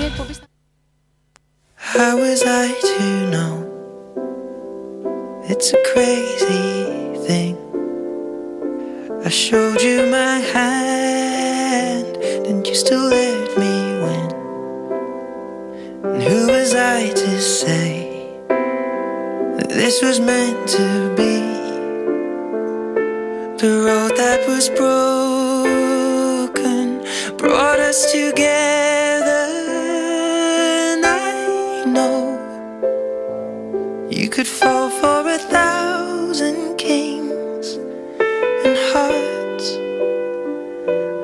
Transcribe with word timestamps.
μια 0.00 0.05
εκπομπή 0.05 0.33
στα... 0.33 0.45
How 1.93 2.11
was 2.23 2.41
I 2.63 2.65
to 2.91 3.05
know? 3.33 3.53
It's 5.51 5.69
a 5.77 5.79
crazy 5.91 6.69
thing. 7.27 7.55
I 9.27 9.29
showed 9.45 9.79
you 9.87 9.97
my 10.19 10.35
hand, 10.55 12.11
and 12.47 12.57
you 12.67 12.75
still 12.83 13.05
let 13.19 13.47
me 13.61 13.73
win. 14.03 14.27
And 16.13 16.21
who 16.29 16.41
was 16.55 16.69
I 16.97 16.99
to 17.23 17.31
say 17.61 17.91
that 19.57 19.69
this 19.81 19.95
was 20.05 20.17
meant 20.31 20.59
to 20.77 20.87
be? 21.19 21.35
The 23.63 23.73
road 23.87 24.13
that 24.23 24.39
was 24.51 24.65
broken 24.81 26.87
brought 27.41 27.79
us 27.89 27.99
together, 28.17 28.99
Fall 34.61 34.89
for 34.91 35.27
a 35.27 35.39
thousand 35.39 36.77
kings 36.77 37.67
and 38.65 38.77
hearts 38.93 39.67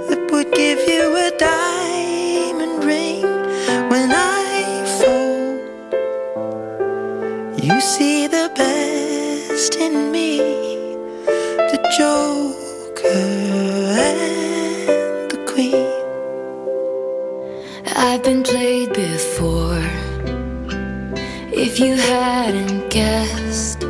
that 0.09 0.21
would 0.31 0.51
give 0.53 0.79
you 0.87 1.03
a 1.27 1.29
diamond 1.37 2.83
ring 2.83 3.21
when 3.91 4.09
I 4.11 4.45
fall. 4.97 5.37
You 7.67 7.79
see 7.79 8.25
the 8.25 8.49
best 8.55 9.75
in 9.75 10.11
me, 10.11 10.37
the 11.71 11.79
Joker 11.97 13.23
and 14.07 15.29
the 15.31 15.39
Queen. 15.51 15.87
I've 17.95 18.23
been 18.23 18.41
played 18.41 18.76
If 21.79 21.83
you 21.83 21.95
hadn't 21.95 22.89
guessed, 22.89 23.81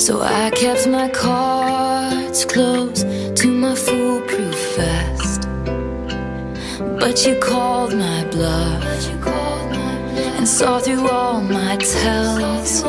so 0.00 0.22
I 0.22 0.52
kept 0.54 0.86
my 0.86 1.08
cards 1.08 2.44
close 2.44 3.02
to 3.02 3.48
my 3.48 3.74
foolproof 3.74 4.76
vest. 4.76 5.48
But 7.00 7.26
you 7.26 7.34
called 7.40 7.96
my 7.96 8.22
bluff 8.30 8.84
and 10.36 10.46
saw 10.46 10.78
through 10.78 11.08
all 11.08 11.40
my 11.40 11.78
tells. 11.78 12.84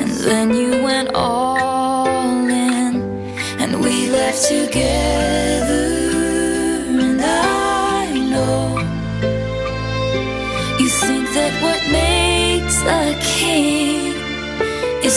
And 0.00 0.10
then 0.10 0.52
you 0.52 0.82
went 0.82 1.10
all 1.14 2.08
in, 2.48 3.02
and 3.60 3.80
we 3.84 4.10
left 4.10 4.48
together. 4.48 5.29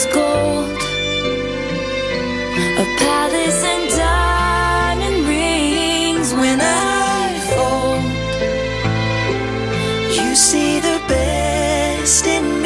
Is 0.04 0.14
gold, 0.14 0.70
a 2.78 2.86
palace 2.98 3.64
and 3.72 3.90
diamond 3.90 5.26
rings. 5.28 6.32
When 6.34 6.60
I 6.60 7.38
fall, 7.54 7.98
you 10.16 10.34
see 10.34 10.80
the 10.80 11.00
best 11.08 12.26
in 12.26 12.44
me, 12.62 12.63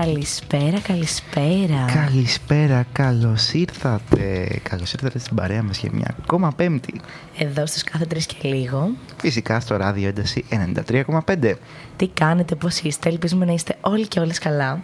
Καλησπέρα, 0.00 0.80
καλησπέρα. 0.80 1.84
Καλησπέρα, 1.94 2.86
καλώς 2.92 3.52
ήρθατε. 3.52 4.60
Καλώς 4.62 4.92
ήρθατε 4.92 5.18
στην 5.18 5.36
παρέα 5.36 5.62
μας 5.62 5.78
για 5.78 5.90
μια 5.92 6.14
ακόμα 6.22 6.52
Πέμπτη. 6.56 7.00
Εδώ 7.38 7.66
στους 7.66 7.82
κάθε 7.82 8.04
τρεις 8.06 8.26
και 8.26 8.48
λίγο. 8.48 8.90
Φυσικά 9.16 9.60
στο 9.60 9.76
ράδιο 9.76 10.08
ένταση 10.08 10.44
93,5. 10.50 11.54
Τι 11.96 12.08
κάνετε, 12.08 12.54
πώς 12.54 12.78
είστε, 12.80 13.08
ελπίζουμε 13.08 13.44
να 13.44 13.52
είστε 13.52 13.76
όλοι 13.80 14.06
και 14.06 14.20
όλες 14.20 14.38
καλά. 14.38 14.82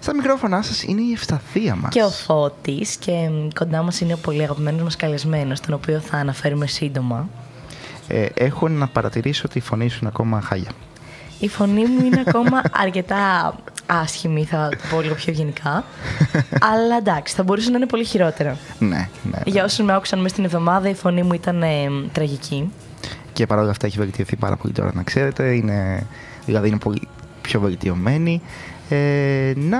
Στα 0.00 0.14
μικρόφωνά 0.14 0.62
σας 0.62 0.82
είναι 0.82 1.00
η 1.00 1.12
ευσταθία 1.12 1.76
μας. 1.76 1.92
Και 1.92 2.02
ο 2.02 2.10
Φώτης 2.10 2.96
και 2.96 3.12
μ, 3.12 3.48
κοντά 3.54 3.82
μας 3.82 4.00
είναι 4.00 4.12
ο 4.12 4.18
πολύ 4.18 4.42
αγαπημένος 4.42 4.82
μας 4.82 4.96
καλεσμένος, 4.96 5.60
τον 5.60 5.74
οποίο 5.74 5.98
θα 5.98 6.16
αναφέρουμε 6.16 6.66
σύντομα. 6.66 7.28
Ε, 8.08 8.26
έχω 8.34 8.68
να 8.68 8.86
παρατηρήσω 8.86 9.42
ότι 9.46 9.58
η 9.58 9.60
φωνή 9.60 9.88
σου 9.88 9.98
είναι 10.00 10.10
ακόμα 10.14 10.40
χάλια. 10.40 10.70
Η 11.38 11.48
φωνή 11.48 11.86
μου 11.86 12.04
είναι 12.04 12.22
ακόμα 12.26 12.62
αρκετά 12.72 13.54
άσχημη, 14.00 14.44
θα 14.44 14.68
το 14.70 14.76
πω 14.90 15.00
λίγο 15.00 15.14
πιο 15.14 15.32
γενικά. 15.32 15.84
Αλλά 16.72 16.96
εντάξει, 16.98 17.34
θα 17.34 17.42
μπορούσε 17.42 17.70
να 17.70 17.76
είναι 17.76 17.86
πολύ 17.86 18.04
χειρότερα. 18.04 18.56
Ναι, 18.78 18.88
ναι. 18.88 19.06
ναι. 19.22 19.38
Για 19.44 19.64
όσους 19.64 19.84
με 19.84 19.94
άκουσαν 19.94 20.18
μέσα 20.18 20.32
στην 20.32 20.44
εβδομάδα, 20.44 20.88
η 20.88 20.94
φωνή 20.94 21.22
μου 21.22 21.32
ήταν 21.32 21.62
ε, 21.62 21.88
τραγική. 22.12 22.72
Και 23.32 23.46
παρόλα 23.46 23.70
αυτά 23.70 23.86
έχει 23.86 23.98
βελτιωθεί 23.98 24.36
πάρα 24.36 24.56
πολύ 24.56 24.72
τώρα, 24.72 24.90
να 24.94 25.02
ξέρετε. 25.02 25.54
Είναι, 25.54 26.06
δηλαδή 26.46 26.68
είναι 26.68 26.78
πολύ 26.78 27.08
πιο 27.40 27.60
βελτιωμένη. 27.60 28.42
Ε, 28.88 29.52
να 29.56 29.78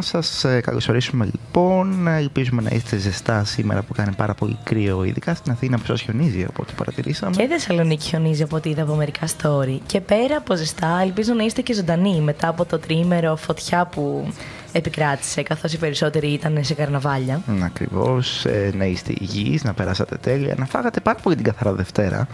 σας 0.00 0.44
ε, 0.44 0.60
καλωσορίσουμε 0.60 1.24
λοιπόν. 1.24 2.06
Ελπίζουμε 2.06 2.62
να 2.62 2.70
είστε 2.72 2.96
ζεστά 2.96 3.44
σήμερα 3.44 3.82
που 3.82 3.94
κάνει 3.94 4.12
πάρα 4.16 4.34
πολύ 4.34 4.58
κρύο, 4.64 5.04
ειδικά 5.04 5.34
στην 5.34 5.52
Αθήνα 5.52 5.78
που 5.78 5.86
σας 5.86 6.00
χιονίζει 6.00 6.44
από 6.48 6.62
ό,τι 6.62 6.72
παρατηρήσαμε. 6.76 7.36
Και 7.36 7.42
η 7.42 7.46
Θεσσαλονίκη 7.46 8.08
χιονίζει 8.08 8.42
από 8.42 8.56
ό,τι 8.56 8.70
είδα 8.70 8.82
από 8.82 8.94
μερικά 8.94 9.26
story. 9.26 9.78
Και 9.86 10.00
πέρα 10.00 10.36
από 10.36 10.54
ζεστά, 10.54 11.00
ελπίζω 11.02 11.34
να 11.34 11.44
είστε 11.44 11.62
και 11.62 11.74
ζωντανοί 11.74 12.20
μετά 12.20 12.48
από 12.48 12.64
το 12.64 12.78
τριήμερο 12.78 13.36
φωτιά 13.36 13.86
που 13.86 14.32
επικράτησε, 14.72 15.42
καθώς 15.42 15.72
οι 15.72 15.78
περισσότεροι 15.78 16.28
ήταν 16.28 16.58
σε 16.60 16.74
καρναβάλια. 16.74 17.42
Ακριβώς. 17.62 18.44
Ε, 18.44 18.72
να 18.74 18.84
είστε 18.84 19.12
υγιείς, 19.18 19.64
να 19.64 19.74
περάσατε 19.74 20.16
τέλεια, 20.16 20.54
να 20.58 20.66
φάγατε 20.66 21.00
πάρα 21.00 21.18
πολύ 21.22 21.34
την 21.34 21.44
καθαρά 21.44 21.72
Δευτέρα. 21.72 22.26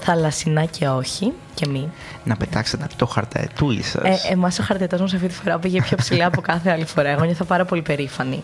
Θαλασσινά 0.00 0.64
και 0.64 0.88
όχι, 0.88 1.32
και 1.54 1.66
μη. 1.68 1.90
Να 2.24 2.36
πετάξετε 2.36 2.86
το 2.96 3.06
χαρταετούι 3.06 3.82
σα. 3.82 4.08
Ε, 4.08 4.18
Εμάς 4.30 4.58
ο 4.58 4.62
χαρτετό 4.62 4.98
μας 5.00 5.14
αυτή 5.14 5.26
τη 5.28 5.34
φορά 5.34 5.58
πήγε 5.58 5.80
πιο 5.82 5.96
ψηλά 5.96 6.26
από 6.26 6.40
κάθε 6.40 6.70
άλλη 6.70 6.84
φορά. 6.84 7.08
Εγώ 7.08 7.24
νιώθω 7.24 7.44
πάρα 7.44 7.64
πολύ 7.64 7.82
περήφανη. 7.82 8.42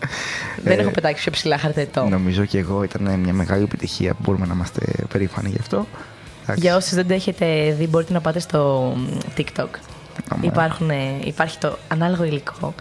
Δεν 0.63 0.79
Ε, 0.79 0.81
έχω 0.81 0.91
πετάξει 0.91 1.21
πιο 1.21 1.31
ψηλά 1.31 1.57
χαρτετό. 1.57 2.03
Νομίζω 2.09 2.45
και 2.45 2.57
εγώ 2.57 2.83
ήταν 2.83 3.19
μια 3.19 3.33
μεγάλη 3.33 3.63
επιτυχία 3.63 4.13
που 4.13 4.19
μπορούμε 4.23 4.45
να 4.45 4.53
είμαστε 4.53 4.81
περήφανοι 5.09 5.49
γι' 5.49 5.59
αυτό. 5.59 5.87
Εντάξει. 6.43 6.61
Για 6.61 6.75
όσους 6.75 6.93
δεν 6.93 7.07
το 7.07 7.13
έχετε 7.13 7.75
δει, 7.77 7.87
μπορείτε 7.87 8.13
να 8.13 8.21
πάτε 8.21 8.39
στο 8.39 8.93
TikTok. 9.37 9.67
Άμα. 10.29 10.41
Υπάρχουν, 10.45 10.89
ε, 10.89 10.95
υπάρχει 11.23 11.57
το 11.57 11.77
ανάλογο 11.87 12.23
υλικό. 12.23 12.73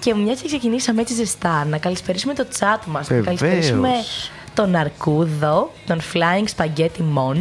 Και 0.00 0.14
μια 0.14 0.34
και 0.34 0.46
ξεκινήσαμε 0.46 1.00
έτσι 1.00 1.14
ζεστά, 1.14 1.64
να 1.64 1.78
καλησπερίσουμε 1.78 2.34
το 2.34 2.46
chat 2.58 2.78
μας. 2.86 3.08
Να 3.08 3.16
Βεβαίως. 3.16 3.24
καλησπερίσουμε 3.24 3.88
τον 4.54 4.74
Αρκούδο, 4.76 5.72
τον 5.86 6.00
Flying 6.12 6.44
Spaghetti 6.56 7.00
Mon. 7.16 7.36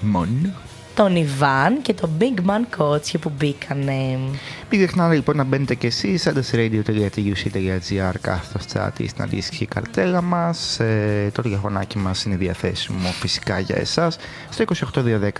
Μον. 0.00 0.52
τον 0.94 1.16
Ιβάν 1.16 1.82
και 1.82 1.94
τον 1.94 2.10
Big 2.20 2.38
Man 2.50 2.64
Κότσιο 2.76 3.18
που 3.18 3.32
μπήκανε. 3.38 4.18
Μην 4.70 4.80
ξεχνάτε 4.80 5.14
λοιπόν 5.14 5.36
να 5.36 5.44
μπαίνετε 5.44 5.74
και 5.74 5.86
εσείς 5.86 6.28
adresradio.tuc.gr 6.28 8.14
κάθετος 8.20 8.64
chat 8.72 8.90
στην 9.06 9.22
αντίστοιχη 9.22 9.66
καρτέλα 9.66 10.22
μας. 10.22 10.80
Ε, 10.80 11.30
το 11.34 11.42
τηλεφωνάκι 11.42 11.98
μας 11.98 12.24
είναι 12.24 12.36
διαθέσιμο 12.36 13.08
φυσικά 13.08 13.58
για 13.58 13.76
εσάς 13.76 14.18
στο 14.50 14.64
28210 14.94 15.30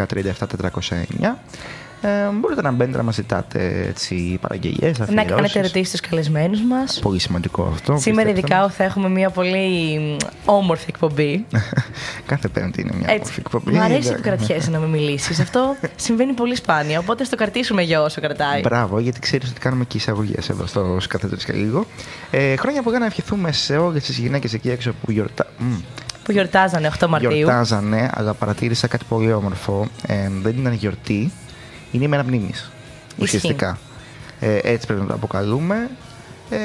Ε, 2.03 2.09
μπορείτε 2.41 2.63
να 2.63 2.71
μπαίνετε 2.71 2.97
να 2.97 3.03
μας 3.03 3.15
ζητάτε 3.15 3.85
έτσι, 3.89 4.39
παραγγελίες, 4.41 4.99
Να 4.99 5.05
αφιερώσεις. 5.05 5.35
κάνετε 5.35 5.59
ερωτήσεις 5.59 5.89
στους 5.89 6.01
καλεσμένους 6.01 6.61
μας. 6.63 6.99
Πολύ 7.03 7.19
σημαντικό 7.19 7.63
αυτό. 7.73 7.97
Σήμερα 7.97 8.29
πιστέψτε 8.29 8.31
ειδικά 8.31 8.69
θα 8.69 8.85
έχουμε 8.85 9.09
μια 9.09 9.31
πολύ 9.31 10.17
όμορφη 10.45 10.85
εκπομπή. 10.89 11.45
με. 11.51 11.61
Κάθε 12.27 12.49
πέμπτη 12.49 12.81
είναι 12.81 12.93
μια 12.99 13.09
όμορφη 13.13 13.41
εκπομπή. 13.41 13.73
Μ' 13.73 13.81
αρέσει 13.81 14.09
Ναι. 14.09 14.15
που 14.15 14.21
κρατιέσαι 14.23 14.71
να 14.71 14.79
με 14.79 14.87
μιλήσεις. 14.87 15.41
Αυτό 15.41 15.77
συμβαίνει 15.97 16.33
πολύ 16.33 16.55
σπάνια. 16.57 16.99
Οπότε 16.99 17.25
στο 17.25 17.37
κρατήσουμε 17.37 17.83
για 17.83 18.03
όσο 18.03 18.21
κρατάει. 18.21 18.61
Μπράβο, 18.61 18.99
γιατί 18.99 19.21
ξέρεις 19.21 19.51
ότι 19.51 19.61
κάνουμε 19.61 19.85
και 19.85 19.97
εισαγωγές 19.97 20.49
εδώ 20.49 20.67
στο 20.67 20.97
κάθε 21.09 21.27
τρει 21.29 21.45
και 21.45 21.53
λίγο. 21.53 21.87
Ε, 22.31 22.57
χρόνια 22.57 22.83
πολλά 22.83 22.99
να 22.99 23.07
ευχηθούμε 23.07 23.53
σε 23.53 23.77
όλες 23.77 24.05
τις 24.05 24.19
γυναίκες 24.19 24.53
εκεί 24.53 24.71
έξω 24.71 24.93
που 25.05 25.11
γιορτά... 25.11 25.47
μ, 25.59 25.65
Που 26.25 26.33
γιορτάζανε 26.33 26.91
8 27.01 27.07
Μαρτίου. 27.09 27.31
γιορτάζανε, 27.31 28.11
αλλά 28.15 28.35
παρατήρησα 28.35 28.87
κάτι 28.87 29.05
πολύ 29.09 29.33
όμορφο. 29.33 29.87
Ε, 30.07 30.29
δεν 30.43 30.57
ήταν 30.59 30.73
γιορτή, 30.73 31.33
είναι 31.93 32.05
η 32.05 32.09
μέρα 32.09 32.25
μνήμη. 32.25 32.51
Ουσιαστικά. 33.19 33.79
Ε, 34.41 34.59
έτσι 34.63 34.87
πρέπει 34.87 35.01
να 35.01 35.07
το 35.07 35.15
αποκαλούμε. 35.15 35.91
Ε, 36.51 36.59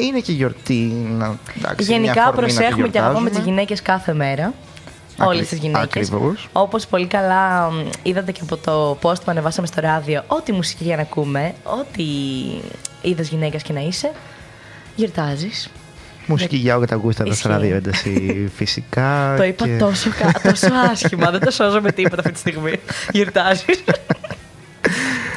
είναι 0.00 0.20
και 0.20 0.32
γιορτή. 0.32 1.06
Να, 1.18 1.38
εντάξει, 1.56 1.86
μια 1.88 1.96
Γενικά 1.98 2.22
αφορμή 2.22 2.40
να 2.40 2.46
τη 2.46 2.54
προσέχουμε 2.54 2.88
και 2.88 2.98
αγαπάμε 2.98 3.18
τις 3.18 3.38
γιορτάζουμε. 3.38 3.50
γυναίκες 3.50 3.82
κάθε 3.82 4.14
μέρα. 4.14 4.52
Όλες 5.18 5.48
τις 5.48 5.58
γυναίκες. 5.58 5.82
ακριβώς. 5.84 6.48
Όπως 6.52 6.86
πολύ 6.86 7.06
καλά 7.06 7.70
μ, 7.70 7.88
είδατε 8.02 8.32
και 8.32 8.40
από 8.42 8.56
το 8.56 8.90
post 9.02 9.16
που 9.24 9.30
ανεβάσαμε 9.30 9.66
στο 9.66 9.80
ράδιο, 9.80 10.22
ό,τι 10.26 10.52
μουσική 10.52 10.84
για 10.84 10.96
να 10.96 11.02
ακούμε, 11.02 11.54
ό,τι 11.62 12.04
είδες 13.02 13.28
γυναίκα 13.28 13.58
και 13.58 13.72
να 13.72 13.80
είσαι, 13.80 14.12
γιορτάζεις. 14.96 15.70
Μουσική 16.26 16.56
για 16.56 16.76
όλα 16.76 16.86
τα 16.86 16.94
γούστα 16.96 17.24
Ισχύει. 17.26 17.38
στα 17.38 17.48
ραδιοένταση 17.48 18.32
φυσικά. 18.56 19.34
Το 19.36 19.44
είπα 19.44 19.64
και- 19.66 19.76
τόσο, 19.76 20.10
κα- 20.18 20.40
τόσο 20.50 20.68
άσχημα, 20.90 21.30
δεν 21.30 21.40
το 21.40 21.50
σώζω 21.50 21.80
με 21.80 21.92
τίποτα 21.92 22.16
αυτή 22.20 22.32
τη 22.32 22.38
στιγμή. 22.38 22.72
Γιορτάζεις. 23.12 23.64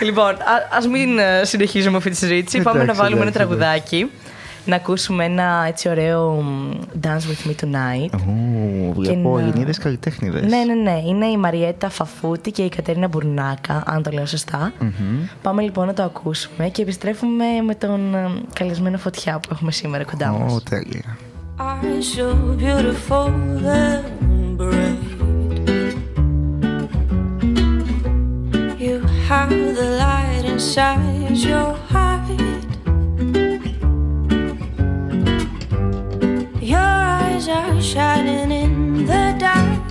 λοιπόν, 0.01 0.29
α 0.33 0.37
ας 0.77 0.87
μην 0.87 1.19
ε, 1.19 1.41
συνεχίζουμε 1.43 1.97
αυτή 1.97 2.09
τη 2.09 2.15
συζήτηση. 2.15 2.61
Πάμε 2.61 2.77
να 2.77 2.83
Εντάξει, 2.83 3.01
βάλουμε 3.01 3.21
ένα 3.21 3.29
εντάξει, 3.29 3.47
τραγουδάκι. 3.47 4.11
Να 4.67 4.75
ακούσουμε 4.75 5.23
ένα 5.25 5.65
έτσι 5.67 5.89
ωραίο 5.89 6.31
μ, 6.31 6.71
Dance 7.01 7.07
with 7.07 7.49
me 7.49 7.53
tonight. 7.65 8.19
Ου, 8.27 8.93
βλέπω 8.93 9.37
να- 9.37 9.41
Ελληνίδες 9.43 9.77
καλλιτέχνηδες. 9.77 10.41
Ναι, 10.41 10.57
ναι, 10.63 10.73
ναι. 10.73 11.01
Είναι 11.07 11.25
η 11.25 11.37
Μαριέτα 11.37 11.89
Φαφούτη 11.89 12.51
και 12.51 12.61
η 12.61 12.69
Κατερίνα 12.69 13.07
Μπουρνάκα, 13.07 13.83
αν 13.85 14.03
το 14.03 14.11
λέω 14.11 14.25
σωστά. 14.25 14.73
Πάμε 15.41 15.61
λοιπόν 15.61 15.85
να 15.87 15.93
το 15.93 16.03
ακούσουμε 16.03 16.67
και 16.69 16.81
επιστρέφουμε 16.81 17.45
με 17.65 17.75
τον 17.75 18.15
ε, 18.15 18.29
καλεσμένο 18.53 18.97
Φωτιά 18.97 19.39
που 19.39 19.49
έχουμε 19.51 19.71
σήμερα 19.71 20.03
κοντά 20.03 20.31
μας. 20.31 20.53
Ω, 20.53 20.61
τέλεια. 20.61 21.17
Eyes 21.59 22.07
so 22.19 22.27
beautiful 22.63 23.29
and 23.81 24.57
bright. 24.59 25.01
You 28.85 28.95
have 29.29 29.49
the 29.79 29.87
light 30.03 30.43
inside 30.53 31.35
your 31.49 31.69
heart. 31.91 32.16
Your 36.67 36.79
eyes 36.79 37.47
are 37.47 37.81
shining 37.81 38.51
in 38.51 39.05
the 39.05 39.33
dark. 39.39 39.83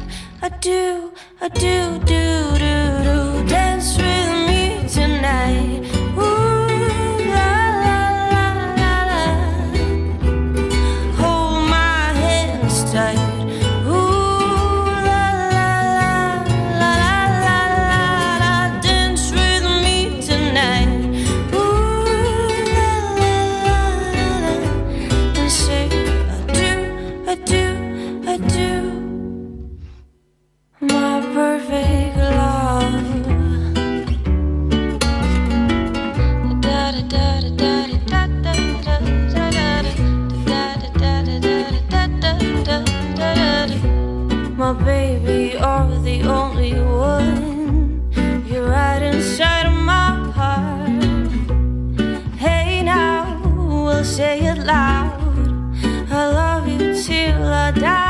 I 0.42 0.50
do, 0.60 1.10
I 1.40 1.48
do, 1.48 1.98
do, 2.00 2.50
do, 2.58 2.76
do. 3.02 3.48
Dance 3.48 3.96
with 3.96 4.30
me 4.46 4.86
tonight. 4.86 5.95
Say 54.16 54.38
it 54.40 54.56
loud. 54.64 55.12
I 56.10 56.30
love 56.32 56.66
you 56.66 56.94
till 56.94 57.44
I 57.44 57.70
die. 57.70 58.05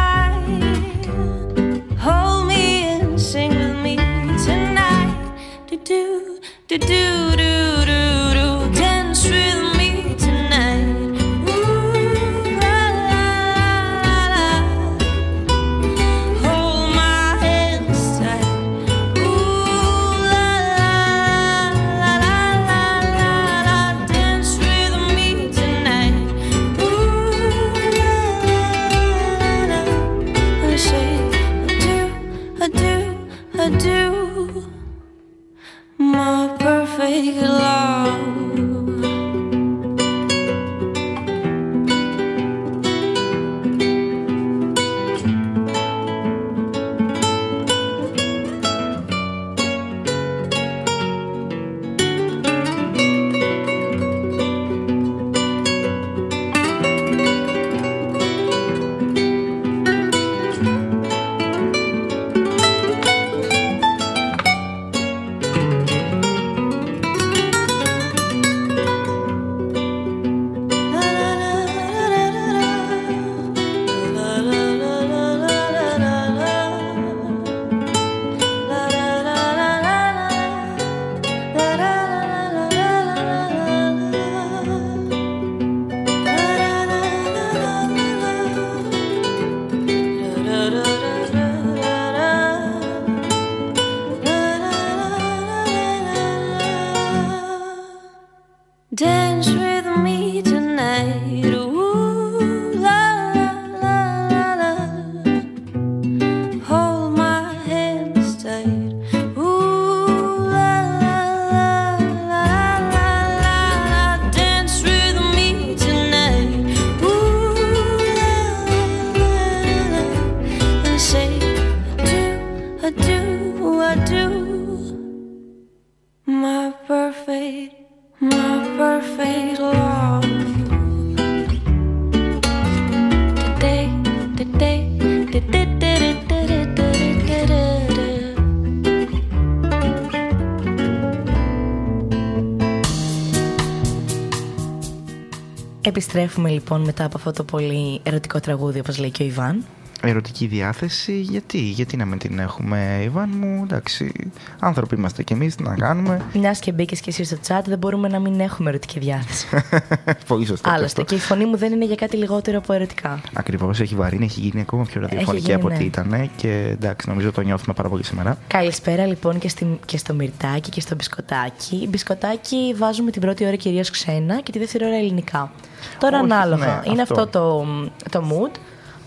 Επιστρέφουμε 146.17 146.51
λοιπόν 146.51 146.81
μετά 146.81 147.05
από 147.05 147.17
αυτό 147.17 147.31
το 147.31 147.45
πολύ 147.45 148.01
ερωτικό 148.03 148.41
τραγούδι, 148.41 148.79
όπως 148.79 148.99
λέει 148.99 149.11
και 149.11 149.23
ο 149.23 149.27
Ιβάν. 149.27 149.65
Ερωτική 150.11 150.47
διάθεση, 150.47 151.21
γιατί, 151.21 151.59
γιατί 151.59 151.97
να 151.97 152.05
μην 152.05 152.19
την 152.19 152.39
έχουμε, 152.39 153.01
Ιβάν 153.05 153.31
μου, 153.41 153.61
εντάξει, 153.63 154.31
άνθρωποι 154.59 154.95
είμαστε 154.95 155.23
κι 155.23 155.33
εμείς, 155.33 155.55
τι 155.55 155.63
να 155.63 155.75
κάνουμε. 155.75 156.21
Μιας 156.35 156.59
και 156.59 156.73
μπήκες 156.73 157.01
και 157.01 157.11
εσύ 157.11 157.25
στο 157.25 157.37
chat, 157.49 157.61
δεν 157.65 157.79
μπορούμε 157.79 158.09
να 158.09 158.19
μην 158.19 158.41
έχουμε 158.41 158.69
ερωτική 158.69 158.99
διάθεση. 158.99 159.47
Πολύ 160.29 160.47
σωστό. 160.47 160.69
και 160.69 160.75
Άλλωστε, 160.75 161.01
αυτό. 161.01 161.15
και 161.15 161.15
η 161.15 161.25
φωνή 161.25 161.45
μου 161.45 161.57
δεν 161.57 161.73
είναι 161.73 161.85
για 161.85 161.95
κάτι 161.95 162.17
λιγότερο 162.17 162.59
από 162.59 162.73
ερωτικά. 162.73 163.21
Ακριβώς, 163.33 163.81
έχει 163.81 163.95
βαρύνει, 163.95 164.25
έχει 164.25 164.41
γίνει 164.41 164.61
ακόμα 164.61 164.85
πιο 164.85 165.01
ραδιοφωνική 165.01 165.45
γίνει, 165.45 165.55
από 165.55 165.69
ναι. 165.69 165.75
ό,τι 165.75 165.85
ήταν 165.85 166.31
και 166.37 166.69
εντάξει, 166.71 167.09
νομίζω 167.09 167.33
το 167.33 167.41
νιώθουμε 167.41 167.75
πάρα 167.75 167.89
πολύ 167.89 168.05
σήμερα. 168.05 168.39
Καλησπέρα 168.47 169.07
λοιπόν 169.07 169.39
και, 169.39 169.49
στη, 169.49 169.79
και 169.85 169.97
στο 169.99 170.15
Μυρτάκι 170.15 170.71
και 170.71 170.81
στο 170.81 170.95
Μπισκοτάκι. 170.95 171.87
Μπισκοτάκι 171.89 172.75
βάζουμε 172.77 173.11
την 173.11 173.21
πρώτη 173.21 173.47
ώρα 173.47 173.57
κυρίως 173.57 173.91
ξένα 173.91 174.41
και 174.41 174.53
τη 174.53 174.59
δεύτερη 174.59 174.85
ώρα 174.85 174.97
ελληνικά. 174.97 175.53
Τώρα 175.99 176.21
Όχι, 176.21 176.33
ανάλογα. 176.33 176.67
ναι, 176.67 176.91
είναι 176.91 177.03
αυτό. 177.03 177.21
αυτό, 177.21 177.27
το, 177.27 177.67
το 178.11 178.25
mood. 178.31 178.59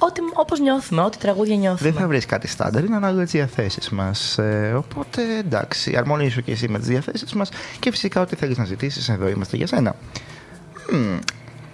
Ό,τι, 0.02 0.22
όπως 0.34 0.60
νιώθουμε, 0.60 1.02
ό,τι 1.02 1.18
τραγούδια 1.18 1.56
νιώθουμε. 1.56 1.92
Δεν 1.92 2.02
θα 2.02 2.08
βρεις 2.08 2.26
κάτι 2.26 2.48
στάνταρ, 2.48 2.84
είναι 2.84 2.96
ανάλογα 2.96 3.24
τις 3.24 3.32
διαθέσεις 3.32 3.90
μας. 3.90 4.38
Ε, 4.38 4.74
οπότε 4.76 5.22
εντάξει, 5.40 5.96
αρμονίσου 5.98 6.42
και 6.42 6.52
εσύ 6.52 6.68
με 6.70 6.80
τις 6.80 6.88
διαθέσεις 6.88 7.34
μας 7.34 7.50
και 7.80 7.92
φυσικά 7.92 8.22
ό,τι 8.22 8.36
θέλεις 8.36 8.58
να 8.58 8.66
ζητήσεις, 8.66 9.10
εδώ 9.10 9.28
είμαστε 9.28 9.58
για 9.58 9.68
σένα. 9.68 9.96
Μμμ, 10.92 11.20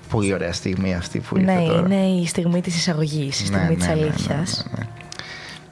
πολύ 0.10 0.34
ωραία 0.34 0.53
στιγμή 0.53 0.96
αυτή 0.96 1.20
που 1.20 1.38
ήρθε 1.38 1.53
ναι, 1.53 1.65
τώρα. 1.65 1.79
είναι 1.79 2.05
η 2.22 2.25
στιγμή 2.27 2.62
της 2.62 2.75
εισαγωγής, 2.75 3.41
η 3.41 3.46
στιγμή 3.46 3.75
της 3.75 3.88
αλήθειας. 3.88 4.65
ναι, 4.72 4.84
ναι. 4.84 4.89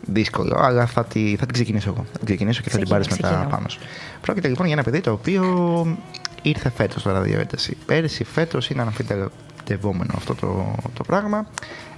Δύσκολο, 0.05 0.57
αλλά 0.59 0.85
θα, 0.85 1.05
τη, 1.05 1.35
θα 1.39 1.45
την 1.45 1.53
ξεκινήσω 1.53 1.89
εγώ. 1.89 2.05
Θα 2.11 2.17
την 2.17 2.25
ξεκινήσω 2.25 2.61
και 2.61 2.69
θα 2.69 2.77
την 2.77 2.87
πάρεις 2.87 3.07
Ξεκινά, 3.07 3.27
μετά 3.27 3.39
ξεκινώ. 3.39 3.57
πάνω 3.57 3.69
σου. 3.69 3.79
Πρόκειται 4.21 4.47
λοιπόν 4.47 4.65
για 4.65 4.75
ένα 4.75 4.83
παιδί 4.83 5.01
το 5.01 5.11
οποίο 5.11 5.97
ήρθε 6.41 6.69
φέτος 6.69 7.01
στο 7.01 7.11
ραδιοένταση. 7.11 7.77
Πέρυσι, 7.85 8.23
φέτος 8.23 8.69
είναι 8.69 8.81
αναμφιτευόμενο 9.67 10.13
αυτό 10.15 10.35
το, 10.35 10.75
το 10.93 11.03
πράγμα. 11.03 11.45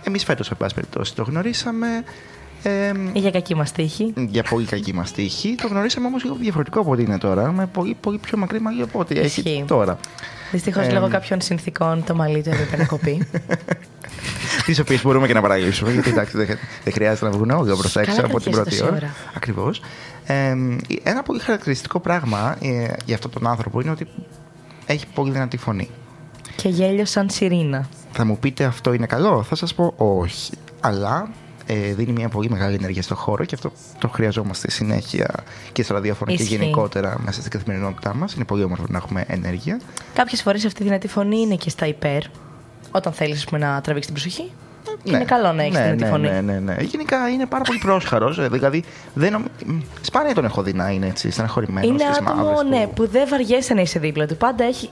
Εμείς 0.03 0.23
φέτος, 0.23 0.45
σε 0.47 0.55
πάση 0.55 0.75
περιπτώσει, 0.75 1.15
το 1.15 1.23
γνωρίσαμε. 1.23 1.87
Ε, 2.63 2.91
Για 3.13 3.31
κακή 3.31 3.55
μας 3.55 3.71
τύχη. 3.71 4.13
για 4.15 4.43
πολύ 4.43 4.65
κακή 4.65 4.93
μας 4.93 5.11
τύχη. 5.11 5.55
Το 5.61 5.67
γνωρίσαμε 5.67 6.07
όμως 6.07 6.23
λίγο 6.23 6.35
διαφορετικό 6.35 6.79
από 6.79 6.91
ό,τι 6.91 7.01
είναι 7.03 7.17
τώρα. 7.17 7.51
Με 7.51 7.65
πολύ, 7.65 7.97
πολύ 8.01 8.17
πιο 8.17 8.37
μακρύ 8.37 8.59
μαλλί 8.61 8.81
από 8.81 8.99
ό,τι 8.99 9.19
έχει 9.19 9.25
Ισχύει. 9.39 9.63
τώρα. 9.67 9.97
Δυστυχώς 10.51 10.85
Ε, 10.87 10.91
λόγω 10.91 11.07
κάποιων 11.07 11.41
συνθήκων 11.41 12.03
το 12.03 12.15
μαλλί 12.15 12.41
του 12.43 12.49
έπρεπε 12.49 12.77
να 12.77 12.85
κοπεί. 12.85 13.27
Τις 14.65 14.79
οποίες 14.79 15.03
μπορούμε 15.03 15.27
και 15.27 15.33
να 15.33 15.41
παραγγείλουμε. 15.41 15.91
Γιατί 15.93 16.09
εντάξει, 16.09 16.37
δεν, 16.37 16.47
δεν 16.83 16.93
χρειάζεται 16.93 17.25
να 17.25 17.31
βγουν 17.31 17.49
όλα 17.49 17.75
προ 17.75 18.01
έξω 18.01 18.15
Καλά 18.15 18.25
από 18.27 18.39
την 18.39 18.51
κρατιέσαι 18.51 18.51
πρώτη 18.51 18.69
τόση 18.69 18.83
ώρα. 18.83 18.95
ώρα. 18.95 19.13
Ακριβώς. 19.35 19.81
Ε, 20.25 20.55
ένα 21.03 21.23
πολύ 21.23 21.39
χαρακτηριστικό 21.39 21.99
πράγμα 21.99 22.57
ε, 22.61 22.87
για 23.05 23.15
αυτόν 23.15 23.31
τον 23.31 23.47
άνθρωπο 23.47 23.81
είναι 23.81 23.91
ότι 23.91 24.07
έχει 24.85 25.05
πολύ 25.13 25.31
δυνατή 25.31 25.57
φωνή. 25.57 25.89
Και 26.55 26.69
γέλιο 26.69 27.05
σαν 27.05 27.29
σιρήνα. 27.29 27.89
Θα 28.11 28.25
μου 28.25 28.37
πείτε 28.37 28.63
αυτό 28.63 28.93
είναι 28.93 29.05
καλό, 29.05 29.43
θα 29.43 29.55
σας 29.55 29.73
πω 29.73 29.93
όχι. 29.97 30.51
Αλλά 30.79 31.29
ε, 31.65 31.93
δίνει 31.93 32.11
μια 32.11 32.29
πολύ 32.29 32.49
μεγάλη 32.49 32.75
ενέργεια 32.75 33.01
στο 33.01 33.15
χώρο 33.15 33.45
και 33.45 33.55
αυτό 33.55 33.71
το 33.99 34.07
χρειαζόμαστε 34.07 34.71
συνέχεια 34.71 35.43
και 35.71 35.83
στο 35.83 35.93
ραδιόφωνο 35.93 36.35
και 36.35 36.41
Ισχύει. 36.41 36.55
γενικότερα 36.55 37.19
μέσα 37.25 37.39
στην 37.39 37.51
καθημερινότητά 37.51 38.13
μας. 38.15 38.33
Είναι 38.33 38.45
πολύ 38.45 38.63
όμορφο 38.63 38.85
να 38.89 38.97
έχουμε 38.97 39.25
ενέργεια. 39.27 39.79
Κάποιες 40.13 40.41
φορές 40.41 40.65
αυτή 40.65 40.81
η 40.81 40.85
δυνατή 40.85 41.07
φωνή 41.07 41.39
είναι 41.39 41.55
και 41.55 41.69
στα 41.69 41.85
υπέρ. 41.85 42.21
Όταν 42.91 43.13
θέλεις 43.13 43.47
να 43.51 43.81
τραβήξεις 43.81 44.13
την 44.13 44.21
προσοχή. 44.21 44.51
Είναι 45.03 45.23
καλό 45.23 45.51
να 45.51 45.63
έχεις 45.63 45.77
ναι, 45.77 45.83
δυνατή 45.83 46.03
ναι, 46.03 46.09
φωνή. 46.09 46.29
Ναι, 46.29 46.41
ναι, 46.41 46.59
ναι. 46.59 46.75
Γενικά 46.79 47.29
είναι 47.29 47.45
πάρα 47.45 47.63
πολύ 47.63 47.79
πρόσχαρος. 47.79 48.49
Δηλαδή, 48.49 48.83
δεν 49.13 49.31
νομ... 49.31 49.43
μ, 49.65 49.77
σπάνια 50.01 50.33
τον 50.33 50.45
έχω 50.45 50.61
δει 50.61 50.73
να 50.73 50.89
είναι 50.89 51.07
έτσι, 51.07 51.31
στεναχωρημένος. 51.31 51.89
Είναι 51.89 52.03
στις 52.03 52.17
άτομο 52.17 52.43
μαύρες 52.43 52.69
ναι, 52.69 52.85
του. 52.85 52.93
που 52.93 53.07
δεν 53.07 53.27
βαριέσαι 53.29 53.73
να 53.73 53.81
είσαι 53.81 53.99
δίπλα 53.99 54.25
του. 54.25 54.37
Πάντα 54.37 54.63
έχει 54.63 54.89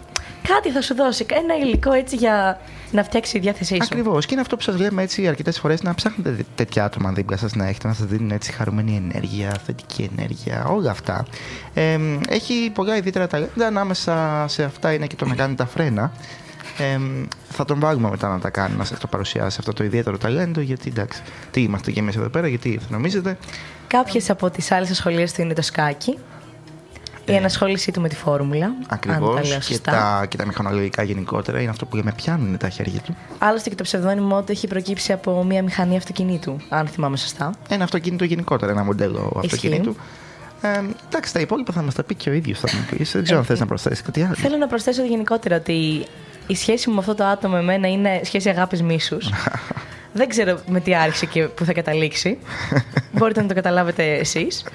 κάτι 0.47 0.71
θα 0.71 0.81
σου 0.81 0.95
δώσει. 0.95 1.25
Ένα 1.29 1.55
υλικό 1.65 1.91
έτσι 1.91 2.15
για 2.15 2.59
να 2.91 3.03
φτιάξει 3.03 3.31
τη 3.31 3.39
διάθεσή 3.39 3.75
σου. 3.75 3.81
Ακριβώς. 3.83 4.25
Και 4.25 4.33
είναι 4.33 4.41
αυτό 4.41 4.55
που 4.55 4.61
σας 4.61 4.79
λέμε 4.79 5.01
έτσι 5.01 5.27
αρκετές 5.27 5.59
φορές 5.59 5.81
να 5.81 5.93
ψάχνετε 5.93 6.29
δι- 6.29 6.45
τέτοια 6.55 6.83
άτομα 6.83 7.11
δίπλα 7.11 7.37
σας 7.37 7.55
να 7.55 7.67
έχετε, 7.67 7.87
να 7.87 7.93
σας 7.93 8.05
δίνουν 8.05 8.31
έτσι 8.31 8.51
χαρούμενη 8.51 9.09
ενέργεια, 9.11 9.51
θετική 9.65 10.09
ενέργεια, 10.17 10.65
όλα 10.65 10.91
αυτά. 10.91 11.25
Ε, 11.73 11.97
έχει 12.29 12.71
πολλά 12.73 12.97
ιδιαίτερα 12.97 13.27
ταλέντα. 13.27 13.67
Ανάμεσα 13.67 14.45
σε 14.47 14.63
αυτά 14.63 14.93
είναι 14.93 15.07
και 15.07 15.15
το 15.15 15.25
να 15.25 15.35
κάνει 15.35 15.55
τα 15.55 15.65
φρένα. 15.65 16.11
Ε, 16.77 16.99
θα 17.49 17.65
τον 17.65 17.79
βάλουμε 17.79 18.09
μετά 18.09 18.29
να 18.29 18.39
τα 18.39 18.49
κάνει, 18.49 18.75
να 18.75 18.83
σα 18.83 18.97
το 18.97 19.07
παρουσιάσει 19.07 19.57
αυτό 19.59 19.73
το 19.73 19.83
ιδιαίτερο 19.83 20.17
ταλέντο. 20.17 20.61
Γιατί 20.61 20.89
εντάξει, 20.89 21.21
τι 21.51 21.61
είμαστε 21.61 21.91
και 21.91 21.99
εμείς 21.99 22.15
εδώ 22.15 22.29
πέρα, 22.29 22.47
γιατί 22.47 22.69
ήρθε, 22.69 22.87
νομίζετε. 22.89 23.37
Κάποιες 23.87 24.29
από 24.29 24.49
τις 24.49 24.71
άλλες 24.71 24.89
ασχολίες 24.89 25.33
του 25.33 25.41
είναι 25.41 25.53
το 25.53 25.61
σκάκι. 25.61 26.17
Η 27.25 27.35
ενασχόλησή 27.35 27.91
του 27.91 28.01
με 28.01 28.09
τη 28.09 28.15
φόρμουλα. 28.15 28.71
Ακριβώς. 28.87 29.29
Αν 29.29 29.35
τα 29.35 29.47
λέω 29.47 29.57
Και 29.57 29.63
σωστά. 29.63 29.91
τα, 29.91 30.25
και 30.29 30.37
τα 30.37 30.45
μηχανολογικά 30.45 31.03
γενικότερα 31.03 31.61
είναι 31.61 31.69
αυτό 31.69 31.85
που 31.85 31.95
λέμε 31.95 32.13
πιάνουν 32.15 32.57
τα 32.57 32.69
χέρια 32.69 32.99
του. 32.99 33.15
Άλλωστε 33.39 33.69
και 33.69 33.75
το 33.75 33.83
ψευδόνυμο 33.83 34.43
του 34.43 34.51
έχει 34.51 34.67
προκύψει 34.67 35.11
από 35.11 35.43
μια 35.43 35.63
μηχανή 35.63 35.97
αυτοκινήτου, 35.97 36.57
αν 36.69 36.87
θυμάμαι 36.87 37.17
σωστά. 37.17 37.53
Ένα 37.69 37.83
αυτοκίνητο 37.83 38.23
γενικότερα, 38.23 38.71
ένα 38.71 38.83
μοντέλο 38.83 39.41
αυτοκίνητου. 39.43 39.95
Ε, 40.61 40.81
εντάξει, 41.07 41.33
τα 41.33 41.39
υπόλοιπα 41.39 41.73
θα 41.73 41.81
μας 41.81 41.93
τα 41.93 42.03
πει 42.03 42.15
και 42.15 42.29
ο 42.29 42.33
ίδιος. 42.33 42.59
Θα 42.59 42.69
μου 42.73 42.97
πεις. 42.97 43.11
Δεν 43.11 43.23
ξέρω 43.23 43.39
αν 43.39 43.45
θες 43.45 43.59
να 43.59 43.65
προσθέσεις 43.65 44.01
κάτι 44.01 44.23
άλλο. 44.23 44.35
Θέλω 44.35 44.57
να 44.57 44.67
προσθέσω 44.67 45.03
γενικότερα 45.03 45.55
ότι 45.55 46.05
η 46.47 46.55
σχέση 46.55 46.89
μου 46.89 46.95
με 46.95 46.99
αυτό 46.99 47.15
το 47.15 47.23
άτομο 47.23 47.55
εμένα 47.59 47.87
είναι 47.87 48.21
σχέση 48.23 48.49
αγάπης 48.49 48.81
μίσους. 48.81 49.29
Δεν 50.15 50.29
ξέρω 50.29 50.59
με 50.67 50.79
τι 50.79 50.95
άρχισε 50.95 51.25
και 51.25 51.43
που 51.43 51.65
θα 51.65 51.73
καταλήξει. 51.73 52.37
Μπορείτε 53.17 53.41
να 53.41 53.47
το 53.47 53.53
καταλάβετε 53.53 54.13
εσείς. 54.13 54.65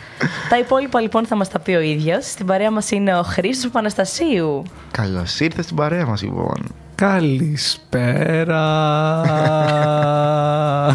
τα 0.48 0.58
υπόλοιπα 0.58 1.00
λοιπόν 1.00 1.26
θα 1.26 1.36
μας 1.36 1.48
τα 1.48 1.58
πει 1.58 1.72
ο 1.72 1.80
ίδιος. 1.80 2.26
Στην 2.26 2.46
παρέα 2.46 2.70
μας 2.70 2.90
είναι 2.90 3.18
ο 3.18 3.22
Χρήστος 3.22 3.70
Παναστασίου. 3.70 4.62
Καλώς 4.90 5.40
ήρθες 5.40 5.64
στην 5.64 5.76
παρέα 5.76 6.06
μας, 6.06 6.22
λοιπόν. 6.22 6.74
Καλησπέρα. 6.94 8.62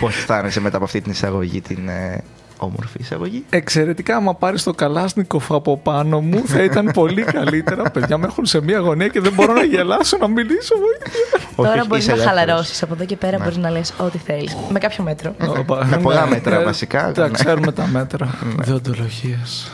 Πώς 0.00 0.16
αισθάνεσαι 0.16 0.60
μετά 0.60 0.76
από 0.76 0.84
αυτή 0.84 1.00
την 1.00 1.12
εισαγωγή, 1.12 1.60
την 1.60 1.88
ε, 1.88 2.22
όμορφη 2.60 2.96
εισαγωγή. 3.00 3.44
Εξαιρετικά, 3.50 4.16
άμα 4.16 4.34
πάρεις 4.34 4.62
το 4.62 4.72
Καλάσνικοφ 4.72 5.52
από 5.52 5.76
πάνω 5.78 6.20
μου, 6.20 6.42
θα 6.46 6.62
ήταν 6.62 6.90
πολύ 6.94 7.22
καλύτερα. 7.22 7.90
Παιδιά 7.90 8.18
με 8.18 8.26
έχουν 8.26 8.46
σε 8.46 8.60
μία 8.62 8.78
γωνία 8.78 9.08
και 9.08 9.20
δεν 9.20 9.32
μπορώ 9.32 9.52
να 9.52 9.62
γελάσω, 9.64 10.16
να 10.16 10.28
μιλήσω. 10.28 10.74
βοήθεια. 10.76 11.48
Τώρα 11.56 11.72
όχι, 11.72 11.86
μπορείς 11.86 12.02
είσαι 12.04 12.12
να 12.14 12.22
ελεύθερος. 12.22 12.40
χαλαρώσεις. 12.44 12.82
Από 12.82 12.94
εδώ 12.94 13.04
και 13.04 13.16
πέρα 13.16 13.36
Ναι. 13.38 13.42
μπορείς 13.42 13.58
να 13.58 13.70
λες 13.70 13.92
ό,τι 13.98 14.18
θέλεις. 14.18 14.56
Με 14.70 14.78
κάποιο 14.78 15.04
μέτρο. 15.04 15.34
Όπα, 15.58 15.84
με 15.86 15.96
πολλά 15.98 16.24
ναι, 16.24 16.30
μέτρα 16.30 16.60
ε, 16.60 16.64
βασικά, 16.64 17.12
Τα 17.12 17.26
ναι. 17.26 17.32
ξέρουμε 17.32 17.72
τα 17.72 17.86
μέτρα. 17.86 18.28
Διοντολογίες. 18.64 19.70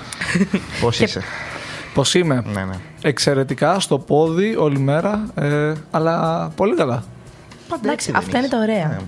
Πώς 0.81 1.01
είσαι; 1.01 1.21
Πώς 1.95 2.15
είμαι; 2.15 2.43
ναι, 2.53 2.65
ναι. 2.65 2.75
Εξαιρετικά 3.03 3.81
στο 3.81 3.99
πόδι 3.99 4.57
όλη 4.57 4.79
μέρα, 4.79 5.25
ε, 5.35 5.73
αλλά 5.91 6.49
πολύ 6.57 6.75
καλά. 6.75 7.05
Πάντα 7.69 7.81
Εντάξει, 7.85 8.11
έτσι 8.11 8.11
δεν 8.11 8.17
αυτά 8.21 8.37
είναι 8.39 8.47
είσαι. 8.47 8.57
τα 8.57 8.63
ωραία. 8.63 9.01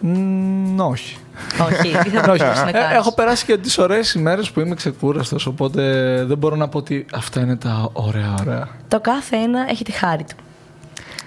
Ναι. 0.00 0.18
Μ, 0.18 0.80
όχι. 0.80 1.16
Όχι, 1.62 1.96
τι 2.02 2.08
θα 2.08 2.20
μπορούσες 2.26 2.62
να 2.62 2.68
Ε, 2.68 2.72
κάνεις; 2.72 2.96
έχω 2.96 3.14
περάσει 3.14 3.44
και 3.44 3.56
τις 3.58 3.78
ωραίες 3.78 4.12
ημέρες 4.14 4.50
που 4.50 4.60
είμαι 4.60 4.74
ξεκούραστος, 4.74 5.46
οπότε 5.46 5.82
δεν 6.24 6.38
μπορώ 6.38 6.56
να 6.56 6.68
πω 6.68 6.78
ότι 6.78 7.06
αυτά 7.14 7.40
είναι 7.40 7.56
τα 7.56 7.90
ωραία 7.92 8.34
ωραία. 8.40 8.68
Το 8.88 9.00
κάθε 9.00 9.36
ένα 9.36 9.66
έχει 9.70 9.84
τη 9.84 9.92
χάρη 9.92 10.24
του. 10.24 10.34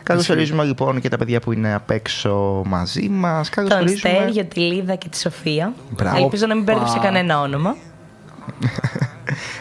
Καλώς 0.03 0.29
ορίζουμε 0.29 0.63
λοιπόν 0.63 1.01
και 1.01 1.09
τα 1.09 1.17
παιδιά 1.17 1.39
που 1.39 1.51
είναι 1.51 1.73
απ' 1.73 1.89
έξω 1.91 2.61
μαζί 2.65 3.09
μας. 3.09 3.49
Καλώς 3.49 3.69
Τον 3.69 3.79
ορίζουμε. 3.79 4.13
Στέργιο, 4.13 4.45
τη 4.45 4.59
Λίδα 4.59 4.95
και 4.95 5.09
τη 5.09 5.17
Σοφία. 5.19 5.73
Μπράβο. 5.89 6.17
Ελπίζω 6.23 6.45
να 6.45 6.55
μην 6.55 6.63
μπέρδεψε 6.63 6.93
Οπα. 6.97 7.03
κανένα 7.03 7.41
όνομα. 7.41 7.75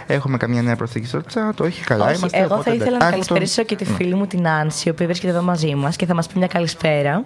Έχουμε 0.07 0.37
καμία 0.37 0.63
νέα 0.63 0.77
προσθήκη 0.77 1.07
στο 1.07 1.21
chat. 1.35 1.55
Όχι, 1.61 1.85
καλά 1.85 2.05
Όχι, 2.05 2.17
είμαστε. 2.17 2.39
εγώ 2.39 2.49
θα 2.49 2.55
οπότε 2.55 2.71
ήθελα 2.75 2.97
εντάξει. 2.97 2.99
να 2.99 3.05
Α, 3.07 3.09
έχω 3.09 3.25
τον- 3.27 3.37
καλησπερίσω 3.37 3.63
και 3.63 3.77
τη 3.77 3.85
φίλη 3.85 4.15
μου 4.15 4.27
την 4.27 4.49
Άνση, 4.49 4.89
η 4.89 4.91
οποία 4.91 5.07
βρίσκεται 5.07 5.33
εδώ 5.33 5.43
μαζί 5.43 5.75
μας 5.75 5.97
και 5.97 6.07
θα 6.07 6.15
μας 6.15 6.27
πει 6.27 6.39
μια 6.39 6.47
καλησπέρα. 6.47 7.25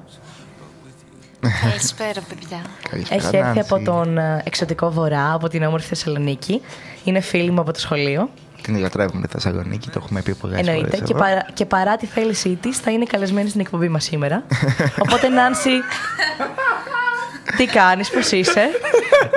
Καλησπέρα, 1.63 2.21
παιδιά. 2.29 2.63
Καλησπέρα, 2.91 3.21
Έχει 3.27 3.37
έρθει 3.37 3.55
Νάνση. 3.55 3.61
από 3.61 3.85
τον 3.85 4.19
ε, 4.19 4.43
εξωτικό 4.45 4.91
βορρά, 4.91 5.33
από 5.33 5.49
την 5.49 5.63
όμορφη 5.63 5.87
Θεσσαλονίκη. 5.87 6.61
Είναι 7.05 7.21
φίλη 7.21 7.51
μου 7.51 7.61
από 7.61 7.73
το 7.73 7.81
σχολείο. 7.81 8.31
Την 8.63 8.77
λατρεύουμε 8.79 9.27
τη 9.27 9.33
Θεσσαλονίκη, 9.33 9.91
το 9.91 10.01
έχουμε 10.03 10.23
πει 10.23 10.35
πολλέ 10.35 10.57
φορέ. 10.57 10.71
Εννοείται. 10.71 10.99
Και, 11.01 11.15
παρά, 11.15 11.47
και 11.55 11.65
παρά 11.67 11.97
τη 11.97 12.07
θέλησή 12.07 12.59
της, 12.63 12.79
θα 12.79 12.91
είναι 12.91 13.05
καλεσμένη 13.05 13.49
στην 13.49 13.61
εκπομπή 13.61 13.89
μας 13.89 14.05
σήμερα. 14.05 14.43
Οπότε, 15.09 15.29
Νάνση, 15.29 15.71
τι 17.57 17.67
κάνεις, 17.67 18.11
πώς 18.11 18.31
είσαι; 18.31 18.69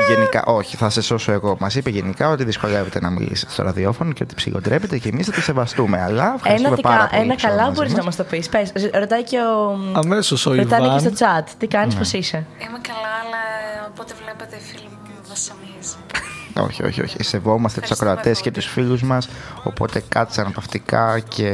Γενικά, 0.09 0.43
όχι, 0.45 0.75
θα 0.77 0.89
σε 0.89 1.01
σώσω 1.01 1.31
εγώ. 1.31 1.57
Μας 1.59 1.75
είπε 1.75 1.89
γενικά 1.89 2.29
ότι 2.29 2.43
δυσκολεύεται 2.43 2.99
να 2.99 3.09
μιλήσει 3.09 3.45
στο 3.49 3.63
ραδιόφωνο 3.63 4.11
και 4.11 4.23
ότι 4.23 4.35
ψυχοτρέπεται 4.35 4.97
και 4.97 5.09
εμείς 5.09 5.25
θα 5.25 5.31
τη 5.31 5.41
σεβαστούμε. 5.41 6.01
Αλλά 6.01 6.33
ευχαριστούμε 6.35 6.67
Ένα, 6.67 6.75
τι 6.75 6.81
πάρα 6.81 6.97
κα- 6.97 7.07
πολύ. 7.07 7.21
ένα 7.21 7.33
που 7.33 7.37
είσαι 7.39 7.47
καλά 7.47 7.61
μαζί 7.61 7.73
μπορείς 7.73 7.91
μας. 7.91 7.99
να 7.99 8.05
μας 8.05 8.15
το 8.15 8.23
πεις. 8.23 8.49
Ρωτάει 8.93 9.23
και 9.23 9.37
ο. 9.37 9.77
Αμέσως 9.93 10.45
ο 10.45 10.53
Ρωτάνε 10.55 10.87
και 10.87 10.95
Ιβάν. 10.95 10.99
στο 10.99 11.11
chat. 11.25 11.43
Τι 11.57 11.67
κάνεις, 11.67 11.93
Ναι. 11.93 11.99
πώς 11.99 12.13
είσαι; 12.13 12.37
Είμαι 12.59 12.79
καλά, 12.81 13.11
αλλά 13.21 13.41
από 13.87 14.01
ό,τι 14.01 14.13
βλέπετε, 14.23 14.55
οι 14.55 14.59
φίλοι 14.71 14.87
μου 14.91 14.97
μα 15.05 15.21
βασανίζει. 15.29 15.95
Όχι, 16.59 16.83
όχι, 16.83 17.01
όχι. 17.01 17.23
Σεβόμαστε 17.23 17.81
τους 17.81 17.91
Ευχαριστούμε 17.91 18.11
ακροατές 18.11 18.41
και 18.41 18.49
πολύ. 18.51 18.63
τους 18.63 18.73
φίλους 18.73 19.01
μας. 19.03 19.29
Οπότε 19.63 20.03
κάτσε 20.09 20.41
αναπαυτικά 20.41 21.19
και 21.19 21.49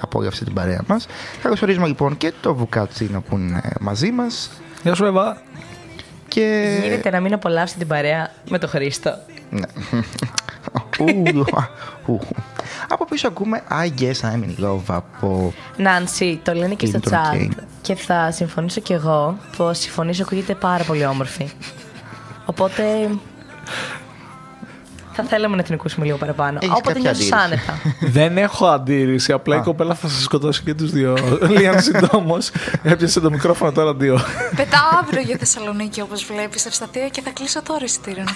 απόλαυσε 0.00 0.44
την 0.44 0.54
παρέα 0.54 0.80
μας. 0.86 1.06
Καλωσορίζουμε 1.42 1.86
λοιπόν 1.86 2.16
και 2.16 2.32
το 2.40 2.54
Βουκάτσινο 2.54 3.20
που 3.20 3.36
είναι 3.36 3.60
μαζί 3.80 4.10
μας. 4.10 4.50
Γεια 4.82 4.94
σου, 4.94 5.04
Εύα. 5.04 5.40
Και. 6.28 6.78
Γίνεται 6.82 7.10
να 7.10 7.20
μην 7.20 7.32
απολαύσει 7.32 7.78
την 7.78 7.86
παρέα 7.86 8.30
με 8.48 8.58
το 8.58 8.68
Χρήστο. 8.68 9.16
Ναι. 9.50 9.66
Ου, 10.98 11.44
ου. 12.06 12.18
Από 12.88 13.04
πίσω 13.04 13.28
ακούμε 13.28 13.62
I 13.70 14.00
guess 14.00 14.30
I'm 14.30 14.42
in 14.44 14.64
love 14.64 14.80
από. 14.86 15.52
Νάνση, 15.76 16.40
το 16.42 16.52
λένε 16.52 16.74
και 16.74 16.86
στο 16.86 17.00
Clinton 17.04 17.12
chat. 17.12 17.34
Kane. 17.34 17.50
Και 17.82 17.94
θα 17.94 18.30
συμφωνήσω 18.30 18.80
κι 18.80 18.92
εγώ 18.92 19.36
πως 19.56 19.86
η 19.86 19.90
φωνή 19.90 20.14
σου 20.14 20.22
ακούγεται 20.22 20.54
πάρα 20.54 20.84
πολύ 20.84 21.06
όμορφη. 21.06 21.48
Οπότε. 22.46 23.10
Θα 25.16 25.24
θέλαμε 25.24 25.56
να 25.56 25.62
την 25.62 25.74
ακούσουμε 25.74 26.04
λίγο 26.06 26.16
παραπάνω. 26.16 26.58
Έχεις 26.62 26.74
Όποτε 26.74 26.92
κάποια 26.92 27.10
νιώσεις 27.10 27.32
αντίρρηση; 27.32 27.64
άνετα. 27.66 27.80
Δεν 28.20 28.38
έχω 28.38 28.66
αντίρρηση. 28.66 29.32
Απλά 29.32 29.56
η 29.56 29.60
κοπέλα 29.60 29.94
θα 29.94 30.08
σας 30.08 30.22
σκοτώσει 30.22 30.62
και 30.62 30.74
τους 30.74 30.90
δύο. 30.90 31.16
Λίγαν 31.50 31.80
συντόμως. 31.82 32.50
Έπιασε 32.82 33.20
το 33.20 33.30
μικρόφωνο 33.30 33.72
τώρα 33.72 33.94
δύο. 33.94 34.20
Πετάω 34.56 34.98
αύριο 35.02 35.20
για 35.20 35.36
Θεσσαλονίκη 35.38 36.00
όπως 36.00 36.24
βλέπεις 36.24 36.66
ευστατεία 36.66 37.08
και 37.08 37.20
θα 37.20 37.30
κλείσω 37.30 37.62
τώρα 37.62 37.84
εισιτήριο. 37.84 38.24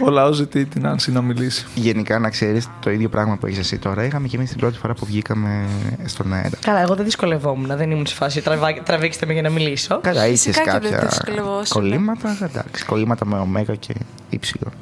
να 0.00 0.06
φύγω. 0.06 0.10
Είναι 0.10 0.10
αεροπλάνο. 0.10 0.10
Ο 0.10 0.10
λαός 0.10 0.36
ζητεί 0.36 0.64
την 0.66 0.86
Άνση 0.86 1.12
να 1.12 1.22
μιλήσει. 1.22 1.66
Γενικά 1.74 2.18
να 2.18 2.30
ξέρεις 2.30 2.68
το 2.80 2.90
ίδιο 2.90 3.08
πράγμα 3.08 3.36
που 3.36 3.46
έχεις 3.46 3.58
εσύ 3.58 3.78
τώρα. 3.78 4.04
Είχαμε 4.04 4.28
και 4.28 4.36
εμείς 4.36 4.48
την 4.50 4.58
πρώτη 4.58 4.78
φορά 4.78 4.94
που 4.94 5.06
βγήκαμε 5.06 5.64
στον 6.04 6.32
αέρα. 6.32 6.50
Καλά, 6.60 6.80
εγώ 6.80 6.94
δεν 6.94 7.04
δυσκολευόμουν. 7.04 7.76
Δεν 7.76 7.90
ήμουν 7.90 8.06
σε 8.06 8.14
φάση 8.14 8.40
τραβά- 8.42 8.82
τραβήξτε 8.84 9.26
με 9.26 9.32
για 9.32 9.42
να 9.42 9.50
μιλήσω. 9.50 10.00
Καλά, 10.00 10.26
είχες 10.26 10.40
Φυσικά 10.42 10.72
και 10.72 10.78
δεν 10.78 10.90
κάποια 10.92 11.08
δυσκολευόσουν. 11.08 11.80
κολλήματα. 11.82 12.36
Εντάξει, 12.42 12.84
κολλήματα 12.84 13.26
με 13.26 13.38
ωμέγα 13.38 13.74
και 13.74 13.94
ύψιλο. 14.30 14.72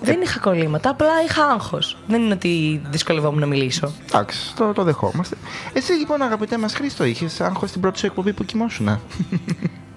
Δεν 0.00 0.20
είχα 0.22 0.38
κολλήματα, 0.40 0.90
απλά 0.90 1.06
είχα 1.28 1.44
άγχος. 1.44 1.96
Δεν 2.06 2.22
είναι 2.22 2.32
ότι 2.34 2.82
δυσκολευόμουν 2.90 3.40
να 3.40 3.46
μιλήσω. 3.46 3.92
Εντάξει, 4.06 4.54
το, 4.56 4.72
το 4.72 4.82
δεχόμαστε. 4.82 5.36
Εσύ 5.72 5.92
λοιπόν, 5.92 6.22
αγαπητέ 6.22 6.58
μας 6.58 6.74
Χρήστο, 6.74 7.04
είχες 7.04 7.40
άγχος 7.40 7.68
στην 7.68 7.80
πρώτη 7.80 7.98
σου 7.98 8.06
εκπομπή 8.06 8.32
που 8.32 8.44
κοιμόσουν. 8.44 9.00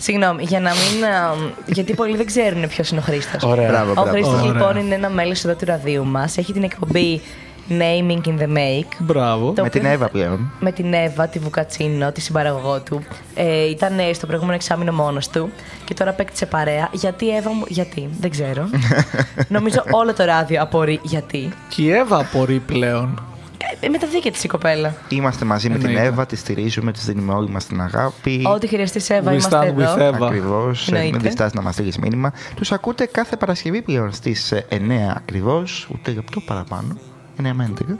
Συγγνώμη, 0.01 0.43
για 0.43 0.59
να 0.59 0.69
μην. 0.69 1.03
α, 1.05 1.33
γιατί 1.65 1.93
πολλοί 1.93 2.17
δεν 2.17 2.25
ξέρουν 2.25 2.67
ποιος 2.67 2.89
είναι 2.89 2.99
ο 2.99 3.03
Χρήστος. 3.03 3.43
Ωραία. 3.43 3.67
Μπράβο, 3.69 3.89
Ο 3.89 3.93
μπράβο. 3.93 4.09
Χρήστος 4.09 4.33
Ωραία. 4.41 4.45
λοιπόν 4.51 4.75
είναι 4.77 4.95
ένα 4.95 5.09
μέλος 5.09 5.43
εδώ 5.45 5.53
του 5.55 5.65
ραδίου 5.65 6.05
μας. 6.05 6.37
Έχει 6.37 6.53
την 6.53 6.63
εκπομπή 6.63 7.21
Naming 7.69 8.27
in 8.27 8.39
the 8.41 8.47
Make. 8.57 8.87
Μπράβο. 8.99 9.51
Το 9.51 9.61
Με 9.63 9.69
την 9.69 9.79
οποίο- 9.81 9.91
Εύα 9.93 10.09
πλέον. 10.09 10.51
Με 10.59 10.71
την 10.71 10.93
Εύα, 10.93 11.27
τη 11.27 11.39
Βουκατσίνο, 11.39 12.11
τη 12.11 12.21
συμπαραγωγό 12.21 12.79
του. 12.81 13.01
Ε, 13.35 13.69
ήταν 13.69 13.99
ε, 13.99 14.13
στο 14.13 14.25
προηγούμενο 14.25 14.55
εξάμεινο 14.55 14.91
μόνος 14.91 15.27
του 15.29 15.49
και 15.85 15.93
τώρα 15.93 16.09
απέκτησε 16.09 16.45
παρέα. 16.45 16.89
Γιατί 16.91 17.25
η 17.25 17.35
Εύα 17.35 17.49
μου. 17.53 17.63
Γιατί, 17.67 18.09
δεν 18.19 18.29
ξέρω. 18.29 18.69
Νομίζω 19.47 19.83
όλο 19.91 20.13
το 20.13 20.23
ράδιο 20.23 20.61
απορεί 20.61 20.99
γιατί. 21.03 21.49
Και 21.69 21.81
η 21.81 21.91
Εύα 21.91 22.17
απορεί 22.19 22.59
πλέον. 22.59 23.23
Ε, 23.79 23.87
με 23.87 23.97
τα 23.97 24.07
δίκαια 24.07 24.31
της 24.31 24.43
η 24.43 24.47
κοπέλα. 24.47 24.95
Είμαστε 25.09 25.45
μαζί 25.45 25.69
με 25.69 25.77
την 25.77 25.85
Εννοείται. 25.85 26.07
Εύα, 26.07 26.25
τη 26.25 26.35
στηρίζουμε, 26.35 26.91
τη 26.91 26.99
δίνουμε 26.99 27.33
όλη 27.33 27.49
μας 27.49 27.65
την 27.65 27.81
αγάπη. 27.81 28.43
Ό,τι 28.45 28.67
χρειαστεί, 28.67 29.13
Εύα, 29.13 29.29
We 29.29 29.33
είμαστε 29.33 29.57
stand 29.57 29.77
with 29.77 29.81
εδώ. 29.81 30.03
Εύα. 30.03 30.27
Ακριβώς. 30.27 30.87
Εννοείται. 30.87 31.11
Μην 31.11 31.21
διστάσει 31.21 31.55
να 31.55 31.61
μας 31.61 31.73
στείλεις 31.73 31.97
μήνυμα. 31.97 32.33
Τους 32.55 32.71
ακούτε 32.71 33.05
κάθε 33.05 33.35
Παρασκευή 33.35 33.81
πλέον 33.81 34.11
στις 34.11 34.53
9 34.69 35.13
ακριβώς, 35.15 35.87
ούτε 35.93 36.11
λεπτό 36.11 36.39
παραπάνω. 36.39 36.97
9 37.41 37.53
με 37.53 37.63
11. 37.63 37.99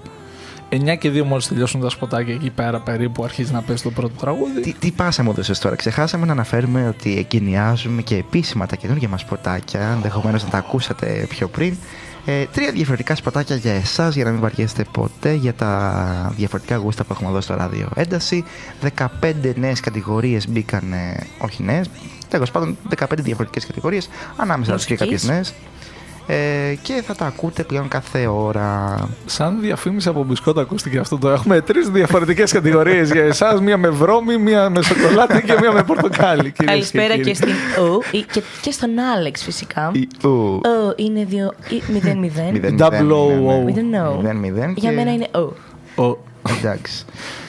9 0.69 0.95
και 0.95 1.09
2 1.09 1.23
μόλις 1.23 1.47
τελειώσουν 1.47 1.81
τα 1.81 1.89
σποτάκια 1.89 2.33
εκεί 2.33 2.49
πέρα 2.49 2.79
περίπου 2.79 3.23
αρχίζει 3.23 3.53
να 3.53 3.61
παίζει 3.61 3.83
το 3.83 3.89
πρώτο 3.91 4.13
τραγούδι. 4.19 4.61
Τι, 4.61 4.73
τι 4.73 4.91
πάσα 4.91 5.23
μου 5.23 5.31
έδωσες 5.31 5.59
τώρα. 5.59 5.75
Ξεχάσαμε 5.75 6.25
να 6.25 6.31
αναφέρουμε 6.31 6.87
ότι 6.87 7.17
εγκαινιάζουμε 7.17 8.01
και 8.01 8.15
επίσημα 8.15 8.65
τα 8.65 8.75
καινούργια 8.75 9.07
μας 9.07 9.21
σποτάκια. 9.21 9.91
Ενδεχομένως 9.95 10.43
να 10.43 10.49
τα 10.49 10.57
ακούσατε 10.57 11.25
πιο 11.29 11.47
πριν. 11.47 11.77
Ε, 12.25 12.45
τρία 12.45 12.71
διαφορετικά 12.71 13.15
σποτάκια 13.15 13.55
για 13.55 13.73
εσάς 13.73 14.15
για 14.15 14.23
να 14.23 14.31
μην 14.31 14.39
βαριέστε 14.39 14.85
ποτέ 14.91 15.33
για 15.33 15.53
τα 15.53 16.33
διαφορετικά 16.35 16.75
γούστα 16.75 17.03
που 17.03 17.13
έχουμε 17.13 17.29
εδώ 17.29 17.41
στο 17.41 17.55
ράδιο 17.55 17.89
ένταση. 17.95 18.43
15 18.81 19.53
νέες 19.55 19.79
κατηγορίες 19.79 20.47
μπήκαν, 20.49 20.93
ε, 20.93 21.27
όχι 21.37 21.63
νέες, 21.63 21.89
τέλος 22.29 22.51
πάντων 22.51 22.77
15 22.89 23.21
διαφορετικές 23.21 23.65
κατηγορίες 23.65 24.09
ανάμεσα 24.35 24.73
τους 24.73 24.85
και 24.85 24.95
κάποιες 24.95 25.23
Μουσικής. 25.23 25.35
νέες. 25.35 25.70
Ε, 26.27 26.75
και 26.81 27.01
θα 27.05 27.15
τα 27.15 27.25
ακούτε 27.25 27.63
πλέον 27.63 27.87
κάθε 27.87 28.27
ώρα. 28.27 28.95
Σαν 29.25 29.61
διαφήμιση 29.61 30.09
από 30.09 30.23
μπισκότα 30.23 30.61
ακούστηκε 30.61 30.97
αυτό 30.97 31.17
το. 31.17 31.29
Έχουμε 31.29 31.61
τρεις 31.61 31.89
διαφορετικές 31.89 32.51
κατηγορίες 32.51 33.11
για 33.11 33.23
εσάς. 33.23 33.61
Μία 33.61 33.77
με 33.77 33.89
βρώμη, 33.89 34.37
μία 34.37 34.69
με 34.69 34.81
σοκολάτα 34.81 35.39
και 35.41 35.55
μία 35.59 35.71
με 35.71 35.83
πορτοκάλι. 35.83 36.51
κυρίες 36.51 36.65
Καλησπέρα 36.65 37.15
και, 37.15 37.21
κύριοι. 37.21 37.33
στην 37.35 37.49
Ο 37.79 37.99
ή- 38.11 38.21
και, 38.31 38.41
και 38.61 38.71
στον 38.71 38.99
Άλεξ 38.99 39.43
φυσικά. 39.43 39.91
Η- 39.93 40.07
ου, 40.23 40.29
Ο 40.63 40.93
είναι 40.95 41.27
0-0. 41.29 41.75
μηδέν, 41.89 42.15
Double 42.15 42.19
μηδέν, 42.19 42.51
O, 43.11 43.27
ναι, 43.27 43.35
ναι. 43.35 43.63
O. 43.65 43.69
We 43.69 43.73
don't 43.73 44.09
know. 44.09 44.15
Μηδέν, 44.17 44.35
μηδέν 44.35 44.73
Για 44.77 44.89
και- 44.89 44.95
μένα 44.95 45.13
είναι 45.13 45.27
Ο. 45.95 46.03
Ο- 46.03 46.17
Εντάξει. 46.59 47.05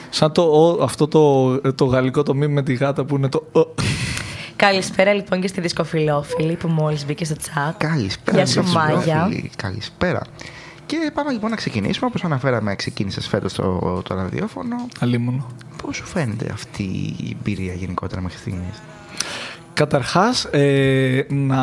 Σαν 0.09 0.31
το, 0.31 0.41
ο, 0.41 0.83
αυτό 0.83 1.07
το, 1.07 1.55
το 1.71 1.85
γαλλικό 1.85 2.23
το 2.23 2.33
μήνυμα 2.33 2.53
με 2.53 2.63
τη 2.63 2.73
γάτα 2.73 3.03
που 3.05 3.15
είναι 3.15 3.29
το. 3.29 3.43
Ο. 4.63 4.69
Καλησπέρα 4.69 5.13
λοιπόν 5.13 5.41
και 5.41 5.47
στη 5.47 5.61
δισκοφιλόφιλη 5.61 6.55
που 6.55 6.67
μόλις 6.67 7.05
μπήκε 7.05 7.25
στο 7.25 7.35
chat. 7.39 7.73
Καλησπέρα. 7.77 8.37
Γεια 8.37 8.45
σου, 8.45 8.59
γεια 8.59 8.63
σας, 8.63 8.75
Μάγια. 8.75 9.25
φίλοι. 9.29 9.51
Καλησπέρα. 9.55 10.21
Και 10.85 11.11
πάμε 11.13 11.31
λοιπόν 11.31 11.49
να 11.49 11.55
ξεκινήσουμε. 11.55 12.05
Όπως 12.05 12.23
αναφέραμε, 12.23 12.75
ξεκίνησες 12.75 13.27
φέτος 13.27 13.53
το, 13.53 14.01
το 14.07 14.15
ραδιόφωνο. 14.15 14.75
Αλίμονο. 14.99 15.47
Πώς 15.81 15.95
σου 15.95 16.05
φαίνεται 16.05 16.49
αυτή 16.53 16.83
η 17.17 17.37
εμπειρία 17.39 17.73
γενικότερα 17.73 18.21
μέχρι 18.21 18.37
στιγμής; 18.37 18.81
Καταρχάς, 19.73 20.45
ε, 20.51 21.21
να 21.29 21.61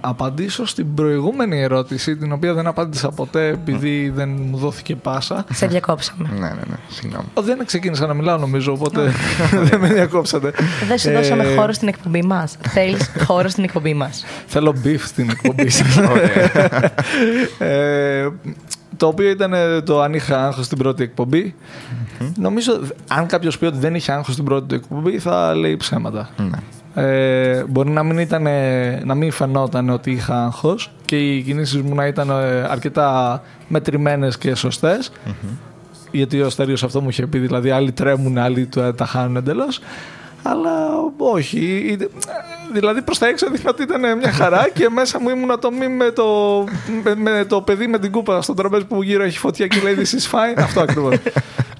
απαντήσω 0.00 0.66
στην 0.66 0.94
προηγούμενη 0.94 1.60
ερώτηση, 1.60 2.16
την 2.16 2.32
οποία 2.32 2.52
δεν 2.54 2.66
απάντησα 2.66 3.08
ποτέ 3.10 3.46
επειδή 3.48 4.08
δεν 4.14 4.28
μου 4.28 4.56
δόθηκε 4.56 4.96
πάσα. 4.96 5.44
Σε 5.52 5.66
διακόψαμε. 5.66 6.28
Ναι, 6.32 6.38
ναι, 6.38 6.48
ναι. 6.48 6.76
Συγγνώμη. 6.88 7.24
Ο, 7.34 7.42
Δεν 7.42 7.66
ξεκίνησα 7.66 8.06
να 8.06 8.14
μιλάω 8.14 8.36
νομίζω, 8.38 8.72
οπότε 8.72 9.12
δεν 9.68 9.80
με 9.80 9.88
διακόψατε. 9.88 10.52
Δεν 10.88 10.98
σου 10.98 11.08
Ε, 11.08 11.12
δώσαμε 11.12 11.44
χώρο 11.44 11.72
στην 11.72 11.88
εκπομπή 11.88 12.22
μας. 12.22 12.56
Θέλεις 12.68 13.10
χώρο 13.26 13.48
στην 13.48 13.64
εκπομπή 13.64 13.94
μας. 13.94 14.24
Θέλω 14.46 14.74
beef 14.84 14.98
στην 15.00 15.30
εκπομπή 15.30 15.68
σας. 15.78 15.96
ε, 17.58 18.28
το 18.96 19.06
οποίο 19.06 19.28
ήταν 19.30 19.52
ε, 19.52 19.80
το 19.80 20.00
αν 20.00 20.14
είχα 20.14 20.46
άγχος 20.46 20.64
στην 20.66 20.78
πρώτη 20.78 21.02
εκπομπή. 21.02 21.54
Νομίζω, 22.36 22.80
αν 23.08 23.26
κάποιος 23.26 23.58
πει 23.58 23.64
ότι 23.64 23.78
δεν 23.78 23.94
είχε 23.94 24.12
άγχος 24.12 24.32
στην 24.32 24.44
πρώτη 24.44 24.66
του 24.66 24.74
εκπομπή, 24.74 25.18
θα 25.18 25.54
λέει 25.54 25.76
ψέματα. 25.76 26.30
Ναι. 26.36 26.58
Ε, 26.94 27.64
μπορεί 27.68 27.90
να 27.90 28.02
μην, 28.02 28.18
ήταν, 28.18 28.42
να 29.04 29.14
μην 29.14 29.32
φαινόταν 29.32 29.90
ότι 29.90 30.10
είχα 30.10 30.44
άγχος 30.44 30.90
και 31.04 31.18
οι 31.18 31.42
κινήσεις 31.42 31.82
μου 31.82 31.94
να 31.94 32.06
ήταν 32.06 32.30
ε, 32.30 32.60
αρκετά 32.70 33.42
μετρημένες 33.68 34.38
και 34.38 34.54
σωστές. 34.54 35.12
Γιατί 36.10 36.42
ο 36.42 36.46
Αστέριος 36.46 36.82
αυτό 36.84 37.00
μου 37.00 37.08
είχε 37.08 37.26
πει, 37.26 37.38
δηλαδή 37.38 37.70
άλλοι 37.70 37.92
τρέμουν, 37.92 38.38
άλλοι 38.38 38.66
το- 38.66 38.94
τα 38.94 39.06
χάνουν 39.06 39.36
εντελώς. 39.36 39.80
Αλλά 40.42 40.70
όχι. 41.16 41.84
Είτε- 41.90 42.08
Δηλαδή 42.72 43.02
προς 43.02 43.18
τα 43.18 43.26
έξω 43.26 43.46
έδειχνα 43.46 43.70
ότι 43.70 43.82
ήταν 43.82 44.00
μια 44.18 44.32
χαρά 44.32 44.68
και 44.74 44.88
μέσα 44.88 45.20
μου 45.20 45.28
ήμουν 45.28 45.58
το 45.60 45.70
μη 45.70 45.88
με 45.88 46.10
το, 46.10 46.24
με, 47.04 47.14
με 47.14 47.44
το 47.44 47.60
παιδί 47.60 47.86
με 47.86 47.98
την 47.98 48.10
κούπα 48.10 48.42
στο 48.42 48.54
τραπέζι 48.54 48.84
που 48.84 49.02
γύρω 49.02 49.22
έχει 49.24 49.38
φωτιά 49.38 49.66
και 49.66 49.80
λέει 49.80 49.94
This 49.98 50.00
is 50.18 50.30
fine. 50.36 50.58
Αυτό 50.62 50.80
ακριβώς. 50.80 51.14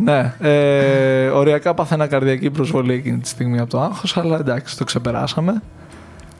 ναι. 0.04 0.34
Ε, 0.40 1.28
οριακά 1.28 1.74
πάθαινα 1.74 2.06
καρδιακή 2.06 2.50
προσβολή 2.50 2.92
εκείνη 2.94 3.18
τη 3.18 3.28
στιγμή 3.28 3.58
από 3.60 3.70
το 3.70 3.80
άγχος, 3.80 4.16
αλλά 4.16 4.38
εντάξει, 4.38 4.76
το 4.78 4.84
ξεπεράσαμε. 4.84 5.62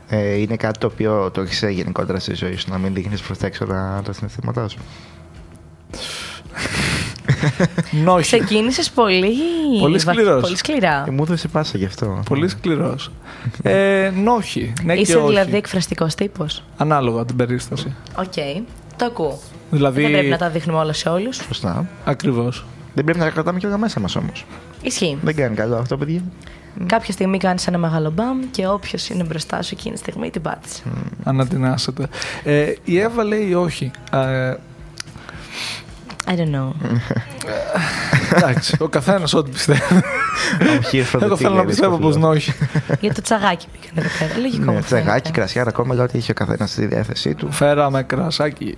Ε, 0.07 0.33
είναι 0.33 0.55
κάτι 0.55 0.79
το 0.79 0.87
οποίο 0.87 1.31
το 1.31 1.41
έχεις 1.41 1.63
γενικότερα 1.69 2.19
στη 2.19 2.33
ζωή 2.35 2.55
σου, 2.55 2.69
να 2.71 2.77
μην 2.77 2.93
δείχνεις 2.93 3.21
προ 3.21 3.35
τα 3.35 3.45
έξω 3.45 3.65
τα, 3.65 4.01
τα 4.05 4.13
συναισθήματά 4.13 4.67
σου. 4.67 4.77
Νόχι. 7.91 8.21
Ξεκίνησες 8.21 8.89
πολύ. 8.89 9.31
Πολύ 9.79 9.97
βαθ- 9.97 10.17
σκληρός. 10.17 10.41
Πολύ 10.41 10.55
σκληρά. 10.57 11.03
Ε, 11.07 11.11
μου 11.11 11.23
έδωσε 11.23 11.47
πάσα 11.47 11.77
γι' 11.77 11.85
αυτό. 11.85 12.19
Πολύ 12.29 12.47
σκληρός. 12.47 13.11
ε, 13.61 14.11
νόχι. 14.23 14.73
Ναι 14.83 14.93
Είσαι 14.93 15.11
και 15.11 15.17
όχι. 15.17 15.27
δηλαδή 15.27 15.55
εκφραστικός 15.55 16.15
τύπος. 16.15 16.63
Ανάλογα 16.77 17.25
την 17.25 17.35
περίσταση. 17.35 17.95
Οκ. 18.17 18.33
Το 18.97 19.05
ακούω. 19.05 19.39
Δηλαδή, 19.71 20.01
Δεν 20.01 20.11
πρέπει 20.11 20.27
να 20.27 20.37
τα 20.37 20.49
δείχνουμε 20.49 20.79
όλα 20.79 20.93
σε 20.93 21.09
όλους. 21.09 21.35
Σωστά. 21.35 21.87
ακριβώς. 22.05 22.65
Δεν 22.93 23.03
πρέπει 23.03 23.19
να 23.19 23.25
τα 23.25 23.31
κρατάμε 23.31 23.59
και 23.59 23.67
όλα 23.67 23.77
μέσα 23.77 23.99
μας 23.99 24.15
όμως. 24.15 24.45
Ισχύει. 24.81 25.17
Δεν 25.21 25.35
κάνει 25.35 25.55
καλό 25.55 25.75
αυτό, 25.75 25.97
παιδιά. 25.97 26.21
Κάποια 26.85 27.13
στιγμή 27.13 27.37
κάνεις 27.37 27.67
ένα 27.67 27.77
μεγάλο 27.77 28.11
μπαμ 28.11 28.39
και 28.51 28.67
όποιος 28.67 29.09
είναι 29.09 29.23
μπροστά 29.23 29.61
σου 29.61 29.69
εκείνη 29.73 29.93
τη 29.95 29.99
στιγμή 29.99 30.29
την 30.29 30.41
πάτησε. 30.41 30.83
Ανατινάζεται. 31.23 32.07
Ε, 32.43 32.73
η 32.83 32.99
Εύα 32.99 33.23
λέει 33.23 33.53
όχι. 33.53 33.91
Ε, 34.11 34.53
I 36.27 36.31
don't 36.35 36.55
know. 36.55 36.71
Εντάξει, 38.35 38.75
ο 38.79 38.87
καθένας 38.87 39.33
ό,τι 39.33 39.51
πιστεύει. 39.51 39.79
I'm 40.59 40.93
here 40.95 41.15
for 41.15 41.19
the 41.19 41.21
Εγώ 41.21 41.33
tea, 41.33 41.37
θέλω 41.37 41.49
να 41.49 41.55
λέει, 41.55 41.65
πιστεύω 41.65 41.97
πως 41.97 42.15
Ρισκοφλό. 42.15 42.29
όχι. 42.29 42.53
Για 42.99 43.13
το 43.13 43.21
τσαγάκι 43.21 43.67
πήγανε 43.71 44.07
εδώ 44.07 44.25
πέρα. 44.27 44.39
Λογικό. 44.39 44.63
Ναι, 44.63 44.71
μου 44.71 44.79
τσαγάκι, 44.85 45.07
φαίνεται. 45.07 45.29
κρασιά, 45.31 45.63
ακόμα 45.67 46.03
ό,τι 46.03 46.17
έχει 46.17 46.31
ο 46.31 46.33
καθένας 46.33 46.71
στη 46.71 46.85
διάθεσή 46.85 47.33
του. 47.35 47.51
Φέραμε 47.51 48.03
κρασάκι. 48.03 48.73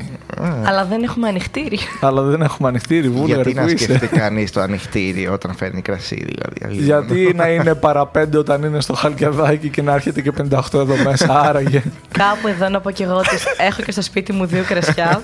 Αλλά 0.63 0.85
δεν 0.85 1.03
έχουμε 1.03 1.27
ανοιχτήρι. 1.27 1.79
Αλλά 2.01 2.21
δεν 2.21 2.41
έχουμε 2.41 2.67
ανοιχτήρι, 2.67 3.09
βούλγαρη 3.09 3.33
Γιατί 3.41 3.49
που 3.51 3.55
να 3.65 3.71
είστε. 3.71 3.77
σκεφτεί 3.95 4.07
κανείς 4.17 4.51
το 4.51 4.61
ανοιχτήρι 4.61 5.27
όταν 5.27 5.55
φέρνει 5.55 5.81
κρασί, 5.81 6.25
δηλαδή. 6.27 6.83
Γιατί 6.83 7.33
να 7.35 7.47
είναι 7.47 7.75
παραπέντε 7.75 8.37
όταν 8.37 8.63
είναι 8.63 8.81
στο 8.81 8.93
χαλκιαδάκι 8.93 9.69
και 9.69 9.81
να 9.81 9.93
έρχεται 9.93 10.21
και 10.21 10.31
58 10.51 10.59
εδώ 10.73 10.95
μέσα, 11.03 11.39
άραγε. 11.39 11.83
Κάπου 12.11 12.47
εδώ 12.47 12.69
να 12.69 12.79
πω 12.81 12.91
κι 12.91 13.03
εγώ 13.03 13.15
ότι 13.15 13.37
έχω 13.57 13.81
και 13.81 13.91
στο 13.91 14.01
σπίτι 14.01 14.33
μου 14.33 14.45
δύο 14.45 14.63
κρασιά 14.67 15.21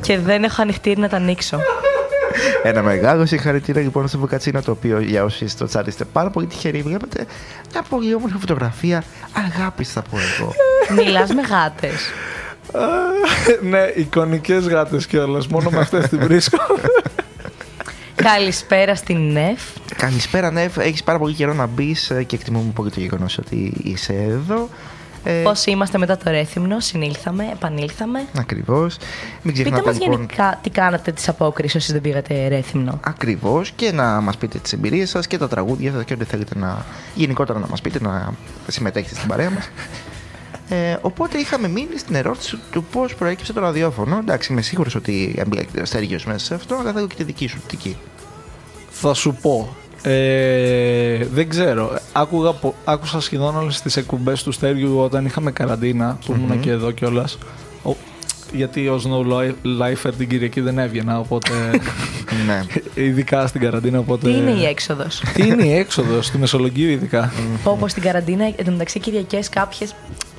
και 0.00 0.18
δεν 0.18 0.44
έχω 0.44 0.62
ανοιχτήρι 0.62 1.00
να 1.00 1.08
τα 1.08 1.16
ανοίξω. 1.16 1.60
Ένα 2.62 2.82
μεγάλο 2.82 3.26
συγχαρητήριο 3.26 3.82
λοιπόν 3.82 4.08
στο 4.08 4.18
Βουκατσίνο, 4.18 4.62
το 4.62 4.70
οποίο 4.70 5.00
για 5.00 5.24
όσοι 5.24 5.48
στο 5.48 5.68
chat 5.72 5.86
είστε 5.86 6.04
πάρα 6.04 6.30
πολύ 6.30 6.46
τυχεροί, 6.46 6.82
βλέπετε 6.82 7.26
μια 7.72 7.82
πολύ 7.88 8.14
όμορφη 8.14 8.36
φωτογραφία 8.38 9.04
αγάπης, 9.32 9.92
θα 9.92 10.02
πω 10.02 10.18
εγώ. 10.18 10.54
Μιλάς 11.02 11.34
με 11.34 11.42
γάτες. 11.42 12.10
ναι, 13.70 13.92
εικονικές 13.94 14.68
γάτες 14.68 15.06
κιόλας. 15.06 15.46
Μόνο 15.46 15.70
με 15.70 15.78
αυτές 15.78 16.08
την 16.08 16.18
βρίσκω. 16.18 16.58
Καλησπέρα 18.14 18.94
στην 18.94 19.32
ΝΕΦ. 19.32 19.60
Καλησπέρα, 19.96 20.50
Νεφ. 20.50 20.76
Έχεις 20.78 21.02
πάρα 21.02 21.18
πολύ 21.18 21.34
καιρό 21.34 21.54
να 21.54 21.66
μπεις 21.66 22.12
και 22.26 22.36
εκτιμούμε 22.36 22.70
πολύ 22.74 22.90
το 22.90 23.00
γεγονός 23.00 23.38
ότι 23.38 23.72
είσαι 23.82 24.12
εδώ. 24.12 24.68
Ε, 25.30 25.42
Πώς 25.42 25.66
είμαστε 25.66 25.98
μετά 25.98 26.16
το 26.16 26.30
Ρέθυμνο, 26.30 26.80
συνήλθαμε, 26.80 27.48
επανήλθαμε. 27.52 28.26
Ακριβώς. 28.38 28.96
Μην 29.42 29.54
Πείτε 29.54 29.62
ξεχνάτε 29.62 29.90
μας 29.90 29.98
λοιπόν. 29.98 30.14
γενικά 30.14 30.58
τι 30.62 30.70
κάνατε 30.70 31.12
τις 31.12 31.28
απόκριση 31.28 31.76
όσοι 31.76 31.92
δεν 31.92 32.00
πήγατε 32.00 32.48
Ρέθυμνο. 32.48 33.00
Ακριβώς 33.04 33.70
και 33.70 33.92
να 33.92 34.20
μας 34.20 34.36
πείτε 34.36 34.58
τις 34.58 34.72
εμπειρίες 34.72 35.10
σας 35.10 35.26
και 35.26 35.38
τα 35.38 35.48
τραγούδια 35.48 35.92
σας 35.92 36.04
και 36.04 36.12
ό,τι 36.12 36.24
θέλετε 36.24 36.58
να. 36.58 36.84
γενικότερα 37.14 37.58
να 37.58 37.66
μας 37.66 37.80
πείτε, 37.80 37.98
να 38.00 38.32
συμμετέχετε 38.66 39.14
στην 39.14 39.28
παρέα 39.28 39.50
μας. 39.50 39.70
Ε, 40.70 40.96
οπότε 41.00 41.38
είχαμε 41.38 41.68
μείνει 41.68 41.98
στην 41.98 42.14
ερώτηση 42.14 42.58
του 42.70 42.84
πώς 42.84 43.14
προέκυψε 43.14 43.52
το 43.52 43.60
ραδιόφωνο. 43.60 44.18
Εντάξει, 44.18 44.52
είμαι 44.52 44.62
σίγουρος 44.62 44.94
ότι 44.94 45.34
εμπλέκεται 45.38 45.80
ο 45.80 45.84
Στέργιος 45.84 46.24
μέσα 46.26 46.44
σε 46.44 46.54
αυτό, 46.54 46.74
αλλά 46.74 46.92
θέλω 46.92 47.06
και 47.06 47.14
τη 47.14 47.24
δική 47.24 47.46
σου 47.46 47.58
οπτική. 47.62 47.96
Θα 48.90 49.14
σου 49.14 49.34
πω. 49.42 49.76
Ε, 50.02 51.24
δεν 51.32 51.48
ξέρω. 51.48 51.98
Άκουγα, 52.12 52.52
πο- 52.52 52.74
άκουσα 52.84 53.20
σχεδόν 53.20 53.56
όλες 53.56 53.80
τις 53.82 53.96
εκπομπές 53.96 54.42
του 54.42 54.52
Στέριου 54.52 54.98
όταν 54.98 55.24
είχαμε 55.26 55.50
καραντίνα, 55.50 56.18
που 56.26 56.32
ήμουν 56.32 56.60
και 56.60 56.70
εδώ 56.70 56.90
κιόλας. 56.90 57.38
Γιατί 58.52 58.88
ω 58.88 59.00
No 59.04 59.36
Lifer 59.82 60.12
την 60.18 60.28
Κυριακή 60.28 60.60
δεν 60.60 60.78
έβγαινα, 60.78 61.18
οπότε. 61.18 61.50
ναι. 62.46 62.64
ειδικά 62.94 63.46
στην 63.46 63.60
καραντίνα, 63.60 63.98
οπότε. 63.98 64.30
Τι 64.30 64.36
είναι 64.36 64.50
η 64.50 64.64
έξοδος; 64.64 65.22
Τι 65.34 65.46
είναι 65.46 65.64
η 65.64 65.72
έξοδος, 65.72 66.26
στη 66.26 66.38
Μεσολογγίου 66.38 66.90
ειδικά. 66.90 67.32
Πω 67.64 67.76
πω 67.80 67.88
στην 67.88 68.02
καραντίνα, 68.02 68.44
εν 68.44 68.64
τω 68.64 68.70
μεταξύ 68.70 68.98
Κυριακές 69.00 69.48
κάποιες. 69.48 69.94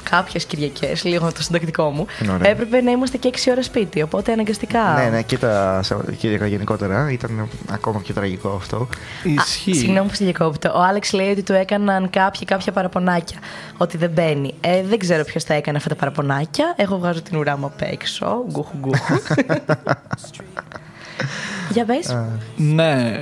Κάποιες 0.10 0.46
Κυριακές, 0.46 1.04
λίγο 1.04 1.32
το 1.32 1.44
συντακτικό 1.44 1.90
μου, 1.90 2.06
Ωραία. 2.34 2.50
έπρεπε 2.50 2.82
να 2.82 2.92
είμαστε 2.92 3.18
και 3.18 3.30
6 3.34 3.52
ώρα 3.52 3.64
σπίτι. 3.64 4.02
Οπότε 4.02 4.32
αναγκαστικά. 4.32 4.94
ναι, 5.04 5.10
ναι, 5.10 5.22
και 5.22 5.38
τα 5.38 5.80
Σαββατοκύριακα 5.84 6.48
γενικότερα 6.48 7.12
ήταν 7.12 7.50
ακόμα 7.72 8.00
πιο 8.00 8.14
τραγικό 8.14 8.50
αυτό. 8.50 8.88
Ισχύει. 9.24 9.74
Συγγνώμη 9.74 10.08
που 10.08 10.16
σε 10.16 10.24
διακόπτω. 10.24 10.72
Ο 10.76 10.82
Άλεξ 10.82 11.12
λέει 11.14 11.32
ότι 11.32 11.44
του 11.44 11.54
έκαναν 11.54 12.10
κάποιοι 12.10 12.46
κάποια 12.46 12.72
παραπονάκια. 12.72 13.38
Ότι 13.78 13.98
δεν 13.98 14.10
μπαίνει. 14.10 14.54
Ε, 14.62 14.84
δεν 14.84 15.00
ξέρω 15.00 15.24
ποιος 15.24 15.44
τα 15.44 15.54
έκανε 15.54 15.78
αυτά 15.78 15.90
τα 15.90 15.96
παραπονάκια. 15.96 16.74
Εγώ 16.78 16.98
βγάζω 16.98 17.22
την 17.22 17.38
ουρά 17.38 17.58
μου 17.58 17.66
απ' 17.66 17.82
έξω. 17.82 18.46
Γκουχου 18.52 18.78
γκουχου. 18.78 19.18
Για 21.74 21.86
πες. 21.86 22.18
Ναι. 22.56 23.20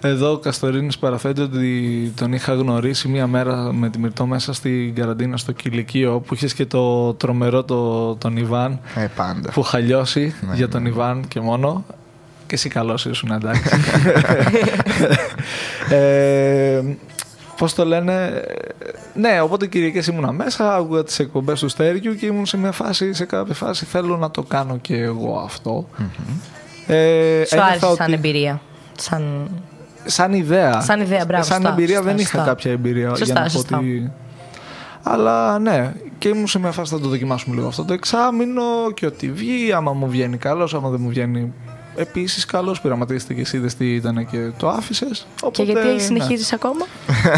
Εδώ 0.00 0.32
ο 0.32 0.38
Καστορίνης 0.38 0.98
παραθέτει 0.98 1.40
ότι 1.40 2.12
τον 2.16 2.32
είχα 2.32 2.54
γνωρίσει 2.54 3.08
μία 3.08 3.26
μέρα 3.26 3.72
με 3.72 3.90
τη 3.90 3.98
Μυρτώ 3.98 4.26
μέσα 4.26 4.52
στην 4.52 4.94
καραντίνα 4.94 5.36
στο 5.36 5.52
Κηλικείο 5.52 6.20
που 6.20 6.34
είχες 6.34 6.54
και 6.54 6.66
το 6.66 7.14
τρομερό 7.14 7.64
το, 7.64 8.14
τον 8.16 8.36
Ιβάν 8.36 8.80
Ε, 8.96 9.06
πάντα. 9.16 9.50
που 9.52 9.60
είχα 9.60 9.78
λιώσει 9.78 10.34
Ναι, 10.48 10.54
για 10.54 10.66
ναι. 10.66 10.72
τον 10.72 10.86
Ιβάν 10.86 11.24
και 11.28 11.40
μόνο. 11.40 11.84
Και 12.46 12.54
εσύ 12.54 12.68
καλός 12.68 13.04
ήσουν, 13.04 13.30
εντάξει. 13.32 13.68
ε, 15.90 16.82
Πώς 17.56 17.74
το 17.74 17.84
λένε. 17.84 18.42
Ναι, 19.14 19.40
οπότε 19.40 19.66
Κυριακέ 19.66 20.10
ήμουνα 20.10 20.32
μέσα, 20.32 20.74
άκουγα 20.74 21.04
τις 21.04 21.18
εκπομπές 21.18 21.60
του 21.60 21.68
Στέριου 21.68 22.14
και 22.14 22.26
ήμουν 22.26 22.46
σε 22.46 22.56
μια 22.56 22.72
φάση, 22.72 23.12
σε 23.14 23.24
κάποια 23.24 23.54
φάση 23.54 23.84
θέλω 23.84 24.16
να 24.16 24.30
το 24.30 24.42
κάνω 24.42 24.78
και 24.78 24.96
εγώ 24.96 25.38
αυτό. 25.44 25.88
Ε, 26.86 27.42
Σου 27.46 27.54
ένιωθα 27.54 27.64
άρεσε 27.70 27.78
σαν 27.80 27.90
ότι- 28.00 28.12
εμπειρία. 28.12 28.60
Σαν... 28.98 29.48
Σαν 30.10 30.32
ιδέα. 30.32 30.80
Σαν 30.80 31.00
ιδέα, 31.00 31.24
μπράβο, 31.26 31.44
Σαν 31.44 31.56
σωστά, 31.56 31.70
εμπειρία 31.72 31.96
σωστά, 31.96 32.10
δεν 32.10 32.18
είχα 32.18 32.28
σωστά. 32.30 32.44
κάποια 32.44 32.70
εμπειρία 32.70 33.08
Σωστά, 33.08 33.24
για 33.24 33.34
να 33.34 33.42
πω 33.42 33.48
σωστά. 33.48 33.76
ότι... 33.76 34.12
Αλλά 35.02 35.58
ναι, 35.58 35.92
και 36.18 36.28
ήμουν 36.28 36.46
σε 36.46 36.58
μια 36.58 36.70
φάση 36.72 36.94
θα 36.94 37.00
το 37.00 37.08
δοκιμάσουμε 37.08 37.54
λίγο 37.56 37.66
αυτό 37.68 37.84
το 37.84 37.92
εξάμεινο 37.92 38.62
και 38.94 39.06
ότι 39.06 39.30
βγει, 39.32 39.72
άμα 39.72 39.92
μου 39.92 40.08
βγαίνει 40.08 40.36
καλός, 40.36 40.74
άμα 40.74 40.88
δεν 40.88 41.00
μου 41.02 41.08
βγαίνει 41.08 41.52
επίσης 41.98 42.44
καλός, 42.44 42.80
πειραματίστηκες 42.80 43.50
και 43.50 43.56
είδες 43.56 43.74
τι 43.74 43.94
ήταν 43.94 44.26
και 44.30 44.50
το 44.56 44.68
άφησες. 44.68 45.26
Και 45.34 45.40
Οπότε, 45.42 45.62
γιατί 45.62 45.88
ναι. 45.92 45.98
συνεχίζεις 45.98 46.52
ακόμα; 46.52 46.86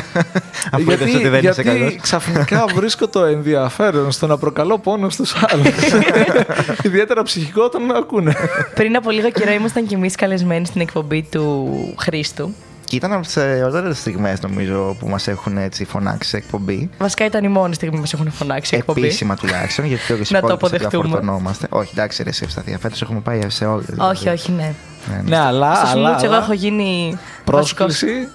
Αφού 0.73 0.91
είδες 0.91 1.15
ότι 1.15 1.29
δεν 1.29 1.45
είσαι 1.45 1.63
γιατί 1.63 1.63
καλός. 1.63 1.97
ξαφνικά 2.01 2.65
βρίσκω 2.77 3.09
το 3.09 3.25
ενδιαφέρον 3.25 4.11
στο 4.13 4.27
να 4.27 4.39
προκαλώ 4.39 4.79
πόνο 4.79 5.09
στους 5.11 5.35
άλλους. 5.49 5.75
Ιδιαίτερα 6.83 7.23
ψυχικό 7.23 7.63
όταν 7.63 7.83
με 7.83 7.95
ακούνε. 7.97 8.35
Πριν 8.75 8.97
από 8.97 9.11
λίγο 9.11 9.31
καιρό 9.31 9.53
ήμασταν 9.53 9.87
κι 9.87 9.95
εμείς 9.95 10.15
καλεσμένοι 10.15 10.67
στην 10.67 10.81
εκπομπή 10.81 11.27
του 11.31 11.69
Χρήστου. 11.99 12.55
Και 12.91 12.97
ήταν 12.97 13.13
από 13.13 13.23
τις 13.23 13.37
ωραίε 13.37 13.93
στιγμές, 13.95 14.41
νομίζω, 14.41 14.97
που 14.99 15.09
μας 15.09 15.29
έχουν 15.29 15.57
έτσι 15.59 15.85
φωνάξει 15.85 16.29
σε 16.29 16.37
εκπομπή. 16.37 16.91
Βασικά 16.99 17.25
ήταν 17.25 17.45
η 17.45 17.49
μόνη 17.49 17.75
στιγμή 17.75 17.95
που 17.95 18.01
μας 18.01 18.13
έχουν 18.13 18.31
φωνάξει 18.31 18.75
η 18.75 18.79
εκπομπή. 18.79 19.01
Επίσημα 19.01 19.35
τουλάχιστον, 19.37 19.85
γιατί 19.85 20.13
όλε 20.13 20.23
οι 20.23 20.27
Να 20.31 20.41
το 20.41 20.47
υπόλοιπε 20.47 20.67
αποδεχτούμε. 20.67 21.03
διαφορτωνόμαστε. 21.03 21.67
Όχι, 21.71 21.91
εντάξει, 21.93 22.23
ρε, 22.23 22.29
εσύ 22.29 22.43
Ευσταθία. 22.45 22.79
Φέτος 22.79 23.03
έχουμε 23.03 23.21
πάει 23.21 23.41
σε 23.51 23.65
όλες. 23.67 23.87
Όχι, 23.99 24.29
όχι, 24.29 24.53
ναι. 24.53 24.75
ναι, 25.27 25.39
αλλά, 25.39 25.75
Στο 25.75 25.87
αλλά, 25.87 26.09
Σμούτς 26.09 26.23
εγώ 26.25 26.33
αλλά 26.33 26.43
έχω 26.43 26.53
γίνει 26.53 27.19
πρόσκληση 27.45 28.29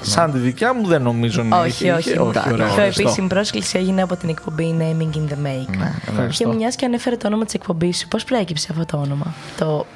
σαν 0.00 0.32
τη 0.32 0.38
δικιά 0.38 0.74
μου 0.74 0.86
δεν 0.86 1.02
νομίζω 1.02 1.42
να 1.42 1.56
βασικός- 1.56 1.74
Όχι, 1.74 1.84
είχε. 1.84 1.92
όχι. 1.92 2.08
Είχε. 2.10 2.18
όχι 2.18 2.38
Η 2.48 2.52
ωραία, 2.52 2.54
πιο 2.54 2.64
ευχαριστώ. 2.64 3.02
επίσημη 3.02 3.28
πρόσκληση 3.28 3.78
έγινε 3.78 4.02
από 4.02 4.16
την 4.16 4.28
εκπομπή 4.28 4.76
Naming 4.78 5.16
in 5.16 5.32
the 5.32 5.46
Make. 5.46 5.68
Ναι, 5.68 5.76
ναι. 5.76 5.92
Και 6.04 6.10
Ευχαριστώ. 6.10 6.52
μιας 6.52 6.76
και 6.76 6.84
ανέφερε 6.84 7.16
το 7.16 7.26
όνομα 7.26 7.44
της 7.44 7.54
εκπομπής 7.54 7.98
σου, 7.98 8.08
πώς 8.08 8.24
προέκυψε 8.24 8.68
αυτό 8.70 8.84
το 8.84 8.96
όνομα. 8.96 9.34
Το. 9.58 9.86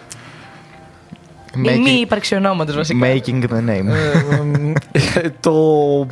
Η 1.57 1.59
μη 1.61 1.69
Making, 1.87 2.01
ύπαρξη 2.01 2.35
ονόματος 2.35 2.75
βασικά. 2.77 3.07
making 3.07 3.43
the 3.43 3.59
name. 3.69 3.87
Ε, 3.89 4.35
εμ, 4.35 4.73
το 5.41 5.53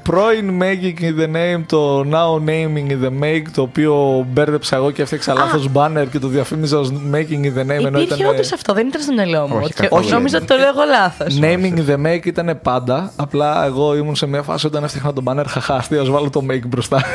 πρώην 0.02 0.62
making 0.62 1.00
in 1.00 1.20
the 1.20 1.26
name, 1.36 1.62
το 1.66 2.00
now 2.00 2.48
naming 2.48 2.90
in 2.90 3.04
the 3.06 3.22
make, 3.22 3.42
το 3.54 3.62
οποίο 3.62 4.26
μπέρδεψα 4.32 4.76
εγώ 4.76 4.90
και 4.90 5.02
έφτιαξα 5.02 5.34
λάθος 5.34 5.68
banner 5.74 6.04
και 6.10 6.18
το 6.18 6.28
διαφήμιζα 6.28 6.78
ως 6.78 6.92
making 7.12 7.44
in 7.44 7.58
the 7.58 7.62
name. 7.62 7.84
ενώ 7.84 7.88
Υπήρχε 8.00 8.14
ήταν, 8.14 8.26
όντως 8.26 8.52
αυτό, 8.52 8.72
δεν 8.74 8.86
ήταν 8.86 9.00
στο 9.02 9.12
μυαλό 9.12 9.46
μου. 9.48 9.58
Όχι, 9.62 9.72
Και 9.72 9.82
καθόλου 9.82 10.08
νόμιζα 10.08 10.38
δεν 10.38 10.48
ότι 10.50 10.54
το 10.54 10.56
λέω 10.56 10.68
εγώ 10.68 10.82
λάθος. 10.90 11.38
Naming 11.40 11.78
in 11.78 11.90
the 11.90 12.06
make 12.06 12.26
ήταν 12.26 12.58
πάντα. 12.62 13.12
Απλά 13.16 13.64
εγώ 13.66 13.96
ήμουν 13.96 14.16
σε 14.16 14.26
μια 14.26 14.42
φάση 14.42 14.66
όταν 14.66 14.84
έφτιαχνα 14.84 15.12
το 15.12 15.22
banner. 15.26 15.44
Χαχά, 15.48 15.74
αστείο, 15.74 16.00
ας 16.00 16.08
βάλω 16.10 16.30
το 16.30 16.42
make 16.50 16.66
μπροστά. 16.66 17.00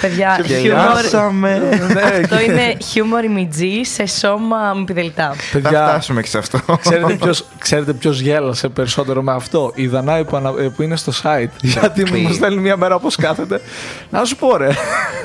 Παιδιά, 0.00 0.40
Και 0.42 0.54
χιούμορ. 0.54 0.62
γελάσαμε. 0.86 1.58
ναι, 1.94 2.00
Αυτό 2.22 2.40
είναι 2.40 2.76
χιούμορ 2.84 3.24
ημιτζή 3.24 3.82
σε 3.82 4.06
σώμα 4.06 4.74
μη 4.76 4.84
πιδελτά. 4.84 5.34
Θα 5.52 5.58
παιδιά, 5.60 5.86
φτάσουμε 5.88 6.20
και 6.22 6.28
σε 6.28 6.38
αυτό. 6.38 6.57
Ξέρετε 6.84 7.12
ποιος, 7.12 7.44
ξέρετε 7.58 7.92
ποιος 7.92 8.20
γέλασε 8.20 8.68
περισσότερο 8.68 9.22
με 9.22 9.32
αυτό; 9.32 9.72
Η 9.74 9.86
Δανάη 9.86 10.24
που, 10.24 10.36
ανα- 10.36 10.54
ε, 10.58 10.68
που 10.68 10.82
είναι 10.82 10.96
στο 10.96 11.12
site. 11.22 11.50
Γιατί 11.74 12.02
πει. 12.02 12.18
μου 12.18 12.32
στέλνει 12.32 12.60
μια 12.60 12.76
μέρα 12.76 12.94
όπως 12.94 13.16
κάθεται. 13.16 13.60
Να 14.10 14.24
σου 14.24 14.36
πω 14.36 14.56
ρε. 14.56 14.68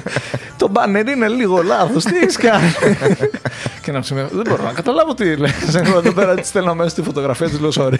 το 0.58 0.68
μπάνερ 0.68 1.08
είναι 1.08 1.28
λίγο 1.28 1.62
λάθος. 1.64 2.04
Τι 2.04 2.16
έχεις 2.18 2.38
κάνει; 2.38 2.74
και 3.82 3.92
να 3.92 4.00
ψημίσω. 4.00 4.28
Δεν 4.32 4.44
μπορώ 4.50 4.64
να 4.64 4.72
καταλάβω 4.72 5.14
τι 5.14 5.36
λες. 5.36 5.76
Εγώ 5.76 5.98
εδώ 5.98 6.12
πέρα 6.12 6.36
τη 6.36 6.48
στέλνω 6.48 6.76
μέσα 6.76 6.90
στη 6.90 7.02
φωτογραφία 7.02 7.50
της 7.50 7.60
λέω 7.60 7.72
sorry. 7.76 7.98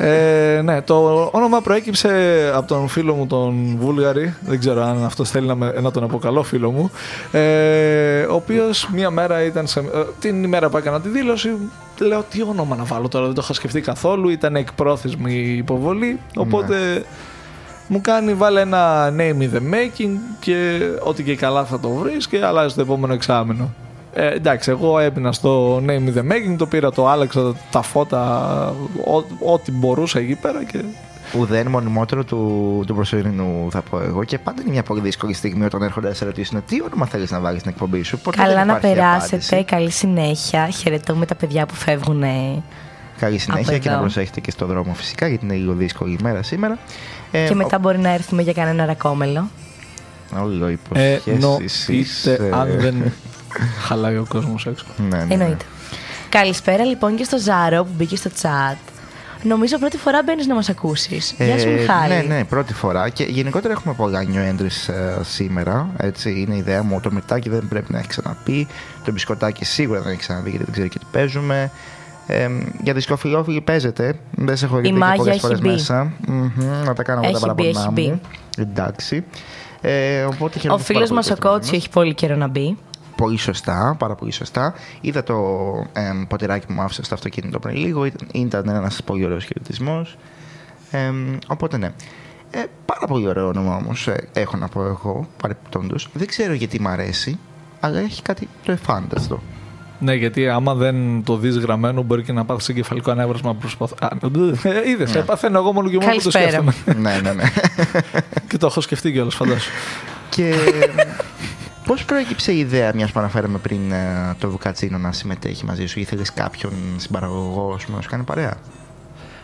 Ε, 0.00 0.60
ναι, 0.64 0.82
το 0.82 1.28
όνομα 1.32 1.60
προέκυψε 1.60 2.10
από 2.54 2.66
τον 2.66 2.88
φίλο 2.88 3.14
μου 3.14 3.26
τον 3.26 3.76
Βούλγαρη. 3.80 4.34
Δεν 4.40 4.58
ξέρω 4.58 4.82
αν 4.82 5.04
αυτό 5.04 5.24
θέλει 5.24 5.46
να, 5.46 5.54
με, 5.54 5.74
να 5.80 5.90
τον 5.90 6.02
αποκαλώ 6.02 6.42
φίλο 6.42 6.70
μου. 6.70 6.90
Ε, 7.32 8.22
ο 8.22 8.34
οποίος 8.34 8.88
μία 8.92 9.10
μέρα 9.10 9.42
ήταν. 9.42 9.66
Σε, 9.66 9.78
ε, 9.80 9.82
την 10.20 10.44
ημέρα 10.44 10.68
που 10.68 10.76
έκανα 10.76 11.00
τη 11.00 11.08
δήλωση, 11.08 11.50
λέω 12.04 12.24
τι 12.30 12.42
όνομα 12.42 12.76
να 12.76 12.84
βάλω 12.84 13.08
τώρα. 13.08 13.26
Δεν 13.26 13.34
το 13.34 13.40
είχα 13.44 13.52
σκεφτεί 13.52 13.80
καθόλου. 13.80 14.28
Ήταν 14.28 14.56
εκπρόθεσμη 14.56 15.32
η 15.34 15.56
υποβολή. 15.56 16.18
Οπότε 16.36 17.04
μου 17.88 18.00
κάνει 18.00 18.34
βάλε 18.34 18.60
ένα 18.60 19.08
name 19.16 19.40
in 19.42 19.50
the 19.56 19.74
making 19.74 20.10
και 20.40 20.78
ό,τι 21.02 21.22
και 21.22 21.36
καλά 21.36 21.64
θα 21.64 21.80
το 21.80 21.88
βρεις 21.88 22.28
και 22.28 22.44
αλλάζει 22.44 22.74
το 22.74 22.80
επόμενο 22.80 23.12
εξάμενο. 23.12 23.70
Ε, 24.14 24.32
εντάξει, 24.32 24.70
εγώ 24.70 24.98
έπινα 24.98 25.32
στο 25.32 25.76
name 25.76 26.08
in 26.08 26.18
the 26.18 26.22
making, 26.32 26.54
το 26.58 26.66
πήρα, 26.66 26.90
το 26.92 27.08
άλλαξα 27.08 27.54
τα 27.70 27.82
φώτα, 27.82 28.74
ό- 29.04 29.52
ό,τι 29.52 29.72
μπορούσα 29.72 30.18
εκεί 30.18 30.34
πέρα 30.34 30.64
και 30.64 30.78
Ουδέν 31.32 31.66
μονιμότερο 31.66 32.24
του, 32.24 32.82
του 32.86 32.94
προσωρινού, 32.94 33.68
θα 33.70 33.82
πω 33.82 34.00
εγώ. 34.00 34.24
Και 34.24 34.38
πάντα 34.38 34.62
είναι 34.62 34.70
μια 34.70 34.82
πολύ 34.82 35.00
δύσκολη 35.00 35.32
στιγμή 35.32 35.64
όταν 35.64 35.82
έρχονται 35.82 36.08
να 36.08 36.14
σε 36.14 36.24
ρωτήσουν 36.24 36.64
τι 36.66 36.82
όνομα 36.82 37.06
θέλεις 37.06 37.30
να 37.30 37.40
βάλεις 37.40 37.60
στην 37.60 37.72
εκπομπή 37.72 38.02
σου. 38.02 38.18
Ποτέ 38.18 38.36
Καλά 38.36 38.54
δεν 38.54 38.66
να 38.66 38.72
υπάρχει 38.76 38.94
περάσετε. 38.94 39.34
απάντηση. 39.36 39.64
Καλή 39.64 39.90
συνέχεια. 39.90 40.68
Χαιρετώ 40.68 41.14
με 41.14 41.26
τα 41.26 41.34
παιδιά 41.34 41.66
που 41.66 41.74
φεύγουν 41.74 42.22
Καλή 43.18 43.38
συνέχεια 43.38 43.72
Από 43.72 43.78
και 43.82 43.88
να 43.88 43.94
εδώ. 43.94 44.02
προσέχετε 44.02 44.40
και 44.40 44.50
στο 44.50 44.66
δρόμο 44.66 44.94
φυσικά 44.94 45.28
γιατί 45.28 45.44
είναι 45.44 45.54
λίγο 45.54 45.72
δύσκολη 45.72 46.16
ημέρα 46.20 46.42
σήμερα. 46.42 46.78
Ε, 47.30 47.46
Και 47.48 47.54
μετά 47.54 47.78
μπορεί 47.78 47.98
να 47.98 48.08
έρθουμε 48.10 48.42
για 48.42 48.52
κανένα 48.52 48.84
ρακόμελο. 48.86 49.48
Όλο 50.42 50.66
Ε, 50.66 50.72
υποσχέσεις. 51.24 51.26
Εννοείται 52.26 52.46
ε, 52.46 52.50
αν 52.52 52.68
δεν 52.80 53.12
χαλάει 53.86 54.16
ο 54.16 54.24
κόσμος 54.28 54.66
έξω. 54.66 54.84
Ναι, 54.96 55.16
ναι, 55.16 55.24
ναι. 55.24 55.34
Εννοείται. 55.34 55.64
Καλησπέρα 56.28 56.84
λοιπόν 56.84 57.16
και 57.16 57.24
στο 57.24 57.38
Ζάρο 57.38 57.84
που 57.84 57.90
μπήκε 57.96 58.16
στο 58.16 58.30
chat. 58.42 58.76
Νομίζω 59.42 59.78
πρώτη 59.78 59.96
φορά 59.96 60.22
μπαίνεις 60.22 60.46
να 60.46 60.54
μας 60.54 60.68
ακούσεις. 60.68 61.34
Γεια 61.38 61.58
σου, 61.58 61.68
Ε, 61.68 61.72
Μιχάλη. 61.72 62.14
Ναι, 62.14 62.34
ναι, 62.34 62.44
πρώτη 62.44 62.74
φορά. 62.74 63.08
Και 63.08 63.24
γενικότερα 63.24 63.72
έχουμε 63.72 63.94
πολλά 63.94 64.20
new 64.22 64.52
entries 64.52 64.92
ε, 64.94 65.22
σήμερα. 65.22 65.90
Έτσι 65.96 66.30
είναι 66.40 66.54
η 66.54 66.58
ιδέα 66.58 66.82
μου. 66.82 67.00
Το 67.00 67.10
μυρτάκι 67.12 67.48
δεν 67.48 67.68
πρέπει 67.68 67.92
να 67.92 67.98
έχει 67.98 68.08
ξαναπεί. 68.08 68.66
Το 69.04 69.12
μπισκοτάκι 69.12 69.64
σίγουρα 69.64 70.00
δεν 70.00 70.10
έχει 70.12 70.20
ξαναπεί 70.20 70.48
γιατί 70.50 70.64
δεν 70.64 70.72
ξέρει 70.72 70.88
και 70.88 70.98
τι 70.98 71.04
παίζουμε. 71.12 71.70
Ε, 72.26 72.48
για 72.82 72.92
δισκοφιλόφιλοι 72.94 73.60
παίζετε. 73.60 74.14
Δεν 74.30 74.56
σε 74.56 74.64
έχω 74.64 74.76
δει 74.76 74.92
Μάγια 74.92 75.16
πολλές 75.16 75.32
έχει 75.34 75.40
φορές 75.40 75.60
μπει. 75.60 75.68
μέσα. 75.68 76.12
Μμμ, 76.26 76.50
να 76.84 76.94
τα 76.94 77.02
κάνω 77.02 77.20
εγώ 77.24 77.30
τα 77.32 77.38
Έχει 77.46 77.54
μπει, 77.54 77.72
παραπονά 77.72 77.92
έχει 78.00 78.10
μου. 78.10 78.20
Εντάξει. 78.58 79.24
Ε, 79.80 80.22
οπότε 80.22 80.58
Ο 80.58 80.60
χαιρόμαστε 80.60 80.92
φίλος 80.92 81.08
πάρα 81.08 81.14
μας 81.14 81.26
πολύ 81.28 81.38
ο 81.38 81.42
που 81.42 81.48
Κότσι 81.48 81.76
έχει 81.76 81.88
πολύ 81.90 82.14
καιρό 82.14 82.36
να 82.36 82.46
μπει. 82.48 82.76
Πολύ 83.18 83.36
σωστά, 83.38 83.96
πάρα 83.98 84.14
πολύ 84.14 84.30
σωστά. 84.32 84.74
Είδα 85.00 85.22
το 85.22 85.34
ε, 85.92 86.00
ποτηράκι 86.28 86.66
που 86.66 86.72
μου 86.72 86.82
άφησε 86.82 87.02
στο 87.02 87.14
αυτοκίνητο 87.14 87.58
πριν 87.58 87.76
λίγο. 87.76 88.04
Ήταν- 88.04 88.28
Ήταν 88.32 88.68
ένας 88.68 89.02
πολύ 89.04 89.24
ωραίος 89.24 89.44
χαιρετισμός. 89.44 90.16
Ε, 90.90 91.10
οπότε 91.46 91.76
ναι. 91.76 91.86
Ε, 92.50 92.58
πάρα 92.86 93.06
πολύ 93.06 93.28
ωραίο 93.28 93.46
όνομα 93.48 93.76
όμως 93.76 94.08
έχω 94.32 94.56
να 94.56 94.68
πω 94.68 94.84
εγώ 94.84 95.28
παρεπιπτόντως. 95.42 96.08
Δεν 96.12 96.26
ξέρω 96.26 96.52
γιατί 96.52 96.80
μ' 96.80 96.88
αρέσει, 96.88 97.38
αλλά 97.80 97.98
έχει 97.98 98.22
κάτι 98.22 98.48
το 98.64 98.72
εφάνταστο. 98.72 99.42
Ναι, 100.00 100.14
γιατί 100.14 100.48
άμα 100.48 100.74
δεν 100.74 101.22
το 101.24 101.36
δεις 101.36 101.56
γραμμένο, 101.58 102.02
μπορεί 102.02 102.22
και 102.22 102.32
να 102.32 102.44
πάθεις 102.44 102.68
εγκεφαλικό 102.68 103.10
ανέβρασμα 103.10 103.54
προσπαθ... 103.54 103.92
Είδες, 104.86 105.14
Ναι. 105.14 105.20
παθαίνω 105.20 105.58
εγώ 105.58 105.72
μόνο 105.72 105.88
και 105.88 105.98
μόνο 106.00 106.12
που 106.16 106.22
το 106.22 106.30
Καλησπέρα. 106.30 106.70
σκέφτομαι. 106.72 107.00
ναι, 107.10 107.20
ναι, 107.20 107.32
ναι. 107.32 107.42
και 108.48 108.56
το 108.58 108.66
έχω 108.66 108.80
σκεφτεί 108.80 109.12
κιόλας, 109.12 109.34
φαντάσου. 109.34 109.70
Και 110.28 110.54
πώς 111.88 112.04
προέκυψε 112.04 112.52
η 112.52 112.58
ιδέα, 112.58 112.92
μιας 112.94 113.12
που 113.12 113.18
αναφέραμε 113.18 113.58
πριν 113.58 113.92
ε, 113.92 114.36
το 114.38 114.50
Βουκατσίνο 114.50 114.98
να 114.98 115.12
συμμετέχει 115.12 115.64
μαζί 115.64 115.86
σου, 115.86 116.00
ήθελες 116.00 116.32
κάποιον 116.32 116.72
συμπαραγωγό 116.96 117.72
ας 117.74 117.84
πούμε, 117.84 117.96
να 117.96 118.02
σου 118.02 118.08
κάνει 118.08 118.22
παρέα; 118.22 118.54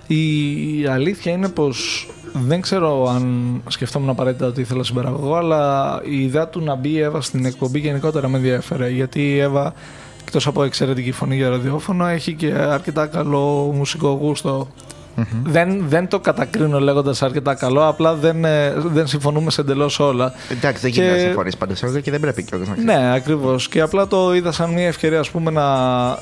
Η 0.07 0.87
αλήθεια 0.87 1.33
είναι 1.33 1.49
πως 1.49 2.09
δεν 2.33 2.61
ξέρω 2.61 3.09
αν 3.09 3.63
σκεφτόμουν 3.69 4.09
απαραίτητα 4.09 4.47
ότι 4.47 4.61
ήθελα 4.61 4.85
συμπαραγωγό, 4.85 5.35
αλλά 5.35 6.01
η 6.05 6.23
ιδέα 6.23 6.49
του 6.49 6.61
να 6.61 6.75
μπει 6.75 6.89
η 6.89 7.01
Εύα 7.01 7.21
στην 7.21 7.45
εκπομπή 7.45 7.79
γενικότερα 7.79 8.29
με 8.29 8.37
ενδιαφέρε. 8.37 8.89
Γιατί 8.89 9.21
η 9.21 9.39
Εύα, 9.39 9.75
εκτός 10.21 10.47
από 10.47 10.63
εξαιρετική 10.65 11.13
φωνή 11.13 11.37
για 11.37 11.49
ραδιόφωνο, 11.49 12.07
έχει 12.07 12.35
και 12.35 12.53
αρκετά 12.53 13.07
καλό 13.07 13.73
μουσικό 13.75 14.09
γούστο. 14.09 14.69
Δεν, 15.45 15.85
δεν 15.89 16.09
το 16.09 16.21
κατακρίνω 16.21 16.81
λέγοντας 16.81 17.23
αρκετά 17.23 17.55
καλό, 17.55 17.89
απλά 17.89 18.15
δεν, 18.15 18.45
ε, 18.45 18.73
δεν 18.77 19.07
συμφωνούμε 19.07 19.51
σε 19.51 19.61
εντελώς 19.61 20.01
όλα. 20.01 20.33
Εντάξει, 20.51 20.83
δεν 20.83 20.91
Και- 20.91 21.01
γίνεται 21.01 21.17
να 21.21 21.25
συμφωνείς 21.27 21.57
πάντα 21.57 21.75
σε 21.75 21.87
όλα 21.87 22.01
και 22.01 22.11
δεν 22.11 22.21
πρέπει 22.21 22.43
κιόλα 22.43 22.65
να 22.67 22.73
ξέρει. 22.73 22.87
Ναι, 22.87 23.15
ακριβώς. 23.15 23.69
Και 23.69 23.81
απλά 23.81 24.07
το 24.07 24.35
είδα 24.35 24.53
σαν 24.53 24.71
μια 24.71 24.87
ευκαιρία 24.87 25.19
ας 25.19 25.31
πούμε, 25.31 25.51
να, 25.51 25.65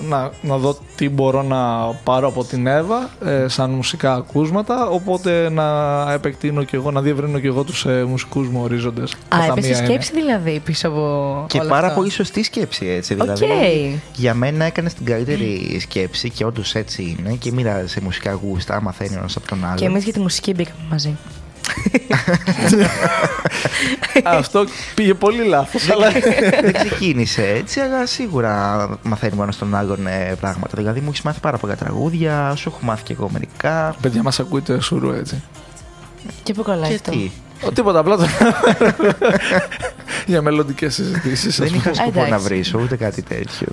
να, 0.01 0.31
να 0.43 0.57
δω 0.57 0.77
τι 0.97 1.09
μπορώ 1.09 1.43
να 1.43 1.59
πάρω 2.05 2.29
από 2.29 2.45
την 2.45 2.67
Εύα 2.67 3.11
ε, 3.25 3.49
σαν 3.49 3.71
μουσικά 3.71 4.15
ακούσματα. 4.15 4.87
Οπότε 4.89 5.49
να 5.51 5.67
επεκτείνω 6.13 6.63
και 6.65 6.77
εγώ, 6.77 6.91
να 6.91 7.01
διευρύνω 7.01 7.39
και 7.39 7.47
εγώ 7.47 7.63
τους 7.65 7.85
ε, 7.85 8.05
μουσικούς 8.09 8.49
μου 8.49 8.61
ορίζοντες. 8.63 9.13
Α, 9.29 9.39
έπεσε 9.51 9.75
σκέψη 9.75 10.13
δηλαδή 10.15 10.61
πίσω 10.65 10.89
από. 10.89 11.45
Και 11.49 11.59
όλο 11.59 11.69
πάρα 11.69 11.87
αυτό. 11.87 11.99
πολύ 11.99 12.11
σωστή 12.11 12.43
σκέψη 12.43 12.87
έτσι. 12.87 13.17
Οκ. 13.21 13.33
Δηλαδή, 13.33 14.03
για 14.17 14.35
μένα 14.35 14.65
έκανε 14.65 14.89
την 14.89 15.05
καλύτερη 15.05 15.79
σκέψη 15.81 16.31
και 16.31 16.45
όντως 16.45 16.75
έτσι 16.75 17.17
είναι 17.19 17.35
και 17.35 17.53
μοίραζε 17.53 18.01
μουσικά 18.03 18.33
γούστα, 18.33 18.82
μαθαίνει 18.83 19.15
ένας 19.15 19.37
από 19.37 19.47
τον 19.47 19.65
άλλο. 19.65 19.77
Και 19.77 19.85
εμείς 19.85 20.05
για 20.05 20.13
τη 20.13 20.21
μουσική 20.21 20.55
μπήκαμε 20.55 20.85
μαζί. 20.91 21.17
Αυτό 24.25 24.65
πήγε 24.95 25.15
πολύ 25.15 25.45
λάθος. 25.45 25.91
αλλά 25.91 26.11
δεν 26.61 26.73
ξεκίνησε 26.73 27.49
έτσι, 27.49 27.81
αλλά 27.81 28.07
σίγουρα 28.07 28.89
μαθαίνουμε 29.03 29.43
ένα 29.43 29.53
τον 29.59 29.75
άλλον 29.75 30.07
ε, 30.07 30.37
πράγματα. 30.41 30.77
Δηλαδή, 30.77 31.01
μου 31.01 31.09
έχεις 31.09 31.23
μάθει 31.23 31.41
πάρα 31.41 31.59
πολλά 31.59 31.77
τραγούδια, 31.77 32.55
σου 32.57 32.69
έχω 32.69 32.79
μάθει 32.83 33.03
και 33.03 33.13
εγώ 33.13 33.29
μερικά. 33.33 33.95
παιδιά, 34.01 34.23
μας 34.23 34.41
ακούει 34.41 34.61
το 34.61 34.73
εσουρού 34.73 35.11
έτσι. 35.11 35.43
Και 36.43 36.55
πού 36.55 36.63
κολλάει 36.63 36.89
Και 36.89 36.95
αυτό; 36.95 37.11
τι; 37.11 37.31
Ο, 37.67 37.73
τίποτα, 37.73 37.99
απλά 37.99 38.17
το. 38.17 38.27
για 40.27 40.43
μελλοντικές 40.43 40.95
συζητήσεις. 40.95 41.59
Δεν 41.59 41.75
είχα 41.75 41.95
σκοπό 41.95 42.11
Εντάξει. 42.11 42.31
να 42.31 42.39
βρίσω 42.39 42.79
ούτε 42.83 42.97
κάτι 42.97 43.23
τέτοιο. 43.23 43.67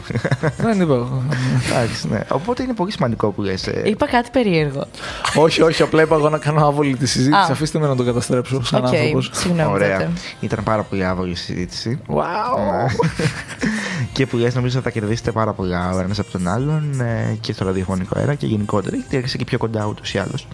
Δεν 0.57 0.81
είπα. 0.81 0.93
εγώ. 0.93 1.23
Εντάξει, 1.69 2.07
ναι. 2.07 2.19
Οπότε 2.29 2.63
είναι 2.63 2.73
πολύ 2.73 2.91
σημαντικό 2.91 3.29
που 3.31 3.41
λες. 3.41 3.67
ε, 3.67 3.81
Είπα 3.85 4.07
κάτι 4.07 4.29
περίεργο. 4.31 4.85
όχι, 5.35 5.61
όχι, 5.61 5.81
απλά 5.81 6.01
είπα 6.01 6.15
εγώ 6.15 6.29
να 6.29 6.37
κάνω 6.37 6.67
άβολη 6.67 6.95
τη 6.95 7.07
συζήτηση. 7.07 7.37
Α. 7.39 7.47
Αφήστε 7.51 7.79
με 7.79 7.87
να 7.87 7.95
το 7.95 8.03
καταστρέψω 8.03 8.63
σαν 8.63 8.85
Οκ, 8.85 8.93
άνθρωπος. 8.93 9.29
συγγνώμη 9.33 9.71
Ωραία. 9.73 9.97
τότε. 9.97 10.09
Ήταν 10.39 10.63
πάρα 10.63 10.83
πολύ 10.83 11.05
άβολη 11.05 11.31
η 11.31 11.35
συζήτηση. 11.35 11.99
Wow. 12.07 12.93
και 14.13 14.25
που 14.25 14.37
λες 14.37 14.55
νομίζω 14.55 14.81
θα 14.81 14.89
κερδίσετε 14.89 15.31
πάρα 15.31 15.53
πολλά 15.53 15.91
ο 15.93 15.99
ένας 15.99 16.19
από 16.19 16.31
τον 16.31 16.47
άλλον 16.47 17.01
ε, 17.01 17.37
και 17.41 17.53
στο 17.53 17.65
ραδιοφωνικό 17.65 18.19
αέρα 18.19 18.35
και 18.35 18.45
γενικότερα 18.45 18.95
γιατί 18.95 19.15
έρχεσαι 19.17 19.37
και 19.37 19.45
πιο 19.45 19.57
κοντά 19.57 19.85
ούτως 19.85 20.13
ή 20.13 20.17
άλλως. 20.17 20.47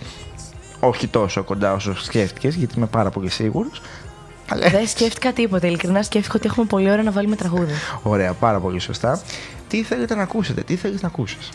Όχι 0.80 1.08
τόσο 1.08 1.44
κοντά 1.44 1.74
όσο 1.74 1.96
σκέφτηκες, 2.04 2.56
γιατί 2.56 2.74
είμαι 2.78 2.86
πάρα 2.86 3.10
πολύ 3.10 3.30
σίγουρος. 3.30 3.82
Αλλά 4.50 4.70
Δεν 4.70 4.88
σκέφτηκα 4.88 5.34
τίποτα. 5.34 5.68
Ειλικρινά 5.68 6.04
σκέφτηκα 6.04 6.34
ότι 6.38 6.48
έχουμε 6.48 6.66
πολύ 6.66 6.92
ώρα 6.92 7.04
να 7.04 7.12
βάλουμε 7.12 7.36
τραγούδι. 7.36 7.74
Ωραία, 8.04 8.34
πάρα 8.34 8.60
πολύ 8.60 8.80
σωστά. 8.80 9.22
Τι 9.68 9.84
θέλετε 9.84 10.16
να 10.16 10.22
ακούσετε, 10.22 10.62
τι 10.62 10.76
θέλεις 10.76 11.02
να 11.02 11.08
ακούσεις; 11.08 11.50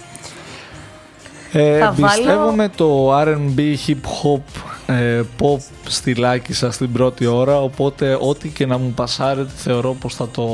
Ε, 1.52 1.78
Θα 1.78 1.94
πιστεύουμε 1.96 2.68
το 2.68 3.18
R&B 3.20 3.58
hip 3.86 3.94
hop 3.94 4.40
ε, 4.86 5.22
pop 5.40 5.58
στυλάκι 5.88 6.52
σας 6.52 6.76
την 6.76 6.92
πρώτη 6.92 7.26
ώρα 7.26 7.60
οπότε 7.60 8.18
ό,τι 8.20 8.48
και 8.48 8.66
να 8.66 8.78
μου 8.78 8.92
πασάρετε 8.94 9.50
θεωρώ 9.56 9.92
πως 9.94 10.14
θα 10.14 10.28
το 10.28 10.46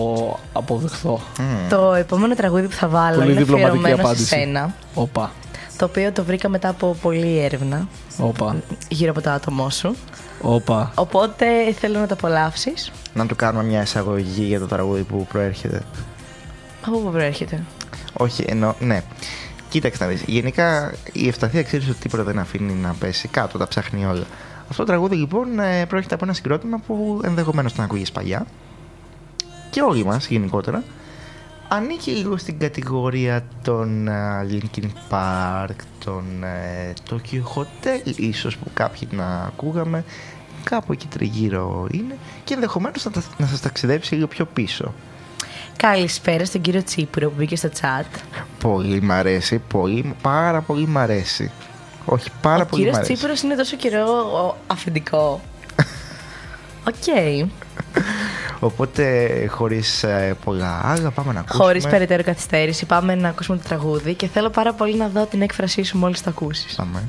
αποδεχθώ. 0.52 1.20
Το 1.68 1.92
επόμενο 1.94 2.34
τραγούδι 2.34 2.66
που 2.66 2.74
θα 2.74 2.88
βάλω 2.88 3.16
Πολύ 3.18 3.30
είναι 3.30 3.38
διπλωματική 3.40 3.68
αφιερωμένο 3.76 3.96
σε 3.96 4.02
απάντηση. 4.02 4.26
σένα. 4.26 4.74
Όπα, 4.94 5.32
Το 5.78 5.84
οποίο 5.84 6.12
το 6.12 6.24
βρήκα 6.24 6.48
μετά 6.48 6.68
από 6.68 6.96
πολλή 7.02 7.38
έρευνα 7.38 7.88
όπα, 8.18 8.56
γύρω 8.88 9.10
από 9.10 9.20
το 9.20 9.30
άτομό 9.30 9.70
σου. 9.70 9.96
όπα. 10.42 10.92
Οπότε 10.94 11.46
θέλω 11.72 11.98
να 11.98 12.06
το 12.06 12.14
απολαύσεις. 12.14 12.92
Να 13.14 13.26
του 13.26 13.36
κάνουμε 13.36 13.64
μια 13.64 13.82
εισαγωγή 13.82 14.44
για 14.44 14.58
το 14.58 14.66
τραγούδι 14.66 15.02
που 15.02 15.26
προέρχεται. 15.32 15.82
Από 16.86 16.98
πού 16.98 17.10
προέρχεται; 17.10 17.64
Όχι, 18.12 18.44
εννοώ, 18.48 18.74
ναι. 18.80 19.02
Κοίταξε 19.68 20.04
να 20.04 20.10
δεις. 20.10 20.22
Γενικά 20.26 20.92
η 21.12 21.28
Ευσταθία 21.28 21.62
ξέρει 21.62 21.84
ότι 21.90 21.98
τίποτα 21.98 22.22
δεν 22.22 22.38
αφήνει 22.38 22.72
να 22.72 22.94
πέσει 22.98 23.28
κάτω, 23.28 23.58
τα 23.58 23.68
ψάχνει 23.68 24.04
όλα. 24.04 24.24
Αυτό 24.70 24.82
το 24.82 24.84
τραγούδι 24.84 25.16
λοιπόν 25.16 25.58
ε, 25.58 25.86
προέρχεται 25.86 26.14
από 26.14 26.24
ένα 26.24 26.32
συγκρότημα 26.32 26.78
που 26.86 27.20
ενδεχομένως 27.24 27.72
τον 27.72 27.84
ακούγες 27.84 28.12
παλιά. 28.12 28.46
Και 29.70 29.80
όλοι 29.80 30.04
μας 30.04 30.26
γενικότερα. 30.26 30.82
Ανήκει 31.68 32.10
λίγο 32.10 32.36
στην 32.36 32.58
κατηγορία 32.58 33.44
των 33.62 34.08
ε, 34.08 34.46
Linkin 34.50 34.84
Park, 35.10 35.76
των 36.04 36.24
ε, 36.44 36.92
Tokyo 37.10 37.42
Hotel 37.54 38.16
ίσως 38.16 38.56
που 38.56 38.70
κάποιοι 38.74 39.08
να 39.12 39.42
ακούγαμε. 39.46 40.04
Κάπου 40.64 40.92
εκεί 40.92 41.06
τριγύρω 41.06 41.86
είναι 41.90 42.16
και 42.44 42.54
ενδεχομένως 42.54 43.04
να, 43.04 43.10
τα- 43.10 43.22
να 43.38 43.46
σας 43.46 43.60
ταξιδέψει 43.60 44.14
λίγο 44.14 44.26
πιο 44.26 44.44
πίσω. 44.44 44.92
Καλησπέρα 45.76 46.44
στον 46.44 46.60
κύριο 46.60 46.82
Τσίπουρο 46.82 47.28
που 47.28 47.34
μπήκε 47.38 47.56
στο 47.56 47.68
chat. 47.80 48.04
Πολύ 48.60 49.02
μ' 49.02 49.10
αρέσει, 49.12 49.58
πολύ, 49.68 50.14
πάρα 50.22 50.60
πολύ 50.60 50.86
μ' 50.86 50.98
αρέσει. 50.98 51.50
Όχι, 52.04 52.30
πάρα 52.40 52.62
Ο 52.62 52.66
πολύ 52.66 52.82
μ' 52.82 52.84
κύριος 52.84 52.96
αρέσει. 52.96 53.12
Τσίπουρο 53.12 53.34
είναι 53.44 53.54
τόσο 53.54 53.76
καιρό 53.76 54.06
ο, 54.12 54.56
αφεντικό. 54.66 55.40
Οκ. 56.88 56.94
Οπότε, 58.60 59.46
χωρίς 59.50 60.02
ε, 60.02 60.36
πολλά 60.44 60.80
άλλα, 60.84 61.10
πάμε 61.10 61.32
να 61.32 61.40
ακούσουμε. 61.40 61.64
Χωρίς 61.64 61.86
περαιτέρω 61.86 62.22
καθυστέρηση, 62.22 62.86
πάμε 62.86 63.14
να 63.14 63.28
ακούσουμε 63.28 63.56
το 63.56 63.62
τραγούδι 63.68 64.14
και 64.14 64.26
θέλω 64.26 64.50
πάρα 64.50 64.72
πολύ 64.72 64.96
να 64.96 65.08
δω 65.08 65.24
την 65.26 65.42
έκφρασή 65.42 65.82
σου 65.82 65.98
μόλις 65.98 66.22
το 66.22 66.30
ακούσεις. 66.30 66.74
Πάμε. 66.74 67.08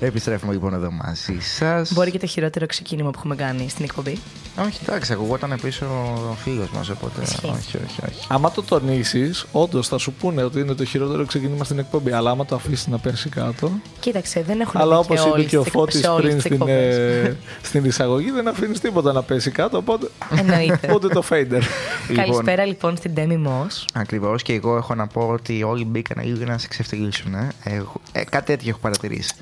Επιστρέφουμε 0.00 0.52
λοιπόν 0.52 0.74
εδώ 0.74 0.90
μαζί 0.90 1.38
σας. 1.40 1.92
Μπορεί 1.92 2.10
και 2.10 2.18
το 2.18 2.26
χειρότερο 2.26 2.66
ξεκίνημα 2.66 3.10
που 3.10 3.16
έχουμε 3.18 3.34
κάνει 3.34 3.68
στην 3.68 3.84
εκπομπή. 3.84 4.18
Όχι, 4.66 4.78
εντάξει, 4.88 5.12
ακουγόταν 5.12 5.58
πίσω 5.62 5.86
ο 6.30 6.34
φίλος 6.42 6.70
μας, 6.70 6.88
οπότε. 6.88 7.22
Ισχύει. 7.22 7.46
Όχι, 7.46 7.76
όχι, 7.76 8.00
όχι. 8.08 8.26
Άμα 8.28 8.50
το 8.50 8.62
τονίσεις, 8.62 9.46
όντως 9.52 9.88
θα 9.88 9.98
σου 9.98 10.12
πούνε 10.12 10.42
ότι 10.42 10.60
είναι 10.60 10.74
το 10.74 10.84
χειρότερο 10.84 11.26
ξεκίνημα 11.26 11.64
στην 11.64 11.78
εκπομπή. 11.78 12.12
Αλλά 12.12 12.30
άμα 12.30 12.44
το 12.44 12.54
αφήσεις 12.54 12.86
να 12.86 12.98
πέσει 12.98 13.28
κάτω. 13.28 13.70
Κοίταξε, 14.00 14.42
δεν 14.42 14.60
έχουν 14.60 14.80
Αλλά 14.80 15.00
πει 15.00 15.04
όπως 15.04 15.16
και 15.20 15.22
είπε 15.28 15.30
όλες 15.36 15.46
και 15.50 15.56
ο 15.58 15.62
τις 15.62 15.72
Φώτης 15.72 16.00
εκπομπές, 16.02 16.20
όλες 16.22 16.24
πριν 16.24 16.34
τις 16.34 16.42
στην, 16.44 16.52
εκπομπές. 16.52 16.96
ε, 16.96 17.36
στην 17.62 17.84
εισαγωγή, 17.84 18.30
δεν 18.30 18.48
αφήνεις 18.48 18.80
τίποτα 18.80 19.12
να 19.12 19.22
πέσει 19.22 19.50
κάτω. 19.50 19.76
Οπότε 19.76 20.08
Εννοείται. 20.38 20.92
ούτε 20.94 21.08
το 21.08 21.22
fader. 21.30 21.62
Καλησπέρα 22.14 22.64
λοιπόν 22.64 22.96
στην 22.96 23.12
Demi 23.16 23.46
Moss. 23.46 23.84
Ακριβώς 23.92 24.42
και 24.42 24.52
εγώ 24.52 24.76
έχω 24.76 24.94
να 24.94 25.06
πω 25.06 25.28
ότι 25.28 25.62
όλοι 25.62 25.84
μπήκαν 25.84 26.24
λίγο 26.24 26.36
για 26.36 26.46
να 26.46 26.58
σε 26.58 26.68
ξεφτυλίσουν. 26.68 27.34
Ε. 27.34 27.48
Έχω- 27.64 28.00
ε, 28.12 28.24
κάτι 28.24 28.44
τέτοιο 28.46 28.68
έχω 28.68 28.78
παρατηρήσει. 28.78 29.34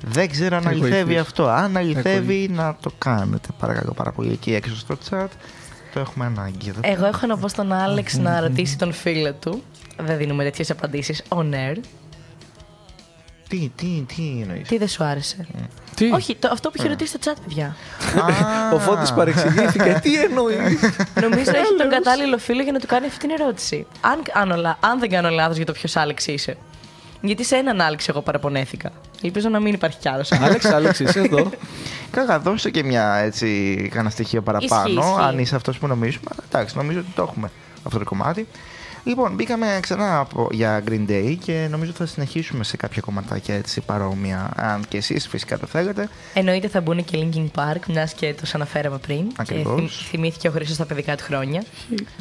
Δεν 0.00 0.30
ξέρω 0.30 0.56
αν 0.56 0.62
Έχω 0.62 0.70
αληθεύει 0.72 1.00
ηθήσει. 1.02 1.18
αυτό. 1.18 1.48
Αν 1.48 1.76
αληθεύει, 1.76 2.34
ηθήσει. 2.34 2.52
να 2.52 2.76
το 2.80 2.90
κάνετε. 2.98 3.48
Παρακαλώ 3.58 3.92
πάρα 3.92 4.12
πολύ 4.12 4.32
εκεί 4.32 4.54
έξω 4.54 4.76
στο 4.76 4.96
chat. 5.10 5.26
Το 5.92 6.00
έχουμε 6.00 6.24
ανάγκη 6.24 6.68
εδώ. 6.68 6.80
Εγώ 6.82 7.06
έχω 7.06 7.26
να 7.26 7.36
πω 7.38 7.48
στον 7.48 7.72
Άλεξ 7.72 8.16
να 8.18 8.40
ρωτήσει 8.40 8.78
τον 8.78 8.92
φίλο 8.92 9.32
του. 9.32 9.62
Δεν 9.98 10.16
δίνουμε 10.16 10.44
τέτοιες 10.44 10.70
απαντήσεις 10.70 11.22
on 11.28 11.50
air. 11.54 11.76
Τι, 13.48 13.70
τι, 13.76 14.04
τι 14.16 14.38
εννοείς; 14.42 14.68
Τι 14.68 14.78
δεν 14.78 14.88
σου 14.88 15.04
άρεσε; 15.04 15.46
Τι, 15.94 16.12
Όχι, 16.12 16.36
το, 16.36 16.48
αυτό 16.52 16.68
που 16.70 16.74
είχε 16.78 16.88
ρωτήσει 16.88 17.16
στο 17.20 17.32
chat, 17.32 17.36
παιδιά. 17.46 17.76
ο 18.74 18.78
Φώτης 18.78 19.12
παρεξηγήθηκε. 19.12 19.98
Τι 20.02 20.22
εννοείς; 20.22 20.80
Νομίζω 21.20 21.50
έχει 21.54 21.74
τον 21.78 21.88
κατάλληλο 21.90 22.38
φίλο 22.38 22.62
για 22.62 22.72
να 22.72 22.78
του 22.78 22.86
κάνει 22.86 23.06
αυτή 23.06 23.18
την 23.18 23.30
ερώτηση. 23.40 23.86
Αν, 24.00 24.22
αν, 24.34 24.50
ολα- 24.50 24.76
αν 24.80 24.98
δεν 24.98 25.08
κάνω 25.10 25.28
λάθος 25.28 25.56
για 25.56 25.66
το 25.66 25.72
ποιος 25.72 25.96
Άλεξ 25.96 26.26
είσαι. 26.26 26.56
Γιατί 27.20 27.44
σε 27.44 27.56
έναν 27.56 27.80
Άλεξ 27.80 28.08
εγώ 28.08 28.20
παραπονέθηκα. 28.20 28.92
Ελπίζω 29.22 29.48
να 29.48 29.60
μην 29.60 29.74
υπάρχει 29.74 29.98
κι 29.98 30.08
άλλος. 30.08 30.32
Άλεξ, 30.32 30.64
Άλεξ, 30.64 31.00
είσαι 31.00 31.20
εδώ. 31.20 31.50
Καλά, 32.10 32.38
δώσε 32.38 32.70
και 32.70 32.82
μια 32.82 33.14
έτσι, 33.14 33.76
κανένα 33.90 34.10
στοιχείο 34.10 34.42
παραπάνω. 34.42 34.82
Ισχύει, 34.88 34.98
ισχύει. 34.98 35.20
Αν 35.20 35.38
είσαι 35.38 35.56
αυτός 35.56 35.78
που 35.78 35.86
νομίζουμε. 35.86 36.30
Εντάξει, 36.44 36.76
νομίζω 36.76 36.98
ότι 36.98 37.08
το 37.14 37.22
έχουμε 37.22 37.50
αυτό 37.84 37.98
το 37.98 38.04
κομμάτι. 38.04 38.46
Λοιπόν, 39.08 39.34
μπήκαμε 39.34 39.78
ξανά 39.82 40.18
από, 40.18 40.48
για 40.50 40.82
Green 40.88 41.06
Day 41.08 41.36
και 41.44 41.66
νομίζω 41.70 41.92
θα 41.92 42.06
συνεχίσουμε 42.06 42.64
σε 42.64 42.76
κάποια 42.76 43.00
κομματάκια 43.02 43.54
έτσι 43.54 43.80
παρόμοια. 43.80 44.50
Αν 44.56 44.84
και 44.88 44.96
εσείς 44.96 45.28
φυσικά 45.28 45.58
το 45.58 45.66
θέλετε. 45.66 46.08
Εννοείται 46.34 46.68
θα 46.68 46.80
μπουν 46.80 47.04
και 47.04 47.18
Linkin 47.32 47.46
Park, 47.54 47.80
μιας 47.88 48.12
και 48.14 48.34
του 48.34 48.42
αναφέραμε 48.52 48.98
πριν. 48.98 49.26
Ακριβώς. 49.36 49.74
Και 49.74 49.80
θυμ- 49.80 50.08
θυμήθηκε 50.10 50.48
ο 50.48 50.50
Χρήστος 50.50 50.76
στα 50.76 50.84
παιδικά 50.86 51.16
του 51.16 51.24
χρόνια. 51.24 51.64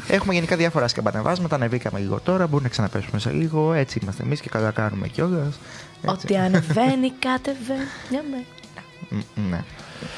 Έχουμε 0.07 0.33
γενικά 0.33 0.55
διάφορα 0.55 0.87
σκαμπανεβάσματα. 0.87 1.55
Ανεβήκαμε 1.55 1.99
λίγο 1.99 2.19
τώρα. 2.23 2.47
Μπορεί 2.47 2.63
να 2.63 2.69
ξαναπέσουμε 2.69 3.19
σε 3.19 3.31
λίγο. 3.31 3.73
Έτσι 3.73 3.99
είμαστε 4.03 4.23
εμείς 4.23 4.41
και 4.41 4.49
καλά 4.49 4.71
κάνουμε 4.71 5.07
κιόλας. 5.07 5.59
Ότι 6.05 6.35
ανεβαίνει, 6.37 7.11
κατεβαίνει. 7.25 7.79
Μια 8.09 8.21
μέρα. 8.31 9.23
Ναι. 9.49 9.63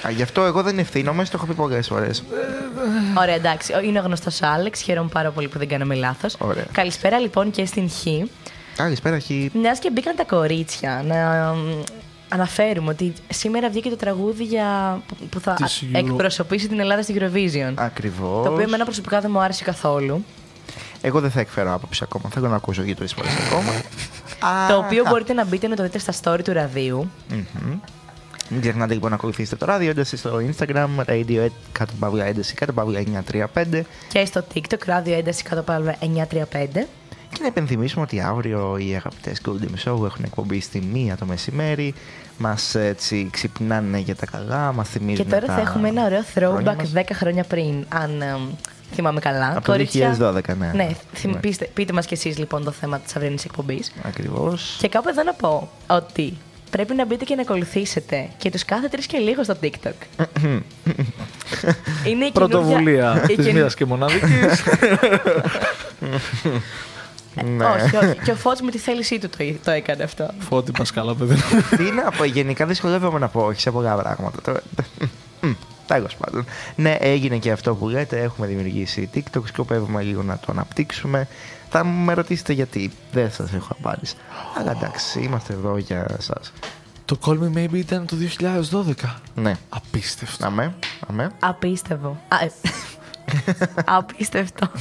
Α, 0.08 0.10
γι' 0.10 0.22
αυτό 0.22 0.42
εγώ 0.42 0.62
δεν 0.64 0.80
ευθύνομαι, 0.80 1.24
το 1.24 1.30
έχω 1.34 1.46
πει 1.46 1.54
πολλές 1.54 1.88
φορές. 1.88 2.24
Ωραία, 3.18 3.36
εντάξει. 3.36 3.74
Ο- 3.74 3.80
Είναι 3.80 4.00
ο 4.00 4.02
γνωστός 4.02 4.42
Άλεξ. 4.42 4.82
Χαίρομαι 4.82 5.10
πάρα 5.14 5.32
πολύ 5.32 5.48
που 5.48 5.58
δεν 5.58 5.68
κάναμε 5.68 5.96
λάθος. 5.96 6.36
Ωραία. 6.40 6.66
Καλησπέρα 6.72 7.20
λοιπόν 7.20 7.52
και 7.52 7.66
στην 7.66 7.90
Χ. 7.90 8.04
Καλησπέρα, 8.76 9.20
Χι. 9.20 9.50
Μιας 9.54 9.80
και 9.80 9.90
μπήκαν 9.92 10.16
τα 10.16 10.24
κορίτσια, 10.24 11.04
να 11.08 11.16
μ, 11.54 11.82
αναφέρουμε 12.30 12.90
ότι 12.92 13.14
σήμερα 13.30 13.70
βγήκε 13.70 13.90
το 13.90 13.96
τραγούδι 13.96 14.44
για, 14.44 15.00
που- 15.08 15.16
που 15.30 15.40
θα 15.40 15.54
Της 15.54 15.82
α- 15.82 15.86
Euro. 15.94 15.98
εκπροσωπήσει 15.98 16.68
την 16.68 16.80
Ελλάδα 16.80 17.02
στην 17.02 17.16
Eurovision. 17.20 17.74
Ακριβώς. 17.76 18.46
Το 18.46 18.52
οποίο 18.52 18.64
εμένα 18.64 18.84
προσωπικά 18.84 19.20
δεν 19.22 19.32
μου 19.34 19.40
άρεσε 19.40 19.64
καθόλου. 19.64 20.26
Εγώ 21.02 21.20
δεν 21.20 21.32
θα 21.32 21.40
εκφέρω 21.40 21.74
άποψη 21.74 22.02
ακόμα. 22.04 22.30
Θέλω 22.34 22.48
να 22.48 22.56
ακούσω 22.56 22.82
δύο-τρει 22.82 23.08
φορές 23.08 23.32
ακόμα. 23.48 23.72
Το 24.70 24.78
οποίο 24.78 25.04
μπορείτε 25.10 25.34
να 25.34 25.46
μπείτε 25.46 25.68
να 25.68 25.76
το 25.76 25.84
δείτε 25.84 26.00
στα 26.00 26.14
story 26.24 26.40
του 26.44 26.54
ραδίου. 26.54 27.12
Μμμ. 27.30 27.74
Μην 28.50 28.62
ξεχνάτε 28.62 28.94
λοιπόν 28.94 29.10
να 29.10 29.16
ακολουθήσετε 29.16 29.56
το 29.56 29.66
ράδιο 29.66 29.90
ένταση 29.90 30.18
στο 30.18 30.40
Instagram, 30.50 30.88
radio 31.06 31.48
κάτω 31.72 31.94
παύλα 32.00 32.26
ένταση 32.26 32.54
κάτω 32.54 32.74
παύλα 32.74 33.04
935 33.54 33.82
Και 34.14 34.26
στο 34.26 34.44
TikTok, 34.54 34.86
ράδιο 34.86 35.14
ένταση 35.18 35.44
κάτω 35.44 35.62
πάλβα 35.62 35.96
935. 36.02 36.06
και 37.34 37.40
να 37.42 37.48
υπενθυμίσουμε 37.48 38.04
ότι 38.04 38.22
αύριο 38.22 38.78
οι 38.78 38.96
αγαπητές 38.96 39.42
Golden 39.48 39.90
Show 39.92 40.06
έχουν 40.06 40.24
εκπομπή 40.24 40.60
στη 40.60 40.82
μία 40.94 41.16
το 41.18 41.26
μεσημέρι. 41.26 41.94
Μας 42.38 42.76
έτσι 42.76 43.28
ξυπνάνε 43.32 43.98
για 44.00 44.16
τα 44.16 44.26
καλά, 44.26 44.74
μας 44.74 44.90
θυμίζουν. 44.90 45.26
Και 45.26 45.32
τώρα 45.32 45.46
τα 45.46 45.54
θα 45.54 45.62
έχουμε 45.62 45.88
ένα 45.88 46.06
ωραίο 46.06 46.22
χρόνια 46.34 46.74
throwback 46.74 46.78
μας. 46.78 46.92
10 46.96 47.02
χρόνια 47.14 47.44
πριν, 47.44 47.86
αν 47.90 48.22
εμ, 48.22 48.42
θυμάμαι 48.94 49.20
καλά. 49.20 49.54
Από 49.58 49.62
το 49.66 49.74
2012, 49.74 50.56
ναι. 50.58 50.72
Ναι, 50.76 50.90
θυμ- 51.14 51.34
Ναι. 51.34 51.40
πείστε- 51.40 51.70
πείτε 51.74 51.94
μας 51.94 52.06
κι 52.06 52.14
εσείς 52.14 52.38
λοιπόν 52.38 52.64
το 52.64 52.72
θέμα 52.72 53.00
της 53.00 53.16
αυριανής 53.16 53.46
εκπομπής. 53.46 53.92
Ακριβώς. 54.04 54.78
Και 54.80 54.88
κάπου 54.88 55.10
εδώ 55.10 55.24
να 55.24 55.34
πω 55.34 55.70
ότι 55.88 56.38
πρέπει 56.70 56.94
να 56.96 57.06
μπείτε 57.06 57.24
και 57.26 57.36
να 57.36 57.42
ακολουθήσετε 57.42 58.28
και 58.38 58.50
τους 58.52 58.66
κάθε 58.66 58.88
τρεις 58.88 59.06
και 59.06 59.18
λίγος 59.18 59.46
στο 59.46 59.56
TikTok. 59.64 59.92
Είναι 62.06 62.26
η 62.26 62.32
καινούργια- 62.32 62.32
Πρωτοβουλία 62.32 63.22
η 63.24 63.36
της 63.36 63.46
καινού- 63.46 63.54
μίας 63.60 63.76
και 63.76 63.86
μοναδικής. 63.86 64.64
Ναι. 67.46 67.66
Όχι, 67.66 67.96
όχι. 67.96 68.16
Και 68.24 68.32
ο 68.32 68.36
Φώτης 68.36 68.62
με 68.62 68.72
τη 68.72 68.78
θέλησή 68.78 69.20
του 69.20 69.30
το, 69.30 69.38
το 69.64 69.72
έκανε 69.72 70.04
αυτό. 70.04 70.30
Φώτη 70.40 70.72
Πασκάλα, 70.72 71.16
παιδί. 71.16 71.36
Τι 71.78 71.84
να 71.84 72.12
πω, 72.12 72.24
γενικά 72.24 72.66
δυσκολεύομαι 72.66 73.20
να 73.20 73.28
πω 73.28 73.42
όχι 73.42 73.62
σε 73.62 73.72
πολλά 73.72 73.96
πράγματα. 73.96 74.42
Τώρα- 74.42 74.62
Μμ, 75.42 75.52
Τέλος 75.88 76.16
πάντων. 76.16 76.46
Ναι, 76.76 76.98
έγινε 77.00 77.38
και 77.38 77.52
αυτό 77.52 77.76
που 77.76 77.88
λέτε. 77.90 78.20
Έχουμε 78.22 78.48
δημιουργήσει 78.48 79.10
TikTok. 79.16 79.42
Σκοπεύουμε 79.46 80.02
λίγο 80.02 80.24
να 80.24 80.38
το 80.38 80.48
αναπτύξουμε. 80.52 81.28
Θα 81.70 81.84
με 81.84 82.14
ρωτήσετε 82.14 82.54
γιατί. 82.54 82.92
Δεν 83.12 83.32
σας 83.32 83.54
έχω 83.54 83.76
απάντηση. 83.80 84.16
Αλλά 84.58 84.72
εντάξει, 84.72 85.20
είμαστε 85.20 85.54
εδώ 85.54 85.78
για 85.78 86.06
εσάς. 86.20 86.52
Το 87.06 87.18
Call 87.26 87.40
Me 87.40 87.58
Maybe 87.58 87.74
ήταν 87.74 88.06
το 88.06 88.16
2012. 89.02 89.16
Ναι. 89.36 89.54
Απίστευτο. 89.70 90.46
Αμέ, 90.46 90.74
αμέ. 91.08 91.32
Απίστευτο. 91.40 92.18
Α, 92.28 92.38
ε, 92.44 92.52
Απίστευτο. 93.98 94.72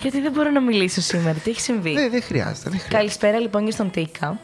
Γιατί 0.00 0.20
δεν 0.20 0.32
μπορώ 0.32 0.50
να 0.50 0.60
μιλήσω 0.60 1.00
σήμερα. 1.00 1.38
Τι 1.38 1.50
έχει 1.50 1.60
συμβεί; 1.60 1.92
Δεν, 1.92 2.10
δεν 2.10 2.22
χρειάζεται. 2.22 2.70
Δεν 2.70 2.78
χρειάζεται. 2.78 2.96
Καλησπέρα 2.96 3.38
λοιπόν 3.38 3.64
και 3.64 3.70
στον 3.70 3.90
Τίκα. 3.90 4.38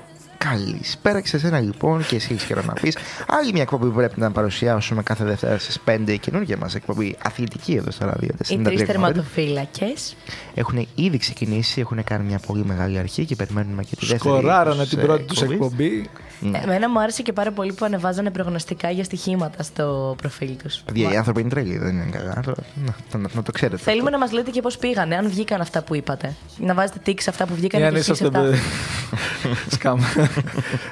Καλησπέρα 0.45 1.21
και 1.21 1.29
σε 1.29 1.37
εσένα 1.37 1.61
λοιπόν 1.61 2.07
και 2.07 2.17
εσύ 2.17 2.29
έχεις 2.33 2.45
καιρό 2.45 2.63
να 2.67 2.73
πεις 2.73 2.97
Άλλη 3.27 3.53
μια 3.53 3.63
εκπομπή 3.63 3.87
που 3.87 3.95
πρέπει 3.95 4.21
να 4.21 4.31
παρουσιάσουμε 4.31 5.03
κάθε 5.03 5.25
Δευτέρα 5.25 5.59
στις 5.59 5.79
5 5.87 5.99
η 6.07 6.19
καινούργια 6.19 6.57
μας 6.57 6.75
εκπομπή 6.75 7.17
αθλητική 7.23 7.75
εδώ 7.75 7.91
στο 7.91 8.05
ράδιο 8.05 8.29
Οι 8.49 8.57
93,5. 8.59 8.63
τρει 8.65 8.85
τερματοφύλακες. 8.85 10.17
Έχουν 10.55 10.87
ήδη 10.95 11.19
ξεκινήσει, 11.19 11.81
έχουν 11.81 12.05
κάνει 12.05 12.25
μια 12.25 12.39
πολύ 12.47 12.65
μεγάλη 12.65 12.99
αρχή 12.99 13.25
και 13.25 13.37
περιμένουμε 13.37 13.83
και 13.83 13.97
τη 13.97 14.07
δεύτερη. 14.07 14.35
Σκοράρανε 14.37 14.81
τους, 14.81 14.89
την 14.89 14.99
ε, 14.99 15.03
πρώτη 15.03 15.25
του 15.25 15.45
εκπομπή. 15.53 16.09
Εκπομπή. 16.43 16.51
Ναι. 16.53 16.59
Εμένα 16.65 16.91
μου 16.91 17.01
άρεσε 17.01 17.23
και 17.23 17.33
πάρα 17.33 17.51
πολύ 17.53 17.73
που 17.73 17.85
ανεβάζανε 17.85 18.31
προγνωστικά 18.31 18.91
για 18.91 19.05
στοιχήματα 19.05 19.63
στο 19.63 20.15
προφίλ 20.19 20.57
τους. 20.63 20.77
Παιδιά, 20.85 21.13
οι 21.13 21.17
άνθρωποι 21.17 21.41
είναι 21.41 21.49
τρελοί, 21.51 21.79
δεν 21.79 21.97
είναι 21.97 22.11
καλά. 22.11 22.41
Το- 22.45 22.55
Να, 23.13 23.19
να, 23.19 23.29
να 23.33 23.43
το 23.43 23.53
ξέρετε. 23.53 23.77
Θέλουμε 23.83 24.03
αυτό. 24.03 24.11
να 24.11 24.19
μας 24.19 24.33
λέτε 24.33 24.51
και 24.51 24.61
πώς 24.61 24.77
πήγανε, 24.79 25.17
αν 25.17 25.29
βγήκαν 25.29 25.61
αυτά 25.61 25.83
που 25.83 25.95
είπατε. 25.95 26.35
Να 26.59 26.75
βάζετε 26.75 26.99
τίξ 27.05 27.29
αυτά 27.29 27.47
που 27.47 27.55
βγήκαν 27.55 27.81
Ή 27.81 27.85
αν 27.85 27.93
και 27.93 27.99
εσείς 27.99 28.21
είσαστε. 28.21 28.39
αυτά. 28.39 28.57
Scam. 29.77 30.01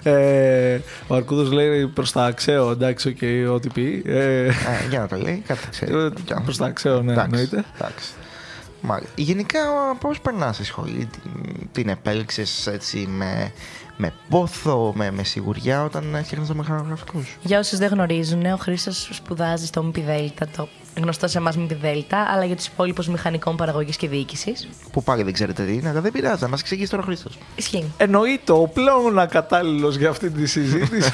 ε, 0.03 0.79
ο 1.07 1.15
Αρκούδος 1.15 1.51
λέει 1.53 1.87
προς 1.87 2.13
τα 2.13 2.25
αξαίο, 2.25 2.71
εντάξει, 2.71 3.09
οκ, 3.09 3.53
ό,τι 3.53 3.69
πει. 3.69 4.03
Ε, 4.07 4.45
Ε, 4.47 4.53
για 4.91 4.99
να 5.01 5.09
το 5.09 5.17
λέει, 5.17 5.43
κάτι 5.47 5.61
θα 5.61 5.69
ξέρει. 5.71 5.93
Ε, 5.95 6.09
προς 6.45 6.57
τα 6.57 6.67
αξαίο, 6.67 7.03
ναι, 7.03 7.13
Εντάξει, 7.13 7.31
εννοείται. 7.31 7.65
εντάξει. 7.79 8.09
Μάλιστα. 8.81 9.13
Γενικά, 9.17 9.59
πώς 10.01 10.21
περνάς 10.21 10.55
στη 10.55 10.65
σχολή, 10.65 11.09
την, 11.23 11.31
την 11.73 11.89
επέλεξες 11.89 12.67
έτσι 12.67 13.07
με, 13.11 13.53
με 14.01 14.13
πόθο, 14.29 14.93
με, 14.97 15.11
με 15.11 15.25
σιγουριά 15.25 15.85
όταν 15.85 16.15
έφτιαχνε 16.15 16.47
το 16.47 16.55
μηχανογραφικό 16.55 17.23
σου. 17.23 17.37
Για 17.43 17.59
όσους 17.59 17.79
δεν 17.79 17.89
γνωρίζουν, 17.89 18.45
ο 18.45 18.57
Χρήστος 18.57 19.09
σπουδάζει 19.13 19.67
στο 19.67 19.83
ΜΠ 19.83 19.97
το 20.57 20.69
γνωστό 20.97 21.29
σε 21.29 21.39
εμάς 21.39 21.57
ΜΠ 21.57 21.73
αλλά 22.33 22.45
για 22.45 22.57
τους 22.57 22.67
υπόλοιπους 22.67 23.09
μηχανικών 23.09 23.57
παραγωγής 23.57 23.97
και 23.97 24.09
διοίκησης. 24.09 24.69
Που 24.93 25.03
πάλι 25.03 25.23
δεν 25.23 25.33
ξέρετε 25.33 25.65
τι 25.65 25.73
είναι, 25.73 25.89
αλλά 25.89 26.01
δεν 26.01 26.13
πειράζει, 26.13 26.43
να 26.43 26.49
μας 26.49 26.61
εξηγήσει 26.61 26.91
τώρα 26.91 27.03
ο 27.03 27.07
Χρήστος. 27.07 27.39
Ισχύει. 27.57 27.93
Εννοείται, 27.97 28.53
ο 28.53 28.71
πλέον 28.75 29.19
ακατάλληλος 29.19 29.97
για 29.97 30.09
αυτή 30.09 30.31
τη 30.31 30.47
συζήτηση. 30.47 31.11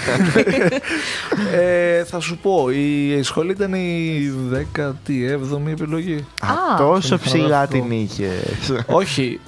ε, 1.55 2.05
θα 2.05 2.21
σου 2.21 2.39
πω, 2.39 2.71
η 2.71 3.23
σχολή 3.23 3.51
ήταν 3.51 3.75
η 3.75 4.33
17η 4.75 5.69
επιλογή. 5.69 6.27
Α, 6.41 6.77
τόσο 6.79 7.09
το 7.09 7.19
ψηλά 7.19 7.45
μηχανογραφικό. 7.45 7.83
την 7.83 7.91
είχες. 7.91 8.85
Όχι. 8.87 9.41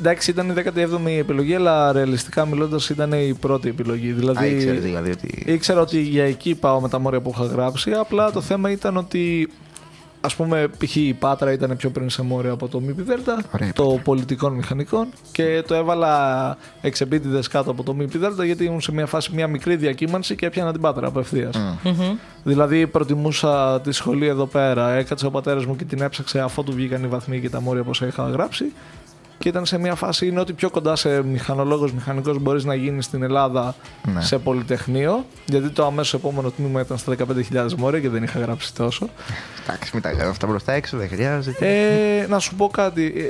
Εντάξει, 0.00 0.30
ήταν 0.30 0.50
η 0.50 0.54
17η 0.56 1.06
επιλογή, 1.18 1.54
αλλά 1.54 1.92
ρεαλιστικά 1.92 2.46
μιλώντας 2.46 2.88
ήταν 2.88 3.12
η 3.12 3.36
πρώτη 3.40 3.68
επιλογή. 3.68 4.12
Δηλαδή, 4.12 4.44
Α, 4.44 4.48
ήξερε 4.48 4.78
δηλαδή 4.78 5.10
ότι. 5.10 5.42
Ήξερα 5.46 5.80
ότι 5.80 6.00
για 6.00 6.24
εκεί 6.24 6.54
πάω 6.54 6.80
με 6.80 6.88
τα 6.88 6.98
μόρια 6.98 7.20
που 7.20 7.32
είχα 7.34 7.44
γράψει. 7.44 7.92
Απλά 7.92 8.30
το 8.30 8.40
θέμα 8.40 8.70
ήταν 8.70 8.96
ότι. 8.96 9.52
Α 10.22 10.28
πούμε, 10.28 10.68
π.χ. 10.78 10.96
η 10.96 11.14
Πάτρα 11.18 11.52
ήταν 11.52 11.76
πιο 11.76 11.90
πριν 11.90 12.10
σε 12.10 12.22
μόρια 12.22 12.50
από 12.50 12.68
το 12.68 12.80
ΜΠΔ, 12.80 13.10
Ωραία, 13.54 13.72
το 13.72 14.00
πολιτικών 14.04 14.52
μηχανικών 14.52 15.06
και 15.32 15.62
το 15.66 15.74
έβαλα 15.74 16.56
εξεπίτηδε 16.80 17.40
κάτω 17.50 17.70
από 17.70 17.82
το 17.82 17.94
ΜΠΔ 17.94 18.42
γιατί 18.44 18.64
ήμουν 18.64 18.80
σε 18.80 18.92
μια 18.92 19.06
φάση 19.06 19.30
μια 19.34 19.46
μικρή 19.46 19.76
διακύμανση 19.76 20.34
και 20.34 20.46
έπιανα 20.46 20.72
την 20.72 20.80
Πάτρα 20.80 21.06
απευθείας. 21.06 21.56
Μμμ. 21.84 22.16
Δηλαδή 22.44 22.86
προτιμούσα 22.86 23.80
τη 23.80 23.92
σχολή 23.92 24.26
εδώ 24.26 24.46
πέρα, 24.46 24.90
έκατσε 24.90 25.26
ο 25.26 25.30
πατέρας 25.30 25.66
μου 25.66 25.76
και 25.76 25.84
την 25.84 26.00
έψαξε 26.00 26.40
αφού 26.40 26.64
του 26.64 26.72
βγήκαν 26.72 27.04
οι 27.04 27.06
βαθμοί 27.06 27.40
και 27.40 27.50
τα 27.50 27.60
μόρια 27.60 27.82
που 27.82 27.90
είχα 28.04 28.28
γράψει. 28.28 28.64
Και 29.42 29.48
ήταν 29.48 29.66
σε 29.66 29.78
μια 29.78 29.94
φάση 29.94 30.26
είναι 30.26 30.40
ότι 30.40 30.52
πιο 30.52 30.70
κοντά 30.70 30.96
σε 30.96 31.22
μηχανολόγος, 31.22 31.92
μηχανικός 31.92 32.38
μπορείς 32.38 32.64
να 32.64 32.74
γίνεις 32.74 33.04
στην 33.04 33.22
Ελλάδα 33.22 33.74
Ναι. 34.14 34.20
σε 34.20 34.38
πολυτεχνείο 34.38 35.24
γιατί 35.46 35.68
το 35.70 35.84
αμέσως 35.86 36.14
επόμενο 36.14 36.50
τμήμα 36.50 36.80
ήταν 36.80 36.98
στα 36.98 37.14
15.000 37.52 37.74
μόρια 37.76 38.00
και 38.00 38.08
δεν 38.08 38.22
είχα 38.22 38.38
γράψει 38.38 38.74
τόσο. 38.74 39.08
Εντάξει, 39.62 39.90
μην 39.94 40.02
τα 40.02 40.12
λέμε 40.12 40.28
αυτά 40.28 40.46
μπροστά 40.46 40.72
έξω, 40.72 40.96
δεν 40.96 41.08
χρειάζεται. 41.08 41.66
Ε, 42.22 42.26
να 42.26 42.38
σου 42.38 42.54
πω 42.54 42.66
κάτι. 42.68 43.12
ε, 43.16 43.22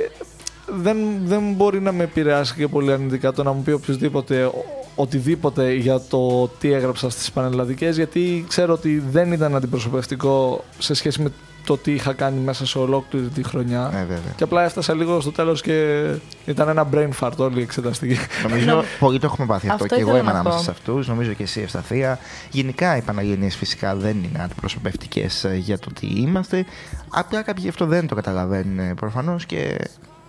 Δεν, 0.81 0.97
δεν 1.23 1.53
μπορεί 1.53 1.81
να 1.81 1.91
με 1.91 2.03
επηρεάσει 2.03 2.53
και 2.55 2.67
πολύ 2.67 2.91
αρνητικά 2.91 3.31
το 3.31 3.43
να 3.43 3.51
μου 3.51 3.61
πει 3.61 3.71
οποιοδήποτε 3.71 4.43
ο- 4.43 4.65
οτιδήποτε 4.95 5.73
για 5.73 5.99
το 6.09 6.47
τι 6.47 6.71
έγραψα 6.73 7.09
στις 7.09 7.31
πανελλαδικές 7.31 7.95
γιατί 7.95 8.45
ξέρω 8.47 8.73
ότι 8.73 9.03
δεν 9.11 9.31
ήταν 9.31 9.55
αντιπροσωπευτικό 9.55 10.63
σε 10.77 10.93
σχέση 10.93 11.21
με 11.21 11.31
το 11.65 11.77
τι 11.77 11.91
είχα 11.91 12.13
κάνει 12.13 12.39
μέσα 12.39 12.65
σε 12.65 12.77
ολόκληρη 12.77 13.27
τη 13.27 13.43
χρονιά. 13.43 13.89
Ναι, 13.93 13.99
βέβαια. 13.99 14.33
Και 14.35 14.43
απλά 14.43 14.63
έφτασα 14.63 14.93
λίγο 14.93 15.21
στο 15.21 15.31
τέλος 15.31 15.61
και 15.61 16.05
ήταν 16.45 16.67
ένα 16.69 16.87
brain 16.93 17.09
fart 17.19 17.35
όλη 17.37 17.59
η 17.59 17.61
εξεταστική. 17.61 18.17
Νομίζω 18.49 18.83
πολλοί 18.99 19.19
το 19.19 19.25
έχουμε 19.25 19.47
πάθει 19.47 19.69
αυτό. 19.69 19.83
Αυτό 19.83 19.95
και 19.95 20.01
εγώ 20.01 20.09
ήθελα 20.09 20.23
είμαι 20.23 20.31
να 20.31 20.39
ανάμεσα 20.39 20.57
πω. 20.57 20.63
σε 20.63 20.71
αυτούς. 20.71 21.07
Νομίζω 21.07 21.33
και 21.33 21.43
εσύ 21.43 21.61
Ευσταθία. 21.61 22.19
Γενικά 22.51 22.97
οι 22.97 23.01
Παναγενείς 23.01 23.55
φυσικά 23.55 23.95
δεν 23.95 24.23
είναι 24.23 24.43
αντιπροσωπευτικές 24.43 25.45
για 25.57 25.79
το 25.79 25.91
τι 25.93 26.07
είμαστε. 26.07 26.65
Απλά 27.09 27.41
κάποιοι 27.41 27.67
αυτό 27.67 27.85
δεν 27.85 28.07
το 28.07 28.15
καταλαβαίνουν 28.15 28.95
προφανώς 28.95 29.45
και 29.45 29.77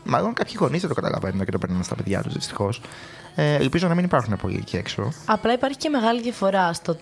μάλλον 0.04 0.32
κάποιοι 0.32 0.54
γονείς 0.58 0.80
δεν 0.80 0.88
το 0.88 0.94
καταλαβαίνουν 0.94 1.44
και 1.44 1.50
το 1.50 1.58
παίρνουν 1.58 1.82
στα 1.82 1.94
παιδιά 1.94 2.22
τους 2.22 2.32
δυστυχώς. 2.32 2.80
Ε, 3.34 3.54
ελπίζω 3.54 3.88
να 3.88 3.94
μην 3.94 4.04
υπάρχουν 4.04 4.36
πολλοί 4.36 4.56
εκεί 4.56 4.76
έξω. 4.76 5.12
Απλά 5.24 5.52
υπάρχει 5.52 5.76
και 5.76 5.88
μεγάλη 5.88 6.22
διαφορά 6.22 6.72
στο 6.72 6.96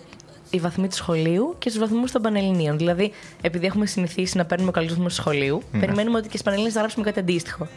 οι 0.51 0.59
βαθμοί 0.59 0.87
του 0.87 0.95
σχολείου 0.95 1.55
και 1.59 1.69
στους 1.69 1.81
βαθμούς 1.81 2.11
των 2.11 2.21
Πανελληνίων. 2.21 2.77
Δηλαδή, 2.77 3.11
επειδή 3.41 3.65
έχουμε 3.65 3.85
συνηθίσει 3.85 4.37
να 4.37 4.45
παίρνουμε 4.45 4.71
καλούς 4.71 4.89
βαθμούς 4.89 5.15
του 5.15 5.21
σχολείου, 5.21 5.61
περιμένουμε 5.79 6.17
ότι 6.17 6.23
και 6.23 6.29
στις 6.29 6.43
Πανελληνίες 6.43 6.73
θα 6.73 6.79
γράψουμε 6.79 7.05
κάτι 7.05 7.19
αντίστοιχο. 7.19 7.67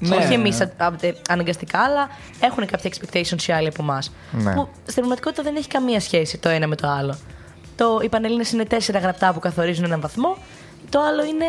Ναι. 0.00 0.16
Όχι 0.16 0.32
εμείς 0.32 0.68
αναγκαστικά, 1.28 1.78
αλλά 1.78 2.08
έχουν 2.40 2.66
κάποια 2.66 2.90
expectations 2.90 3.42
οι 3.48 3.52
άλλοι 3.52 3.66
από 3.66 3.82
εμάς. 3.82 4.12
Ναι. 4.32 4.54
Που 4.54 4.68
στην 4.82 4.94
πραγματικότητα 4.94 5.42
δεν 5.42 5.56
έχει 5.56 5.68
καμία 5.68 6.00
σχέση 6.00 6.38
το 6.38 6.48
ένα 6.48 6.66
με 6.66 6.76
το 6.76 6.88
άλλο. 6.88 7.18
Το, 7.76 8.00
οι 8.02 8.08
Πανελλήνες 8.08 8.52
είναι 8.52 8.64
τέσσερα 8.64 8.98
γραπτά 8.98 9.32
που 9.32 9.38
καθορίζουν 9.38 9.84
έναν 9.84 10.00
βαθμό. 10.00 10.36
Το 10.90 11.00
άλλο 11.00 11.24
είναι 11.24 11.44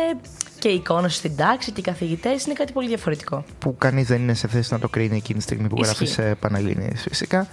και 0.58 0.68
η 0.68 0.74
εικόνα 0.74 1.08
σου 1.08 1.16
στην 1.16 1.36
τάξη 1.36 1.72
και 1.72 1.80
οι 1.80 1.82
καθηγητές 1.82 2.44
είναι 2.44 2.54
κάτι 2.54 2.72
πολύ 2.72 2.88
διαφορετικό. 2.88 3.44
Που 3.58 3.76
κανείς 3.78 4.06
δεν 4.06 4.20
είναι 4.20 4.34
σε 4.34 4.48
θέση 4.48 4.72
να 4.72 4.78
το 4.78 4.88
κρίνει 4.88 5.16
εκείνη 5.16 5.38
τη 5.38 5.44
στιγμή 5.44 5.68
που 5.68 5.76
Ισχύει. 5.80 6.04
γράφεις 6.04 6.38
Παναγενείς 6.40 7.02
φυσικά. 7.02 7.48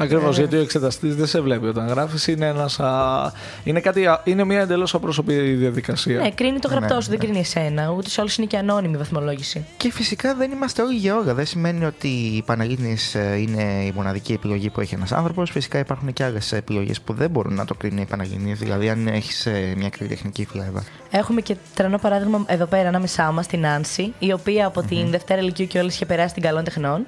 Ακριβώς, 0.00 0.36
Ε. 0.36 0.40
γιατί 0.40 0.56
ο 0.56 0.60
εξεταστής 0.60 1.16
δεν 1.16 1.26
σε 1.26 1.40
βλέπει 1.40 1.66
όταν 1.66 1.86
γράφεις. 1.88 2.26
Είναι, 2.26 2.46
ένας, 2.46 2.80
α, 2.80 3.32
είναι, 3.64 3.80
κάτι, 3.80 4.06
α- 4.06 4.20
είναι 4.24 4.44
μια 4.44 4.60
εντελώς 4.60 4.94
απρόσωπη 4.94 5.34
διαδικασία. 5.40 6.20
Ναι, 6.20 6.30
κρίνει 6.30 6.58
το 6.58 6.68
γραπτό 6.68 6.94
Ναι, 6.94 7.00
σου, 7.00 7.08
δεν 7.08 7.18
ναι. 7.18 7.24
κρίνει 7.24 7.38
εσένα. 7.40 7.90
Ούτως 7.90 8.16
ή 8.16 8.20
άλλως 8.20 8.36
είναι 8.36 8.46
και 8.46 8.56
ανώνυμη 8.56 8.94
η 8.94 8.96
βαθμολόγηση. 8.96 9.64
Και 9.76 9.92
φυσικά 9.92 10.34
δεν 10.34 10.50
είμαστε 10.50 10.82
όλοι 10.82 10.96
για 10.96 11.16
όλα. 11.16 11.34
Δεν 11.34 11.46
σημαίνει 11.46 11.84
ότι 11.84 12.08
η 12.08 12.42
Παναγίνης 12.46 13.14
ε, 13.14 13.36
είναι 13.36 13.62
η 13.62 13.92
μοναδική 13.94 14.32
επιλογή 14.32 14.70
που 14.70 14.80
έχει 14.80 14.94
ένας 14.94 15.12
άνθρωπος. 15.12 15.50
Φυσικά 15.50 15.78
υπάρχουν 15.78 16.12
και 16.12 16.24
άλλες 16.24 16.52
επιλογές 16.52 17.00
που 17.00 17.12
δεν 17.12 17.30
μπορούν 17.30 17.54
να 17.54 17.64
το 17.64 17.74
κρίνει 17.74 18.00
η 18.00 18.04
Παναγίνη. 18.04 18.52
Δηλαδή, 18.52 18.88
αν 18.88 19.06
έχεις 19.06 19.46
μια 19.76 19.88
καλλιτεχνική 19.88 20.44
φλέβα. 20.44 20.84
Έχουμε 21.10 21.40
και 21.40 21.56
τρανό 21.74 21.98
παράδειγμα 21.98 22.44
εδώ 22.46 22.64
πέρα 22.66 22.88
ανάμεσά 22.88 23.32
μας, 23.32 23.46
την 23.46 23.66
Άνση, 23.66 24.12
η 24.18 24.32
οποία 24.32 24.66
από 24.66 24.82
την 24.82 25.10
Δευτέρα 25.10 25.42
Λυκειού 25.42 25.66
και 25.66 25.78
όλες 25.78 25.94
είχε 25.94 26.06
περάσει 26.06 26.34
την 26.34 26.42
καλών 26.42 26.64
τεχνών. 26.64 27.06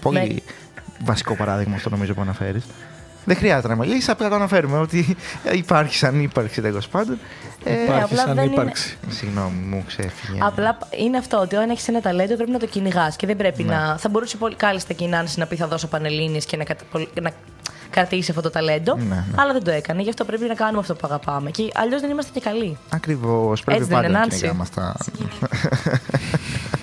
Πολύ 0.00 0.42
βασικό 1.04 1.34
παράδειγμα 1.36 1.76
αυτό 1.76 1.90
νομίζω 1.90 2.14
που 2.14 2.20
αναφέρεις. 2.20 2.64
Δεν 3.24 3.36
χρειάζεται 3.36 3.68
να 3.68 3.76
μιλήσεις, 3.76 4.08
απλά 4.08 4.28
το 4.28 4.34
αναφέρουμε 4.34 4.78
ότι 4.78 5.16
υπάρχει 5.52 5.94
σαν 5.96 6.20
ύπαρξη 6.22 6.60
τέλος 6.60 6.88
πάντων. 6.88 7.18
Ε, 7.64 7.82
Υπάρχει 7.82 8.02
απλά 8.02 8.16
σαν 8.16 8.34
δεν 8.34 8.44
είναι- 8.44 8.52
ύπαρξη. 8.52 8.96
Συγγνώμη, 9.08 9.56
μου 9.70 9.84
ξέφυγε. 9.86 10.38
Απλά 10.42 10.78
είναι 10.98 11.16
αυτό 11.16 11.38
ότι 11.40 11.56
αν 11.56 11.70
έχεις 11.70 11.88
ένα 11.88 12.00
ταλέντο 12.00 12.34
πρέπει 12.36 12.50
να 12.50 12.58
το 12.58 12.66
κυνηγάς 12.66 13.16
και 13.16 13.26
δεν 13.26 13.36
πρέπει 13.36 13.62
Ναι. 13.62 13.74
να. 13.74 13.96
Θα 13.98 14.08
μπορούσε 14.08 14.36
πολύ 14.36 14.54
κάλλιστα 14.54 14.92
και 14.92 15.04
η 15.04 15.08
Νάνση 15.08 15.38
να 15.38 15.46
πει 15.46 15.56
θα 15.56 15.66
δώσω 15.66 15.86
πανελίνε 15.86 16.38
και 16.38 16.56
να, 16.56 16.64
κατα... 16.64 16.84
να 17.22 17.30
κρατήσει 17.90 18.30
αυτό 18.30 18.42
το 18.42 18.50
ταλέντο. 18.50 18.94
Ναι, 18.96 19.02
ναι. 19.04 19.24
Αλλά 19.36 19.52
δεν 19.52 19.64
το 19.64 19.70
έκανε. 19.70 20.02
Γι' 20.02 20.08
αυτό 20.08 20.24
πρέπει 20.24 20.44
να 20.46 20.54
κάνουμε 20.54 20.78
αυτό 20.78 20.94
που 20.94 21.00
αγαπάμε. 21.04 21.50
Και 21.50 21.70
αλλιώς 21.74 22.00
δεν 22.00 22.10
είμαστε 22.10 22.30
και 22.34 22.40
καλοί. 22.40 22.76
Ακριβώς. 22.88 23.62
Πρέπει 23.64 23.80
Έτσι 23.80 23.92
δεν 23.92 24.00
πάντα 24.02 24.08
είναι, 24.10 24.18
να 24.18 24.24
Νάνση; 24.24 24.36
κυνηγάμε 24.38 24.62
αυτά. 24.62 24.96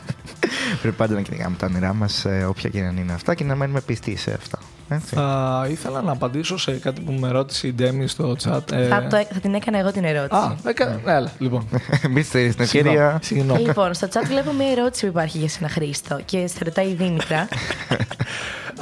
Πρέπει 0.82 0.96
πάντα 0.96 1.14
να 1.14 1.22
κυνηγάμε 1.22 1.56
τα 1.60 1.66
όνειρά 1.66 1.94
μας, 1.94 2.26
όποια 2.48 2.70
και 2.70 2.82
να 2.82 3.02
είναι 3.02 3.14
αυτά, 3.14 3.36
και 3.36 3.44
να 3.44 3.56
μένουμε 3.56 3.82
πιστοί 3.82 4.16
σε 4.16 4.34
αυτά. 4.34 4.60
Έτσι. 4.90 5.16
Θα 5.16 5.68
ήθελα 5.70 6.02
να 6.02 6.12
απαντήσω 6.12 6.58
σε 6.58 6.72
κάτι 6.72 7.02
που 7.02 7.12
με 7.12 7.32
ρώτησε 7.32 7.68
η 7.68 7.74
Ντέμι 7.74 8.08
στο 8.08 8.36
chat. 8.44 8.72
Ε, 8.72 8.88
Θα, 8.88 9.08
το, 9.10 9.18
θα 9.34 9.40
την 9.42 9.54
έκανα 9.54 9.80
εγώ 9.80 9.92
την 9.92 10.04
ερώτηση. 10.04 10.42
Α, 10.42 10.58
έκα... 10.66 11.00
ναι, 11.06 11.14
έλα, 11.14 11.32
λοιπόν. 11.40 11.68
Μην 12.10 12.24
στείλει 12.24 12.54
την 12.54 12.64
ευκαιρία. 12.64 13.20
Συγγνώμη. 13.22 13.60
Λοιπόν, 13.60 13.94
στο 13.94 14.08
chat 14.14 14.26
βλέπω 14.28 14.52
μια 14.52 14.72
ερώτηση 14.72 15.06
που 15.06 15.12
υπάρχει 15.12 15.38
για 15.38 15.50
σένα, 15.50 15.70
Χρήστο. 15.70 16.20
Και 16.26 16.48
σε 16.48 16.64
ρωτάει 16.64 16.88
η 16.88 16.94
Δήμητρα. 16.94 17.48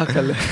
Α, 0.01 0.05
καλέ. 0.13 0.33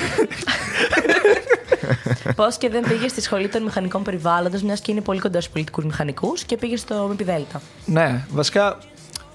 Πώς 2.36 2.58
και 2.58 2.70
δεν 2.70 2.84
πήγες 2.88 3.12
στη 3.12 3.22
σχολή 3.22 3.48
των 3.48 3.64
μηχανικών 3.64 4.04
περιβάλλοντος, 4.04 4.62
μιας 4.62 4.80
και 4.80 4.92
είναι 4.92 5.02
πολύ 5.02 5.20
κοντά 5.20 5.40
στους 5.42 5.54
πολιτικούς 5.54 5.86
μηχανικούς 5.86 6.44
και 6.44 6.58
πήγες 6.58 6.80
στο 6.80 7.10
ΜΠΔ. 7.14 7.42
ναι, 7.86 8.26
βασικά, 8.30 8.78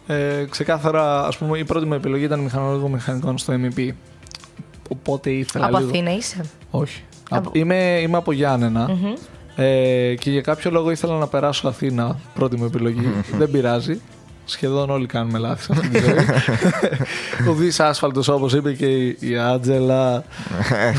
ε, 0.08 0.44
ξεκάθαρα, 0.50 1.26
ας 1.26 1.36
πούμε, 1.38 1.58
η 1.58 1.64
πρώτη 1.64 1.86
μου 1.86 1.94
επιλογή 1.94 2.24
ήταν 2.24 2.40
μηχανολόγο 2.40 2.88
μηχανικών 2.88 3.38
στο 3.38 3.54
MEP. 3.56 3.88
Οπότε 4.88 5.30
ήθελα 5.30 5.66
Από 5.66 5.78
λίγο... 5.78 5.88
Αθήνα 5.90 6.14
είσαι; 6.14 6.40
Όχι. 6.70 7.02
Από- 7.30 7.50
Είμαι, 7.52 7.98
είμαι 8.02 8.16
από 8.16 8.32
Γιάννενα. 8.32 8.88
Μμμ. 8.88 9.12
Ε, 9.56 10.14
και 10.14 10.30
για 10.30 10.40
κάποιο 10.40 10.70
λόγο 10.70 10.90
ήθελα 10.90 11.18
να 11.18 11.26
περάσω 11.26 11.68
Αθήνα, 11.68 12.18
πρώτη 12.34 12.56
μου 12.56 12.64
επιλογή. 12.64 13.08
Δεν 13.38 13.50
πειράζει. 13.50 14.00
Σχεδόν 14.44 14.90
όλοι 14.90 15.06
κάνουμε 15.06 15.38
λάθη 15.38 15.62
σε 15.62 15.72
αυτή 15.72 15.88
τη 15.88 15.98
ζωή. 15.98 16.14
Ουδή 17.48 17.70
άσφαλτος 17.78 18.28
όπως 18.28 18.52
είπε 18.54 18.72
και 18.72 18.86
η, 18.86 19.16
η 19.20 19.36
Άτζελα. 19.38 20.24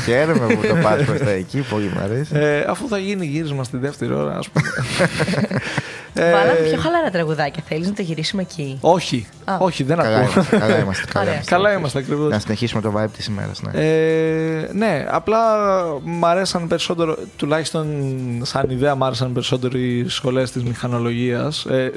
Χαίρομαι 0.04 0.54
που 0.54 0.66
το 0.66 0.74
πας 0.82 1.04
προς 1.04 1.18
τα 1.18 1.30
εκεί, 1.30 1.60
πολύ 1.60 1.84
μου 1.94 2.00
αρέσει. 2.00 2.32
Ε, 2.36 2.64
αφού 2.68 2.88
θα 2.88 2.98
γίνει 2.98 3.26
γύρισμα 3.26 3.64
στη 3.64 3.76
δεύτερη 3.76 4.12
ώρα, 4.12 4.36
ας 4.36 4.48
πούμε. 4.48 4.66
Ε, 6.14 6.32
Βάλαμε 6.32 6.58
πιο 6.68 6.78
χαλαρά 6.80 7.10
τραγουδάκια. 7.10 7.62
Θέλεις 7.68 7.86
να 7.88 7.92
το 7.94 8.02
γυρίσουμε 8.02 8.42
εκεί. 8.42 8.78
Όχι, 8.80 9.26
Α. 9.44 9.56
όχι, 9.58 9.82
δεν 9.82 9.96
Καλά 9.96 10.16
ακούω. 10.18 10.30
είμαστε. 10.32 10.56
Καλά 10.58 10.78
είμαστε. 10.78 11.04
καλά 11.12 11.22
Ωραία. 11.24 11.34
είμαστε. 11.34 11.54
Καλά 11.54 11.72
είμαστε 11.72 11.98
ακριβώς. 11.98 12.30
Να 12.30 12.38
συνεχίσουμε 12.38 12.80
το 12.82 12.92
vibe 12.96 13.10
της 13.16 13.26
ημέρας. 13.26 13.62
Ναι. 13.62 13.70
Ε, 13.74 14.68
ναι, 14.72 15.06
απλά 15.10 15.38
μ' 16.02 16.24
αρέσαν 16.24 16.66
περισσότερο, 16.68 17.16
τουλάχιστον 17.36 17.86
σαν 18.42 18.70
ιδέα 18.70 18.94
μ' 18.94 19.04
άρεσαν 19.04 19.32
περισσότερο 19.32 19.78
οι 19.78 20.08
σχολές 20.08 20.50
της 20.50 20.62
μηχανολογίας, 20.62 21.64
ε, 21.64 21.92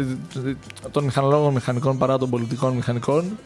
των 0.92 1.04
μηχανολόγων 1.04 1.54
μηχανικών 1.54 1.98
παρά 1.98 2.18
των 2.18 2.30
πολιτικών 2.30 2.74
μηχανικών. 2.74 3.38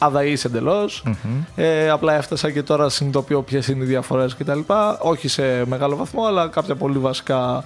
Αδαείς 0.00 0.44
εντελώς. 0.44 1.02
Μμμ. 1.06 1.14
Ε, 1.56 1.90
απλά 1.90 2.14
έφτασα 2.14 2.50
και 2.50 2.62
τώρα 2.62 2.88
συνειδητοποιώ 2.88 3.42
ποιες 3.42 3.68
είναι 3.68 3.84
οι 3.84 3.86
διαφορές 3.86 4.34
κτλ. 4.36 4.58
Όχι 4.98 5.28
σε 5.28 5.42
μεγάλο 5.66 5.96
βαθμό, 5.96 6.24
αλλά 6.26 6.48
κάποια 6.48 6.74
πολύ 6.74 6.98
βασικά 6.98 7.64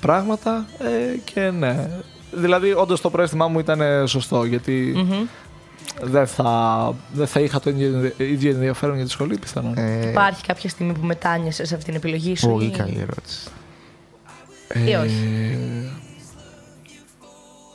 πράγματα. 0.00 0.66
Ε, 0.78 1.16
και 1.32 1.40
ναι. 1.40 1.90
Δηλαδή, 2.32 2.72
όντως 2.72 3.00
το 3.00 3.10
πρόστιμά 3.10 3.48
μου 3.48 3.58
ήταν 3.58 4.08
σωστό, 4.08 4.44
γιατί 4.44 4.92
Μμμ. 4.96 5.26
δεν, 6.02 6.26
θα, 6.26 6.94
δεν 7.12 7.26
θα 7.26 7.40
είχα 7.40 7.60
το 7.60 7.70
ίδιο, 7.70 8.12
ίδιο 8.16 8.50
ενδιαφέρον 8.50 8.96
για 8.96 9.04
τη 9.04 9.10
σχολή, 9.10 9.38
πιθανόν. 9.38 9.74
Ε, 9.76 10.08
Υπάρχει 10.10 10.44
κάποια 10.46 10.68
στιγμή 10.68 10.92
που 10.92 11.06
μετάνιωσε 11.06 11.64
σε 11.64 11.74
αυτήν 11.74 11.92
την 11.92 12.02
επιλογή 12.02 12.36
σου. 12.36 12.48
Πολύ 12.48 12.64
ή- 12.66 12.70
καλή 12.70 12.98
ερώτηση. 13.00 13.48
ή 14.90 14.94
όχι; 14.94 15.50
Ε, 15.52 15.88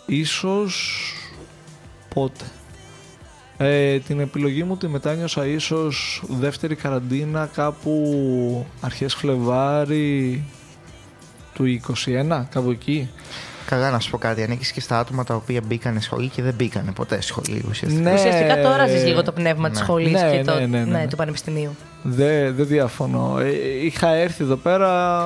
ίσως 0.05 1.03
πότε. 2.13 2.43
Ε, 3.57 3.99
την 3.99 4.19
επιλογή 4.19 4.63
μου 4.63 4.77
τη 4.77 4.87
μετάνιωσα 4.87 5.45
ίσως 5.45 6.23
δεύτερη 6.27 6.75
καραντίνα 6.75 7.49
κάπου 7.53 8.65
αρχές 8.81 9.13
Φλεβάρι 9.13 10.43
του 11.53 11.65
21, 11.65 12.45
κάπου 12.49 12.69
εκεί. 12.69 13.09
Καλά, 13.65 13.91
να 13.91 13.99
σου 13.99 14.09
πω 14.09 14.17
κάτι. 14.17 14.43
Ανήκεις 14.43 14.71
και 14.71 14.81
στα 14.81 14.99
άτομα 14.99 15.23
τα 15.23 15.35
οποία 15.35 15.61
μπήκανε 15.65 15.99
σχολή 15.99 16.27
και 16.27 16.41
δεν 16.41 16.53
μπήκανε 16.53 16.91
ποτέ 16.91 17.21
σχολή 17.21 17.65
ουσιαστικά. 17.69 18.01
Ναι. 18.09 18.13
Ουσιαστικά 18.13 18.61
τώρα 18.61 18.87
ζεις 18.87 19.03
λίγο 19.03 19.23
το 19.23 19.31
πνεύμα 19.31 19.67
Ναι. 19.67 19.73
της 19.73 19.79
σχολής 19.79 20.11
Ναι, 20.21 20.37
και 20.37 20.43
το, 20.43 20.53
ναι, 20.53 20.65
ναι, 20.65 20.79
ναι, 20.83 20.97
ναι. 20.97 21.07
του 21.07 21.15
πανεπιστημίου. 21.15 21.75
Δεν 22.03 22.55
δεν 22.55 22.67
διαφωνώ. 22.67 23.39
Ε, 23.39 23.51
είχα 23.85 24.07
έρθει 24.13 24.43
εδώ 24.43 24.55
πέρα, 24.55 25.19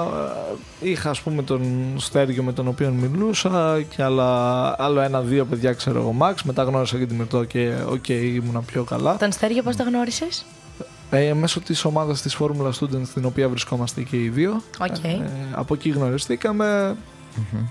ε, 0.82 0.90
είχα 0.90 1.10
ας 1.10 1.22
πούμε 1.22 1.44
τον 1.44 1.62
Στέργιο 1.98 2.44
με 2.44 2.54
τον 2.54 2.68
οποίο 2.68 2.90
μιλούσα 2.90 3.82
και 3.96 4.04
άλλα, 4.04 4.76
άλλο 4.78 5.02
ένα-δύο 5.02 5.46
παιδιά 5.46 5.74
ξέρω 5.74 6.00
εγώ 6.00 6.16
max. 6.22 6.34
Μετά 6.44 6.64
γνώρισα 6.64 6.98
και 6.98 7.06
τη 7.06 7.14
Μυρτώ 7.14 7.44
και 7.44 7.72
οκ, 7.90 8.10
ήμουνα 8.10 8.62
πιο 8.62 8.84
καλά. 8.84 9.18
Τον 9.18 9.32
Στέργιο 9.32 9.64
πώς 9.64 9.76
το 9.76 9.84
γνώρισες; 9.84 10.46
Ε, 11.10 11.34
μέσω 11.34 11.60
της 11.60 11.86
ομάδας 11.86 12.22
της 12.22 12.38
Formula 12.40 12.72
Students 12.80 13.06
στην 13.06 13.26
οποία 13.26 13.50
βρισκόμαστε 13.50 14.02
και 14.02 14.18
οι 14.24 14.30
δύο. 14.30 14.62
Οκ. 14.80 15.04
Ε, 15.04 15.30
από 15.52 15.74
εκεί 15.74 15.90
γνωριστήκαμε 15.90 16.96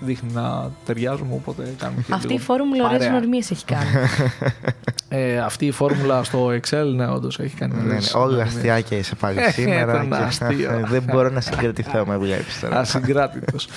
Δείχνει 0.01 0.33
να 0.33 0.71
ταιριάζουμε, 0.87 1.35
οπότε 1.35 1.75
κάνουμε 1.79 2.03
και 2.07 2.13
Αυτή 2.13 2.27
λίγο 2.27 2.41
η 2.41 2.45
φόρμουλα 2.45 2.85
ωραίες 2.85 2.99
παρέα. 2.99 3.09
γνωριμίες 3.13 3.51
έχει 3.51 3.65
κάνει. 3.65 3.87
Ε, 5.09 5.39
αυτή 5.39 5.67
η 5.67 5.71
φόρμουλα 5.71 6.25
στο 6.25 6.47
Excel, 6.49 6.93
ναι, 6.95 7.07
όντως 7.09 7.39
έχει 7.39 7.55
κάνει. 7.57 7.73
Ναι, 7.75 7.81
ναι, 7.81 7.87
ωραίες 7.89 8.15
όλα 8.15 8.25
γνωριμίες. 8.27 8.55
αστιάκια 8.55 8.99
είσαι 8.99 9.15
πάλι 9.15 9.39
Ε, 9.39 9.51
σήμερα. 9.51 9.81
ήταν 10.05 10.09
και 10.11 10.17
αστείο. 10.17 10.71
δεν 10.93 11.03
μπορώ 11.03 11.31
να 11.31 11.41
συγκρατηθώ 11.41 12.05
με 12.07 12.17
βλέπεις 12.17 12.61
τώρα. 12.61 12.79
Ασυγκράτητος. 12.79 13.69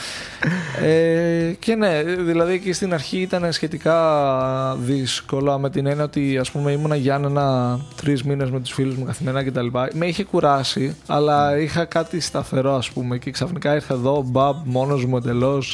ε, 0.82 1.52
και 1.60 1.76
ναι, 1.76 2.04
δηλαδή 2.04 2.54
εκεί 2.54 2.74
στην 2.74 2.94
αρχή 2.94 3.20
ήταν 3.22 3.52
σχετικά 3.52 3.96
δύσκολα 4.80 5.58
με 5.58 5.70
την 5.70 5.86
έννοια 5.86 6.04
ότι 6.04 6.38
ας 6.38 6.52
πούμε 6.52 6.72
ήμουνα 6.72 6.96
για 6.96 7.16
ένα 7.16 7.80
τρεις 7.96 8.24
μήνες 8.24 8.52
με 8.52 8.60
τους 8.60 8.72
φίλους 8.72 8.96
μου 8.96 9.04
καθημερινά 9.06 9.44
κτλ. 9.44 9.78
Με 9.94 10.06
είχε 10.06 10.24
κουράσει, 10.24 10.96
αλλά 11.08 11.58
είχα 11.60 11.86
κάτι 11.86 12.20
σταθερό 12.20 12.76
ας 12.76 12.90
πούμε 12.90 13.18
και 13.18 13.32
ξαφνικά 13.32 13.74
ήρθα 13.74 13.94
εδώ, 13.94 14.24
μπαμπ, 14.26 14.56
μόνος 14.64 15.06
μου 15.06 15.18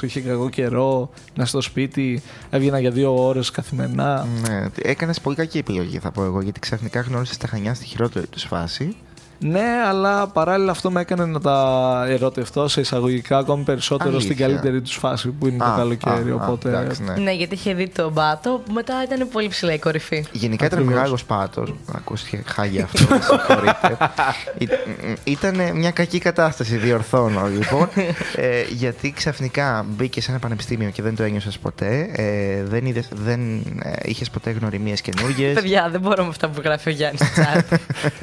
εντελώς, 0.05 0.15
είχε 0.15 0.21
κακό 0.21 0.49
καιρό, 0.49 1.09
να 1.35 1.45
στο 1.45 1.61
σπίτι, 1.61 2.21
έβγαινα 2.49 2.79
για 2.79 2.91
δύο 2.91 3.25
ώρες 3.25 3.51
καθημερινά. 3.51 4.27
Ναι, 4.41 4.65
έκανες 4.81 5.21
πολύ 5.21 5.35
κακή 5.35 5.57
επιλογή 5.57 5.99
θα 5.99 6.11
πω 6.11 6.23
εγώ, 6.23 6.41
γιατί 6.41 6.59
ξαφνικά 6.59 7.01
γνώρισες 7.01 7.37
τα 7.37 7.47
Χανιά 7.47 7.73
στη 7.73 7.85
χειρότερη 7.85 8.27
τους 8.27 8.43
φάση. 8.43 8.95
Ναι, 9.39 9.65
αλλά 9.87 10.27
παράλληλα 10.27 10.71
αυτό 10.71 10.91
με 10.91 11.01
έκανε 11.01 11.25
να 11.25 11.39
τα 11.39 12.05
ερωτευτώ 12.07 12.67
σε 12.67 12.81
εισαγωγικά 12.81 13.37
ακόμη 13.37 13.63
περισσότερο 13.63 14.19
στην 14.19 14.31
Αλήθεια. 14.31 14.47
καλύτερη 14.47 14.81
τους 14.81 14.95
φάση 14.95 15.29
που 15.29 15.47
είναι 15.47 15.65
Α, 15.65 15.69
το 15.69 15.77
καλοκαίρι. 15.77 16.29
α, 16.31 16.33
α, 16.33 16.45
οπότε 16.45 16.69
εντάξει, 16.69 17.03
ναι. 17.03 17.13
ναι, 17.13 17.31
γιατί 17.31 17.53
είχε 17.53 17.73
δει 17.73 17.87
τον 17.87 18.11
Μπάτο, 18.11 18.61
που 18.65 18.71
μετά 18.73 18.93
ήταν 19.03 19.27
πολύ 19.31 19.47
ψηλά 19.47 19.73
η 19.73 19.79
κορυφή. 19.79 20.25
Γενικά 20.31 20.65
ήταν 20.65 20.77
Ακριβώς. 20.77 20.95
μεγάλος 20.97 21.25
πάτος. 21.25 21.73
Ακούστηκε 21.95 22.43
χάγια 22.45 22.83
αυτό, 22.83 23.05
με 23.15 23.21
συγχωρείτε. 23.21 23.97
Ήταν 25.23 25.77
μια 25.77 25.91
κακή 25.91 26.19
κατάσταση, 26.19 26.77
διορθώνω 26.77 27.47
λοιπόν. 27.47 27.87
ε, 28.35 28.61
γιατί 28.69 29.11
ξαφνικά 29.11 29.85
μπήκε 29.89 30.21
σε 30.21 30.31
ένα 30.31 30.39
πανεπιστήμιο 30.39 30.89
και 30.89 31.01
δεν 31.01 31.15
το 31.15 31.23
ένιωσες 31.23 31.57
ποτέ. 31.57 32.09
Ε, 32.11 32.63
δεν 32.63 32.85
είδες, 32.85 33.07
δεν 33.11 33.55
ε, 33.83 33.91
είχες 34.03 34.29
ποτέ 34.29 34.49
γνωριμίες 34.51 35.01
καινούργιες. 35.01 35.53
Παιδιά, 35.53 35.89
δεν 35.91 36.01
μπορώ 36.01 36.23
με 36.23 36.29
αυτά 36.29 36.49
που 36.49 36.61
γράφει 36.63 36.89
ο 36.89 36.91
Γιάννης 36.91 37.21
στο 37.21 37.41
chat. 37.43 37.77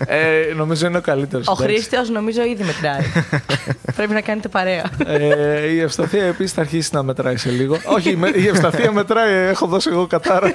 ε, 0.06 0.54
νομίζω 0.54 0.86
είναι 0.86 0.96
ο 0.96 1.00
καλύτερος. 1.02 1.46
ο 1.48 1.54
Χρήστιο 1.54 2.02
νομίζω 2.12 2.42
ήδη 2.44 2.64
μετράει. 2.64 3.02
Πρέπει 3.96 4.12
να 4.12 4.20
κάνετε 4.20 4.48
παρέα. 4.48 4.84
Ε, 5.06 5.66
η 5.66 5.80
ευσταθία 5.80 6.24
επίσης 6.24 6.52
θα 6.52 6.60
αρχίσει 6.60 6.90
να 6.92 7.02
μετράει 7.02 7.36
σε 7.36 7.50
λίγο. 7.50 7.78
Όχι, 7.84 8.16
με- 8.16 8.32
η 8.34 8.46
ευσταθία 8.48 8.92
μετράει, 8.92 9.34
έχω 9.48 9.66
δώσει 9.66 9.88
εγώ 9.92 10.06
κατάρα. 10.06 10.52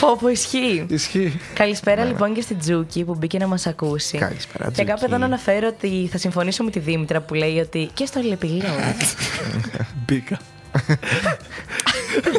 πω, 0.00 0.16
πω, 0.20 0.28
ισχύει. 0.28 0.86
Ισχύει. 0.88 1.40
Καλησπέρα 1.54 2.04
λοιπόν 2.04 2.34
και 2.34 2.40
στην 2.40 2.58
Τζούκη 2.58 3.04
που 3.04 3.14
μπήκε 3.14 3.38
να 3.38 3.46
μας 3.46 3.66
ακούσει. 3.66 4.18
Καλησπέρα, 4.18 4.64
Και 4.64 4.70
Τζούκη. 4.70 4.88
κάπου 4.88 5.02
εδώ 5.04 5.18
να 5.18 5.24
αναφέρω 5.24 5.66
ότι 5.68 6.08
θα 6.12 6.18
συμφωνήσω 6.18 6.64
με 6.64 6.70
τη 6.70 6.78
Δήμητρα 6.78 7.20
που 7.20 7.34
λέει 7.34 7.58
ότι 7.58 7.90
και 7.94 8.06
στο 8.06 8.20
Λεπιλό. 8.20 8.64
Μπήκα. 10.06 10.38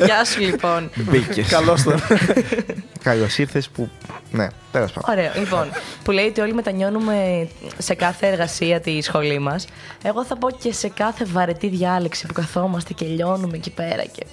Γεια 0.06 0.26
σου 0.26 0.40
λοιπόν. 0.40 0.90
Μπήκες. 0.96 1.48
Καλώς 1.48 1.84
τον. 1.84 2.00
Καλώ 3.04 3.28
ήρθε 3.38 3.64
που. 3.74 3.90
Ναι, 4.32 4.48
τέλος 4.72 4.92
πάντων. 4.92 5.18
Ωραίο. 5.18 5.32
Λοιπόν, 5.44 5.68
που 6.04 6.12
λέει 6.12 6.26
ότι 6.28 6.42
όλοι 6.42 6.54
μετανιώνουμε 6.54 7.48
σε 7.78 7.94
κάθε 7.94 8.28
εργασία 8.28 8.80
τη 8.80 9.02
σχολή 9.02 9.40
μας. 9.40 9.68
Εγώ 10.04 10.26
θα 10.26 10.38
πω 10.38 10.52
και 10.52 10.74
σε 10.74 10.90
κάθε 10.90 11.26
βαρετή 11.26 11.68
διάλεξη 11.68 12.26
που 12.28 12.34
καθόμαστε 12.34 12.94
και 12.94 13.06
λιώνουμε 13.06 13.58
εκεί 13.58 13.70
πέρα. 13.70 14.04
Και... 14.06 14.26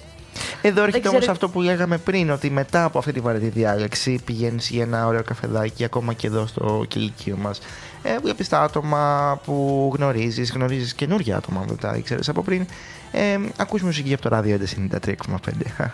Εδώ 0.61 0.79
έρχεται 0.81 0.99
ξέρω- 0.99 1.15
όμως 1.15 1.27
αυτό 1.27 1.49
που 1.49 1.61
λέγαμε 1.61 1.97
πριν, 1.97 2.31
ότι 2.31 2.49
μετά 2.49 2.83
από 2.83 2.97
αυτή 2.97 3.11
τη 3.11 3.19
βαρετή 3.19 3.47
διάλεξη 3.47 4.19
πηγαίνεις 4.25 4.69
για 4.69 4.83
ένα 4.83 5.05
ωραίο 5.07 5.23
καφεδάκι, 5.23 5.83
ακόμα 5.83 6.13
και 6.13 6.27
εδώ 6.27 6.47
στο 6.47 6.85
κηλικείο 6.87 7.37
μας. 7.37 7.59
Ε, 8.03 8.17
Βλέπει 8.21 8.45
τα 8.45 8.61
άτομα 8.61 9.39
που 9.45 9.91
γνωρίζεις, 9.95 10.51
γνωρίζεις 10.51 10.93
καινούργια 10.93 11.37
άτομα 11.37 11.59
που 11.61 11.67
δεν 11.67 11.77
τα 11.77 11.95
ήξερε 11.97 12.19
από 12.27 12.41
πριν. 12.41 12.67
Ε, 13.11 13.37
ακούς 13.57 13.81
μουσική 13.81 14.13
από 14.13 14.21
το 14.21 14.29
ράδιο 14.29 14.59
93,5. 14.91 15.09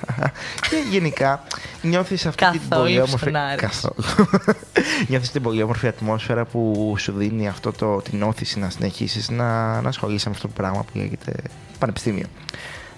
και 0.69 0.75
γενικά 0.91 1.43
νιώθεις 1.81 2.25
αυτή 2.25 2.49
την 2.49 2.59
Καθόλου 2.69 2.81
πολύ 2.83 2.95
όμορφη. 2.95 3.15
ψωνάρες. 3.15 3.59
Καθόλου. 3.59 4.03
νιώθεις 5.09 5.31
την 5.31 5.41
πολύ 5.41 5.63
όμορφη 5.63 5.87
ατμόσφαιρα 5.87 6.45
που 6.45 6.95
σου 6.97 7.11
δίνει 7.11 7.47
αυτό 7.47 7.71
το, 7.71 8.01
την 8.01 8.23
όθηση 8.23 8.59
να 8.59 8.69
συνεχίσεις 8.69 9.29
να, 9.29 9.81
να 9.81 9.89
ασχολείσαι 9.89 10.29
με 10.29 10.35
αυτό 10.35 10.47
το 10.47 10.53
πράγμα 10.55 10.83
που 10.83 10.97
λέγεται 10.97 11.33
πανεπιστήμιο. 11.79 12.25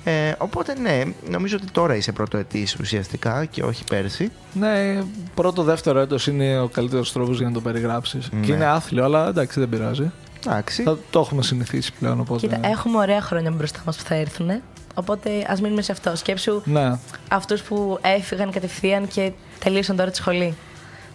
Ε, 0.08 0.34
οπότε 0.38 0.80
ναι, 0.80 1.04
νομίζω 1.30 1.58
ότι 1.62 1.72
τώρα 1.72 1.96
είσαι 1.96 2.12
πρωτοετής 2.12 2.76
ουσιαστικά 2.76 3.46
και 3.46 3.64
όχι 3.64 3.84
πέρσι. 3.84 4.32
ναι, 4.54 5.04
πρώτο 5.36 5.64
δεύτερο 5.64 6.00
έτος 6.00 6.28
είναι 6.28 6.60
ο 6.60 6.68
καλύτερος 6.68 7.12
τρόπος 7.12 7.38
για 7.38 7.48
να 7.48 7.54
το 7.54 7.62
περιγράψεις. 7.62 8.30
Ναι. 8.32 8.46
Και 8.46 8.52
είναι 8.52 8.66
άθλιο, 8.66 9.04
αλλά 9.04 9.28
εντάξει, 9.28 9.60
δεν 9.60 9.70
πειράζει. 9.70 10.12
Εντάξει. 10.48 10.84
Θα 10.84 10.98
το 11.10 11.20
έχουμε 11.20 11.44
συνηθίσει 11.44 11.94
πλέον. 12.00 12.20
Οπότε... 12.20 12.48
Κοίτα, 12.48 12.68
έχουμε 12.68 12.98
ωραία 12.98 13.22
χρόνια 13.22 13.52
μπροστά 13.52 13.80
μας 13.86 13.98
που 13.98 14.04
θα 14.04 14.16
έρθουν. 14.16 14.50
Οπότε 14.94 15.30
ας 15.48 15.62
μείνουμε 15.62 15.82
σε 15.82 15.92
αυτό. 15.92 16.16
Σκέψου 16.16 16.62
Ναι, 16.66 16.92
αυτούς 17.30 17.62
που 17.62 18.00
έφυγαν 18.02 18.52
κατευθείαν 18.52 19.08
και 19.08 19.32
τελείωσαν 19.60 19.96
τώρα 19.96 20.10
τη 20.10 20.18
σχολή. 20.18 20.56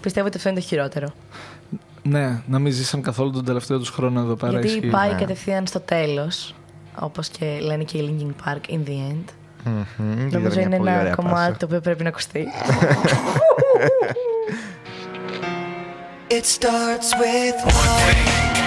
Πιστεύω 0.01 0.27
ότι 0.27 0.37
αυτό 0.37 0.49
είναι 0.49 0.61
το 0.61 0.67
χειρότερο. 0.67 1.09
ναι, 2.03 2.43
να 2.47 2.59
μην 2.59 2.73
ζήσαν 2.73 3.03
καθόλου 3.03 3.31
τον 3.31 3.45
τελευταίο 3.45 3.79
τους 3.79 3.89
χρόνο 3.89 4.21
εδώ 4.21 4.35
πέρα. 4.35 4.53
Γιατί 4.53 4.67
ισχύει. 4.67 4.87
πάει 4.87 5.11
ναι. 5.13 5.19
κατευθείαν 5.19 5.67
στο 5.67 5.81
τέλος. 5.81 6.55
Όπως 6.99 7.29
και 7.29 7.59
λένε 7.61 7.85
και 7.85 7.99
οι 7.99 8.17
Linkin 8.19 8.49
Park 8.49 8.71
in 8.73 8.79
the 8.89 9.13
end. 9.13 9.25
Μμμ, 9.65 10.27
ήταν 10.27 10.41
Νομίζω 10.43 10.57
μια 10.57 10.67
είναι 10.67 10.77
πολύ 10.77 10.89
ένα 10.91 11.01
ωραία 11.01 11.15
κομμάτι 11.15 11.35
πάσα. 11.37 11.57
το 11.57 11.65
οποίο 11.67 11.81
πρέπει 11.81 12.03
να 12.03 12.09
ακουστεί. 12.09 12.47
It 16.37 16.45
starts 16.47 17.11
with 17.21 17.59
One 17.65 17.99
thing, 18.07 18.50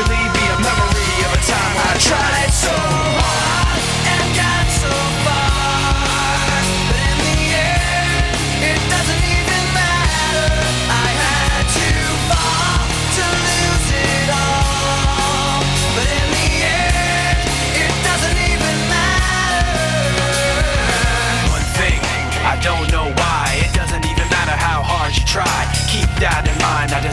Eventually 0.00 0.27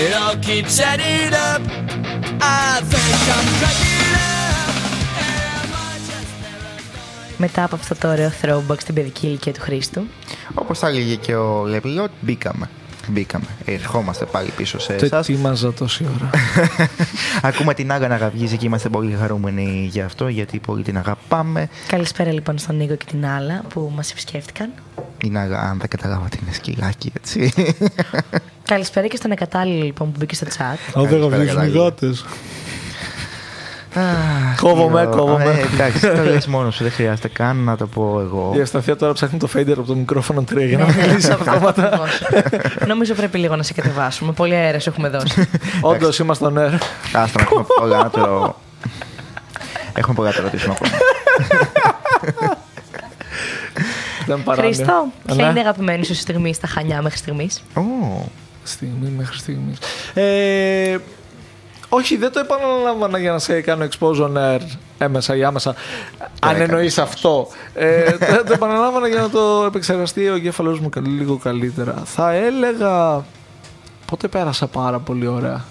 It 0.00 0.12
all 0.20 0.36
keeps 0.48 0.76
adding 0.90 1.32
up. 1.50 1.62
I 2.40 2.80
think 2.90 3.18
I'm 3.36 3.46
cracking 3.58 4.14
up. 4.28 4.74
Am 5.28 5.72
I 5.84 5.94
just 6.08 6.32
paranoid? 6.42 7.36
Μετά 7.36 7.64
από 7.64 7.74
αυτό 7.74 7.94
το 7.94 8.08
ωραίο 8.08 8.32
throwback 8.42 8.80
στην 8.80 8.94
παιδική 8.94 9.26
ηλικία 9.26 9.52
του 9.52 9.60
Χρήστου. 9.60 10.02
Όπως 10.54 10.78
θα 10.78 10.88
έλεγε 10.88 11.14
και 11.14 11.34
ο 11.34 11.64
Λεπιλότ, 11.64 12.10
μπήκαμε. 12.20 12.68
Μπήκαμε. 13.08 13.44
Ερχόμαστε 13.64 14.24
πάλι 14.24 14.50
πίσω 14.56 14.78
σε 14.78 14.92
Το 14.92 15.04
εσάς. 15.04 15.28
ετοίμαζα 15.28 15.72
τόση 15.72 16.06
ώρα. 16.16 16.30
Ακούμε 17.48 17.74
την 17.74 17.92
Άγα 17.92 18.08
να 18.08 18.16
γαυγίζει 18.16 18.56
και 18.56 18.66
είμαστε 18.66 18.88
πολύ 18.88 19.16
χαρούμενοι 19.20 19.88
για 19.92 20.04
αυτό, 20.04 20.28
γιατί 20.28 20.58
πολύ 20.58 20.82
την 20.82 20.98
αγαπάμε. 20.98 21.68
Καλησπέρα 21.86 22.32
λοιπόν 22.32 22.58
στον 22.58 22.76
Νίκο 22.76 22.94
και 22.94 23.04
την 23.08 23.26
Άλλα 23.26 23.62
που 23.68 23.92
μας 23.94 24.10
επισκέφτηκαν. 24.10 24.72
Είναι 25.24 25.38
Άγα, 25.38 25.58
αν 25.60 25.78
δεν 25.78 25.88
καταλάβατε, 25.88 26.38
είναι 26.42 26.52
σκυλάκι, 26.52 27.12
έτσι. 27.16 27.52
Καλησπέρα 28.72 29.06
και 29.06 29.16
στον 29.16 29.30
Εκατάλληλο 29.30 29.84
λοιπόν 29.84 30.12
που 30.12 30.16
μπήκε 30.18 30.34
στο 30.34 30.46
chat. 30.46 30.60
Αν 30.94 31.06
δεν 31.06 31.08
Καλησπέρα, 31.08 31.26
γαυγίζουν 31.36 31.42
οι 31.44 31.46
Κατάλληλα. 31.54 31.82
γάτες. 31.84 32.24
Αχ, 33.94 34.60
Κόβομαι, 34.60 35.00
κύριο. 35.00 35.16
κόβομαι. 35.16 35.44
Ε, 35.44 35.74
εντάξει, 35.74 36.00
το 36.00 36.22
λες 36.24 36.46
μόνος 36.46 36.74
σου, 36.74 36.82
δεν 36.82 36.92
χρειάζεται 36.92 37.28
καν 37.28 37.56
να 37.56 37.76
το 37.76 37.86
πω 37.86 38.20
εγώ. 38.20 38.52
Η 38.56 38.60
Ασταθία 38.60 38.96
τώρα 38.96 39.12
ψάχνει 39.12 39.38
το 39.38 39.48
fader 39.54 39.70
από 39.72 39.82
το 39.82 39.94
μικρόφωνο 39.94 40.44
3 40.52 40.66
για 40.66 40.78
να 40.78 40.84
μιλήσει 40.86 41.30
αυτό 41.32 41.50
αυτόματα. 41.50 41.86
ακριβώς. 41.86 42.22
Νομίζω 42.86 43.14
πρέπει 43.14 43.38
λίγο 43.38 43.56
να 43.56 43.62
σε 43.62 43.72
κατεβάσουμε. 43.72 44.32
Πολύ 44.32 44.54
αέρας 44.54 44.82
σου 44.82 44.88
έχουμε 44.90 45.08
δώσει. 45.08 45.48
Όντως 45.80 46.18
είμαστε 46.18 46.46
on 46.54 46.58
air. 46.58 46.72
Άστα 47.12 47.38
να 47.40 47.42
έχουμε 47.42 47.64
πολλά 47.78 48.02
να 48.02 48.10
το... 48.10 48.56
Έχουμε 49.94 50.14
πολλά 50.14 50.28
να 50.28 50.34
το 50.34 50.42
ρωτήσουμε 50.42 50.74
ακόμα. 50.74 50.92
Δεν 54.26 54.42
παράνοια. 54.42 54.72
Χρήστο, 54.74 55.06
ποια 55.26 55.34
Ναι. 55.34 55.42
είναι 55.42 55.58
η 55.58 55.62
αγαπημένη 55.62 56.04
σου 56.04 56.14
στιγμή 56.14 56.54
στα 56.54 56.66
Χανιά 56.66 57.02
μέχρι 57.02 57.18
στιγμής; 57.18 57.62
Ω, 58.62 58.66
Στιγμή 58.66 59.08
μέχρι 59.16 59.38
στιγμής. 59.38 59.78
Ε, 60.14 60.98
όχι, 61.88 62.16
δεν 62.16 62.32
το 62.32 62.40
επαναλάμβανα 62.40 63.18
για 63.18 63.32
να 63.32 63.38
σε 63.38 63.60
κάνω 63.60 63.86
expose 63.90 64.16
on 64.20 64.36
air 64.36 64.60
έμεσα 64.98 65.36
ή 65.36 65.44
άμεσα. 65.44 65.70
Αν 66.20 66.28
έκανες. 66.40 66.68
εννοείς 66.68 66.98
αυτό. 66.98 67.48
Ε, 67.74 68.10
το, 68.10 68.42
το 68.46 68.52
επαναλάμβανα 68.52 69.08
για 69.08 69.20
να 69.20 69.30
το 69.30 69.64
επεξεργαστεί 69.66 70.28
ο 70.28 70.34
εγκέφαλός 70.34 70.80
μου 70.80 70.88
καλ- 70.88 71.06
λίγο 71.06 71.36
καλύτερα. 71.36 72.02
Θα 72.04 72.32
έλεγα. 72.32 73.24
Πότε 74.06 74.28
πέρασα 74.28 74.66
πάρα 74.66 74.98
πολύ 74.98 75.26
ωραία. 75.26 75.64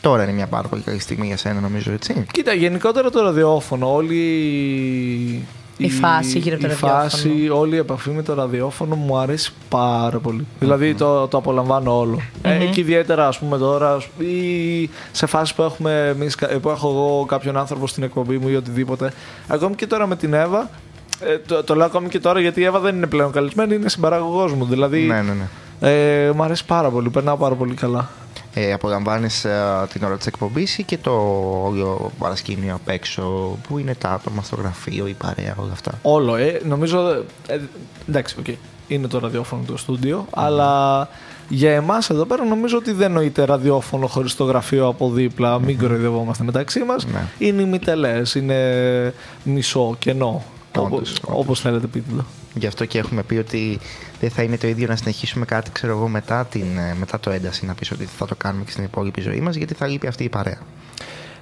τώρα 0.00 0.22
είναι 0.22 0.32
μια 0.32 0.46
πάρα 0.46 0.68
πολύ 0.68 0.82
καλή 0.82 0.98
στιγμή 0.98 1.26
για 1.26 1.36
σένα, 1.36 1.60
νομίζω, 1.60 1.92
έτσι. 1.92 2.26
Κοίτα, 2.32 2.52
γενικότερα 2.52 3.10
το 3.10 3.22
ραδιόφωνο, 3.22 3.94
όλη 3.94 5.46
Η 5.76 5.90
φάση 5.90 6.38
γύρω 6.38 6.56
από 6.56 6.64
το 6.66 6.70
η 6.70 6.74
ραδιόφωνο. 6.74 7.00
φάση, 7.02 7.48
όλη 7.52 7.74
η 7.74 7.78
επαφή 7.78 8.10
με 8.10 8.22
το 8.22 8.34
ραδιόφωνο 8.34 8.94
μου 8.94 9.18
αρέσει 9.18 9.52
πάρα 9.68 10.18
πολύ. 10.18 10.46
Δηλαδή 10.58 10.94
το, 10.94 11.26
το 11.28 11.36
απολαμβάνω 11.36 11.98
όλο. 11.98 12.20
Ε, 12.42 12.64
και 12.64 12.80
ιδιαίτερα 12.80 13.26
ας 13.28 13.38
πούμε 13.38 13.58
τώρα 13.58 13.96
ή 14.18 14.90
σε 15.12 15.26
φάσεις 15.26 15.54
που, 15.54 15.62
έχουμε 15.62 16.08
εμείς, 16.16 16.34
κα- 16.34 16.46
που 16.62 16.68
έχω 16.68 16.88
εγώ 16.88 17.24
κάποιον 17.28 17.56
άνθρωπο 17.56 17.86
στην 17.86 18.02
εκπομπή 18.02 18.38
μου 18.38 18.48
ή 18.48 18.56
οτιδήποτε. 18.56 19.12
Ακόμη 19.48 19.74
και 19.74 19.86
τώρα 19.86 20.06
με 20.06 20.16
την 20.16 20.32
Εύα, 20.34 20.70
ε, 21.20 21.38
το, 21.46 21.64
το 21.64 21.74
λέω 21.74 21.86
ακόμη 21.86 22.08
και 22.08 22.20
τώρα 22.20 22.40
γιατί 22.40 22.60
η 22.60 22.64
Εύα 22.64 22.78
δεν 22.78 22.96
είναι 22.96 23.06
πλέον 23.06 23.32
καλεσμένη, 23.32 23.74
είναι 23.74 23.88
συμπαραγωγός 23.88 24.52
μου. 24.52 24.64
Δηλαδή 24.64 25.00
Ναι, 25.00 25.22
ναι, 25.22 25.32
ναι. 25.32 25.90
ε, 26.26 26.30
μου 26.32 26.42
αρέσει 26.42 26.64
πάρα 26.64 26.88
πολύ, 26.90 27.08
περνάω 27.08 27.36
πάρα 27.36 27.54
πολύ 27.54 27.74
καλά. 27.74 28.08
Ε, 28.56 28.72
απολαμβάνεις 28.72 29.46
την 29.92 30.04
ώρα 30.04 30.16
της 30.16 30.26
εκπομπής 30.26 30.78
ή 30.78 30.82
και 30.82 30.98
το 30.98 31.10
όλο 31.64 32.10
παρασκήνιο 32.18 32.74
απ' 32.74 32.88
έξω 32.88 33.22
που 33.68 33.78
είναι 33.78 33.94
τα 33.94 34.10
άτομα 34.10 34.42
στο 34.42 34.56
γραφείο, 34.56 35.06
η 35.06 35.12
παρέα, 35.14 35.54
όλα 35.58 35.72
αυτά; 35.72 35.98
Όλο, 36.02 36.36
ε, 36.36 36.60
νομίζω. 36.64 37.24
Ε, 37.46 37.58
εντάξει, 38.08 38.36
οκ. 38.38 38.46
Είναι 38.88 39.06
το 39.08 39.18
ραδιόφωνο 39.18 39.62
του 39.66 39.76
στούντιο, 39.76 40.26
αλλά 40.30 41.08
για 41.48 41.72
εμάς 41.72 42.10
εδώ 42.10 42.24
πέρα 42.24 42.44
νομίζω 42.44 42.76
ότι 42.76 42.92
δεν 42.92 43.12
νοείται 43.12 43.44
ραδιόφωνο 43.44 44.06
χωρίς 44.06 44.36
το 44.36 44.44
γραφείο 44.44 44.86
από 44.86 45.10
δίπλα. 45.10 45.58
Μην 45.60 45.78
κοροϊδευόμαστε 45.78 46.44
μεταξύ 46.44 46.80
μας. 46.84 47.06
Ναι. 47.06 47.26
Είναι 47.38 47.62
ημιτελές, 47.62 48.22
είναι 48.34 49.14
μισό, 49.44 49.96
κενό. 49.98 50.44
Όντως, 50.78 50.86
Όπως 50.86 51.10
όντως. 51.10 51.20
όπως 51.40 51.60
θέλετε, 51.60 51.86
πείτε 51.86 52.10
το. 52.16 52.24
Γι' 52.54 52.66
αυτό 52.66 52.84
και 52.84 52.98
έχουμε 52.98 53.22
πει 53.22 53.34
ότι 53.36 53.78
δεν 54.20 54.30
θα 54.30 54.42
είναι 54.42 54.56
το 54.56 54.66
ίδιο 54.66 54.86
να 54.86 54.96
συνεχίσουμε 54.96 55.44
κάτι, 55.44 55.70
ξέρω 55.70 55.92
εγώ, 55.92 56.08
μετά, 56.08 56.44
την, 56.44 56.78
ε, 56.78 56.94
μετά 56.98 57.20
το 57.20 57.30
ένταση, 57.30 57.66
να 57.66 57.74
πεις 57.74 57.90
ότι 57.90 58.04
θα 58.04 58.26
το 58.26 58.34
κάνουμε 58.34 58.64
και 58.64 58.70
στην 58.70 58.84
υπόλοιπη 58.84 59.20
ζωή 59.20 59.40
μας, 59.40 59.54
γιατί 59.56 59.74
θα 59.74 59.86
λείπει 59.86 60.06
αυτή 60.06 60.24
η 60.24 60.28
παρέα. 60.28 60.58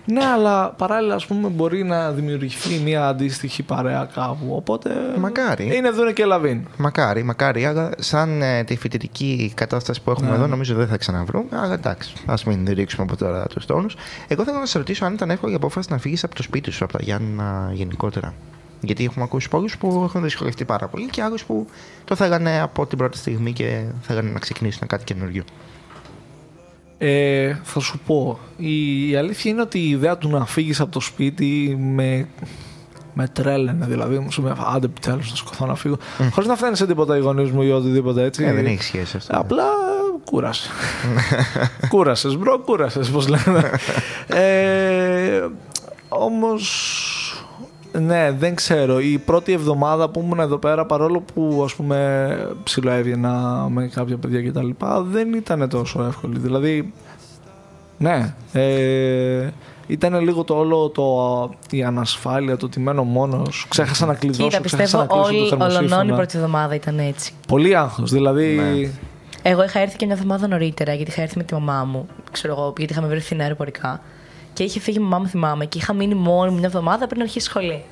Ναι, 0.05 0.25
αλλά 0.25 0.71
παράλληλα, 0.71 1.15
ας 1.15 1.27
πούμε, 1.27 1.49
μπορεί 1.49 1.85
να 1.85 2.11
δημιουργηθεί 2.11 2.79
μια 2.79 3.09
αντίστοιχη 3.09 3.63
παρέα 3.63 4.09
κάπου. 4.15 4.47
Οπότε. 4.55 4.91
Μακάρι. 5.19 5.77
Είναι 5.77 5.91
δούνε 5.91 6.13
και 6.13 6.25
λαβίν. 6.25 6.67
Μακάρι, 6.77 7.23
μακάρι, 7.23 7.65
αλλά 7.67 7.91
σαν 7.99 8.43
ε, 8.43 8.65
τη 8.65 8.77
φοιτητική 8.77 9.53
κατάσταση 9.57 10.03
που 10.03 10.11
έχουμε 10.11 10.29
Ναι. 10.31 10.35
εδώ, 10.35 10.47
νομίζω 10.47 10.75
δεν 10.75 10.87
θα 10.87 10.97
ξαναβρούμε. 10.97 11.49
Αλλά 11.51 11.73
εντάξει, 11.75 12.13
ας 12.27 12.45
μην 12.45 12.65
ρίξουμε 12.69 13.07
από 13.09 13.17
τώρα 13.17 13.47
τους 13.47 13.67
τόνους. 13.67 13.97
Εγώ 14.29 14.45
θέλω 14.45 14.59
να 14.59 14.67
σε 14.67 14.79
ρωτήσω 14.79 15.05
αν 15.05 15.15
ήταν 15.15 15.31
εύκολη 15.31 15.53
η 15.53 15.57
απόφαση 15.57 15.89
να 15.91 15.99
φύγεις 15.99 16.25
από 16.25 16.35
το 16.35 16.43
σπίτι 16.43 16.71
σου, 16.71 16.85
από 16.85 16.93
τα 16.93 16.99
Γιάννα 17.03 17.71
γενικότερα. 17.73 18.35
Γιατί 18.85 19.05
έχουμε 19.05 19.25
ακούσει 19.25 19.49
πολλούς 19.49 19.77
που 19.79 20.03
έχουν 20.05 20.23
δυσκολευτεί 20.23 20.65
πάρα 20.65 20.89
πολύ 20.89 21.07
και 21.07 21.23
άλλους 21.23 21.45
που 21.45 21.67
το 22.05 22.15
θέλανε 22.15 22.61
από 22.61 22.87
την 22.87 22.99
πρώτη 22.99 23.19
στιγμή 23.19 23.53
και 23.53 23.85
θέλανε 24.03 24.31
να 24.31 24.39
ξεκινήσουν 24.39 24.87
κάτι 24.87 25.05
καινούριο. 25.05 25.45
Ε, 26.99 27.55
θα 27.63 27.81
σου 27.81 28.01
πω. 28.07 28.39
Η, 28.57 29.09
η 29.11 29.17
αλήθεια 29.17 29.51
είναι 29.51 29.61
ότι 29.61 29.79
η 29.79 29.91
ιδέα 29.91 30.19
του 30.19 30.29
να 30.29 30.47
φύγεις 30.47 30.81
από 30.81 30.93
το 30.93 31.01
σπίτι 31.01 31.77
με, 31.81 32.29
με 33.15 33.29
τρέλαινε. 33.29 33.87
Δηλαδή, 33.87 34.19
μου 34.19 34.33
σου 34.33 34.43
λέει, 34.43 34.53
άντε 34.75 34.87
επιτέλους 34.87 35.23
να 35.31 35.37
σηκωθώ 35.37 35.67
να 35.67 35.75
φύγω. 35.75 35.97
Χωρίς 36.31 36.49
να 36.49 36.57
φαίνεται 36.57 36.77
σε 36.77 36.87
τίποτα 36.87 37.17
οι 37.17 37.21
γονείς 37.21 37.51
μου 37.51 37.63
ή 37.63 37.71
οτιδήποτε 37.71 38.25
έτσι. 38.25 38.45
Ε, 38.45 38.53
δεν 38.53 38.67
έχει 38.67 38.83
σχέση 38.83 39.17
αυτό. 39.17 39.39
Απλά 39.39 39.65
κούρασε. 40.25 40.71
κούρασες, 41.89 42.37
bro, 42.37 42.59
κούρασες, 42.59 43.11
πώς 43.11 43.29
λένε. 43.29 43.71
ε, 44.27 45.49
Όμως. 46.09 47.17
Ναι, 48.01 48.31
δεν 48.39 48.55
ξέρω. 48.55 49.01
Η 49.01 49.19
πρώτη 49.19 49.53
εβδομάδα 49.53 50.09
που 50.09 50.21
ήμουν 50.21 50.41
εδώ 50.41 50.57
πέρα, 50.57 50.87
παρόλο 50.87 51.25
που 51.35 51.63
ας 51.65 51.75
πούμε 51.75 52.37
ψιλοέβγαινα 52.63 53.67
με 53.71 53.89
κάποια 53.89 54.17
παιδιά 54.17 54.43
κτλ., 54.43 54.69
δεν 55.11 55.33
ήταν 55.33 55.69
τόσο 55.69 56.03
εύκολη. 56.03 56.39
Δηλαδή, 56.39 56.93
ναι, 57.99 58.35
ε, 58.53 59.49
ήταν 59.87 60.21
λίγο 60.21 60.45
το 60.45 60.55
όλο 60.55 60.89
το, 60.89 61.05
η 61.71 61.83
ανασφάλεια, 61.83 62.57
το 62.57 62.69
τιμένο 62.69 63.03
μόνος. 63.03 63.67
Ξέχασα 63.69 64.07
να 64.07 64.15
κλειδώσω, 64.15 64.49
Κοίτα, 64.49 64.61
ξέχασα 64.63 64.85
πιστεύω 64.85 65.03
να 65.03 65.09
κλείσω 65.09 65.29
το 65.29 65.37
όλη, 65.37 65.49
θερμοσύφωνα. 65.49 65.97
ολονών 65.97 66.09
η 66.09 66.17
πρώτη 66.17 66.37
εβδομάδα 66.37 66.75
ήταν 66.75 66.99
έτσι. 66.99 67.33
Πολύ 67.49 67.77
άγχος, 67.77 68.11
δηλαδή... 68.11 68.55
Ναι. 68.55 68.91
Εγώ 69.43 69.65
είχα 69.65 69.81
έρθει 69.81 69.97
και 69.97 70.07
μια 70.07 70.15
εβδομάδα 70.15 70.49
νωρίτερα, 70.49 70.95
γιατί 70.95 71.11
είχα 71.11 71.23
έρθει 71.23 71.39
με 71.39 71.45
τη 71.45 71.55
μαμά 71.55 71.85
μου, 71.85 72.07
ξέρω 72.33 72.53
εγώ, 72.53 72.73
γιατί 72.77 72.93
είχαμε 72.93 73.09
βρεθεί 73.09 73.37
αεροπορικά. 73.41 74.01
Και 74.53 74.63
είχε 74.63 74.81
φύγει 74.81 74.97
η 74.99 75.01
μαμά 75.01 75.19
μου, 75.19 75.27
θυμάμαι, 75.27 75.65
και 75.65 75.79
είχα 75.79 75.93
μείνει 75.93 76.15
μόνη 76.15 76.51
μου 76.51 76.59
μια 76.59 76.67
εβδομάδα 76.67 77.07
πριν 77.07 77.21
αρχίσει 77.21 77.47
σχολή. 77.47 77.85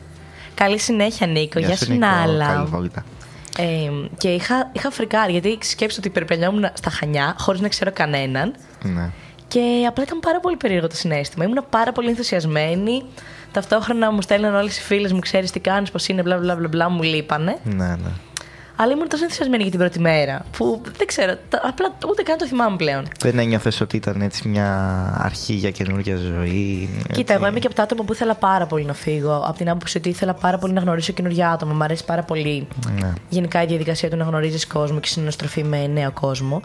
Καλή 0.54 0.78
συνέχεια, 0.78 1.26
Νίκο. 1.26 1.58
Γεια 1.58 1.76
σου, 1.76 1.92
Νίκο. 1.92 2.06
Νάλα. 2.06 2.46
Καλή 2.46 2.66
βόλτα. 2.66 3.04
Ε, 3.58 3.90
και 4.18 4.28
είχα, 4.28 4.70
είχα 4.72 4.90
φρικάρει, 4.90 5.32
γιατί 5.32 5.58
σκέψω 5.61 5.96
ότι 5.98 6.11
περιπλανιόμουν 6.11 6.70
στα 6.72 6.90
Χανιά, 6.90 7.34
χωρίς 7.38 7.61
να 7.61 7.68
ξέρω 7.68 7.92
κανέναν. 7.92 8.54
Ναι. 8.82 9.11
Και 9.48 9.84
απλά 9.88 10.04
ήταν 10.04 10.20
πάρα 10.20 10.40
πολύ 10.40 10.56
περίεργο 10.56 10.86
το 10.86 10.94
συνέστημα. 10.94 11.44
Ήμουν 11.44 11.64
πάρα 11.70 11.92
πολύ 11.92 12.08
ενθουσιασμένη. 12.08 13.02
Ταυτόχρονα 13.52 14.12
μου 14.12 14.22
στέλναν 14.22 14.54
όλες 14.54 14.78
οι 14.78 14.82
φίλες 14.82 15.12
μου, 15.12 15.18
ξέρεις 15.18 15.50
τι 15.50 15.61
κάνεις, 15.61 15.90
πώ 15.90 15.98
είναι, 16.06 16.22
μπλα 16.22 16.38
μπλα 16.38 16.54
μπλα, 16.54 16.68
μπλα 16.68 16.88
μου 16.88 17.02
λείπανε. 17.02 17.56
Ναι, 17.64 17.88
ναι. 17.88 18.11
Αλλά 18.83 18.93
ήμουν 18.93 19.09
τόσο 19.09 19.22
ενθουσιασμένη 19.22 19.62
για 19.62 19.70
την 19.70 19.81
πρώτη 19.81 20.01
μέρα. 20.01 20.45
Που 20.57 20.81
δεν 20.97 21.07
ξέρω, 21.07 21.35
τα- 21.49 21.61
απλά 21.64 21.87
ούτε 22.09 22.22
καν 22.22 22.37
το 22.39 22.47
θυμάμαι 22.47 22.76
πλέον. 22.76 23.09
Δεν 23.20 23.39
ένιωθες 23.39 23.81
ότι 23.81 23.97
ήταν 23.97 24.20
έτσι 24.22 24.49
μια 24.49 24.68
αρχή 25.22 25.53
για 25.53 25.70
καινούργια 25.70 26.16
ζωή. 26.16 26.89
Κοίτα, 27.03 27.20
έτσι; 27.20 27.33
εγώ 27.35 27.47
είμαι 27.47 27.59
και 27.59 27.66
από 27.66 27.76
τα 27.76 27.83
άτομα 27.83 28.05
που 28.05 28.12
ήθελα 28.12 28.35
πάρα 28.35 28.66
πολύ 28.66 28.85
να 28.85 28.95
φύγω. 28.95 29.37
Από 29.47 29.57
την 29.59 29.70
άποψη 29.70 29.99
ότι 29.99 30.09
ήθελα 30.09 30.35
πάρα 30.35 30.59
πολύ 30.59 30.72
να 30.72 30.81
γνωρίσω 30.81 31.12
καινούργια 31.12 31.51
άτομα. 31.51 31.72
Μ' 31.72 31.83
αρέσει 31.83 32.05
πάρα 32.05 32.22
πολύ 32.22 32.66
Ναι. 33.01 33.12
γενικά 33.28 33.62
η 33.62 33.66
διαδικασία 33.66 34.11
του 34.11 34.16
να 34.16 34.24
γνωρίζεις 34.24 34.66
κόσμο 34.66 35.01
και 35.01 35.09
συναστροφή 35.09 35.64
με 35.64 35.87
νέο 35.87 36.11
κόσμο. 36.12 36.62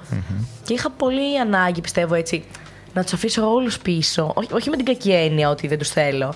Και 0.63 0.73
είχα 0.73 0.89
πολύ 0.91 1.39
ανάγκη, 1.39 1.81
πιστεύω 1.81 2.13
έτσι, 2.15 2.43
να 2.93 3.03
τους 3.03 3.13
αφήσω 3.13 3.53
όλους 3.53 3.79
πίσω. 3.79 4.31
Όχι, 4.35 4.47
όχι 4.53 4.69
με 4.69 4.75
την 4.75 4.85
κακή 4.85 5.11
έννοια 5.11 5.49
ότι 5.49 5.67
δεν 5.67 5.77
τους 5.77 5.89
θέλω. 5.89 6.33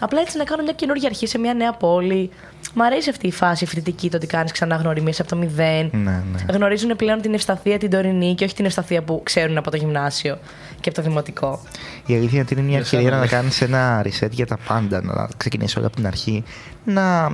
Απλά 0.00 0.20
έτσι 0.20 0.36
να 0.38 0.44
κάνω 0.44 0.62
μια 0.62 0.72
καινούργια 0.72 1.08
αρχή 1.08 1.26
σε 1.26 1.38
μια 1.38 1.54
νέα 1.54 1.72
πόλη. 1.72 2.30
Μ' 2.74 2.82
αρέσει 2.82 3.10
αυτή 3.10 3.26
η 3.26 3.32
φάση 3.32 3.64
η 3.64 3.66
φοιτητική, 3.66 4.10
το 4.10 4.16
ότι 4.16 4.26
κάνεις 4.26 4.52
ξανά 4.52 4.76
γνωριμίε 4.76 5.12
από 5.18 5.28
το 5.28 5.36
μηδέν. 5.36 5.90
Ναι, 5.92 6.00
ναι. 6.00 6.52
Γνωρίζουν 6.52 6.96
πλέον 6.96 7.20
την 7.20 7.34
ευσταθία 7.34 7.78
την 7.78 7.90
τωρινή 7.90 8.34
και 8.34 8.44
όχι 8.44 8.54
την 8.54 8.64
ευσταθία 8.64 9.02
που 9.02 9.20
ξέρουν 9.22 9.56
από 9.58 9.70
το 9.70 9.76
γυμνάσιο 9.76 10.38
και 10.80 10.88
από 10.88 10.94
το 10.94 11.02
δημοτικό. 11.02 11.60
Η 12.06 12.14
αλήθεια 12.14 12.30
είναι 12.32 12.40
ότι 12.40 12.54
είναι 12.54 12.62
μια 12.62 12.70
Για 12.70 12.80
ευκαιρία 12.80 13.04
σένα, 13.04 13.16
να 13.16 13.22
ναι. 13.22 13.28
κάνεις 13.28 13.60
ένα 13.60 14.02
reset 14.04 14.30
για 14.30 14.46
τα 14.46 14.58
πάντα, 14.68 15.02
να 15.02 15.28
ξεκινήσει 15.36 15.78
όλα 15.78 15.86
από 15.86 15.96
την 15.96 16.06
αρχή, 16.06 16.44
να 16.84 17.30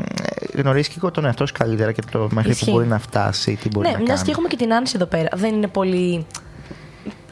ε, 0.53 0.61
γνωρίσει 0.61 0.91
και 0.91 1.11
τον 1.13 1.25
εαυτό 1.25 1.47
σου 1.47 1.55
καλύτερα 1.59 1.93
και 1.93 2.03
το 2.11 2.29
μέχρι 2.33 2.51
Ισχύει. 2.51 2.65
που 2.65 2.71
μπορεί 2.71 2.87
να 2.87 2.99
φτάσει, 2.99 3.59
τι 3.63 3.69
μπορεί 3.69 3.87
ναι, 3.87 3.93
να 3.93 3.99
μιας 3.99 4.11
κάνει. 4.11 4.23
και 4.23 4.31
έχουμε 4.31 4.49
και 4.49 4.57
την 4.57 4.75
Άνση 4.75 4.93
εδώ 4.97 5.07
πέρα. 5.07 5.29
Δεν 5.35 5.55
είναι 5.55 5.67
πολύ. 5.69 6.27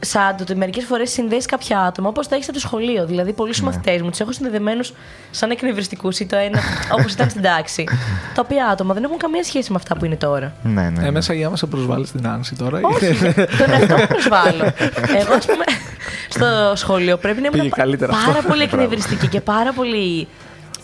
Σαν 0.00 0.36
το 0.36 0.42
ότι 0.42 0.54
μερικές 0.54 0.84
φορές 0.84 1.10
συνδέεις 1.10 1.46
κάποια 1.46 1.80
άτομα 1.80 2.08
όπως 2.08 2.28
τα 2.28 2.34
έχεις 2.34 2.48
από 2.48 2.56
το 2.56 2.62
σχολείο. 2.66 3.06
Δηλαδή, 3.06 3.32
πολλού 3.32 3.52
Ναι. 3.56 3.64
μαθητές 3.64 4.02
μου 4.02 4.10
τους 4.10 4.20
έχω 4.20 4.32
συνδεδεμένους 4.32 4.92
σαν 5.30 5.50
εκνευριστικούς 5.50 6.18
ή 6.20 6.26
το 6.26 6.36
ένα 6.36 6.60
όπως 6.98 7.12
ήταν 7.12 7.30
στην 7.30 7.42
τάξη. 7.42 7.84
τα 8.34 8.42
οποία 8.44 8.66
άτομα 8.66 8.94
δεν 8.94 9.04
έχουν 9.04 9.16
καμία 9.18 9.42
σχέση 9.42 9.70
με 9.72 9.76
αυτά 9.80 9.96
που 9.96 10.04
είναι 10.04 10.16
τώρα. 10.16 10.52
Ναι, 10.62 10.82
ναι. 10.82 10.88
ναι. 11.00 11.06
Ε, 11.06 11.10
μέσα 11.10 11.34
για 11.34 11.50
μας 11.50 11.58
σε 11.58 11.66
προσβάλλεις 11.66 12.10
την 12.12 12.26
Άνση 12.26 12.54
τώρα. 12.54 12.80
Όχι, 12.82 13.06
τον 13.58 13.70
εαυτό 13.70 13.96
μου 13.96 14.06
προσβάλλω. 14.08 14.64
Εγώ, 15.16 15.32
ας 15.34 15.46
πούμε, 15.46 15.64
στο 16.28 16.72
σχολείο 16.74 17.16
πρέπει 17.16 17.40
να 17.40 17.48
Πήγε 17.48 17.62
ήμουν 17.62 17.70
καλύτερα 17.76 18.12
πάρα 18.12 18.38
αυτό. 18.38 18.48
πολύ 18.48 18.62
εκνευριστική 18.62 19.26
και 19.28 19.40
πάρα 19.40 19.72
πολύ. 19.72 20.28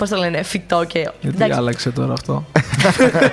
Πώς 0.02 0.10
το 0.10 0.16
λένε, 0.16 0.42
φυτό 0.42 0.84
και. 0.84 0.98
Γιατί 1.20 1.36
Εντάξει, 1.36 1.58
άλλαξε 1.58 1.90
τώρα 1.90 2.12
αυτό; 2.12 2.44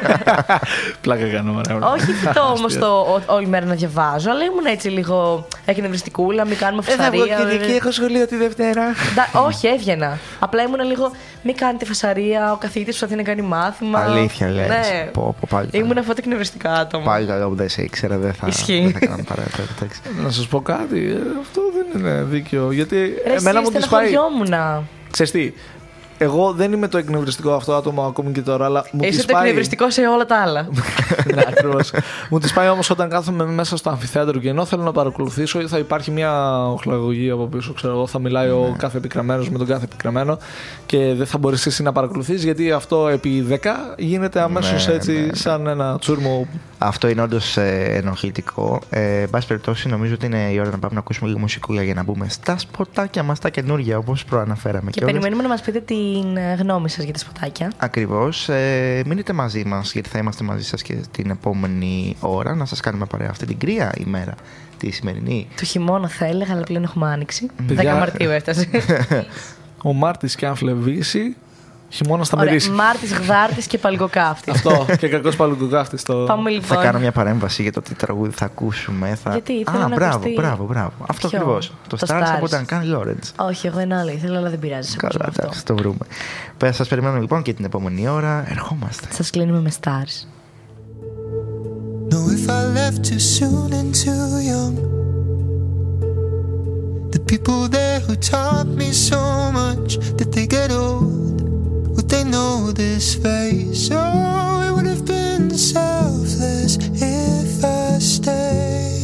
Πλάκα 1.01 1.26
κάνω, 1.28 1.61
ωραία. 1.67 1.89
Όχι 1.91 2.11
φυτό 2.13 2.41
όμως 2.57 2.78
το 2.78 2.86
ο- 2.88 3.34
όλη 3.36 3.47
μέρα 3.47 3.65
να 3.65 3.74
διαβάζω, 3.74 4.30
αλλά 4.32 4.43
ήμουν 4.43 4.65
έτσι 4.65 4.89
λίγο 4.89 5.47
εκνευριστικούλα, 5.65 6.45
μην 6.45 6.57
κάνουμε 6.57 6.82
φασαρία. 6.82 7.38
έχω 7.76 7.91
σχολείο 7.91 8.28
τη 8.28 8.36
Δευτέρα. 8.36 8.84
Ντα- 9.15 9.41
Όχι, 9.45 9.67
έβγαινα. 9.67 10.17
Απλά 10.39 10.63
ήμουν 10.63 10.80
λίγο. 10.88 11.11
Μην 11.43 11.55
κάνετε 11.55 11.86
φασαρία, 11.86 12.51
ο 12.51 12.55
καθηγητής 12.55 12.97
προσπαθεί 12.97 13.22
να 13.24 13.28
κάνει 13.30 13.41
μάθημα. 13.47 13.99
Αλήθεια 13.99 14.49
λες. 14.49 14.67
Ναι. 14.67 15.09
Πω, 15.13 15.22
πω, 15.39 15.47
πάλι 15.49 15.67
καλά. 15.67 15.84
Ήμουν 15.84 15.97
αυτό 15.97 16.11
το 16.13 16.17
εκνευριστικά 16.20 16.74
άτομο. 16.74 17.05
Πάλι 17.05 17.26
καλά 17.28 17.47
που 17.47 17.55
δεν 17.55 17.70
σε 17.70 17.82
ήξερα, 17.82 18.17
δεν 18.17 18.34
θα, 18.34 18.47
Ισχύει. 18.47 18.82
δεν 18.82 18.91
θα 18.91 18.99
κάναμε 18.99 19.24
παρέα. 19.24 19.45
εντάξει. 19.78 20.01
Να 20.24 20.30
σας 20.32 20.47
πω 20.47 20.61
κάτι. 20.61 20.99
ε, 21.11 21.39
Αυτό 21.41 21.61
δεν 21.76 22.01
είναι 22.01 22.24
δίκαιο. 22.30 22.72
Γιατί 22.72 23.13
Ρε, 23.28 23.34
εμένα 23.34 23.59
εσύ, 23.59 23.72
μου 23.72 23.80
τη 23.80 23.88
πάει. 23.88 24.07
στεναχωριόμουνα. 24.07 24.84
Ξέρεις 25.11 25.32
τι, 25.32 25.53
εγώ 26.22 26.51
δεν 26.53 26.72
είμαι 26.72 26.88
το 26.88 26.97
εκνευριστικό 26.97 27.53
αυτό 27.53 27.74
άτομο 27.76 28.03
ακόμη 28.05 28.32
και 28.32 28.41
τώρα, 28.41 28.65
αλλά 28.65 28.86
μου 28.91 28.99
Είσαι 29.03 29.15
τις 29.17 29.26
το 29.26 29.34
πάει... 29.34 29.41
εκνευριστικό 29.41 29.89
σε 29.91 30.01
όλα 30.07 30.26
τα 30.26 30.41
άλλα. 30.41 30.67
ναι, 31.36 31.41
ακριβώς. 31.47 31.91
μου 32.30 32.39
τη 32.39 32.51
πάει 32.53 32.70
όμως 32.70 32.89
όταν 32.89 33.09
κάθομαι 33.09 33.45
μέσα 33.45 33.78
στο 33.78 33.89
αμφιθέατρο 33.89 34.39
και 34.39 34.49
ενώ 34.49 34.65
θέλω 34.65 34.84
να 34.84 34.91
παρακολουθήσω, 34.91 35.67
θα 35.67 35.78
υπάρχει 35.78 36.11
μια 36.11 36.63
οχλαγωγή 36.67 37.30
από 37.30 37.45
πίσω. 37.45 37.74
Ξέρω 37.74 37.93
εγώ, 37.93 38.07
θα 38.07 38.20
μιλάει 38.20 38.45
Ναι. 38.47 38.51
ο 38.53 38.76
κάθε 38.78 38.97
επικραμένο 38.97 39.45
με 39.51 39.57
τον 39.57 39.67
κάθε 39.67 39.84
επικραμένο 39.86 40.38
και 40.86 41.13
δεν 41.17 41.26
θα 41.26 41.38
μπορείς 41.38 41.65
εσύ 41.65 41.84
να 41.84 41.91
παρακολουθείς 41.91 42.43
γιατί 42.43 42.72
αυτό 42.72 43.07
επί 43.07 43.45
10 43.49 43.55
γίνεται 43.97 44.41
αμέσως 44.41 44.88
Ναι, 44.88 44.93
έτσι, 44.93 45.11
ναι, 45.11 45.20
ναι. 45.20 45.34
σαν 45.36 45.67
ένα 45.67 45.97
τσούρμο. 45.99 46.47
Αυτό 46.78 47.07
είναι 47.07 47.22
όντως 47.22 47.57
ενοχλητικό. 47.57 48.80
Ε, 48.89 49.22
εν 49.22 49.30
πάση 49.30 49.47
περιπτώσει, 49.47 49.88
νομίζω 49.88 50.13
ότι 50.13 50.26
είναι 50.26 50.49
η 50.51 50.59
ώρα 50.59 50.70
να 50.70 50.80
πάμε 50.80 50.93
να 50.93 50.99
ακούσουμε 50.99 51.28
λίγο 51.28 51.39
μουσικούλα 51.39 51.84
για 51.84 51.93
να 51.93 52.03
μπούμε 52.03 52.30
στα 52.30 52.57
σποτάκια 52.57 53.24
μας 53.24 53.39
τα 53.39 53.49
καινούργια, 53.49 53.97
όπως 53.97 54.26
προαναφέραμε. 54.26 54.91
Και 54.91 55.05
περιμένουμε 55.05 55.41
να 55.41 55.47
μας 55.47 55.61
πείτε 55.61 55.80
την 56.14 56.38
ε, 56.38 56.53
γνώμη 56.53 56.89
σας 56.89 57.03
για 57.03 57.14
τα 57.14 57.20
σποτάκια. 57.20 57.72
Ακριβώς. 57.78 58.49
Ε, 58.49 59.03
μείνετε 59.05 59.34
μαζί 59.34 59.66
μας, 59.66 59.93
γιατί 59.93 60.10
θα 60.10 60.18
είμαστε 60.18 60.43
μαζί 60.43 60.64
σας 60.64 60.82
και 60.82 60.95
την 61.12 61.30
επόμενη 61.30 62.16
ώρα 62.20 62.55
να 62.55 62.66
σας 62.66 62.80
κάνουμε 62.80 63.05
παρέα 63.05 63.28
αυτή 63.30 63.45
την 63.45 63.57
κρύα 63.57 63.93
ημέρα 63.97 64.36
τη 64.78 64.91
σημερινή. 64.91 65.47
Του 65.57 65.66
χειμώνα 65.66 66.07
θα 66.07 66.26
έλεγα, 66.26 66.53
αλλά 66.53 66.64
πλέον 66.64 66.84
έχουμε 66.84 67.07
άνοιξη. 67.07 67.49
10 67.57 67.64
Παιδιά, 67.68 67.95
Μαρτίου 67.95 68.30
έφτασε. 68.30 68.70
Ο 69.84 69.93
Μάρτης 69.93 70.36
και 70.36 70.45
αν 70.45 70.55
φλεβήσει, 70.55 71.36
χειμώνα 71.90 72.24
θα 72.24 72.38
Ωραία, 72.38 72.52
μυρίσει. 72.52 72.70
Μάρτης, 72.70 73.14
Γδάρτης 73.14 73.68
και 73.68 73.78
Παλγκοκάφτη. 73.78 74.52
Αυτό 74.52 74.86
και 75.00 75.08
κακός 75.10 75.36
παλουκουκάφτη 75.36 76.04
το. 76.04 76.14
Πάμε 76.14 76.50
λοιπόν. 76.50 76.68
Θα 76.68 76.76
κάνω 76.84 77.00
μια 77.00 77.12
παρέμβαση 77.12 77.62
για 77.62 77.72
το 77.72 77.82
τι 77.82 77.94
τραγούδι 77.94 78.32
θα 78.36 78.46
ακούσουμε. 78.46 79.16
Θα... 79.24 79.32
Γιατί, 79.32 79.54
ήθελα 79.54 79.84
Α, 79.86 79.88
να 79.88 79.96
μπράβο, 79.96 80.14
ακουστεί. 80.16 80.34
μπράβο, 80.34 80.66
μπράβο. 80.66 80.92
Αυτό 81.08 81.28
Ποιο; 81.28 81.38
ακριβώς. 81.40 81.72
Το, 81.88 81.98
Το 81.98 82.06
Stars 82.10 82.22
από 82.36 82.46
Stars. 82.46 82.50
τον 82.50 82.66
Καν 82.66 82.88
Λόρεντ. 82.88 83.24
Όχι, 83.36 83.68
εγώ 83.68 83.80
ένα 83.80 84.00
άλλο 84.00 84.10
ήθελα, 84.12 84.38
αλλά 84.38 84.50
δεν 84.50 84.60
πειράζει. 84.60 84.96
Καλά, 84.96 85.26
αυτό. 85.28 85.42
εντάξει, 85.42 85.66
το 85.66 85.76
βρούμε. 85.76 86.06
Σας 86.72 86.88
περιμένουμε 86.88 87.20
λοιπόν 87.22 87.42
και 87.42 87.54
την 87.54 87.66
επόμενη 87.66 88.08
ώρα. 88.08 88.46
Ερχόμαστε. 88.50 89.08
Σας 89.12 89.30
κλείνουμε 89.30 89.60
με 89.60 89.72
stars. 89.82 90.26
Know 92.12 92.26
if 92.38 92.46
I 92.60 92.62
left 92.80 93.02
too 93.10 93.22
soon 93.38 93.70
and 93.80 93.90
too 94.04 94.26
young. 94.52 94.74
The 97.16 97.22
people 97.32 97.62
there 97.78 98.00
who 98.06 98.14
taught 98.32 98.68
me 98.82 98.90
so 99.10 99.22
much, 99.60 99.90
did 100.20 100.30
they 100.36 100.48
get 100.58 100.70
old? 100.86 101.49
They 102.10 102.24
know 102.24 102.72
this 102.72 103.14
face? 103.14 103.89
Oh, 103.91 104.68
it 104.68 104.74
would 104.76 104.88
have 104.88 105.05
been 105.05 105.55
selfless 105.55 106.78
if 106.78 107.64
I 107.64 107.99
stayed. 107.99 108.99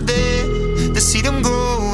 day 0.00 0.42
to 0.92 1.00
see 1.00 1.20
them 1.20 1.42
grow 1.42 1.93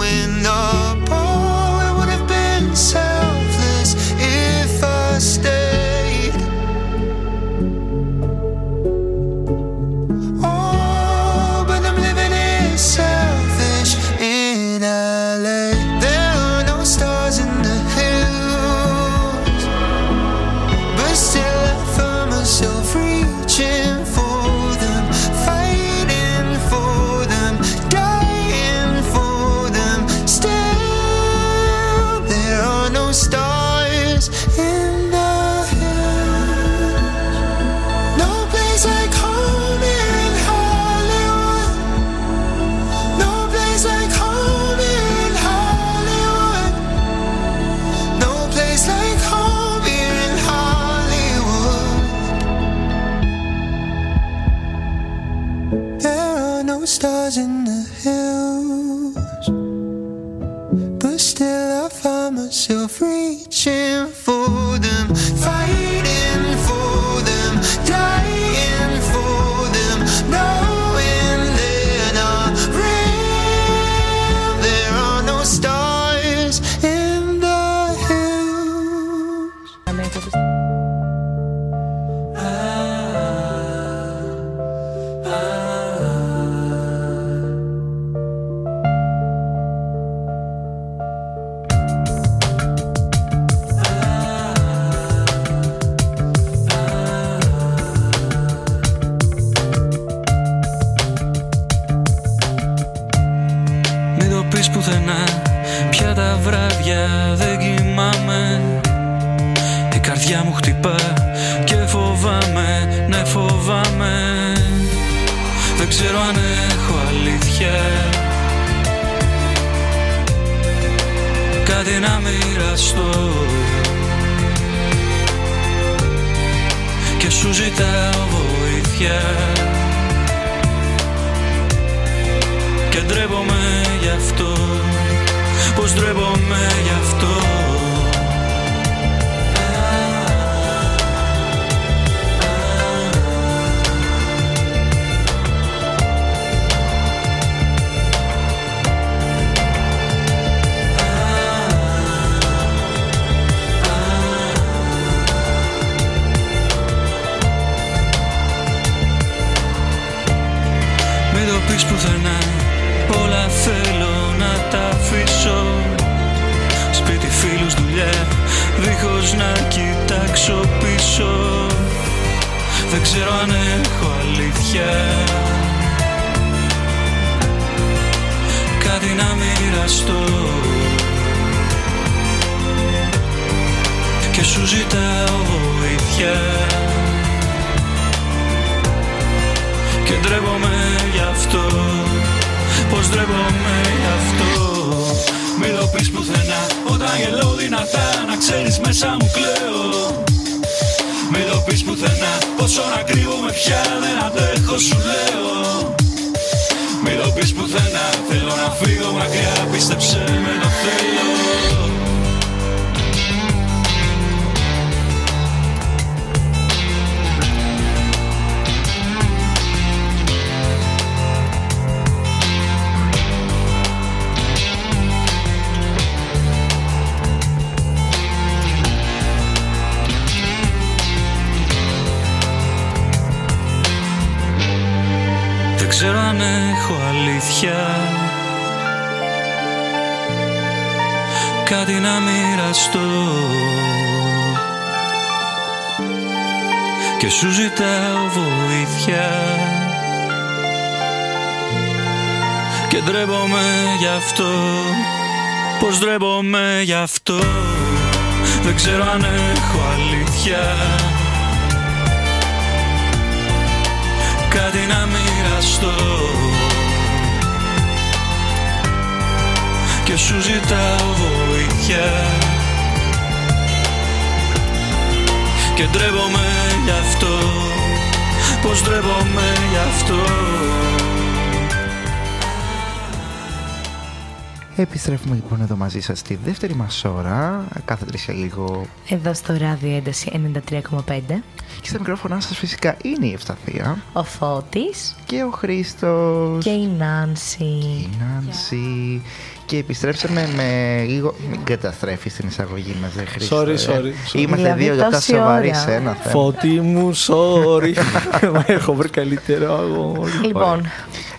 Επιστρέφουμε 285.11 285.43
λοιπόν 285.45 285.61
εδώ 285.67 285.77
μαζί 285.77 286.01
σας 286.01 286.19
στη 286.19 286.39
δεύτερη 286.45 286.75
μας 286.75 287.05
ώρα, 287.05 287.65
κάθε 287.85 288.05
τρεις 288.05 288.25
και 288.25 288.33
λίγο. 288.33 288.87
Εδώ 289.09 289.35
στο 289.35 289.57
ράδιο 289.57 289.97
ένταση 289.97 290.51
93,5. 290.71 291.43
Και 291.81 291.89
στα 291.89 291.99
μικρόφωνά 291.99 292.41
σας 292.41 292.57
φυσικά 292.59 292.97
είναι 293.03 293.27
η 293.27 293.33
Ευσταθία 293.33 293.99
Ο 294.13 294.23
Φώτης 294.25 295.17
και 295.27 295.43
ο 295.43 295.51
Χρήστος 295.51 296.65
και 296.65 296.71
η 296.71 296.87
Νάνση. 296.99 297.65
η 297.65 298.09
Νάνση. 298.21 299.23
Και 299.67 299.77
επιστρέψαμε 299.77 300.49
με 300.57 301.05
λίγο. 301.09 301.35
Μην 301.51 301.65
καταστρέφεις 301.65 302.35
την 302.35 302.49
εισαγωγή 302.49 302.97
μας, 303.03 303.13
δεν 303.15 303.27
Χρήστο. 303.27 303.61
Sorry, 303.61 303.69
ε. 303.69 303.75
sorry, 303.75 304.35
sorry. 304.35 304.39
Είμαστε 304.39 304.57
Δηλαδή, 304.57 304.83
δύο 304.83 304.95
λεπτά 304.95 305.11
τόση 305.11 305.35
σοβαροί 305.35 305.69
ώρα. 305.69 305.79
σε 305.79 305.95
ένα 305.95 306.13
θέμα. 306.13 306.31
Φώτη 306.31 306.81
μου, 306.81 307.15
sorry. 307.17 307.95
Μα 308.55 308.65
έχω 308.67 308.95
βρει 308.95 309.09
καλύτερο 309.09 309.75
αγόρι. 309.75 310.31
Λοιπόν, 310.47 310.83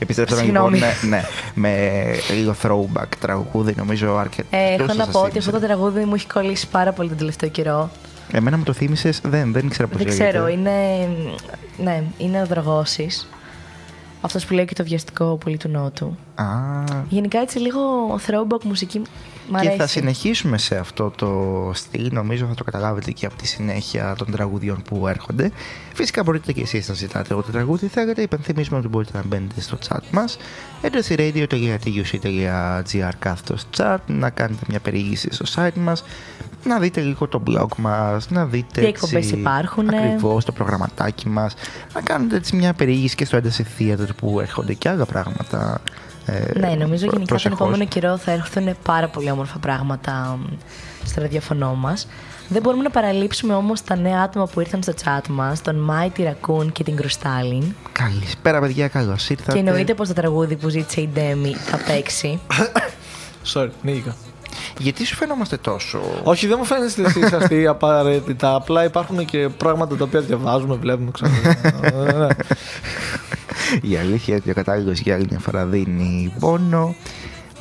Επιστρέψαμε 0.02 0.42
Συγγνώμη. 0.42 0.74
λοιπόν 0.74 0.90
ναι, 1.10 1.18
ναι, 1.18 1.24
με 1.54 2.02
λίγο 2.34 2.56
throwback 2.64 3.08
τραγούδι, 3.20 3.74
νομίζω 3.78 4.16
αρκετός. 4.18 4.52
ε, 4.52 4.74
έχω 4.74 4.88
σας 4.88 4.96
να 4.96 5.08
πω 5.08 5.20
ότι 5.20 5.30
θύμισε. 5.30 5.50
αυτό 5.50 5.60
το 5.60 5.66
τραγούδι 5.66 6.06
μου 6.06 6.16
έχει 6.16 6.28
κολλήσει 6.28 6.68
πάρα 6.68 6.92
πολύ 6.92 7.10
τον 7.10 7.18
τελευταίο 7.18 7.50
καιρό. 7.50 7.90
Εμένα 8.32 8.58
μου 8.58 8.64
το 8.64 8.74
θύμισες, 8.74 9.22
δεν, 9.24 9.52
δεν 9.54 9.66
ήξερα 9.66 9.88
πώς 9.88 9.98
Δεν 9.98 10.08
ξέρω, 10.08 10.48
είναι. 10.48 10.72
Ναι, 11.78 12.04
είναι 12.18 12.42
ο 12.42 12.46
Δραγώσης. 12.46 13.30
Αυτός 14.22 14.46
που 14.46 14.54
λέει 14.54 14.66
και 14.66 14.74
το 14.74 14.84
βιαστικό 14.84 15.38
πολύ 15.44 15.58
του 15.58 15.70
Νότου. 15.70 16.18
Α, 16.36 16.46
Γενικά 17.10 17.40
έτσι 17.40 17.60
λίγο 17.60 17.80
throwback 18.28 18.64
μουσική 18.64 19.00
μ' 19.00 19.04
και 19.52 19.58
αρέσει. 19.58 19.76
θα 19.78 19.88
συνεχίσουμε 19.88 20.58
σε 20.58 20.76
αυτό 20.76 21.10
το 21.16 21.72
στυλ, 21.74 22.10
νομίζω 22.12 22.46
θα 22.46 22.54
το 22.54 22.64
καταλάβετε 22.64 23.12
και 23.12 23.26
από 23.26 23.36
τη 23.36 23.48
συνέχεια 23.48 24.16
των 24.18 24.32
τραγουδιών 24.32 24.82
που 24.82 25.08
έρχονται. 25.08 25.52
Φυσικά 25.94 26.24
μπορείτε 26.24 26.52
και 26.52 26.62
εσείς 26.62 26.88
να 26.88 26.94
ζητάτε 26.94 27.34
ό,τι 27.34 27.52
τραγούδι 27.52 27.88
θέλετε. 27.88 28.22
Υπενθυμίζουμε 28.22 28.78
ότι 28.78 28.88
μπορείτε 28.88 29.18
να 29.18 29.24
μπαίνετε 29.28 29.62
στο 29.62 29.78
chat 29.90 30.00
μας 30.12 30.38
radio.tuc.gr 31.82 33.10
κάθετος 33.20 33.66
chat, 33.78 33.98
να 34.08 34.30
κάνετε 34.30 34.62
μια 34.68 34.80
περιήγηση 34.80 35.28
στο 35.32 35.46
site 35.56 35.74
μας, 35.76 36.04
να 36.64 36.80
δείτε 36.80 37.02
λίγο 37.02 37.28
το 37.28 37.44
blog 37.48 37.68
μας, 37.78 38.30
να 38.30 38.46
δείτε 38.46 38.82
Τι 38.82 38.88
εκπομπές 38.88 39.32
υπάρχουνε. 39.32 39.98
ακριβώς 39.98 40.46
το 40.46 40.52
προγραμματάκι 40.52 41.30
μας, 41.30 41.54
να 41.94 42.02
κάνετε 42.02 42.36
έτσι 42.36 42.56
μια 42.56 42.74
περιήγηση 42.74 43.16
και 43.16 43.26
στο 43.26 43.38
ένταση 43.38 43.66
theater 43.80 44.08
που 44.14 44.40
έρχονται 44.40 44.74
και 44.74 44.90
άλλα 44.90 45.06
πράγματα. 45.06 45.82
ε, 46.26 46.60
Ναι, 46.60 46.68
νομίζω 46.68 46.78
προ- 46.78 47.00
γενικά 47.00 47.16
τον 47.18 47.26
προσεχώς. 47.26 47.60
επόμενο 47.60 47.86
καιρό 47.86 48.18
θα 48.18 48.32
έρθουν 48.32 48.76
πάρα 48.84 49.08
πολύ 49.08 49.32
όμορφα 49.32 49.58
πράγματα 49.60 50.38
μ, 50.40 50.56
στο 51.06 51.22
ραδιοφωνό 51.22 51.74
μας. 51.76 52.08
Δεν 52.48 52.62
μπορούμε 52.62 52.84
να 52.84 52.90
παραλείψουμε 52.90 53.54
όμως 53.54 53.82
τα 53.84 53.96
νέα 53.96 54.22
άτομα 54.22 54.48
που 54.48 54.60
ήρθαν 54.60 54.84
στο 54.84 54.94
chat 55.04 55.28
μας, 55.30 55.62
τον 55.62 55.92
Mighty 55.92 56.20
Raccoon 56.22 56.72
και 56.72 56.84
την 56.84 56.96
Κρουστάλιν. 56.96 57.64
Καλησπέρα, 57.92 58.60
παιδιά, 58.60 58.88
καλώς 58.88 59.30
ήρθατε. 59.30 59.52
Και 59.52 59.58
εννοείται 59.60 59.94
πως 59.94 60.08
το 60.08 60.14
τραγούδι 60.14 60.56
που 60.56 60.70
ζήτησε 60.70 61.02
η 61.02 61.10
Ντέμι 61.14 61.54
θα 61.54 61.78
παίξει. 61.78 62.40
Sorry, 63.54 63.70
νίγηκα. 63.82 64.16
Γιατί 64.78 65.06
σου 65.06 65.16
φαινόμαστε 65.16 65.58
τόσο; 65.58 66.00
Όχι, 66.24 66.48
δεν 66.48 66.56
μου 66.60 66.66
φαίνεστε 66.66 67.02
εσείς 67.02 67.34
αυτοί 67.40 67.68
απαραίτητα. 67.68 68.56
Απλά 68.56 68.84
υπάρχουν 68.84 69.26
και 69.26 69.50
πράγματα 69.50 69.96
τα 69.96 70.04
οποία 70.04 70.22
διαβάζουμε, 70.22 70.76
βλέπουμε, 70.76 71.12
ξέρω. 71.12 71.32
Ε, 71.82 72.12
ναι. 72.18 72.28
Η 73.82 73.98
αλήθεια 73.98 74.26
είναι 74.28 74.36
ότι 74.36 74.50
ο 74.50 74.54
κατάλληλος 74.54 75.00
για 75.00 75.16
άλλη 75.16 75.28
μια 75.30 75.40
φορά 75.40 75.66
δίνει 75.66 76.34
πόνο. 76.40 76.96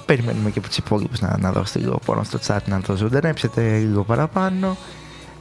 Περιμένουμε 0.06 0.50
και 0.50 0.58
από 0.58 0.68
του 0.68 0.74
υπόλοιπου 0.78 1.14
να, 1.20 1.36
να 1.38 1.52
δώσετε 1.52 1.78
λίγο 1.78 2.00
πόνο 2.04 2.22
στο 2.22 2.38
chat 2.46 2.58
να 2.66 2.80
το 2.80 2.96
ζωντανέψετε 2.96 3.78
λίγο 3.78 4.02
παραπάνω. 4.04 4.76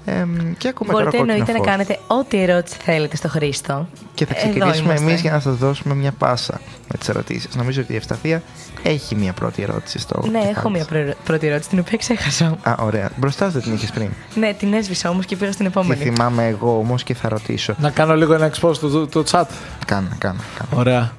Ε, 0.05 0.25
και 0.57 0.67
ακούμε 0.67 0.91
Μπορείτε 0.91 1.17
τώρα 1.17 1.31
εννοείται 1.31 1.51
να 1.51 1.57
κόκκινο 1.57 1.57
φως. 1.57 1.65
κάνετε 1.65 1.99
ό,τι 2.07 2.41
ερώτηση 2.41 2.77
θέλετε 2.83 3.15
στο 3.15 3.27
Χρήστο. 3.29 3.87
Και 4.13 4.25
θα 4.25 4.33
Εδώ 4.37 4.41
ξεκινήσουμε 4.49 4.83
είμαστε. 4.87 5.05
εμείς 5.09 5.21
για 5.21 5.31
να 5.31 5.39
σας 5.39 5.55
δώσουμε 5.55 5.95
μια 5.95 6.11
πάσα 6.11 6.61
με 6.91 6.97
τις 6.97 7.09
ερωτήσεις. 7.09 7.55
Νομίζω 7.55 7.81
ότι 7.81 7.93
η 7.93 7.95
Ευσταθία 7.95 8.43
έχει 8.83 9.15
μια 9.15 9.33
πρώτη 9.33 9.61
ερώτηση 9.61 9.99
στο. 9.99 10.19
Ναι, 10.23 10.31
κεφάλι 10.31 10.49
έχω 10.57 10.69
μια 10.69 10.85
της. 10.85 10.87
πρω- 10.87 11.15
πρώτη 11.23 11.47
ερώτηση, 11.47 11.69
την 11.69 11.79
οποία 11.79 11.97
ξέχασα. 11.97 12.57
Α, 12.63 12.75
ωραία. 12.79 13.09
Μπροστά 13.15 13.45
σου 13.45 13.51
δεν 13.51 13.61
την 13.61 13.73
είχες 13.73 13.91
πριν. 13.91 14.09
Ναι, 14.35 14.53
την 14.53 14.73
έσβησα 14.73 15.09
όμως 15.09 15.25
και 15.25 15.35
πήγα 15.35 15.51
στην 15.51 15.65
Τη 15.65 15.71
επόμενη. 15.71 16.01
θυμάμαι 16.03 16.45
εγώ 16.47 16.77
όμως 16.77 17.03
και 17.03 17.13
θα 17.13 17.29
ρωτήσω. 17.29 17.75
Να 17.79 17.89
κάνω 17.89 18.15
λίγο 18.15 18.33
ένα 18.33 18.51
expose 18.51 18.77
το, 18.77 18.89
το, 18.89 19.07
το 19.07 19.23
chat. 19.31 19.43
Κάνε, 19.85 20.07
κάνε. 20.17 20.39
κάνε. 20.57 20.69
Ωραία. 20.75 21.11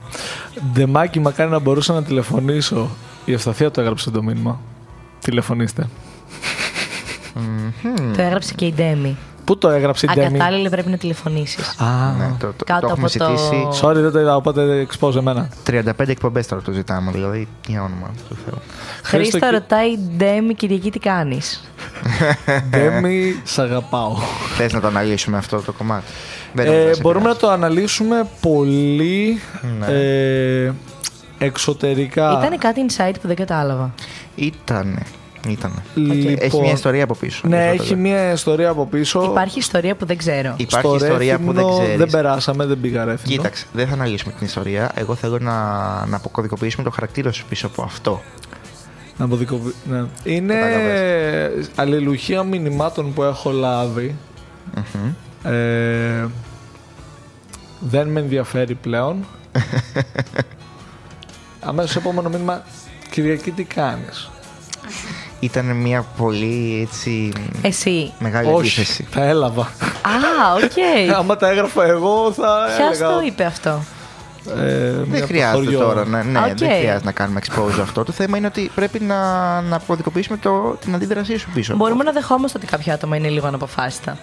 Ντεμάκι, 0.72 1.20
μακάρι 1.20 1.50
να 1.50 1.58
μπορούσα 1.58 1.92
να 1.92 2.02
τηλεφωνήσω. 2.02 2.90
Η 3.24 3.32
Ευσταθία 3.32 3.70
το 3.70 3.80
έγραψε 3.80 4.10
το 4.10 4.22
μήνυμα. 4.22 4.60
Τηλεφωνήστε. 5.20 5.88
Το 8.16 8.22
έγραψε 8.22 8.54
και 8.54 8.64
η 8.66 8.72
Ντέμι. 8.72 9.16
Πού 9.50 9.58
το 9.58 9.68
έγραψε 9.68 10.06
η 10.06 10.14
Ντέμι; 10.14 10.26
Ακατάλληλα 10.26 10.68
πρέπει 10.70 10.90
να 10.90 10.96
τηλεφωνήσεις. 10.96 11.68
Α, 11.78 12.12
Ναι, 12.18 12.34
το, 12.38 12.46
το, 12.56 12.64
Κάτω 12.64 12.80
το 12.80 12.86
έχουμε 12.92 13.08
από 13.14 13.18
το- 13.24 13.36
ζητήσει. 13.36 13.68
sorry, 13.82 13.94
δεν 13.94 14.12
το 14.12 14.20
είδα, 14.20 14.36
οπότε 14.36 14.86
expose 14.90 15.16
εμένα. 15.16 15.48
35 15.70 15.82
εκπομπές 16.08 16.46
τώρα 16.46 16.62
το 16.62 16.72
ζητάμε, 16.72 17.10
δηλαδή 17.10 17.48
για 17.66 17.82
όνομα 17.82 18.10
του 18.28 18.36
Θεού. 18.44 18.58
Χρήστο 19.02 19.38
και- 19.38 19.46
ρωτάει 19.50 19.96
Ντέμι, 20.16 20.54
Κυριακή, 20.54 20.90
τι 20.90 20.98
κάνεις; 20.98 21.70
Ντέμι, 22.70 23.40
σ' 23.44 23.58
αγαπάω. 23.58 24.16
Θες 24.56 24.72
να 24.72 24.80
το 24.80 24.86
αναλύσουμε 24.86 25.36
αυτό 25.36 25.60
το 25.60 25.72
κομμάτι; 25.72 26.04
Δεν 26.52 26.66
Ε, 26.66 26.68
νομίζω 26.68 26.88
να 26.88 26.94
σε 26.94 27.00
μπορούμε 27.00 27.24
να 27.24 27.30
επηρεάσει. 27.30 27.58
το 27.58 27.64
αναλύσουμε 27.66 28.28
πολύ 28.40 29.40
Ναι. 29.78 29.86
ε, 29.86 30.72
εξωτερικά. 31.38 32.42
Ήταν 32.44 32.58
κάτι 32.58 32.80
insight 32.88 33.14
που 33.20 33.26
δεν 33.26 33.36
κατάλαβα. 33.36 33.94
Ήτανε. 34.34 35.02
Ήτανε. 35.48 35.74
Λοιπόν, 35.94 36.36
Έχει 36.40 36.60
μια 36.60 36.72
ιστορία 36.72 37.04
από 37.04 37.14
πίσω. 37.14 37.48
Ναι, 37.48 37.68
αυτό 37.68 37.82
έχει 37.82 37.92
το- 37.92 37.98
μια 37.98 38.32
ιστορία 38.32 38.68
από 38.70 38.86
πίσω. 38.86 39.22
Υπάρχει 39.24 39.58
ιστορία 39.58 39.94
που 39.94 40.06
δεν 40.06 40.16
ξέρω. 40.16 40.54
Υπάρχει 40.56 40.86
Στο 40.86 40.94
ιστορία 40.96 41.38
που 41.38 41.44
δεν 41.52 41.54
Ρέθυμνο 41.54 41.78
ξέρεις. 41.80 41.98
Δεν 41.98 42.10
περάσαμε, 42.10 42.66
δεν 42.66 42.80
πήγα 42.80 43.04
ρέθυμνο. 43.04 43.36
Κοίταξε, 43.36 43.66
δεν 43.72 43.86
θα 43.86 43.92
αναλύσουμε 43.94 44.32
την 44.38 44.46
ιστορία. 44.46 44.90
Εγώ 44.94 45.14
θέλω 45.14 45.38
να, 45.38 45.52
να 46.06 46.16
αποκωδικοποιήσουμε 46.16 46.82
το 46.84 46.90
χαρακτήρα 46.90 47.32
σου 47.32 47.44
πίσω 47.48 47.66
από 47.66 47.82
αυτό. 47.82 48.22
Να 49.16 49.24
αποδικοποιη- 49.24 49.74
ναι. 49.90 50.04
Είναι 50.24 50.54
Κατάλαβες. 50.54 51.70
αλληλουχία 51.76 52.42
μηνυμάτων 52.42 53.12
που 53.14 53.22
έχω 53.22 53.50
λάβει. 53.50 54.16
Μμμ. 54.74 55.12
Ε, 55.52 56.26
δεν 57.80 58.08
με 58.08 58.20
ενδιαφέρει 58.20 58.74
πλέον. 58.74 59.26
Αμέσως 61.60 61.96
επόμενο 61.96 62.28
μήνυμα, 62.28 62.62
Κυριακή 63.10 63.50
τι 63.50 63.64
κάνεις; 63.64 64.30
Ήταν 65.40 65.76
μια 65.76 66.04
πολύ 66.16 66.88
έτσι 66.90 67.32
Εσύ. 67.62 68.12
μεγάλη 68.18 68.48
Όχι, 68.48 68.58
αντίθεση. 68.58 69.06
τα 69.14 69.24
έλαβα. 69.24 69.62
Α, 69.62 70.54
οκ. 70.64 70.72
Άμα 71.18 71.36
τα 71.36 71.48
έγραφα 71.48 71.84
εγώ 71.84 72.32
θα 72.32 72.66
Ποιος 72.76 72.96
έλεγα... 72.98 73.14
το 73.14 73.20
είπε 73.26 73.44
αυτό; 73.44 73.82
ε, 74.56 74.62
μία 74.62 74.90
από 75.00 75.10
Δεν 75.10 75.20
το 75.20 75.26
χρειάζεται 75.26 75.64
χωριό. 75.64 75.78
τώρα, 75.78 76.04
ναι, 76.06 76.22
ναι 76.22 76.38
Οκ. 76.38 76.44
δεν 76.46 76.68
χρειάζεται 76.68 77.04
να 77.04 77.12
κάνουμε 77.12 77.40
expose 77.46 77.80
αυτό. 77.80 78.04
Το 78.04 78.12
θέμα 78.12 78.36
είναι 78.36 78.46
ότι 78.46 78.70
πρέπει 78.74 79.00
να, 79.00 79.16
να 79.60 79.76
αποκωδικοποιήσουμε 79.76 80.36
το, 80.38 80.76
την 80.80 80.94
αντίδρασή 80.94 81.36
σου 81.36 81.48
πίσω. 81.54 81.72
από 81.72 81.84
Μπορούμε 81.84 82.04
να 82.04 82.12
δεχόμαστε 82.12 82.58
ότι 82.58 82.66
κάποια 82.66 82.94
άτομα 82.94 83.16
είναι 83.16 83.28
λίγο 83.28 83.46
αναποφάσιστα. 83.46 84.18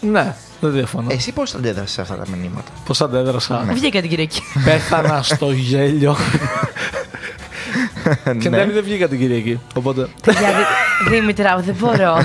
Ναι, 0.00 0.34
δεν 0.60 0.72
διαφωνώ. 0.72 1.06
Εσύ 1.10 1.32
πώς 1.32 1.54
αντέδρασες 1.54 1.90
σε 1.90 2.00
αυτά 2.00 2.14
τα 2.16 2.24
μηνύματα; 2.36 2.70
Πώς 2.86 3.00
αντέδρασα; 3.00 3.64
Βγήκα 3.72 4.00
την 4.00 4.10
Κυριακή. 4.10 4.40
Πέθανα 4.64 5.22
στο 5.22 5.50
γέλιο. 5.50 6.16
και 8.40 8.48
Ναι. 8.48 8.56
δεν, 8.56 8.72
δεν 8.72 8.82
βγήκα 8.82 9.08
την 9.08 9.18
Κυριακή. 9.18 9.60
Οπότε. 9.74 10.06
Παιδιά, 10.24 10.40
Δη- 10.48 11.10
Δήμητρα, 11.10 11.56
δεν 11.58 11.74
μπορώ. 11.78 12.16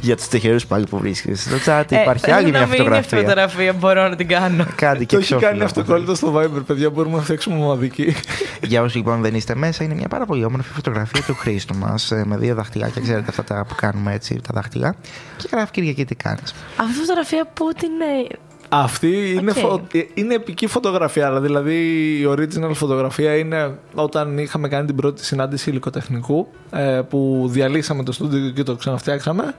Για 0.00 0.16
τους 0.16 0.26
τυχερούς 0.28 0.66
πάλι 0.66 0.86
που 0.86 0.98
βρίσκεσαι 0.98 1.48
στο 1.48 1.72
chat 1.72 1.84
Ε, 1.92 2.00
υπάρχει 2.00 2.24
θέλω 2.24 2.36
άλλη 2.36 2.50
να 2.50 2.58
μια 2.58 2.66
μην 2.66 2.80
είναι 2.84 2.96
αυτή 2.96 3.14
η 3.14 3.18
φωτογραφία. 3.18 3.18
φωτογραφία, 3.18 3.72
μπορώ 3.72 4.08
να 4.08 4.16
την 4.16 4.28
κάνω. 4.28 4.66
Κάντε 4.74 5.04
και 5.04 5.14
Το 5.16 5.20
έχει 5.22 5.28
κάνει 5.34 5.42
εξώφυλλο. 5.44 5.64
αυτοκόλλητο 5.64 6.14
στο 6.14 6.34
Viber, 6.36 6.62
παιδιά. 6.66 6.90
Μπορούμε 6.90 7.16
να 7.16 7.22
φτιάξουμε 7.22 7.56
μοναδική. 7.56 8.14
Για 8.62 8.82
όσου 8.82 8.96
λοιπόν 8.96 9.20
δεν 9.20 9.34
είστε 9.34 9.54
μέσα, 9.54 9.84
είναι 9.84 9.94
μια 9.94 10.08
πάρα 10.08 10.26
πολύ 10.26 10.44
όμορφη 10.44 10.72
φωτογραφία 10.72 11.22
του 11.22 11.34
Χρήστου 11.34 11.76
μας 11.76 12.12
με 12.24 12.36
δύο 12.36 12.54
δαχτυλάκια. 12.54 13.02
Ξέρετε 13.02 13.26
αυτά 13.28 13.44
τα 13.44 13.64
που 13.68 13.74
κάνουμε 13.74 14.12
έτσι, 14.14 14.34
τα 14.34 14.50
δάχτυλα. 14.54 14.94
Και 15.36 15.48
γράφει 15.52 15.70
Κυριακή 15.70 16.04
τι 16.04 16.14
κάνεις; 16.14 16.54
Αυτή 16.76 16.92
η 16.92 17.00
φωτογραφία 17.00 17.46
που 17.54 17.68
την. 17.78 17.90
Ε, 18.70 18.76
Αυτή 18.76 19.32
είναι, 19.32 19.50
Οκ. 19.50 19.56
φω- 19.58 19.80
ε, 19.92 20.00
είναι 20.14 20.34
επική 20.34 20.66
φωτογραφία. 20.66 21.26
αλλά 21.26 21.40
Δηλαδή 21.40 21.74
η 22.20 22.26
original 22.28 22.70
φωτογραφία 22.74 23.36
είναι 23.36 23.78
όταν 23.94 24.38
είχαμε 24.38 24.68
κάνει 24.68 24.86
την 24.86 24.96
πρώτη 24.96 25.24
συνάντηση 25.24 25.70
υλικοτεχνικού 25.70 26.48
ε, 26.70 27.00
που 27.08 27.46
διαλύσαμε 27.50 28.02
το 28.02 28.12
στούντιο 28.12 28.50
και 28.50 28.62
το 28.62 28.74
ξαναφτιάξαμε. 28.74 29.54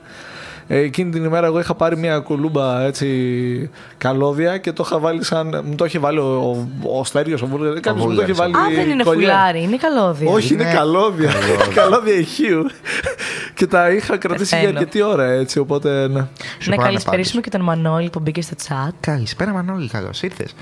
Ε, 0.72 0.78
εκείνη 0.78 1.12
την 1.12 1.24
ημέρα 1.24 1.48
εγώ 1.48 1.60
είχα 1.60 1.74
πάρει 1.74 1.98
μια 1.98 2.20
κουλούρα 2.20 2.82
έτσι 2.82 3.70
καλώδια 3.98 4.58
και 4.58 4.72
το 4.72 4.84
είχα 4.86 5.00
βάλει 5.00 5.24
σαν. 5.24 5.62
Μου 5.66 5.76
το 5.76 5.86
είχε 5.86 6.00
βάλει 6.00 6.20
ο, 6.20 6.68
ο, 6.84 7.00
ο 7.00 7.04
Στέριος, 7.04 7.42
ο 7.42 7.48
Βούλγαρης, 7.48 7.80
κάποιος 7.80 8.06
μου 8.06 8.16
το 8.16 8.22
είχε 8.22 8.34
Βούλγαρης, 8.34 8.56
βάλει. 8.56 8.78
Α, 8.78 8.82
δεν 8.84 8.90
είναι 8.90 9.04
κολλιέ. 9.04 9.28
φουλάρι, 9.28 9.62
είναι 9.62 9.78
καλώδια. 9.78 10.32
Όχι, 10.32 10.54
είναι, 10.54 10.64
Είναι 10.64 10.74
καλώδια. 10.74 11.32
καλώδια. 11.32 11.74
καλώδια 11.82 12.14
ηχείου. 12.14 12.66
και 13.54 13.68
τα 13.68 13.90
είχα 13.90 14.18
κρατήσει 14.18 14.56
για 14.56 14.58
Πεθαίνω. 14.58 14.80
αρκετή 14.80 15.02
ώρα 15.02 15.26
έτσι, 15.26 15.60
οπότε 15.60 16.08
ναι. 16.08 16.28
Σου 16.60 16.70
να 16.70 16.76
πάω 16.76 16.86
καλησπερίσουμε 16.86 17.42
και 17.42 17.50
τον 17.50 17.62
Μανώλη 17.62 18.10
που 18.10 18.20
μπήκε 18.20 18.42
στο 18.42 18.56
chat. 18.68 18.92
Καλησπέρα, 19.00 19.52
Μανώλη, 19.52 19.88
καλώς 19.88 20.22
ήρθες. 20.22 20.56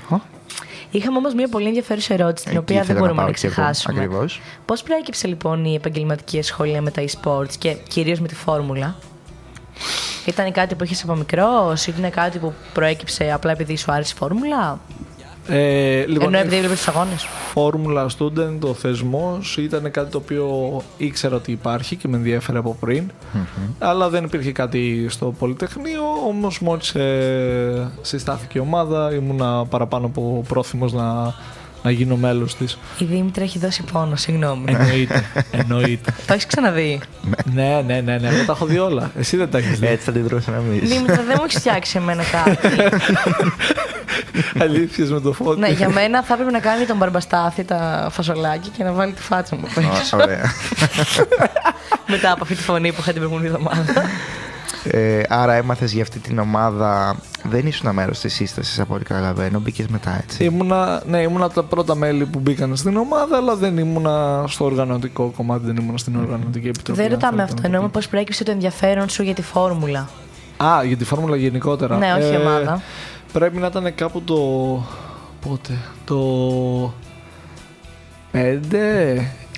Είχαμε 0.90 1.16
όμως 1.16 1.34
μια 1.34 1.48
πολύ 1.48 1.66
ενδιαφέρουσα 1.66 2.14
ερώτηση, 2.14 2.48
την 2.48 2.58
οποία 2.58 2.82
δεν 2.82 2.96
μπορούμε 2.96 3.22
να 3.22 3.30
ξεχάσουμε. 3.30 4.00
Ακριβώς. 4.00 4.40
Πώς 4.64 4.82
προέκυψε 4.82 5.26
λοιπόν 5.26 5.64
η 5.64 5.74
επαγγελματική 5.74 6.38
ασχολία 6.38 6.82
με 6.82 6.90
τα 6.90 7.02
e-sports 7.02 7.52
και 7.58 7.76
κυρίως 7.88 8.20
με 8.20 8.28
τη 8.28 8.34
φόρμουλα; 8.34 8.96
Ήταν 10.26 10.52
κάτι 10.52 10.74
που 10.74 10.84
είχες 10.84 11.02
από 11.02 11.14
μικρό, 11.14 11.74
ήταν 11.88 12.10
κάτι 12.10 12.38
που 12.38 12.52
προέκυψε 12.72 13.30
απλά 13.32 13.50
επειδή 13.50 13.76
σου 13.76 13.92
άρεσε 13.92 14.12
η 14.16 14.18
φόρμουλα; 14.18 14.80
Ε, 15.50 16.04
λοιπόν, 16.06 16.26
Ενώ 16.26 16.36
η 16.36 16.40
επειδή 16.40 16.56
έβλεπες 16.56 16.78
τους 16.78 16.88
αγώνες. 16.88 17.26
Formula 17.54 18.06
Student, 18.18 18.68
ο 18.70 18.74
θεσμός 18.74 19.56
ήταν 19.56 19.90
κάτι 19.90 20.10
το 20.10 20.18
οποίο 20.18 20.46
ήξερα 20.96 21.36
ότι 21.36 21.52
υπάρχει 21.52 21.96
και 21.96 22.08
με 22.08 22.16
ενδιαφέρε 22.16 22.58
από 22.58 22.76
πριν. 22.80 23.10
Αλλά 23.78 24.08
δεν 24.08 24.24
υπήρχε 24.24 24.52
κάτι 24.52 25.06
στο 25.08 25.34
Πολυτεχνείο. 25.38 26.02
Όμως 26.26 26.60
μόλις 26.60 26.94
ε, 26.94 27.90
συστάθηκε 28.00 28.58
η 28.58 28.60
ομάδα, 28.60 29.14
ήμουνα 29.14 29.64
παραπάνω 29.66 30.06
από 30.06 30.44
πρόθυμος 30.48 30.92
να, 30.92 31.34
να 31.82 31.90
γίνω 31.90 32.16
μέλος 32.16 32.56
της. 32.56 32.78
Η 32.98 33.04
Δήμητρα 33.04 33.44
έχει 33.44 33.58
δώσει 33.58 33.84
πόνο, 33.92 34.16
συγγνώμη. 34.16 34.64
Εννοείται. 34.66 35.24
εννοείται. 35.50 36.14
Το 36.26 36.32
έχεις 36.32 36.46
ξαναδεί; 36.46 37.00
ναι, 37.44 37.82
ναι, 37.86 38.00
ναι, 38.00 38.18
ναι, 38.18 38.28
εγώ 38.28 38.44
τα 38.44 38.52
έχω 38.52 38.66
δει 38.66 38.78
όλα. 38.78 39.10
Εσύ 39.18 39.36
δεν 39.36 39.50
τα 39.50 39.58
έχεις 39.58 39.78
δει. 39.78 39.86
Έτσι 39.86 40.04
θα 40.04 40.10
αντιδρούσαμε 40.10 40.56
εμεί. 40.56 40.78
Δήμητρα, 40.78 41.16
δεν 41.16 41.34
μου 41.38 41.44
έχεις 41.44 41.58
φτιάξει 41.58 41.98
εμένα 41.98 42.22
κάτι. 42.32 42.68
Αλήθειες 44.62 45.10
με 45.10 45.20
το 45.20 45.32
φώτι. 45.32 45.60
ναι, 45.60 45.68
για 45.68 45.88
μένα 45.88 46.22
θα 46.22 46.32
έπρεπε 46.32 46.50
να 46.50 46.58
κάνει 46.58 46.84
τον 46.84 46.96
μπαρμπαστάθι 46.96 47.64
τα 47.64 48.08
φασολάκια 48.10 48.72
και 48.76 48.84
να 48.84 48.92
βάλει 48.92 49.12
τη 49.12 49.22
φάτσα 49.22 49.56
μου 49.56 49.66
απ' 49.70 49.84
έξω. 49.84 50.16
Ωραία. 50.16 50.52
Μετά 52.10 52.32
από 52.32 52.42
αυτή 52.42 52.54
τη 52.54 52.62
φωνή 52.62 52.92
που 52.92 53.00
είχα 53.00 53.12
την 53.12 53.20
προηγούμενη 53.20 53.46
εβδομάδα. 53.46 54.04
Ε, 54.84 55.20
άρα 55.28 55.52
έμαθες 55.54 55.92
για 55.92 56.02
αυτή 56.02 56.18
την 56.18 56.38
ομάδα. 56.38 57.16
Δεν 57.42 57.66
ήσουν 57.66 57.94
μέρος 57.94 58.18
της 58.20 58.34
σύστασης 58.34 58.80
από 58.80 58.94
ό,τι 58.94 59.04
καταλαβαίνω. 59.04 59.60
Μπήκες 59.60 59.86
μετά 59.86 60.20
έτσι. 60.22 60.44
Ήμουνα, 60.44 61.02
ναι, 61.06 61.18
ήμουνα 61.22 61.44
από 61.44 61.54
τα 61.54 61.62
πρώτα 61.62 61.94
μέλη 61.94 62.26
που 62.26 62.38
μπήκαν 62.38 62.76
στην 62.76 62.96
ομάδα, 62.96 63.36
αλλά 63.36 63.56
δεν 63.56 63.78
ήμουνα 63.78 64.44
στο 64.48 64.64
οργανωτικό 64.64 65.32
κομμάτι, 65.36 65.66
δεν 65.66 65.76
ήμουνα 65.76 65.98
στην 65.98 66.16
οργανωτική 66.16 66.68
επιτροπή. 66.68 67.00
δεν 67.00 67.06
αν 67.06 67.12
ρωτάμε 67.12 67.30
θέλετε 67.36 67.42
αυτό. 67.42 67.54
να 67.54 67.60
το 67.60 67.66
Εννοούμε 67.66 67.86
πείτε. 67.88 67.98
πώς 67.98 68.08
προέκυψε 68.08 68.44
το 68.44 68.50
ενδιαφέρον 68.50 69.08
σου 69.08 69.22
για 69.22 69.34
τη 69.34 69.42
φόρμουλα. 69.42 70.08
Α, 70.56 70.84
για 70.84 70.96
τη 70.96 71.04
φόρμουλα 71.04 71.36
γενικότερα. 71.36 71.96
Ναι, 71.96 72.12
όχι 72.12 72.32
η 72.32 72.36
ομάδα. 72.36 72.80
Πρέπει 73.32 73.56
να 73.58 73.66
ήταν 73.66 73.94
κάπου 73.94 74.22
το. 74.22 74.36
Πότε. 75.48 75.72
Το. 76.04 76.92
5, 78.32 78.36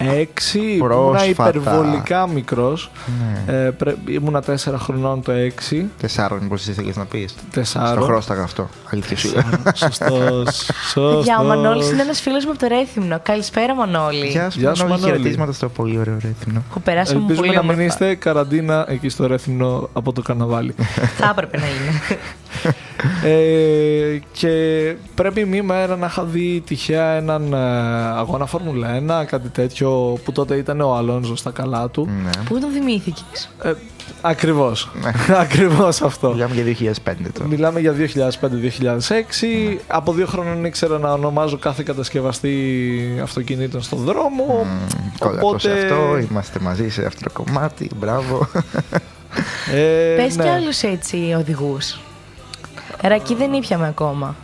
6. 0.04 0.54
Ήμουνα 0.54 0.94
Πρόσφατα. 0.94 1.26
υπερβολικά 1.48 2.28
μικρός. 2.28 2.90
Ναι. 3.46 3.52
Ε, 3.54 3.70
πρέ- 3.70 3.96
ήμουνα 4.08 4.40
4 4.42 4.78
χρονών 4.78 5.22
το 5.22 5.32
6. 5.32 5.84
Τεσσάρων, 6.00 6.48
πώ 6.48 6.54
ήθελε 6.54 6.92
να 6.94 7.04
πεις. 7.04 7.34
4. 7.54 7.62
Στο 7.64 8.00
χρώσταγα 8.00 8.42
αυτό. 8.42 8.68
Αλήθεια 8.92 9.16
σου. 9.16 9.32
Σωστός. 9.74 10.66
Για 11.22 11.38
ο 11.40 11.44
Μανώλης 11.44 11.90
είναι 11.90 12.02
ένας 12.02 12.20
φίλος 12.20 12.44
μου 12.44 12.50
από 12.50 12.60
το 12.60 12.66
Ρέθυμνο. 12.66 13.20
Καλησπέρα, 13.22 13.74
Μανώλη. 13.74 14.26
Γεια 14.26 14.50
σου, 14.50 14.58
Γεια 14.58 14.74
σου, 14.74 14.82
Μανώλη. 14.82 15.00
Μανώλη. 15.00 15.16
Χαιρετίσματα 15.18 15.52
στο 15.52 15.68
πολύ 15.68 15.98
ωραίο 15.98 16.14
ρέθυμνο. 16.22 16.62
Που 16.72 16.80
περάσαμε 16.80 17.20
Ελπίζουμε 17.20 17.46
πολύ 17.46 17.56
να 17.58 17.62
μην 17.62 17.70
όμορφα. 17.70 17.92
είστε 17.92 18.14
καραντίνα 18.14 18.84
εκεί 18.88 19.08
στο 19.08 19.26
Ρέθυμνο 19.26 19.88
από 19.92 20.12
το 20.12 20.22
καρναβάλι. 20.22 20.74
Θα 21.16 21.28
έπρεπε 21.30 21.58
να 21.58 21.66
είναι. 21.66 22.00
Ε, 23.24 24.18
και 24.32 24.94
πρέπει 25.14 25.44
μία 25.44 25.62
μέρα 25.62 25.96
να 25.96 26.06
είχα 26.06 26.24
δει 26.24 26.62
τυχαία 26.66 27.10
έναν 27.10 27.52
ε, 27.52 27.56
αγώνα 28.18 28.46
Φόρμουλα 28.46 29.22
1, 29.22 29.26
κάτι 29.26 29.48
τέτοιο 29.48 30.18
που 30.24 30.32
τότε 30.32 30.56
ήταν 30.56 30.80
ο 30.80 30.94
Αλόνζο 30.96 31.36
στα 31.36 31.50
καλά 31.50 31.88
του. 31.88 32.08
Ναι. 32.22 32.30
Πού 32.44 32.60
τον 32.60 32.70
θυμήθηκες; 32.70 33.50
Ε, 33.62 33.72
Ακριβώς. 34.20 34.90
Ακριβώς 35.44 36.02
αυτό. 36.02 36.30
Μιλάμε 36.32 36.54
για 36.54 36.92
2005 37.04 37.14
τώρα. 37.32 37.48
Μιλάμε 37.48 37.80
για 37.80 37.94
2005-2006. 38.40 39.76
Από 39.86 40.12
δύο 40.12 40.26
χρόνων 40.26 40.64
ήξερα 40.64 40.98
να 40.98 41.12
ονομάζω 41.12 41.58
κάθε 41.58 41.82
κατασκευαστή 41.82 43.20
αυτοκινήτων 43.22 43.82
στον 43.82 43.98
δρόμο. 43.98 44.66
Κόλλα 45.18 45.58
σε 45.58 45.72
αυτό, 45.72 46.18
είμαστε 46.30 46.58
μαζί 46.60 46.88
σε 46.88 47.04
αυτό 47.06 47.20
το 47.24 47.42
κομμάτι. 47.42 47.90
Μπράβο. 47.96 48.48
Ε, 49.72 50.14
Πες 50.16 50.36
ναι. 50.36 50.42
κι 50.42 50.48
άλλους 50.48 50.82
έτσι 50.82 51.34
οδηγούς. 51.38 51.98
Ρακί 53.02 53.34
δεν 53.34 53.52
ήπιαμε 53.52 53.86
ακόμα. 53.86 54.34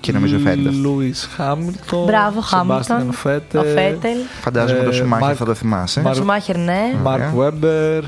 και 0.00 0.12
νομίζω 0.12 0.38
φέτος. 0.38 0.76
Λούις 0.76 1.28
Χάμιλτον. 1.36 2.04
Μπράβο, 2.04 2.42
Σεμπάστιαν 2.42 2.98
Χάμιλτον. 2.98 3.12
Φέτελ. 3.12 3.60
Ο 3.60 3.64
Φέτελ. 3.64 4.18
Φαντάζομαι 4.40 4.82
το 4.82 4.88
Ε, 4.90 4.92
Σουμάχερ 4.92 5.24
Μαρκ- 5.24 5.38
θα 5.38 5.44
το 5.44 5.54
θυμάσαι. 5.54 6.00
Μαρκ- 6.00 6.16
Σουμάχερ, 6.18 6.56
ναι. 6.58 6.80
Μαρκ 7.02 7.22
Ωραία. 7.22 7.50
Βέμπερ. 7.50 8.02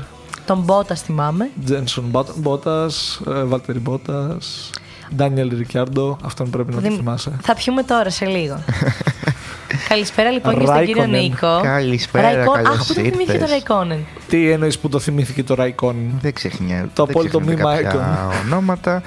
Τον 0.45 0.59
Μπότας 0.59 1.01
θυμάμαι. 1.01 1.49
Τζένσον 1.65 2.05
Μπότας. 2.35 3.21
Βάλτερι 3.45 3.79
Μπότας. 3.79 4.69
Ντάνιελ 5.15 5.51
Ρικιάρντο. 5.57 6.17
Αυτόν 6.23 6.49
πρέπει 6.49 6.69
να 6.69 6.75
το 6.75 6.81
Δημ- 6.81 6.95
θυμάσαι. 6.95 7.31
Θα 7.41 7.55
πιούμε 7.55 7.83
τώρα 7.83 8.09
σε 8.09 8.25
λίγο. 8.25 8.63
Καλησπέρα 9.89 10.29
λοιπόν 10.31 10.59
και 10.59 10.65
στον 10.65 10.79
κύριο 10.85 10.95
Ράικονεν. 11.01 11.21
Νίκο. 11.21 11.59
Καλησπέρα, 11.63 12.31
Ράικο- 12.33 12.51
καλώς 12.53 12.69
Αχ, 12.79 12.87
πού 12.87 12.93
το 12.93 12.93
θυμήθηκε 12.93 13.21
ήρθες. 13.31 13.39
το 13.39 13.45
Ραϊκόνεν. 13.45 14.05
Τι 14.27 14.49
εννοείς 14.51 14.79
που 14.79 14.89
το 14.89 14.99
θυμήθηκε 14.99 15.43
το 15.43 15.53
Ράικον. 15.53 15.95
Δεν 16.21 16.33
ξεχνιέται. 16.33 16.89
Το 16.93 17.05
δεν 17.05 17.15
απόλυτο 17.15 17.39
ξεχνιέται 17.39 17.61
μήμα 17.69 17.81
κάποια 17.81 18.29
ονόματα. 18.45 19.01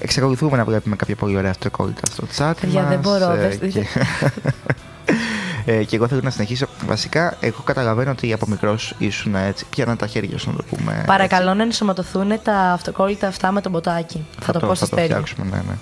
Εξακολουθούμε 0.00 0.56
να 0.56 0.64
βλέπουμε 0.64 0.96
κάποια 0.96 1.16
πολύ 1.16 1.36
ωραία 1.36 1.50
αυτοκόλλητα 1.50 2.00
στο 2.12 2.24
chat 2.38 2.52
Παιδιά, 2.60 2.80
μας. 2.80 2.88
δεν 2.90 2.98
μπορώ, 2.98 3.30
ε, 3.32 3.36
δες- 3.58 3.72
και... 3.72 3.86
ε, 5.64 5.84
και 5.84 5.96
εγώ 5.96 6.08
θέλω 6.08 6.20
να 6.24 6.30
συνεχίσω. 6.30 6.66
Βασικά, 6.86 7.36
εγώ 7.40 7.60
καταλαβαίνω 7.64 8.10
ότι 8.10 8.32
από 8.32 8.46
μικρός 8.48 8.94
ήσουν 8.98 9.34
έτσι. 9.34 9.64
Πιάναν 9.70 9.96
τα 9.96 10.06
χέρια 10.06 10.38
σου, 10.38 10.50
να 10.50 10.56
το 10.56 10.62
πούμε. 10.70 11.02
Παρακαλώ 11.06 11.54
να 11.54 11.62
ενσωματωθούν 11.62 12.32
τα 12.42 12.54
αυτοκόλλητα 12.58 13.26
αυτά 13.26 13.52
με 13.52 13.60
τον 13.60 13.72
ποτάκι. 13.72 14.24
Θα, 14.40 14.52
το 14.52 14.58
πω 14.58 14.74
στο 14.74 14.86
θα 14.86 14.96
το 14.96 15.02
στέλιο. 15.02 15.16
φτιάξουμε, 15.16 15.46
ναι, 15.50 15.62
ναι. 15.68 15.76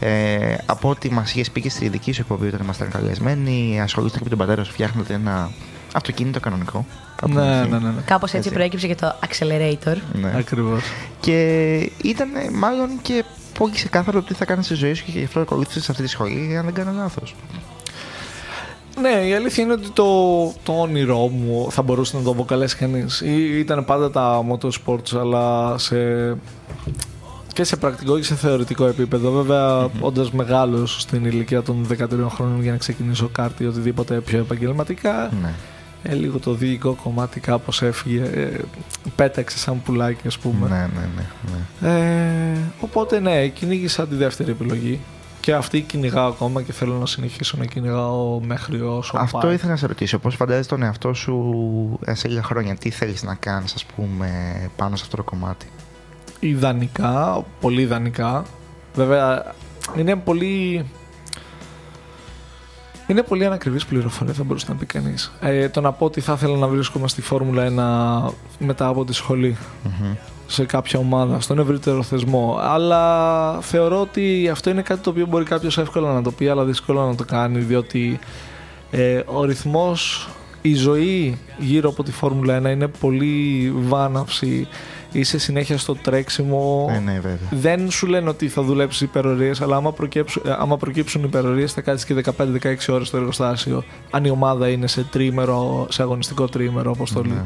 Ε, 0.00 0.58
από 0.66 0.88
ό,τι 0.88 1.10
μας 1.10 1.34
είχες 1.34 1.50
πει 1.50 1.60
και 1.60 1.70
στη 1.70 1.88
δική 1.88 2.12
σου 2.12 2.20
εκπομπή 2.20 2.46
όταν 2.46 2.60
ήμασταν 2.62 2.90
καλεσμένοι, 2.90 3.80
ασχολήθηκα 3.82 4.20
με 4.22 4.28
τον 4.28 4.38
πατέρα 4.38 4.64
σου, 4.64 4.72
φτιάχνετε 4.72 5.14
ένα 5.14 5.50
αυτοκίνητο 5.94 6.40
κανονικό. 6.40 6.86
από 7.16 7.26
την 7.26 7.34
Ναι, 7.34 7.40
αρχή. 7.46 7.70
ναι, 7.70 7.78
ναι. 7.78 7.88
ναι. 7.88 8.00
Κάπως 8.04 8.28
έτσι, 8.28 8.36
Έτσι. 8.38 8.50
προέκυψε 8.50 8.86
και 8.86 8.94
το 8.94 9.14
Accelerator. 9.28 9.96
Ναι. 10.12 10.32
Ακριβώς. 10.36 10.82
Και 11.20 11.76
ήταν 12.02 12.28
ε, 12.34 12.50
μάλλον 12.52 12.88
και 13.02 13.24
πολύ 13.58 13.72
ξεκάθαρο 13.72 14.22
τι 14.22 14.34
θα 14.34 14.44
κάνεις 14.44 14.64
στη 14.64 14.74
ζωή 14.74 14.94
σου 14.94 15.04
και 15.04 15.10
γι' 15.18 15.24
αυτό 15.24 15.40
ακολούθησες 15.40 15.90
αυτή 15.90 16.02
τη 16.02 16.08
σχολή, 16.08 16.56
αν 16.56 16.64
δεν 16.64 16.74
κάνω 16.74 16.92
λάθος. 16.92 17.34
Ναι, 19.00 19.26
η 19.26 19.34
αλήθεια 19.34 19.64
είναι 19.64 19.72
ότι 19.72 19.88
το, 19.92 20.04
το 20.62 20.72
όνειρό 20.72 21.28
μου 21.28 21.66
θα 21.70 21.82
μπορούσε 21.82 22.16
να 22.16 22.22
το 22.22 22.30
αποκαλέσει 22.30 22.76
κανείς. 22.76 23.20
Ήταν 23.58 23.84
πάντα 23.84 24.10
τα 24.10 24.44
motorsports, 24.50 25.16
αλλά 25.20 25.78
σε, 25.78 25.96
και 27.52 27.64
σε 27.64 27.76
πρακτικό 27.76 28.16
και 28.16 28.24
σε 28.24 28.34
θεωρητικό 28.34 28.86
επίπεδο. 28.86 29.30
Βέβαια, 29.30 29.84
mm-hmm. 29.86 30.00
όντας 30.00 30.30
μεγάλος 30.30 31.00
στην 31.00 31.24
ηλικία 31.24 31.62
των 31.62 31.86
13 31.98 32.06
χρόνων 32.28 32.62
για 32.62 32.70
να 32.72 32.78
ξεκινήσω 32.78 33.28
κάτι 33.32 33.62
ή 33.62 33.66
οτιδήποτε 33.66 34.20
πιο 34.20 34.38
επαγγελματικά, 34.38 35.30
Ναι. 35.42 35.52
ε, 36.02 36.14
λίγο 36.14 36.38
το 36.38 36.52
διοικητικό 36.52 36.96
κομμάτι 37.02 37.40
κάπως 37.40 37.82
έφυγε. 37.82 38.22
Ε, 38.34 38.60
πέταξε 39.16 39.58
σαν 39.58 39.82
πουλάκι, 39.82 40.26
ας 40.26 40.38
πούμε. 40.38 40.68
Ναι, 40.68 40.76
ναι, 40.76 41.08
ναι. 41.16 41.26
ναι. 41.80 42.54
Ε, 42.54 42.58
οπότε 42.80 43.20
ναι, 43.20 43.46
κυνήγησα 43.46 44.06
τη 44.06 44.14
δεύτερη 44.14 44.50
επιλογή. 44.50 45.00
Και 45.48 45.54
αυτή 45.54 45.80
κυνηγάω 45.80 46.28
ακόμα 46.28 46.62
και 46.62 46.72
θέλω 46.72 46.94
να 46.94 47.06
συνεχίσω 47.06 47.56
να 47.56 47.64
κυνηγάω 47.64 48.40
μέχρι 48.40 48.80
όσο 48.80 49.16
Αυτό 49.16 49.38
πάει. 49.38 49.54
ήθελα 49.54 49.70
να 49.70 49.76
σε 49.76 49.86
ρωτήσω. 49.86 50.18
Πώ 50.18 50.30
φαντάζεσαι 50.30 50.68
τον 50.68 50.82
εαυτό 50.82 51.14
σου 51.14 51.98
ε, 52.04 52.14
σε 52.14 52.28
λίγα 52.28 52.42
χρόνια, 52.42 52.76
τι 52.76 52.90
θέλεις 52.90 53.22
να 53.22 53.34
κάνεις, 53.34 53.74
ας 53.74 53.84
πούμε, 53.84 54.30
πάνω 54.76 54.96
σε 54.96 55.02
αυτό 55.04 55.16
το 55.16 55.22
κομμάτι; 55.22 55.66
Ιδανικά, 56.40 57.44
πολύ 57.60 57.82
ιδανικά. 57.82 58.44
Βέβαια, 58.94 59.54
είναι 59.96 60.16
πολύ. 60.16 60.84
Είναι 63.06 63.22
πολύ 63.22 63.44
ανακριβής 63.44 63.86
πληροφορία, 63.86 64.32
θα 64.34 64.44
μπορούσε 64.44 64.66
να 64.68 64.74
πει 64.74 64.86
κανείς. 64.86 65.32
Ε, 65.40 65.68
το 65.68 65.80
να 65.80 65.92
πω 65.92 66.04
ότι 66.04 66.20
θα 66.20 66.32
ήθελα 66.32 66.56
να 66.56 66.66
βρίσκομαι 66.66 67.08
στη 67.08 67.22
Φόρμουλα 67.22 68.28
1 68.28 68.34
μετά 68.58 68.86
από 68.86 69.04
τη 69.04 69.12
σχολη 69.12 69.56
σε 70.50 70.64
κάποια 70.64 70.98
ομάδα, 70.98 71.40
στον 71.40 71.58
ευρύτερο 71.58 72.02
θεσμό. 72.02 72.58
Αλλά 72.60 73.60
θεωρώ 73.60 74.00
ότι 74.00 74.48
αυτό 74.52 74.70
είναι 74.70 74.82
κάτι 74.82 75.00
το 75.00 75.10
οποίο 75.10 75.26
μπορεί 75.26 75.44
κάποιος 75.44 75.78
εύκολα 75.78 76.12
να 76.12 76.22
το 76.22 76.30
πει, 76.30 76.48
αλλά 76.48 76.64
δύσκολο 76.64 77.06
να 77.06 77.14
το 77.14 77.24
κάνει, 77.24 77.58
διότι 77.58 78.18
ε, 78.90 79.20
ο 79.26 79.44
ρυθμός, 79.44 80.28
η 80.62 80.74
ζωή 80.74 81.38
γύρω 81.58 81.88
από 81.88 82.02
τη 82.02 82.12
Φόρμουλα 82.12 82.60
1 82.60 82.64
είναι 82.64 82.86
πολύ 82.86 83.72
βάναυση. 83.76 84.68
Είσαι 85.12 85.38
συνέχεια 85.38 85.78
στο 85.78 85.94
τρέξιμο. 85.94 86.88
Ναι, 86.90 86.98
ναι, 86.98 87.12
βέβαια. 87.12 87.48
Δεν 87.50 87.90
σου 87.90 88.06
λένε 88.06 88.28
ότι 88.28 88.48
θα 88.48 88.62
δουλέψεις 88.62 89.00
υπερορίες, 89.00 89.60
αλλά 89.60 89.76
άμα 89.76 89.92
προκύψουν, 89.92 90.42
ε, 90.46 90.50
άμα 90.58 90.76
προκύψουν 90.76 91.24
υπερορίες, 91.24 91.72
θα 91.72 91.80
κάτσεις 91.80 92.06
και 92.06 92.14
15-16 92.14 92.88
ώρες 92.88 93.06
στο 93.06 93.16
εργοστάσιο. 93.16 93.84
Αν 94.10 94.24
η 94.24 94.30
ομάδα 94.30 94.68
είναι 94.68 94.86
σε, 94.86 95.06
τρίμερο, 95.10 95.86
σε 95.90 96.02
αγωνιστικό 96.02 96.48
τρίμερο 96.48 96.90
αποστολή. 96.90 97.28
Ναι. 97.28 97.44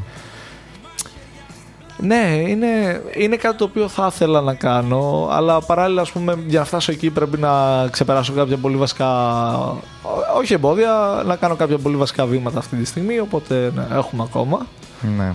Ναι, 2.05 2.43
είναι, 2.47 3.01
είναι 3.13 3.35
κάτι 3.35 3.57
το 3.57 3.63
οποίο 3.63 3.87
θα 3.87 4.09
ήθελα 4.13 4.41
να 4.41 4.53
κάνω, 4.53 5.27
αλλά 5.31 5.61
παράλληλα, 5.61 6.01
ας 6.01 6.11
πούμε, 6.11 6.37
για 6.47 6.59
να 6.59 6.65
φτάσω 6.65 6.91
εκεί 6.91 7.09
πρέπει 7.09 7.37
να 7.37 7.51
ξεπεράσω 7.91 8.33
κάποια 8.33 8.57
πολύ 8.57 8.75
βασικά, 8.75 9.07
ό- 9.57 10.37
όχι 10.37 10.53
εμπόδια, 10.53 11.23
να 11.25 11.35
κάνω 11.35 11.55
κάποια 11.55 11.77
πολύ 11.77 11.95
βασικά 11.95 12.25
βήματα 12.25 12.59
αυτή 12.59 12.75
τη 12.75 12.85
στιγμή, 12.85 13.19
οπότε 13.19 13.71
ναι, 13.75 13.87
έχουμε 13.97 14.23
ακόμα, 14.23 14.65
ναι. 15.17 15.33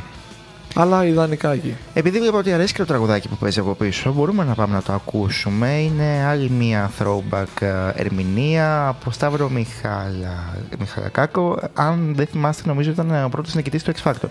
αλλά 0.75 1.05
ιδανικά 1.07 1.53
εκεί. 1.53 1.77
Επειδή 1.95 2.19
βλέπω 2.19 2.37
ότι 2.37 2.53
αρέσει 2.53 2.73
και 2.73 2.79
το 2.79 2.87
τραγουδάκι 2.87 3.29
που 3.29 3.37
παίζει 3.37 3.61
από 3.61 3.75
πίσω, 3.75 4.13
μπορούμε 4.13 4.45
να 4.45 4.55
πάμε 4.55 4.75
να 4.75 4.83
το 4.83 4.93
ακούσουμε. 4.93 5.69
Είναι 5.69 6.25
άλλη 6.29 6.51
μία 6.51 6.91
throwback 6.99 7.61
ε, 7.61 7.73
ερμηνεία 7.95 8.89
από 8.89 9.11
Σταύρο 9.11 9.49
Μιχάλα, 9.49 10.55
Μιχαλακάκο. 10.79 11.59
Αν 11.75 12.13
δεν 12.17 12.27
θυμάστε, 12.27 12.63
νομίζω 12.67 12.91
ήταν 12.91 13.25
ο 13.25 13.29
πρώτος 13.29 13.55
νικητής 13.55 13.83
του 13.83 13.93
X 13.93 14.11
Factor. 14.11 14.29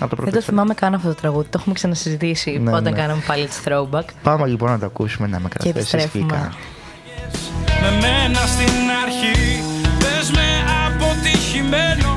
Από 0.00 0.08
το 0.10 0.16
πρώτο 0.16 0.30
Δεν 0.30 0.32
το 0.32 0.38
X 0.38 0.42
Factor. 0.42 0.48
θυμάμαι 0.50 0.74
καν 0.74 0.94
αυτό 0.94 1.08
το 1.08 1.14
τραγούδι. 1.14 1.44
Το 1.48 1.56
έχουμε 1.60 1.74
ξανασυζητήσει 1.74 2.50
Ναι, 2.58 2.70
όταν 2.70 2.82
ναι. 2.92 2.98
κάναμε 3.00 3.22
πάλι 3.26 3.46
τη 3.46 3.56
throwback. 3.64 4.04
Πάμε 4.22 4.46
λοιπόν 4.46 4.70
να 4.70 4.78
το 4.78 4.86
ακούσουμε 4.86 5.26
να 5.26 5.40
με 5.40 5.48
Και 5.48 5.56
καταθέσει 5.58 5.96
επιστρέφουμε. 5.96 6.32
γλυκά. 6.34 6.54
Με 7.82 7.90
μένα 8.00 8.38
στην 8.54 8.76
αρχή 9.04 9.62
Πες 9.98 10.30
με 10.30 10.48
αποτυχημένο 10.86 12.10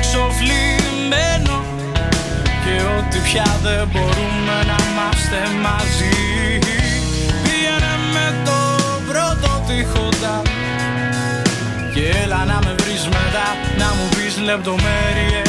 Ξοφλημένο 0.00 1.56
Και 2.64 2.74
ότι 2.98 3.18
πια 3.28 3.46
δεν 3.62 3.88
μπορούμε 3.92 4.56
να 4.70 4.76
είμαστε 4.86 5.38
μαζί 5.66 6.14
Πήγαινε 7.44 7.94
με 8.16 8.26
το 8.44 8.58
πρώτο 9.10 9.48
τυχόντα 9.68 10.42
Και 11.94 12.04
έλα 12.24 12.44
να 12.44 12.58
με 12.64 12.72
βρεις 12.80 13.04
μετά 13.16 13.46
Να 13.78 13.88
μου 13.96 14.04
πεις 14.16 14.34
λεπτομέρειες 14.48 15.45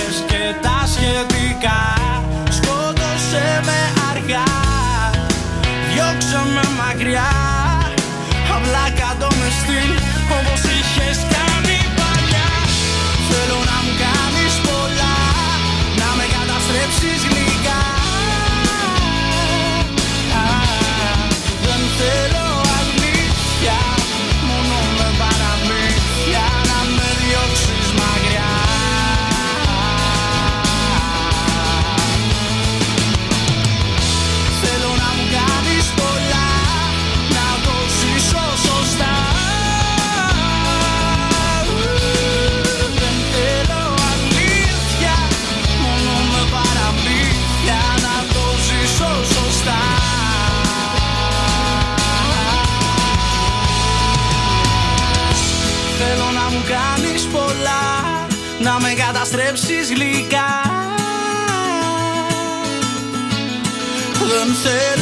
Διώξε 6.88 7.04
με 7.04 7.04
μακριά. 7.04 7.30
Απλά 8.56 8.90
κάτω 9.00 9.28
μες 9.36 9.54
στυλ 9.62 9.92
Όπως 10.40 10.62
είχες 10.64 11.18
κάνει 11.18 11.37
Να 59.32 59.38
με 59.38 59.44
καταστρέψεις 59.44 59.94
γλυκά. 59.94 60.62
Δεν 64.20 64.54
θέλω 64.54 64.97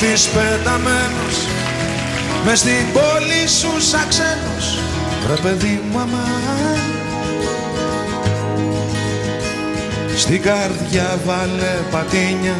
Νιώθεις 0.00 0.28
πεταμένος 0.28 1.36
Μες 2.44 2.58
στην 2.58 2.92
πόλη 2.92 3.48
σου 3.48 3.80
σαν 3.80 4.08
ξένος 4.08 4.78
Βρε 5.24 5.34
παιδί 5.34 5.82
μου 5.90 5.98
αμάν. 5.98 6.80
Στην 10.16 10.42
καρδιά 10.42 11.18
βάλε 11.24 11.78
πατίνια 11.90 12.54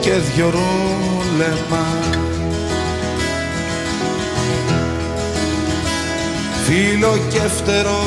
Και 0.00 0.12
δυο 0.12 0.50
ρούλεμα. 0.50 1.86
Φίλο 6.64 7.18
και 7.30 7.40
φτερό 7.40 8.04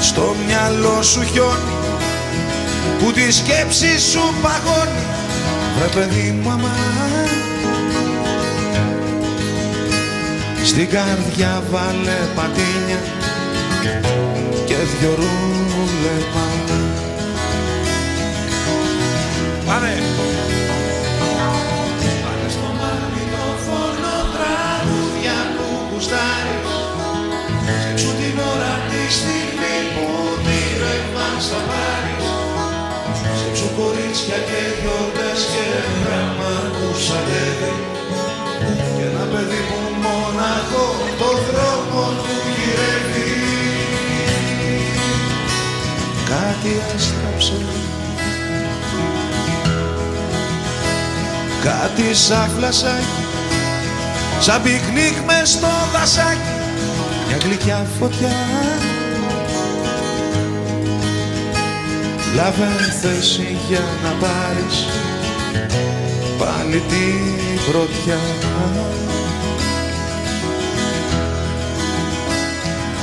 Στο 0.00 0.34
μυαλό 0.46 1.02
σου 1.02 1.22
χιόνι 1.22 1.69
που 3.00 3.12
τη 3.12 3.32
σκέψη 3.32 4.00
σου 4.00 4.34
παγώνει. 4.42 5.04
Βρε 5.76 6.00
παιδί 6.00 6.30
μου 6.42 6.50
αμάν 6.50 7.28
Στην 10.64 10.88
καρδιά 10.90 11.62
βάλε 11.70 12.18
πατίνια 12.34 13.00
και 14.66 14.74
δυο 14.74 15.14
ρούλεμα 15.14 16.48
Πάμε! 19.66 20.02
Πάμε 22.22 22.48
στο 22.48 22.68
μαγνητόφωνο 22.80 24.14
τραγούδια 24.34 25.36
που 25.56 25.66
γουστάρεις. 25.92 26.60
Σκέψου 27.62 28.16
την 28.20 28.38
ώρα 28.52 28.74
τη 28.90 29.12
στιγμή 29.12 29.76
που 29.92 30.04
ονειρεύαν 30.30 31.34
στα 31.40 31.60
πάρεις 31.68 32.49
Σκέψου 33.52 33.74
κορίτσια 33.80 34.38
και 34.48 34.60
γιορτές 34.80 35.40
και 35.52 35.64
γράμμα 36.02 36.52
που 36.74 36.86
σαλεύει 37.04 37.74
Και 38.96 39.04
ένα 39.10 39.24
παιδί 39.32 39.60
που 39.68 39.78
μοναχό 40.02 40.86
το 41.20 41.30
δρόμο 41.46 42.04
του 42.22 42.36
γυρεύει. 42.56 43.28
Κάτι 46.30 46.70
έστραψε. 46.94 47.58
Κάτι 51.64 52.14
σαν 52.14 52.50
φλασάκι 52.56 53.24
Σαν 54.40 54.62
πικνίκ 54.62 55.16
μες 55.26 55.50
στο 55.50 55.68
δασάκι. 55.92 56.52
Μια 57.28 57.36
γλυκιά 57.44 57.86
φωτιά 57.98 58.30
Λάβε 62.34 62.68
θέση 63.02 63.58
για 63.68 63.84
να 64.02 64.10
πάρεις 64.10 64.86
Πάλι 66.38 66.82
την 66.88 67.60
πρωτιά 67.70 68.18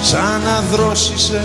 Σαν 0.01 0.41
να 0.41 0.61
δρόσισε 0.61 1.41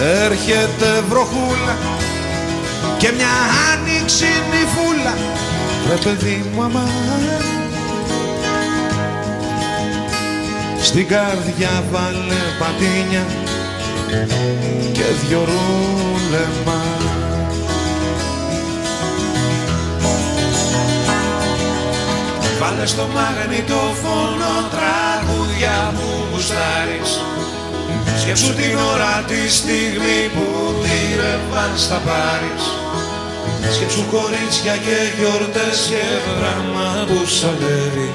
Έρχεται 0.00 1.04
βροχούλα 1.08 1.76
και 2.98 3.12
μια 3.16 3.28
άνοιξη 3.72 4.26
νυφούλα. 4.50 5.14
Ρε 5.88 5.94
παιδί 5.94 6.44
μου 6.54 6.62
αμάν 6.62 6.88
Στην 10.80 11.08
καρδιά 11.08 11.84
βάλε 11.92 12.40
πατίνια 12.58 13.45
και 14.92 15.02
δυο 15.26 15.44
ρούλεμα. 15.44 16.80
Βάλε 22.58 22.86
στο 22.86 23.08
μαγνητόφωνο 23.14 24.52
τραγούδια 24.74 25.92
που 25.94 26.08
γουστάρεις. 26.32 27.20
Σκέψου 28.20 28.54
την 28.54 28.76
ώρα 28.92 29.24
τη 29.26 29.50
στιγμή 29.50 30.18
που 30.34 30.74
τύρευαν 30.82 31.72
στα 31.76 31.96
πάρεις. 32.06 32.64
Σκέψου 33.74 34.04
κορίτσια 34.14 34.76
και 34.86 34.98
γιορτές 35.18 35.78
και 35.90 36.04
γράμμα 36.36 36.88
που 37.08 37.18
σαλεύει 37.38 38.10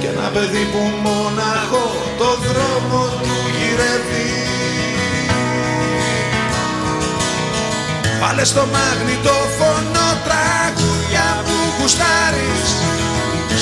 Και 0.00 0.08
ένα 0.14 0.28
παιδί 0.34 0.64
που 0.72 0.82
μοναχό 1.04 1.86
το 2.18 2.30
δρόμο 2.48 3.02
του 3.24 3.36
γυρεύει 3.56 4.13
Βάλε 8.26 8.44
στο 8.44 8.64
μαγνητόφωνο 8.74 10.06
τραγούδια 10.26 11.26
που 11.46 11.56
γουστάρεις. 11.76 12.68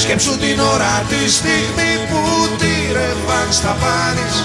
Σκέψου 0.03 0.39
την 0.39 0.59
ώρα 0.75 0.95
τη 1.11 1.31
στιγμή 1.39 1.93
που 2.09 2.21
τύρευαν 2.61 3.49
στα 3.51 3.77
πάρεις. 3.83 4.37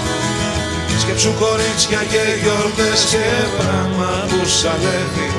Σκέψου 1.02 1.32
κορίτσια 1.42 2.00
και 2.12 2.24
γιορτές 2.42 3.00
και 3.10 3.26
πράγμα 3.58 4.10
που 4.28 4.40
σαλεύει 4.58 5.30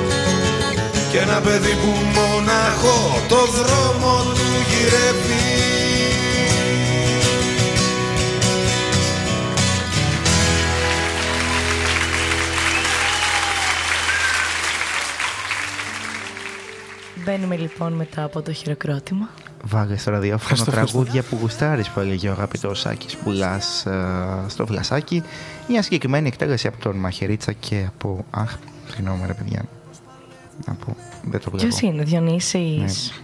Και 1.11 1.17
ένα 1.17 1.39
παιδί 1.45 1.75
που 1.81 1.91
μοναχό 2.15 2.99
το 3.31 3.41
δρόμο 3.57 4.13
του 4.35 4.49
γυρεύει 4.69 5.68
Μπαίνουμε 17.29 17.55
λοιπόν 17.55 17.93
μετά 17.93 18.23
από 18.23 18.41
το 18.41 18.53
χειροκρότημα. 18.53 19.29
Βάλε 19.63 19.97
στο 19.97 20.11
ραδιόφωνο 20.11 20.41
Ευχαριστώ, 20.41 20.71
τραγούδια 20.71 21.23
που 21.23 21.37
γουστάρεις 21.41 21.89
που 21.89 21.99
έλεγε 21.99 22.29
ο 22.29 22.31
αγαπητός 22.31 22.79
Σάκη 22.79 23.17
Πουλάς 23.17 23.85
στο 24.47 24.65
Βλασάκι. 24.65 25.23
Μια 25.67 25.81
συγκεκριμένη 25.81 26.27
εκτέλεση 26.27 26.67
από 26.67 26.77
τον 26.79 26.95
Μαχαιρίτσα 26.95 27.51
και 27.51 27.85
από. 27.87 28.25
Αχ, 28.31 28.57
συγγνώμη 28.87 29.23
ρε 29.25 29.33
παιδιά. 29.33 29.63
Από. 30.65 30.95
Δεν 31.23 31.39
το 31.39 31.49
βλέπω. 31.51 31.67
Ποιος 31.67 31.81
είναι, 31.81 32.03
Διονύσης... 32.03 33.23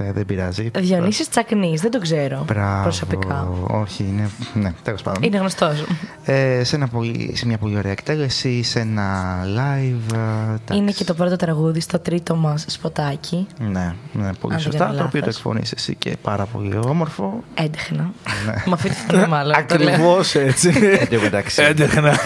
Ε, 0.00 0.12
δεν 0.12 0.26
πειράζει. 0.26 0.70
Διονύσης 0.78 1.28
Τσακνής, 1.28 1.80
δεν 1.80 1.90
τον 1.90 2.00
ξέρω 2.00 2.44
Μπράβο. 2.46 2.82
προσωπικά. 2.82 3.48
Όχι, 3.66 4.02
είναι. 4.02 4.30
Ναι, 4.54 4.72
τέλος 4.82 5.02
πάντων. 5.02 5.22
Είναι 5.22 5.36
γνωστός. 5.38 5.84
Ε, 6.24 6.64
σε, 6.64 6.76
ένα 6.76 6.88
πολύ, 6.88 7.32
σε 7.36 7.46
μια 7.46 7.58
πολύ 7.58 7.76
ωραία 7.76 7.92
εκτέλεση, 7.92 8.62
σε 8.62 8.80
ένα 8.80 9.38
live. 9.44 10.14
ε, 10.14 10.54
εντάξει. 10.54 10.76
Είναι 10.82 10.90
και 10.90 11.04
το 11.04 11.14
πρώτο 11.14 11.36
τραγούδι 11.36 11.80
στο 11.80 11.98
τρίτο 11.98 12.36
μας 12.36 12.64
σποτάκι. 12.68 13.46
Ναι, 13.58 13.94
ναι, 14.12 14.30
πολύ 14.40 14.54
Αν 14.54 14.60
δεν 14.60 14.60
σωστά. 14.60 14.84
κάνω 14.84 14.96
Το 14.98 15.04
οποίο 15.04 15.20
το 15.20 15.26
λάθος. 15.26 15.36
εκφωνείς 15.36 15.72
εσύ 15.72 15.94
και 15.94 16.16
πάρα 16.22 16.44
πολύ 16.44 16.76
όμορφο. 16.84 17.42
Έντεχνα. 17.54 18.10
Ναι. 18.46 18.52
Με 18.66 18.72
αυτή 18.72 18.88
τη 18.88 18.94
στιγμή 18.94 19.26
μάλλον. 19.26 19.52
το 19.66 19.76
λέω. 19.78 19.88
Ακριβώς 19.88 20.34
έτσι. 20.34 20.68
Εν 21.00 21.08
τω 21.08 21.20
μεταξύ, 21.20 21.62
Έντεχνα. 21.62 22.18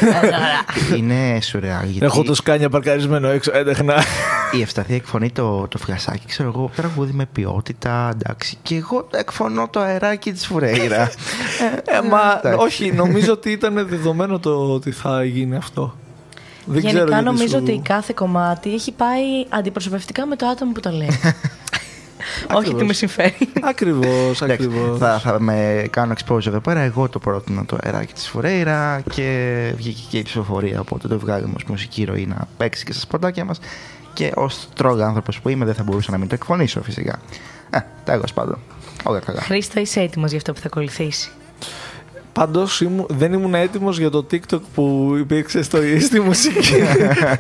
είναι 0.97 1.39
σουρεάλ. 1.43 1.85
Γιατί 1.89 2.05
Έχω 2.07 2.23
το 2.23 2.35
σκάνια 2.35 2.69
παρκαρισμένο 2.69 3.29
έξω. 3.29 3.51
Έντεχνα. 3.55 3.95
Η 4.53 4.61
ευσταθή 4.63 4.95
εκφωνεί 4.95 5.31
το, 5.31 5.69
το 5.69 5.79
φλασάκι, 5.79 6.27
ξέρω 6.27 6.49
εγώ, 6.55 6.71
τραγούδι 6.77 7.13
με 7.13 7.27
ποιότητα, 7.33 8.11
εντάξει. 8.15 8.57
Και 8.63 8.75
εγώ 8.77 9.09
εκφωνώ 9.13 9.69
το 9.69 9.81
αεράκι 9.81 10.33
της 10.33 10.47
Φουρέιρα. 10.47 11.11
Ε, 11.85 12.09
μα 12.09 12.21
εντάξει. 12.39 12.65
όχι, 12.65 12.93
νομίζω 12.93 13.33
ότι 13.33 13.51
ήταν 13.51 13.87
δεδομένο 13.89 14.39
το 14.39 14.73
ότι 14.73 14.91
θα 14.91 15.25
γίνει 15.25 15.57
αυτό. 15.57 15.97
Δεν 16.67 16.79
ξέρω 16.85 16.97
Γενικά 16.99 17.15
γιατί 17.15 17.25
νομίζω 17.25 17.57
σου- 17.57 17.63
ότι 17.63 17.81
κάθε 17.85 18.13
κομμάτι 18.17 18.75
έχει 18.75 18.93
πάει 18.93 19.23
αντιπροσωπευτικά 19.49 20.27
με 20.27 20.37
το 20.37 20.47
άτομο 20.47 20.73
που 20.73 20.81
το 20.81 20.91
λέει. 20.91 21.09
Όχι 22.55 22.75
τι 22.75 22.85
με 22.85 22.93
συμφέρει. 22.93 23.35
Ακριβώς, 23.63 24.43
Εντάξει, 24.43 24.67
ακριβώς. 24.67 24.99
θα, 24.99 25.19
θα 25.19 25.41
με 25.41 25.87
κάνω 25.91 26.15
expose 26.19 26.47
εδώ 26.47 26.61
πέρα. 26.61 26.81
Εγώ 26.81 27.09
το 27.09 27.19
πρότεινα 27.19 27.65
το 27.65 27.79
αεράκι 27.83 28.13
της 28.13 28.29
Φουρέιρα 28.29 29.03
και 29.11 29.73
βγήκε 29.77 30.01
και 30.11 30.19
η 30.19 30.23
ψηφοφορία. 30.23 30.81
Οπότε 30.81 31.09
το 31.09 31.19
βγάλαμε 31.19 31.53
ως 31.57 31.65
μουσική 31.65 32.05
ροή 32.05 32.27
να 32.27 32.49
παίξει 32.57 32.85
και 32.85 32.93
στα 32.93 33.01
σποντάκια 33.01 33.45
μας. 33.45 33.59
Και 34.13 34.33
ως 34.35 34.69
τρόγα 34.75 35.07
άνθρωπος 35.07 35.41
που 35.41 35.49
είμαι, 35.49 35.65
δεν 35.65 35.75
θα 35.75 35.83
μπορούσα 35.83 36.11
να 36.11 36.19
μην 36.19 36.29
το 36.29 36.35
εκφωνήσω 36.35 36.83
φυσικά. 36.83 37.19
Ε, 37.71 37.79
τέλο 38.05 38.25
πάντων. 38.35 38.59
Όλα 39.03 39.19
καλά. 39.19 39.41
Χρήστο, 39.41 39.81
είσαι 39.81 40.01
έτοιμος 40.01 40.29
για 40.29 40.39
αυτό 40.39 40.53
που 40.53 40.61
θα 40.61 40.67
ακολουθήσει; 40.67 41.31
Πάντως 42.33 42.83
δεν 43.09 43.33
ήμουν 43.33 43.55
έτοιμος 43.55 43.99
για 43.99 44.11
το 44.11 44.27
TikTok 44.31 44.61
που 44.75 45.15
υπήρξε 45.19 45.63
στο, 45.63 45.79
στη 46.01 46.21
μουσική. 46.21 46.83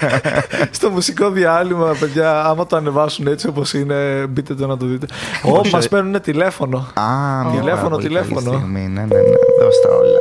στο 0.70 0.90
μουσικό 0.90 1.30
διάλειμμα, 1.30 1.96
παιδιά. 2.00 2.44
Άμα 2.44 2.66
το 2.66 2.76
ανεβάσουν 2.76 3.26
έτσι 3.26 3.48
όπως 3.48 3.74
είναι, 3.74 4.26
μπείτε 4.26 4.54
το 4.54 4.66
να 4.66 4.76
το 4.76 4.86
δείτε. 4.86 5.06
Ω, 5.44 5.58
Όχι, 5.58 5.74
μας 5.74 5.84
ε. 5.84 5.88
παίρνουν 5.88 6.20
τηλέφωνο. 6.20 6.78
Α, 6.94 7.04
μια 7.50 7.60
Τηλέφωνο, 7.60 7.74
πάρα 7.74 7.88
πολύ 7.88 8.06
τηλέφωνο. 8.06 8.40
καλή 8.40 8.56
στιγμή. 8.56 8.80
Ναι, 8.80 9.00
ναι, 9.00 9.06
ναι. 9.06 9.20
Δώσ' 9.60 9.80
τα 9.82 9.94
όλα. 9.96 10.18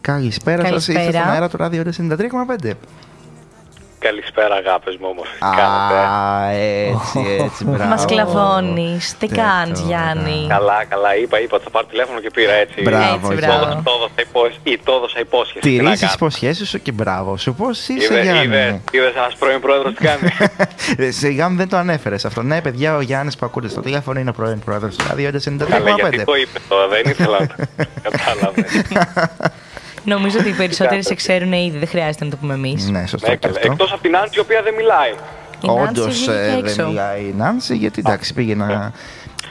Καλησπέρα 0.00 0.66
σας. 0.66 0.76
Είστε 0.88 0.92
Καλησπέρα. 0.92 1.22
στον 1.24 1.32
αέρα 1.34 1.48
του 1.48 1.56
ράδιο 1.56 1.82
93,5. 2.62 2.72
Καλησπέρα, 3.98 4.54
αγάπες 4.54 4.96
μου, 5.00 5.06
όμορφες. 5.10 5.34
Τι 5.38 5.56
κάνετε. 5.60 5.94
Α, 6.08 6.50
έτσι, 6.50 7.18
έτσι, 7.44 7.64
μπράβο. 7.68 7.88
Μας 7.90 8.04
κλαβώνεις. 8.04 9.16
Τι 9.18 9.26
Τέτοιο, 9.26 9.42
κάνεις, 9.42 9.80
ωραία. 9.80 9.88
Γιάννη; 10.14 10.46
Καλά, 10.48 10.84
καλά, 10.88 11.16
είπα, 11.16 11.40
είπα, 11.40 11.58
θα 11.64 11.70
πάρω 11.70 11.86
τηλέφωνο 11.86 12.20
και 12.20 12.30
πήρα 12.30 12.52
έτσι. 12.52 12.82
Μπράβο, 12.82 13.04
Έτσι, 13.04 13.18
Γιάννη. 13.20 13.40
Το 13.40 13.46
μπράβο. 13.46 13.62
έδωσα- 13.64 13.82
το 13.84 13.90
έδωσα 13.96 14.20
υπόσχεση. 14.28 14.60
Ή 14.62 14.78
το 14.84 14.92
έδωσα 14.92 15.20
υπόσχεση. 15.20 15.58
Τι 15.60 15.70
να 15.76 15.82
Τηρήσεις 15.82 16.00
κάνω. 16.00 16.12
υποσχέσεις 16.14 16.68
σου 16.68 16.82
και 16.82 16.92
μπράβο 16.92 17.36
σου. 17.36 17.54
Πώς 17.54 17.88
είσαι, 17.88 18.12
Είδε, 18.14 18.22
Γιάννη; 18.22 18.44
είδε, 18.44 18.70
μου. 18.70 18.82
είδες 18.92 19.14
ένας 19.14 19.34
πρώην 19.38 19.60
πρόεδρος 19.60 19.94
τι 19.94 20.04
κάνει; 20.04 20.28
Ε, 21.06 21.10
Σιγά 21.10 21.48
μου 21.48 21.56
δεν 21.56 21.68
το 21.68 21.76
ανέφερες 21.76 22.24
αυτό. 22.24 22.42
Ναι, 22.42 22.60
παιδιά, 22.60 22.96
ο 22.96 23.00
Γιάννης 23.00 23.36
που 23.36 23.46
ακούτε 23.46 23.68
στο 23.68 23.80
τηλέφωνο 23.80 24.20
είναι 24.20 24.30
ο 24.30 24.32
πρώην 24.32 24.58
πρόεδρος 24.58 24.96
του 24.96 25.04
Radio 25.10 25.30
93,5. 25.30 25.68
Καλά, 25.68 25.90
γιατί 26.00 26.24
το 26.24 26.34
είπε 26.34 26.58
τώρα, 26.68 26.88
δεν 26.88 27.02
ήθελα 27.04 27.38
να 27.40 27.46
το 27.46 27.54
κατάλαβε. 28.08 28.64
Νομίζω 30.08 30.38
ότι 30.38 30.48
οι 30.48 30.52
περισσότεροι 30.52 31.04
σε 31.04 31.14
ξέρουν 31.14 31.52
ήδη, 31.52 31.78
δεν 31.78 31.88
χρειάζεται 31.88 32.24
να 32.24 32.30
το 32.30 32.36
πούμε 32.36 32.54
εμείς. 32.54 32.88
Ναι, 32.90 33.06
σωστό 33.06 33.28
Ναι, 33.28 33.36
και 33.36 33.46
καλά. 33.46 33.58
αυτό. 33.58 33.72
Εκτός 33.72 33.92
από 33.92 34.02
την 34.02 34.16
Άντζη, 34.16 34.32
η 34.36 34.40
οποία 34.40 34.62
δεν 34.62 34.74
μιλάει. 34.74 35.10
Η 35.62 35.66
Νάνση 35.66 36.00
Όντως 36.00 36.16
βγήκε 36.16 36.32
δεν 36.32 36.64
έξω. 36.64 36.86
μιλάει 36.86 37.20
η 37.22 37.34
Νάνση, 37.36 37.76
γιατί 37.76 38.02
εντάξει 38.06 38.34
πήγε 38.34 38.54
να. 38.54 38.92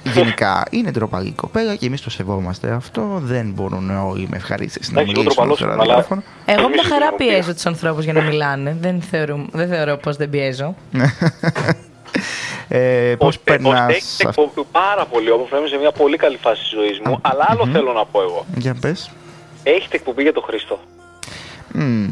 Γενικά 0.13 0.63
είναι 0.69 0.91
ντροπαλή 0.91 1.31
κοπέλα 1.31 1.75
και 1.75 1.85
εμείς 1.85 2.01
το 2.01 2.09
σεβόμαστε 2.09 2.71
αυτό. 2.71 3.19
Δεν 3.23 3.51
μπορούν 3.55 3.89
όλοι 3.99 4.27
με 4.29 4.35
ευχαρίστηση 4.37 4.93
να 4.93 5.01
Εντάξει, 5.01 5.19
εγώ 5.19 5.21
μιλήσουν 5.21 5.23
ντροπαλός 5.23 5.57
στο 5.57 5.65
είμαι, 5.65 5.73
αλλά- 5.73 5.85
ραδιόφωνο. 5.85 6.23
Εγώ 6.45 6.61
Εμείς 6.61 6.73
μια 6.73 6.83
χαρά 6.83 7.05
συνομιλία. 7.05 7.33
πιέζω 7.37 7.53
τους 7.53 7.65
ανθρώπους 7.65 8.03
για 8.03 8.13
να 8.13 8.21
μιλάνε. 8.21 8.77
Δεν, 8.79 9.01
θεωρούμε, 9.01 9.45
δεν 9.51 9.67
θεωρώ 9.67 9.97
πως 9.97 10.15
δεν 10.15 10.29
πιέζω. 10.29 10.75
Ε, 12.67 13.15
Πώς 13.17 13.27
Ώστε- 13.27 13.43
περνάς. 13.43 13.79
ώστε 13.79 13.91
έχεις 13.93 14.19
εκπομπή 14.19 14.51
πάρα 14.71 15.05
πολύ 15.05 15.31
όμορφα, 15.31 15.57
είμαι 15.57 15.67
σε 15.67 15.77
μια 15.77 15.91
πολύ 15.91 16.17
καλή 16.17 16.37
φάση 16.37 16.61
της 16.61 16.69
ζωής 16.69 16.99
μου, 17.05 17.19
αλλά 17.21 17.45
άλλο 17.47 17.67
θέλω 17.71 17.93
να 17.93 18.05
πω 18.05 18.21
εγώ. 18.21 18.45
Για 18.55 18.75
πες. 18.81 19.11
Έχετε 19.69 19.95
εκπομπή 19.95 20.21
για 20.21 20.33
τον 20.33 20.43
Χρήστο. 20.43 20.79
Mm. 21.75 22.09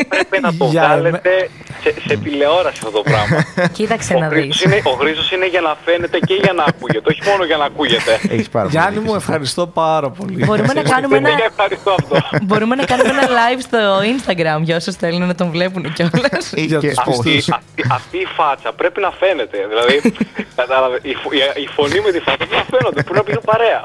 Έπρεπε 0.00 0.40
να 0.40 0.54
το 0.54 0.64
Για 0.64 0.82
βγάλετε 0.82 1.48
σε, 1.82 1.94
σε 2.08 2.16
τηλεόραση 2.16 2.78
αυτό 2.84 2.90
το 2.90 3.02
πράγμα. 3.02 3.68
Κοίταξε 3.72 4.14
ο, 4.14 4.18
να 4.18 4.28
δεις. 4.28 4.40
Χρήστος 4.42 4.62
είναι, 4.62 4.80
ο 4.84 4.90
Χρήστος 4.90 5.30
είναι 5.32 5.46
για 5.48 5.60
να 5.60 5.76
φαίνεται 5.84 6.18
και 6.18 6.34
για 6.34 6.52
να 6.52 6.64
ακούγεται, 6.64 7.08
όχι 7.10 7.20
μόνο 7.30 7.44
για 7.44 7.56
να 7.56 7.64
ακούγεται. 7.64 8.12
Έχεις 8.28 8.48
πάρα 8.48 8.64
πολύ 8.68 8.76
Γιάννη 8.76 8.90
δίκιο 8.98 9.02
μου, 9.02 9.10
σε 9.10 9.16
αυτό. 9.16 9.30
ευχαριστώ 9.32 9.66
πάρα 9.66 10.10
πολύ. 10.10 10.44
Μπορούμε 10.44 10.72
να 10.72 10.82
κάνουμε 10.82 11.14
Δεν 11.16 11.24
ένα, 11.24 11.30
είναι 11.34 11.44
ευχαριστώ 11.52 11.90
αυτό. 11.98 12.16
μπορούμε 12.42 12.74
να 12.74 12.84
κάνουμε 12.84 13.08
ένα 13.08 13.26
live 13.38 13.60
στο 13.68 13.78
Instagram 14.12 14.60
για 14.62 14.76
όσους 14.76 14.94
θέλουν 14.96 15.26
να 15.26 15.34
τον 15.34 15.50
βλέπουν 15.50 15.92
κιόλας. 15.92 16.52
Ε, 16.56 16.60
Για 16.60 16.78
και 16.78 16.88
τους 16.88 16.98
όχι. 17.06 17.22
πιστούς. 17.22 17.48
αυτή, 17.48 17.82
αυτή, 17.82 17.82
αυτή 17.92 18.16
η 18.16 18.26
φάτσα 18.36 18.72
πρέπει 18.72 19.00
να 19.00 19.10
φαίνεται. 19.10 19.58
Δηλαδή, 19.68 20.14
κατάλαβε, 20.56 20.98
η, 21.02 21.14
φο- 21.14 21.32
η, 21.32 21.38
η 21.62 21.66
φωνή 21.76 22.00
με 22.04 22.10
τη 22.12 22.18
φάτσα 22.20 22.36
πρέπει 22.46 22.54
να 22.54 22.64
φαίνονται. 22.78 23.02
Πρέπει 23.02 23.16
να 23.16 23.22
πίνουν 23.24 23.42
παρέα. 23.44 23.82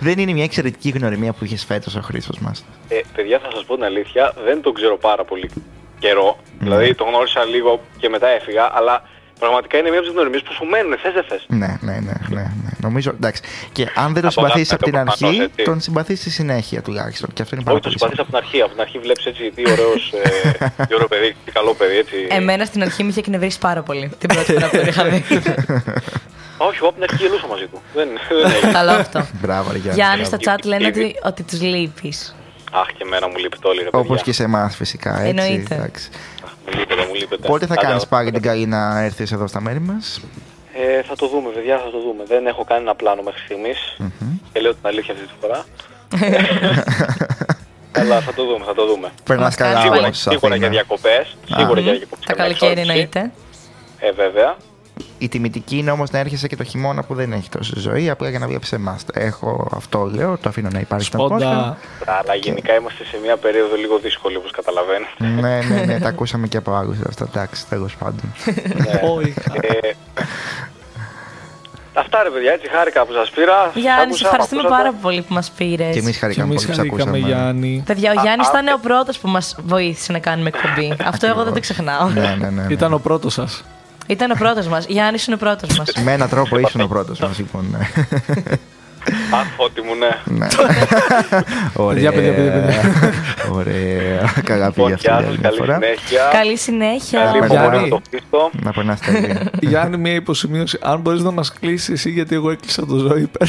Δεν 0.00 0.18
είναι 0.18 0.32
μια 0.32 0.44
εξαιρετική 0.44 0.88
γνωριμία 0.88 1.32
που 1.32 1.44
είχες 1.44 1.64
φέτος 1.64 1.94
ο 1.96 2.00
Χρήστος 2.00 2.38
μας. 2.38 2.64
Ε, 2.88 3.00
παιδιά, 3.14 3.38
θα 3.38 3.48
σας 3.54 3.64
πω 3.64 3.74
την 3.74 3.84
αλήθεια, 3.84 4.01
δεν 4.44 4.62
τον 4.62 4.74
ξέρω 4.74 4.98
πάρα 4.98 5.24
πολύ 5.24 5.50
καιρό. 5.98 6.38
Ναι. 6.44 6.56
Δηλαδή, 6.58 6.94
τον 6.94 7.08
γνώρισα 7.08 7.44
λίγο 7.44 7.80
και 7.98 8.08
μετά 8.08 8.28
έφυγα, 8.28 8.70
αλλά 8.74 9.02
πραγματικά 9.38 9.78
είναι 9.78 9.88
μια 9.88 9.98
από 9.98 10.06
τις 10.06 10.14
γνωριμίες 10.16 10.42
που 10.42 10.52
σου 10.52 10.64
μένουν, 10.64 10.98
θες 11.02 11.12
δεν 11.12 11.24
θες. 11.28 11.44
Ναι, 11.48 11.78
ναι, 11.80 11.92
ναι, 11.92 12.14
ναι, 12.28 12.40
ναι. 12.62 12.70
Νομίζω 12.80 13.10
εντάξει. 13.10 13.42
Και 13.72 13.82
αν 13.94 14.12
δεν 14.12 14.22
το 14.22 14.28
Από 14.28 14.30
συμπαθεί 14.30 14.60
κάτω 14.62 14.74
από 14.74 14.84
την 14.84 14.92
προφανώς, 14.92 15.22
αρχή, 15.22 15.40
έτσι. 15.40 15.62
τον 15.64 15.80
συμπαθείς 15.80 16.20
στη 16.20 16.30
συνέχεια 16.30 16.82
τουλάχιστον. 16.82 17.32
Και 17.32 17.42
αυτό 17.42 17.54
είναι 17.54 17.64
πάρα 17.64 17.76
Όχι, 17.76 17.84
το 17.84 17.88
πολύ 17.88 17.98
συμπαθείς 17.98 18.18
από 18.18 18.28
την 18.28 18.36
αρχή. 18.36 18.60
Από 18.60 18.72
την 18.72 18.80
αρχή 18.80 18.98
βλέπεις 18.98 19.24
έτσι 19.26 19.50
τι 19.54 19.62
ωραίος 19.70 20.12
ε, 20.22 20.28
τι 20.86 20.94
ωραίο 20.94 21.08
παιδί, 21.08 21.36
τι 21.44 21.50
καλό 21.52 21.74
παιδί. 21.74 21.96
Έτσι. 21.96 22.16
Εμένα 22.30 22.64
στην 22.64 22.82
αρχή 22.82 23.02
με 23.02 23.08
είχε 23.08 23.18
εκνευρίσει 23.20 23.58
πάρα 23.58 23.82
πολύ. 23.82 24.12
Την 24.18 24.28
πρώτη 24.28 24.52
φορά 24.52 24.68
που 24.68 24.76
τον 24.76 24.86
είχα 24.86 25.04
δει. 25.04 25.24
Όχι, 26.68 26.76
εγώ 26.76 26.88
από 26.88 26.94
την 26.94 27.02
αρχή 27.02 27.16
γελούσα 27.24 27.46
μαζί 27.46 27.66
του. 27.66 27.82
Δεν, 27.94 28.08
δεν 28.42 28.52
έγινε. 28.52 28.72
Καλό 28.72 28.90
αυτό. 28.90 29.26
Μπράβο, 29.40 29.72
ρε 29.72 29.78
Γιάννη. 29.78 30.00
Γιάννη, 30.00 30.24
στο 30.24 30.36
Μπράβο. 30.42 30.58
chat 30.62 30.66
λένε 30.66 30.86
ότι, 30.86 31.16
ότι 31.22 31.42
τους 31.42 31.60
λείπεις. 31.60 32.34
Αχ, 32.74 32.86
και 32.86 33.02
εμένα 33.02 33.28
μου 33.28 33.36
λείπει 33.36 33.58
το 33.58 33.68
όλοι, 33.68 33.78
ρε 33.78 33.84
παιδιά. 33.84 33.98
Όπως 33.98 34.22
και 34.22 34.32
σε 34.32 34.42
εμάς 34.42 34.76
φυσικά. 34.76 35.20
Έτσι, 35.20 35.28
Εννοείται. 35.28 35.74
εντάξει. 35.74 36.08
Μου 36.66 36.78
λείπετε, 36.78 37.06
μου 37.06 37.14
λείπετε. 37.14 37.46
Πότε 37.48 37.66
θα 37.66 37.72
Άντε, 37.72 37.82
κάνεις 37.82 38.02
άντε. 38.02 38.06
πάλι 38.08 38.30
την 38.30 38.42
καλή 38.42 38.66
να 38.66 39.00
έρθεις 39.02 39.32
εδώ 39.32 39.46
στα 39.46 39.60
μέρη 39.60 39.80
μας; 39.80 40.20
Ε, 40.74 41.02
θα 41.02 41.16
το 41.16 41.28
δούμε, 41.28 41.50
παιδιά, 41.50 41.78
θα 41.78 41.90
το 41.90 42.00
δούμε. 42.00 42.24
Δεν 42.26 42.46
έχω 42.46 42.64
κάνει 42.64 42.80
ένα 42.82 42.94
πλάνο 42.94 43.22
μέχρι 43.22 43.40
στιγμής. 43.44 43.96
Και 44.52 44.60
λέω 44.60 44.70
την 44.74 44.86
αλήθεια 44.86 45.14
αυτή 45.14 45.26
τη 45.26 45.32
φορά. 45.40 45.64
Αλλά 47.98 48.20
θα 48.20 48.32
το 48.34 48.44
δούμε, 48.44 48.64
θα 48.64 48.74
το 48.74 48.86
δούμε. 48.86 49.10
Περνάς 49.24 49.44
μας 49.46 49.54
καλά 49.54 49.72
κάνεις 49.72 49.82
Σίγουρα, 49.84 50.02
όμω. 50.04 50.12
σίγουρα 50.12 50.56
για 50.56 50.68
διακοπές. 50.68 51.36
Σίγουρα 51.56 51.80
για 51.80 51.92
διακοπές. 51.92 52.26
Τα 52.26 52.32
καλοκαίρι 52.34 52.80
εννοείται. 52.80 53.30
Ε, 53.98 54.12
βέβαια. 54.12 54.56
Η 55.18 55.28
τιμητική 55.28 55.76
είναι 55.78 55.90
όμως 55.90 56.10
να 56.10 56.18
έρχεσαι 56.18 56.46
και 56.46 56.56
το 56.56 56.64
χειμώνα 56.64 57.02
που 57.02 57.14
δεν 57.14 57.32
έχει 57.32 57.48
τόση 57.48 57.72
ζωή, 57.78 58.10
απλά 58.10 58.28
για 58.28 58.38
να 58.38 58.46
βλέπεις 58.46 58.72
εμάς. 58.72 59.04
Έχω 59.12 59.68
αυτό, 59.76 60.10
λέω, 60.14 60.38
το 60.38 60.48
αφήνω 60.48 60.68
να 60.72 60.78
υπάρχει 60.80 61.06
στον 61.06 61.20
κόσμο. 61.20 61.36
Σπόντα. 61.38 61.76
Αλλά 62.04 62.34
γενικά 62.34 62.74
είμαστε 62.74 63.04
σε 63.04 63.18
μια 63.24 63.36
περίοδο 63.36 63.76
λίγο 63.76 63.98
δύσκολη, 63.98 64.36
όπως 64.36 64.50
καταλαβαίνετε. 64.50 65.10
ναι, 65.18 65.74
ναι, 65.74 65.84
ναι, 65.84 66.00
τα 66.00 66.08
ακούσαμε 66.08 66.46
και 66.46 66.56
από 66.56 66.72
άλλους 66.74 66.96
αυτά. 67.08 67.26
Εντάξει, 67.30 67.66
τέλος 67.68 67.96
πάντων. 67.96 68.32
Όχι. 69.16 69.34
Ε, 69.60 69.90
Αυτά 71.94 72.22
ρε 72.22 72.30
παιδιά, 72.30 72.52
έτσι 72.52 72.68
χάρηκα 72.68 73.04
που 73.06 73.12
σας 73.12 73.30
πήρα. 73.30 73.70
Γιάννη, 73.74 74.02
Άκουσα, 74.02 74.16
σε 74.18 74.24
ευχαριστούμε 74.24 74.60
ακούσατε. 74.60 74.82
πάρα 74.82 74.96
πολύ 75.02 75.22
που 75.22 75.34
μας 75.34 75.50
πήρες. 75.50 75.92
και 75.92 75.98
εμείς 75.98 76.12
Και 76.12 76.18
χαρήκαμε 76.18 76.48
εμείς 76.50 76.64
πολύ 76.66 76.76
που 76.76 76.82
σε 76.82 76.88
χαρήκαμε, 76.88 77.18
ακούσαμε. 77.18 77.34
Γιάννη. 77.42 77.82
Παιδιά, 77.86 78.12
ο 78.16 78.18
Α, 78.18 78.22
Γιάννης 78.22 78.46
α, 78.46 78.50
ήταν 78.52 78.66
ε. 78.66 78.72
ο 78.72 78.78
πρώτος 78.78 79.18
που 79.18 79.28
μας 79.28 79.56
βοήθησε 79.64 80.12
να 80.12 80.18
κάνουμε 80.18 80.48
εκπομπή. 80.54 80.96
Αυτό 81.12 81.26
εγώ 81.26 81.44
δεν 81.44 81.52
το 81.52 81.60
ξεχνάω. 81.60 82.08
Ναι, 82.08 82.20
ναι, 82.20 82.34
ναι. 82.36 82.50
ναι. 82.50 82.66
Ήταν 82.72 82.92
ο 82.92 82.98
πρώτος 82.98 83.32
σας. 83.32 83.64
Ήταν 84.06 84.30
ο 84.30 84.34
πρώτος 84.38 84.66
μας. 84.66 84.84
Γιάννης 84.88 85.26
είναι 85.26 85.34
ο 85.34 85.38
πρώτος 85.38 85.78
μας. 85.78 85.92
Με 86.04 86.12
έναν 86.12 86.28
τρόπο 86.28 86.58
ήσουν 86.58 86.80
ο 86.80 86.86
πρώτος 86.86 87.18
μας, 87.20 87.38
λοιπόν. 87.38 87.66
ναι. 87.70 87.78
Αχ, 89.34 89.46
φώτη 89.56 89.80
μου, 89.80 89.94
ναι. 89.94 90.36
Ναι. 90.38 90.46
Ωραία. 91.86 92.10
Παιδιά, 92.12 92.12
παιδιά, 92.12 92.52
παιδιά, 92.52 92.80
Ωραία. 93.52 94.32
Καλά 94.44 94.72
πήγε 94.72 94.88
Λοιπόν, 94.88 94.92
αυτό 94.92 95.10
γεια 95.10 95.20
για 95.20 95.20
σας, 95.20 95.26
άλλη 95.26 95.38
μια 95.38 95.48
καλή 95.48 95.56
φορά. 95.56 95.74
συνέχεια. 95.74 96.28
Καλή 96.32 96.56
συνέχεια. 96.56 97.20
Καλή 97.20 97.46
Γιάννη. 97.46 97.54
υπομονή 97.56 97.82
με 97.82 97.88
το 97.88 98.00
Χρήστο. 98.10 98.50
Να 98.62 98.72
περνάς 98.72 99.00
τέλεια. 99.00 99.42
Γιάννη, 99.70 99.96
μια 99.96 100.14
υποσημείωση. 100.14 100.78
Αν 100.82 101.00
μπορείς 101.00 101.22
να 101.22 101.30
μας 101.30 101.52
κλείσεις 101.60 101.88
εσύ, 101.88 102.10
γιατί 102.10 102.34
εγώ 102.34 102.50
έκλεισα 102.50 102.86
το 102.86 102.96
ζωή 102.96 103.22
υπέρ. 103.22 103.48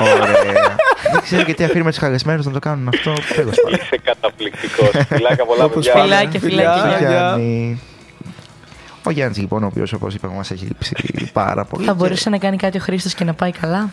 Ωραία. 0.00 0.76
Δεν 1.12 1.20
ξέρω 1.22 1.42
γιατί 1.42 1.64
αφήνουμε 1.64 1.92
του 1.92 1.98
καλεσμένου 2.00 2.42
να 2.44 2.52
το 2.52 2.58
κάνουν 2.58 2.88
αυτό. 2.88 3.12
Τέλος 3.34 3.54
πάντων. 3.62 3.78
Είσαι 3.82 3.98
καταπληκτικός. 4.04 4.90
Φιλάκια 5.08 5.44
πολλά, 5.44 5.64
Όπως 5.64 5.74
παιδιά. 5.74 5.92
πάντα. 5.92 6.04
Φιλάκια, 6.16 6.40
Φιλιά. 6.40 6.72
φιλάκια. 6.72 7.38
Γεια. 9.10 9.12
Γιάννη. 9.12 9.12
Ο 9.12 9.12
Γιάννης, 9.12 9.38
λοιπόν, 9.38 9.62
ο 9.62 9.66
οποίος 9.66 9.92
όπως 9.92 10.14
είπαμε, 10.14 10.34
μας 10.34 10.50
έχει 10.50 10.64
λείψει 10.64 10.94
πάρα 11.32 11.64
πολύ. 11.64 11.84
Θα 11.84 11.92
και- 11.92 11.98
μπορούσε 11.98 12.30
να 12.30 12.38
κάνει 12.38 12.56
κάτι 12.56 12.76
ο 12.76 12.80
Χρήστος 12.80 13.14
και 13.14 13.24
να 13.24 13.34
πάει 13.34 13.50
καλά; 13.52 13.90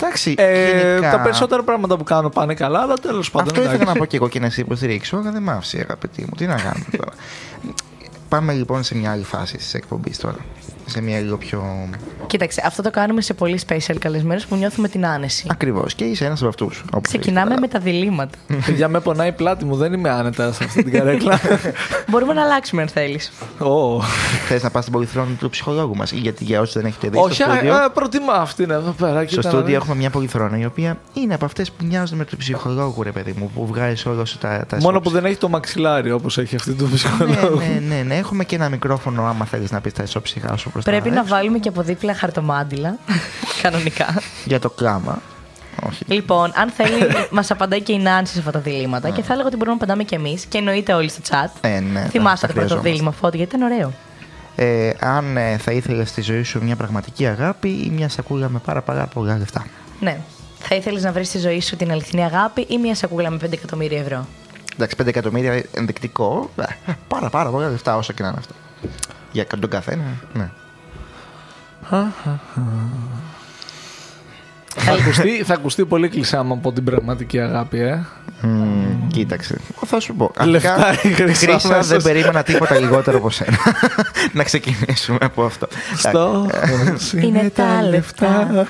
Εντάξει, 0.00 0.34
Ε, 0.38 0.88
γενικά, 0.90 1.10
τα 1.10 1.20
περισσότερα 1.20 1.62
πράγματα 1.62 1.96
που 1.96 2.04
κάνω 2.04 2.28
πάνε 2.28 2.54
καλά, 2.54 2.80
αλλά 2.80 2.94
τέλος 2.94 3.30
πάντων. 3.30 3.48
Αυτό 3.48 3.60
ήθελα 3.60 3.74
εντάξει. 3.74 3.92
να 3.92 3.98
πω 3.98 4.04
και 4.04 4.16
εγώ 4.16 4.28
και 4.28 4.40
να 4.40 4.50
σε 4.50 4.60
υποστηρίξω, 4.60 5.16
αλλά 5.16 5.30
δεν 5.30 5.42
μ' 5.42 5.50
άφησε, 5.50 5.78
αγαπητή 5.78 6.22
μου. 6.22 6.30
Τι 6.36 6.46
να 6.46 6.54
κάνουμε 6.54 6.84
τώρα; 6.96 7.12
Πάμε 8.28 8.52
λοιπόν 8.52 8.82
σε 8.82 8.96
μια 8.96 9.10
άλλη 9.12 9.24
φάση 9.24 9.56
της 9.56 9.74
εκπομπής 9.74 10.18
τώρα. 10.18 10.36
Σε 10.92 11.00
μια 11.02 11.18
λίγο 11.20 11.36
πιο. 11.36 11.88
Κοίταξε, 12.26 12.62
αυτό 12.66 12.82
το 12.82 12.90
κάνουμε 12.90 13.20
σε 13.20 13.34
πολύ 13.34 13.60
special 13.68 13.96
καλεσμένους 13.98 14.46
που 14.46 14.56
νιώθουμε 14.56 14.88
την 14.88 15.06
άνεση. 15.06 15.46
Ακριβώς. 15.50 15.94
Και 15.94 16.04
είσαι 16.04 16.24
ένας 16.24 16.38
από 16.40 16.48
αυτούς. 16.48 16.84
Ξεκινάμε 17.00 17.56
με 17.60 17.68
τα 17.68 17.78
διλήμματα. 17.78 18.38
Παιδιά, 18.66 18.88
με 18.88 19.00
πονάει 19.00 19.28
η 19.28 19.32
πλάτη 19.32 19.64
μου, 19.64 19.76
δεν 19.76 19.92
είμαι 19.92 20.10
άνετα 20.10 20.52
σε 20.52 20.64
αυτή 20.64 20.82
την 20.82 20.92
καρέκλα. 20.92 21.40
Μπορούμε 22.10 22.32
να 22.32 22.42
αλλάξουμε 22.42 22.82
αν 22.82 22.88
θέλεις. 22.88 23.32
Ω. 23.58 24.02
Θες 24.48 24.62
να 24.62 24.70
πας 24.70 24.82
στην 24.82 24.94
πολυθρόνα 24.94 25.28
του 25.38 25.50
ψυχολόγου 25.50 25.96
μας. 25.96 26.12
Γιατί 26.12 26.44
για 26.44 26.60
όσους 26.60 26.74
δεν 26.74 26.84
έχετε 26.84 27.08
δει 27.08 27.18
Όχι, 27.18 27.34
στο 27.34 27.44
α, 27.44 27.54
στούντιο. 27.54 27.74
α, 27.74 27.90
προτιμά 27.90 28.32
αυτήν 28.32 28.70
εδώ 28.70 28.90
πέρα. 28.90 29.16
Στο 29.16 29.24
κοίτα 29.24 29.42
να 29.42 29.48
στούντιο 29.48 29.66
δεις. 29.66 29.74
έχουμε 29.76 29.94
μια 29.94 30.10
πολυθρόνα 30.10 30.58
η 30.58 30.64
οποία 30.64 30.98
είναι 31.12 31.34
από 31.34 31.44
αυτές 31.44 31.70
που 31.70 31.84
μοιάζουν 31.84 32.18
με 32.18 32.24
του 32.24 32.36
ψυχολόγου, 32.36 33.02
ρε 33.02 33.10
παιδί 33.12 33.34
μου, 33.38 33.50
που 33.54 33.66
βγάζεις 33.66 34.06
όλα 34.06 34.24
σου 34.24 34.38
τα, 34.38 34.48
τα 34.68 34.76
Μόνο 34.76 34.88
εσώψη. 34.90 35.00
που 35.02 35.10
δεν 35.10 35.24
έχει 35.24 35.36
το 35.36 35.48
μαξιλάρι 35.48 36.12
όπως 36.12 36.38
έχει 36.38 36.56
αυτή 36.56 36.72
του 36.72 36.84
Ναι, 36.88 36.94
ψυχολόγου. 36.94 37.56
ναι, 37.58 37.94
ναι, 37.94 38.02
ναι. 38.02 38.14
Έχουμε 38.14 38.44
και 38.44 38.54
ένα 38.54 38.68
μικρόφωνο 38.68 39.24
άμα 39.26 39.44
θέλεις 39.44 39.70
να 39.70 39.80
πεις 39.80 39.92
τα 39.92 40.02
εσώψυχά 40.02 40.56
σου 40.56 40.70
προς 40.70 40.81
Πρέπει 40.84 41.10
να 41.10 41.24
βάλουμε 41.24 41.58
και 41.58 41.68
από 41.68 41.82
δίπλα 41.82 42.14
χαρτομάντιλα. 42.14 42.96
Κανονικά. 43.62 44.22
Για 44.44 44.60
το 44.60 44.70
κλάμα. 44.70 45.22
Όχι. 45.86 46.04
Λοιπόν, 46.06 46.52
αν 46.54 46.70
θέλει, 46.70 47.06
μας 47.30 47.50
απαντάει 47.50 47.80
και 47.80 47.92
η 47.92 47.98
Νάνση 47.98 48.32
σε 48.32 48.38
αυτά 48.38 48.50
τα 48.50 48.58
διλήμματα 48.58 49.10
και 49.10 49.22
θα 49.22 49.32
έλεγα 49.32 49.48
ότι 49.48 49.56
μπορούμε 49.56 49.76
να 49.76 49.84
απαντάμε 49.84 50.02
και 50.02 50.14
εμείς 50.14 50.44
και 50.44 50.58
εννοείται 50.58 50.92
όλοι 50.92 51.08
στο 51.08 51.20
chat. 51.28 51.50
Ε, 51.60 51.80
ναι, 51.80 52.06
Θυμάστε 52.10 52.46
τα 52.46 52.52
το 52.52 52.58
πρώτο 52.58 52.68
χρειαζόμαστε. 52.68 52.90
δίλημα, 52.90 53.10
Φώτη, 53.10 53.36
γιατί 53.36 53.56
ήταν 53.56 53.72
ωραίο. 53.72 53.92
Ε, 54.56 54.90
αν 55.00 55.36
ε, 55.36 55.56
θα 55.58 55.72
ήθελες 55.72 56.08
στη 56.08 56.20
ζωή 56.22 56.42
σου 56.42 56.62
μια 56.62 56.76
πραγματική 56.76 57.26
αγάπη 57.26 57.68
ή 57.68 57.90
μια 57.94 58.08
σακούλα 58.08 58.48
με 58.48 58.58
πάρα, 58.64 58.82
πάρα 58.82 59.06
πολλά 59.06 59.38
λεφτά. 59.38 59.66
Ναι. 60.00 60.18
Θα 60.58 60.74
ήθελες 60.74 61.02
να 61.02 61.12
βρεις 61.12 61.28
στη 61.28 61.38
ζωή 61.38 61.60
σου 61.60 61.76
την 61.76 61.90
αληθινή 61.90 62.24
αγάπη 62.24 62.66
ή 62.68 62.78
μια 62.78 62.94
σακούλα 62.94 63.30
με 63.30 63.38
5 63.44 63.52
εκατομμύρια 63.52 64.00
ευρώ; 64.00 64.26
Εντάξει, 64.74 64.96
5 65.02 65.06
εκατομμύρια 65.06 65.62
ενδεικτικό. 65.72 66.50
ε, 66.86 66.92
πάρα, 67.08 67.30
πάρα 67.30 67.50
πολλά 67.50 67.68
λεφτά 67.68 67.96
όσο 67.96 68.12
και 68.12 68.22
να 68.22 68.28
είναι 68.28 68.36
αυτό. 68.38 68.54
Για 69.32 69.46
τον 69.46 69.70
καθένα, 69.70 70.02
ναι. 70.32 70.50
Θα, 74.76 74.92
ακουστεί, 74.92 75.42
θα 75.44 75.54
ακουστεί 75.54 75.84
πολύ 75.84 76.08
κλεισάμα 76.08 76.54
από 76.54 76.72
την 76.72 76.84
πραγματική 76.84 77.40
αγάπη, 77.40 77.78
ε. 77.80 78.04
Μμμ, 78.40 79.08
κοίταξε. 79.08 79.56
Θα 79.86 80.00
σου 80.00 80.14
πω. 80.14 80.30
Λεφτά 80.44 80.74
Αρχικά, 80.86 81.08
ή 81.08 81.12
χρυσά 81.14 81.46
Χρήσα, 81.46 81.68
μέσα 81.68 81.88
δεν 81.88 82.00
σε- 82.00 82.08
περίμενα 82.08 82.42
τίποτα 82.42 82.78
λιγότερο 82.78 83.16
από 83.18 83.30
σένα. 83.30 83.56
να 84.32 84.42
ξεκινήσουμε 84.44 85.18
από 85.20 85.44
αυτό. 85.44 85.68
Στο 85.96 86.50
Είναι 87.24 87.50
τα 87.54 87.82
λεφτά. 87.82 88.66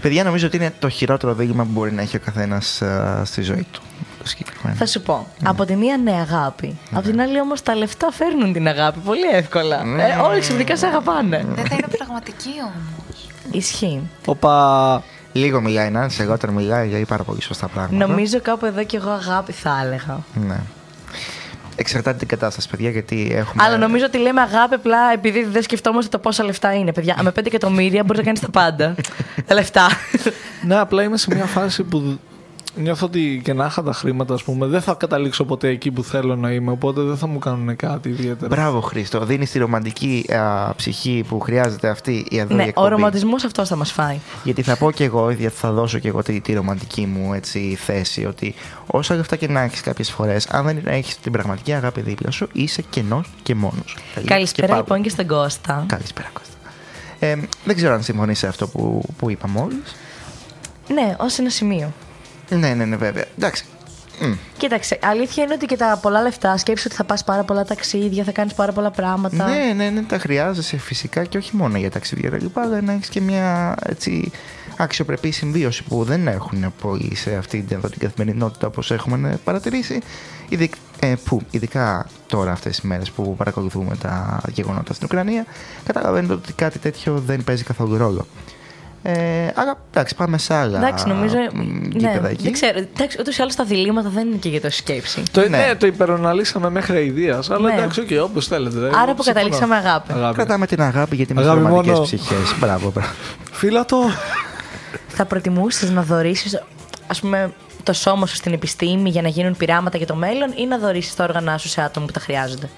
Παιδιά, 0.00 0.24
νομίζω 0.24 0.46
ότι 0.46 0.56
είναι 0.56 0.72
το 0.78 0.88
χειρότερο 0.88 1.34
δίλημα 1.34 1.62
που 1.64 1.70
μπορεί 1.72 1.92
να 1.92 2.02
έχει 2.02 2.16
ο 2.16 2.20
καθένας 2.24 2.82
στη 3.22 3.42
ζωή 3.42 3.66
του. 3.70 3.82
Συγκεκριμένα. 4.26 4.78
Θα 4.78 4.86
σου 4.86 5.00
πω. 5.00 5.26
Από 5.44 5.64
τη 5.64 5.76
μία 5.76 5.96
ναι 5.96 6.12
αγάπη. 6.12 6.78
Από 6.92 7.08
την 7.08 7.20
άλλη 7.20 7.40
όμως 7.40 7.62
τα 7.62 7.74
λεφτά 7.74 8.10
φέρνουν 8.12 8.52
την 8.52 8.68
αγάπη 8.68 8.98
πολύ 8.98 9.26
εύκολα. 9.32 9.84
Ναι. 9.84 10.02
Ε, 10.02 10.16
όλοι 10.16 10.40
ξαφνικά 10.40 10.76
σε 10.76 10.86
αγαπάνε. 10.86 11.46
Δεν 11.54 11.66
θα 11.66 11.74
είναι 11.74 11.96
πραγματική 11.96 12.52
όμως. 12.60 13.28
Ισχύει. 13.50 14.00
Οπα. 14.26 15.02
Λίγο 15.32 15.60
μιλάει 15.60 15.90
να 15.90 16.08
σε 16.08 16.22
εγώ 16.22 16.32
όταν 16.32 16.50
μιλάει 16.50 16.88
λέει 16.88 17.04
πάρα 17.04 17.22
πολύ 17.22 17.42
σωστά 17.42 17.68
πράγματα. 17.68 18.06
Νομίζω 18.06 18.40
κάπου 18.40 18.66
εδώ 18.66 18.84
κι 18.84 18.96
εγώ 18.96 19.10
αγάπη 19.10 19.52
θα 19.52 19.80
έλεγα. 19.84 20.18
Ναι. 20.34 20.60
Εξαρτάται 21.76 22.18
την 22.18 22.28
κατάσταση, 22.28 22.68
παιδιά, 22.68 22.90
γιατί 22.90 23.32
έχουμε. 23.34 23.64
Αλλά 23.64 23.76
νομίζω 23.76 24.04
ότι 24.04 24.18
λέμε 24.18 24.40
αγάπη 24.40 24.74
απλά 24.74 25.12
επειδή 25.12 25.44
δεν 25.44 25.62
σκεφτόμαστε 25.62 26.10
το 26.10 26.18
πόσα 26.18 26.44
λεφτά 26.44 26.74
είναι. 26.74 26.92
Παιδιά, 26.92 27.16
με 27.22 27.30
5 27.30 27.46
εκατομμύρια 27.46 28.02
μπορείς 28.04 28.18
να 28.18 28.24
κάνεις 28.24 28.40
τα 28.40 28.50
πάντα. 28.50 28.94
τα 29.46 29.54
λεφτά. 29.54 29.86
Ναι, 30.66 30.78
απλά 30.78 31.02
είμαι 31.02 31.16
σε 31.16 31.34
μια 31.34 31.44
φάση 31.44 31.82
που 31.82 32.18
νιώθω 32.76 33.06
ότι 33.06 33.40
και 33.44 33.52
να 33.52 33.66
είχα 33.66 33.82
τα 33.82 33.92
χρήματα, 33.92 34.34
ας 34.34 34.42
πούμε, 34.42 34.66
δεν 34.66 34.80
θα 34.80 34.94
καταλήξω 34.94 35.44
ποτέ 35.44 35.68
εκεί 35.68 35.90
που 35.90 36.02
θέλω 36.02 36.36
να 36.36 36.52
είμαι. 36.52 36.70
Οπότε 36.70 37.02
δεν 37.02 37.16
θα 37.16 37.26
μου 37.26 37.38
κάνουν 37.38 37.76
κάτι 37.76 38.08
ιδιαίτερο. 38.08 38.54
Μπράβο, 38.54 38.80
Χρήστο. 38.80 39.24
Δίνεις 39.24 39.50
τη 39.50 39.58
ρομαντική 39.58 40.26
α, 40.32 40.74
ψυχή 40.74 41.24
που 41.28 41.40
χρειάζεται 41.40 41.88
αυτή 41.88 42.26
η 42.30 42.38
εδώ 42.38 42.54
η 42.54 42.56
ναι, 42.56 42.62
ο 42.62 42.66
εκπομπή. 42.66 42.88
ρομαντισμός 42.88 43.44
αυτός 43.44 43.68
θα 43.68 43.76
μας 43.76 43.92
φάει. 43.92 44.18
Γιατί 44.44 44.62
θα 44.62 44.76
πω 44.76 44.90
και 44.90 45.04
εγώ, 45.04 45.30
γιατί 45.30 45.56
θα 45.56 45.72
δώσω 45.72 45.98
και 45.98 46.08
εγώ 46.08 46.22
τη, 46.22 46.40
τη 46.40 46.52
ρομαντική 46.52 47.06
μου 47.06 47.34
έτσι, 47.34 47.78
θέση, 47.80 48.24
ότι 48.24 48.54
όσα 48.86 49.14
λεφτά 49.14 49.36
και 49.36 49.48
να 49.48 49.60
έχεις 49.60 49.80
κάποιες 49.80 50.10
φορές, 50.10 50.46
αν 50.46 50.64
δεν 50.64 50.82
έχεις 50.84 51.18
την 51.18 51.32
πραγματική 51.32 51.72
αγάπη 51.72 52.00
δίπλα 52.00 52.30
σου, 52.30 52.48
είσαι 52.52 52.82
κενός 52.90 53.30
και 53.42 53.54
μόνος. 53.54 53.96
Καλησπέρα 54.24 54.76
λοιπόν 54.76 55.02
και 55.02 55.08
στον 55.08 55.26
Κώστα. 55.26 55.84
Καλησπέρα, 55.88 56.28
Κώστα. 56.32 56.54
Ε, 57.18 57.38
δεν 57.64 57.76
ξέρω 57.76 57.94
αν 57.94 58.02
συμφωνείς 58.02 58.38
σε 58.38 58.46
αυτό 58.46 58.68
που, 58.68 59.02
που 59.16 59.30
είπα 59.30 59.48
μόλις. 59.48 59.96
Ναι, 60.88 61.16
ως 61.18 61.38
ένα 61.38 61.50
σημείο. 61.50 61.92
Ναι, 62.58 62.74
ναι, 62.74 62.84
ναι, 62.84 62.96
βέβαια. 62.96 63.24
Εντάξει. 63.38 63.64
Μμ. 64.20 64.32
Κοίταξε, 64.56 64.98
αλήθεια 65.02 65.44
είναι 65.44 65.54
ότι 65.54 65.66
και 65.66 65.76
τα 65.76 65.98
πολλά 66.02 66.22
λεφτά 66.22 66.56
σκέψου 66.56 66.84
ότι 66.86 66.96
θα 66.96 67.04
πας 67.04 67.24
πάρα 67.24 67.42
πολλά 67.42 67.64
ταξίδια, 67.64 68.24
θα 68.24 68.32
κάνεις 68.32 68.54
πάρα 68.54 68.72
πολλά 68.72 68.90
πράγματα. 68.90 69.48
Ναι, 69.48 69.72
ναι, 69.76 69.90
ναι, 69.90 70.02
τα 70.02 70.18
χρειάζεσαι 70.18 70.76
φυσικά 70.78 71.24
και 71.24 71.38
όχι 71.38 71.56
μόνο 71.56 71.78
για 71.78 71.90
ταξίδια 71.90 72.30
και 72.30 72.36
λοιπά, 72.36 72.62
αλλά 72.62 72.80
να 72.80 72.92
έχεις 72.92 73.08
και 73.08 73.20
μια 73.20 73.76
έτσι, 73.82 74.30
αξιοπρεπή 74.76 75.30
συμβίωση 75.30 75.82
που 75.82 76.04
δεν 76.04 76.26
έχουν 76.26 76.74
πολλοί 76.80 77.14
σε 77.14 77.34
αυτή 77.34 77.62
την, 77.62 77.76
εδώ, 77.76 77.88
την 77.88 77.98
καθημερινότητα 77.98 78.66
όπως 78.66 78.90
έχουμε 78.90 79.38
παρατηρήσει. 79.44 80.00
Ειδικ, 80.48 80.74
ε, 80.98 81.14
που, 81.24 81.40
ειδικά 81.50 82.06
τώρα 82.26 82.52
αυτές 82.52 82.76
τις 82.76 82.84
μέρες 82.84 83.10
που 83.10 83.36
παρακολουθούμε 83.36 83.96
τα 83.96 84.40
γεγονότα 84.52 84.94
στην 84.94 85.06
Ουκρανία, 85.10 85.46
καταλαβαίνετε 85.84 86.32
ότι 86.32 86.52
κάτι 86.52 86.78
τέτοιο 86.78 87.22
δεν 87.26 87.44
παίζει 87.44 87.62
καθόλου 87.62 87.96
ρόλο. 87.96 88.26
Ε, 89.04 89.12
αλλά 89.54 89.78
εντάξει, 89.90 90.14
πάμε 90.14 90.38
σε 90.38 90.54
άλλα 90.54 90.78
Εντάξει, 90.78 91.06
νομίζω. 91.06 91.36
μ, 91.52 91.60
Ναι, 91.60 92.08
γήπεδα 92.08 92.28
εκεί. 92.28 92.42
δεν 92.42 92.52
ξέρω. 92.52 92.78
Εντάξει, 92.78 93.16
ούτως 93.20 93.36
ή 93.38 93.42
άλλως 93.42 93.54
τα 93.54 93.64
διλήμματα 93.64 94.08
δεν 94.08 94.26
είναι 94.26 94.36
και 94.36 94.48
για 94.48 94.60
το 94.60 94.70
σκέψη. 94.70 95.22
Το, 95.32 95.40
ναι. 95.40 95.46
Ναι. 95.48 95.74
το 95.78 95.86
υπεροναλύσαμε 95.86 96.70
μέχρι 96.70 96.96
αηδίας. 96.96 97.50
Αλλά 97.50 97.68
Ναι. 97.68 97.74
εντάξει, 97.74 98.02
okay, 98.08 98.18
όπως 98.22 98.46
θέλετε. 98.46 98.76
Εγώ 98.76 98.86
Άρα 98.86 99.14
που 99.14 99.22
συμφωνώ. 99.22 99.24
καταλήξαμε 99.24 99.76
αγάπη. 99.76 100.12
Κρατάμε 100.34 100.66
την 100.66 100.82
αγάπη 100.82 101.16
γιατί 101.16 101.32
είμαστε 101.32 101.50
Αγάπη 101.50 101.66
ρομαντικές 101.66 101.92
μόνο. 101.98 102.04
ψυχές. 102.06 102.54
Μπράβο, 102.58 102.90
μπράβο. 102.90 103.10
Φύλατο. 103.52 103.98
Θα 105.08 105.24
προτιμούσες 105.24 105.90
να 105.90 106.02
δωρήσει, 106.02 106.58
ας 107.06 107.20
πούμε, 107.20 107.52
το 107.82 107.92
σώμα 107.92 108.26
σου 108.26 108.34
στην 108.36 108.52
επιστήμη 108.52 109.10
για 109.10 109.22
να 109.22 109.28
γίνουν 109.28 109.56
πειράματα 109.56 109.96
για 109.96 110.06
το 110.06 110.14
μέλλον 110.14 110.52
ή 110.56 110.66
να 110.66 110.78
δωρήσει 110.78 111.16
τα 111.16 111.24
όργανα 111.24 111.58
σου 111.58 111.68
σε 111.68 111.82
άτομα 111.82 112.06
που 112.06 112.12
τα 112.12 112.20
χρειάζονται; 112.20 112.68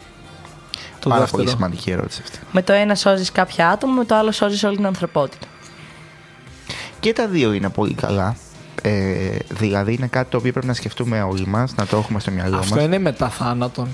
Το 1.01 1.09
Πάρα 1.09 1.21
δεύτερο. 1.21 1.43
πολύ 1.43 1.55
σημαντική 1.55 1.91
ερώτηση 1.91 2.21
αυτή. 2.25 2.39
Με 2.53 2.63
το 2.63 2.73
ένα 2.73 2.95
σώζεις 2.95 3.33
κάποια 3.33 3.69
άτομα, 3.69 3.93
με 3.93 4.05
το 4.05 4.15
άλλο 4.15 4.33
σώζεις 4.33 4.65
όλη 4.65 4.77
την 4.77 4.87
ανθρωπότητα. 4.87 5.47
Και 7.05 7.13
τα 7.13 7.27
δύο 7.27 7.53
είναι 7.53 7.69
πολύ 7.69 7.95
καλά. 7.95 8.37
Ε, 8.83 9.37
δηλαδή 9.49 9.93
είναι 9.95 10.07
κάτι 10.07 10.31
το 10.31 10.37
οποίο 10.37 10.53
πρέπει 10.53 10.67
να 10.67 10.75
σκεφτούμε 10.75 11.23
όλοι 11.23 11.47
μας, 11.47 11.75
να 11.75 11.87
το 11.87 11.97
έχουμε 11.97 12.21
στο 12.21 12.31
μυαλό 12.31 12.57
Αυτό 12.57 12.75
μας. 12.75 12.85
είναι 12.85 12.99
μετά 12.99 13.29
θάνατον. 13.29 13.89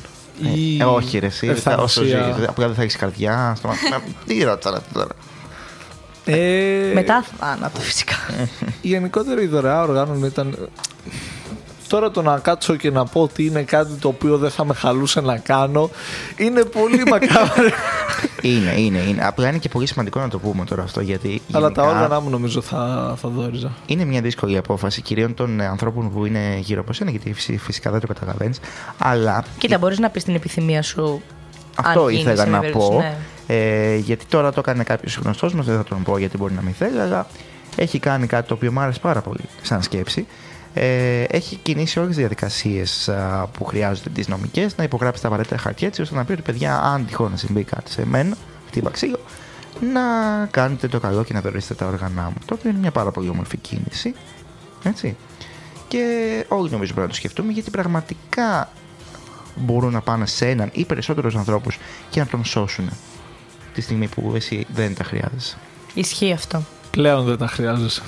Ε, 0.44 0.58
Ή 0.58 0.78
ε, 0.80 0.84
όχι 0.84 1.18
ρε 1.18 1.26
εσύ, 1.26 1.54
θα, 1.54 1.74
όσο 1.74 2.02
ευθανασία. 2.02 2.34
ζεις, 2.38 2.48
απλά 2.48 2.66
δεν 2.66 2.74
θα 2.74 2.82
έχεις 2.82 2.96
καρδιά. 2.96 3.54
Στο... 3.56 3.70
Τι 4.26 4.42
ρώτησα 4.44 4.70
ρε, 4.70 4.76
τώρα. 4.92 5.08
Ε, 6.24 6.90
Μετά 6.94 7.24
θάνατο, 7.38 7.80
φυσικά. 7.80 8.14
Γενικότερα 8.82 9.42
η 9.42 9.46
δωρεά 9.46 9.82
οργάνων 9.82 10.24
ήταν. 10.24 10.68
Τώρα 11.90 12.10
το 12.10 12.22
να 12.22 12.38
κάτσω 12.38 12.76
και 12.76 12.90
να 12.90 13.04
πω 13.04 13.20
ότι 13.22 13.44
είναι 13.46 13.62
κάτι 13.62 13.92
το 13.94 14.08
οποίο 14.08 14.38
δεν 14.38 14.50
θα 14.50 14.64
με 14.64 14.74
χαλούσε 14.74 15.20
να 15.20 15.38
κάνω 15.38 15.90
είναι 16.36 16.64
πολύ 16.64 17.02
μακάβριο. 17.10 17.70
είναι, 18.42 18.80
είναι, 18.80 18.98
είναι. 18.98 19.26
Απλά 19.26 19.48
είναι 19.48 19.58
και 19.58 19.68
πολύ 19.68 19.86
σημαντικό 19.86 20.20
να 20.20 20.28
το 20.28 20.38
πούμε 20.38 20.64
τώρα 20.64 20.82
αυτό 20.82 21.00
γιατί 21.00 21.42
Αλλά 21.52 21.72
τα 21.72 21.82
γενικά 21.82 21.96
όργανα 22.02 22.20
μου 22.20 22.30
νομίζω 22.30 22.60
θα, 22.60 23.14
θα 23.20 23.28
δόριζα. 23.28 23.70
είναι 23.86 24.04
μια 24.04 24.20
δύσκολη 24.20 24.56
απόφαση 24.56 25.02
κυρίως 25.02 25.30
των 25.34 25.60
ε, 25.60 25.66
ανθρώπων 25.66 26.12
που 26.12 26.26
είναι 26.26 26.56
γύρω 26.60 26.80
από 26.80 26.92
σένα 26.92 27.10
γιατί 27.10 27.32
φυσι- 27.32 27.58
φυσικά 27.60 27.90
δεν 27.90 28.00
το 28.00 28.06
καταλαβαίνεις 28.06 28.60
αλλά 28.98 29.44
Κοίτα, 29.58 29.78
μπορείς 29.78 29.98
να 29.98 30.10
πεις 30.10 30.24
την 30.24 30.34
επιθυμία 30.34 30.82
σου. 30.82 31.22
Αυτό 31.76 32.00
αν 32.04 32.08
γίνει 32.08 32.20
ήθελα 32.20 32.36
σε 32.36 32.42
να 32.42 32.48
μια 32.50 32.58
περίπτωση, 32.60 32.88
πω. 32.90 32.98
ναι. 32.98 33.16
Ε, 33.46 33.96
γιατί 33.96 34.24
τώρα 34.24 34.52
το 34.52 34.60
έκανε 34.60 34.82
κάποιος 34.82 35.16
γνωστός 35.16 35.54
μας, 35.54 35.66
δεν 35.66 35.76
θα 35.76 35.84
τον 35.84 36.02
πω 36.02 36.18
γιατί 36.18 36.36
μπορεί 36.36 36.52
να 36.54 36.62
μην 36.62 36.74
θέλει, 36.74 37.00
αλλά 37.00 37.26
έχει 37.76 37.98
κάνει 37.98 38.26
κάτι 38.26 38.48
το 38.48 38.54
οποίο 38.54 38.72
μου 38.72 38.80
άρεσε 38.80 38.98
πάρα 39.00 39.20
πολύ 39.20 39.40
σαν 39.62 39.82
σκέψη. 39.82 40.26
Ε, 40.74 41.22
έχει 41.22 41.56
κινήσει 41.56 41.98
όλες 41.98 42.10
τις 42.10 42.18
διαδικασίες 42.18 43.10
που 43.52 43.64
χρειάζονται 43.64 44.10
τις 44.10 44.28
νομικές 44.28 44.76
να 44.76 44.84
υπογράψει 44.84 45.22
τα 45.22 45.28
απαραίτητα 45.28 45.56
χαρτιά 45.56 45.86
έτσι 45.86 46.02
ώστε 46.02 46.14
να 46.14 46.24
πει 46.24 46.32
ότι 46.32 46.42
παιδιά, 46.42 46.80
αν 46.80 47.06
τυχόν 47.06 47.30
να 47.30 47.36
συμβεί 47.36 47.64
κάτι 47.64 47.90
σε 47.90 48.06
μένα, 48.06 48.36
χτύπα 48.66 48.90
ξύλο, 48.90 49.18
να 49.92 50.00
κάνετε 50.50 50.88
το 50.88 51.00
καλό 51.00 51.24
και 51.24 51.32
να 51.32 51.40
δωρήσετε 51.40 51.74
τα 51.74 51.86
όργανά 51.86 52.22
μου. 52.22 52.36
Το 52.44 52.54
οποίο 52.54 52.70
είναι 52.70 52.78
μια 52.78 52.90
πάρα 52.90 53.10
πολύ 53.10 53.28
όμορφη 53.28 53.56
κίνηση. 53.56 54.14
Έτσι. 54.82 55.16
Και 55.88 56.04
όλοι 56.48 56.70
νομίζω 56.70 56.92
πρέπει 56.92 57.06
να 57.06 57.12
το 57.12 57.18
σκεφτούμε 57.18 57.52
γιατί 57.52 57.70
πραγματικά 57.70 58.70
μπορούν 59.54 59.92
να 59.92 60.00
πάνε 60.00 60.26
σε 60.26 60.48
έναν 60.48 60.70
ή 60.72 60.84
περισσότερους 60.84 61.36
ανθρώπους 61.36 61.78
και 62.10 62.20
να 62.20 62.26
τον 62.26 62.44
σώσουν 62.44 62.90
τη 63.74 63.80
στιγμή 63.80 64.08
που 64.08 64.32
εσύ 64.34 64.66
δεν 64.74 64.94
τα 64.94 65.04
χρειάζεσαι. 65.04 65.56
Ισχύει 65.94 66.32
αυτό. 66.32 66.62
Πλέον 66.90 67.24
δεν 67.24 67.36
τα 67.36 67.46
χρειάζεσαι. 67.46 68.02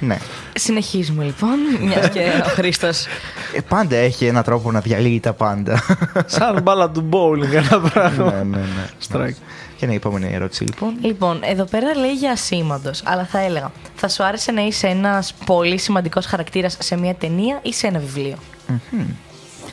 Ναι. 0.00 0.18
Συνεχίζουμε 0.54 1.24
λοιπόν, 1.24 1.58
μιας 1.80 2.08
και 2.08 2.20
ο 2.44 2.48
Χρήστος. 2.48 3.06
Ε, 3.54 3.60
πάντα 3.68 3.96
έχει 3.96 4.26
έναν 4.26 4.42
τρόπο 4.42 4.72
να 4.72 4.80
διαλύει 4.80 5.20
τα 5.20 5.32
πάντα. 5.32 5.82
Σαν 6.26 6.62
μπάλα 6.62 6.90
του 6.90 7.08
bowling 7.12 7.52
ένα 7.54 7.80
πράγμα. 7.80 8.30
ναι, 8.30 8.42
ναι, 8.42 8.56
ναι. 8.56 8.86
Strike. 9.10 9.36
Και 9.76 9.84
είναι 9.84 9.92
η 9.92 9.96
επόμενη 9.96 10.30
ερώτηση 10.34 10.64
λοιπόν. 10.64 10.94
Λοιπόν, 11.00 11.38
εδώ 11.42 11.64
πέρα 11.64 11.94
λέει 11.96 12.12
για 12.12 12.30
ασήμαντος, 12.30 13.02
αλλά 13.04 13.24
θα 13.24 13.38
έλεγα, 13.38 13.72
θα 13.94 14.08
σου 14.08 14.24
άρεσε 14.24 14.52
να 14.52 14.62
είσαι 14.66 14.86
ένας 14.86 15.34
πολύ 15.46 15.78
σημαντικός 15.78 16.26
χαρακτήρας 16.26 16.76
σε 16.80 16.96
μια 16.96 17.14
ταινία 17.14 17.58
ή 17.62 17.72
σε 17.72 17.86
ένα 17.86 17.98
βιβλίο; 17.98 18.36
Μμμ. 18.68 19.04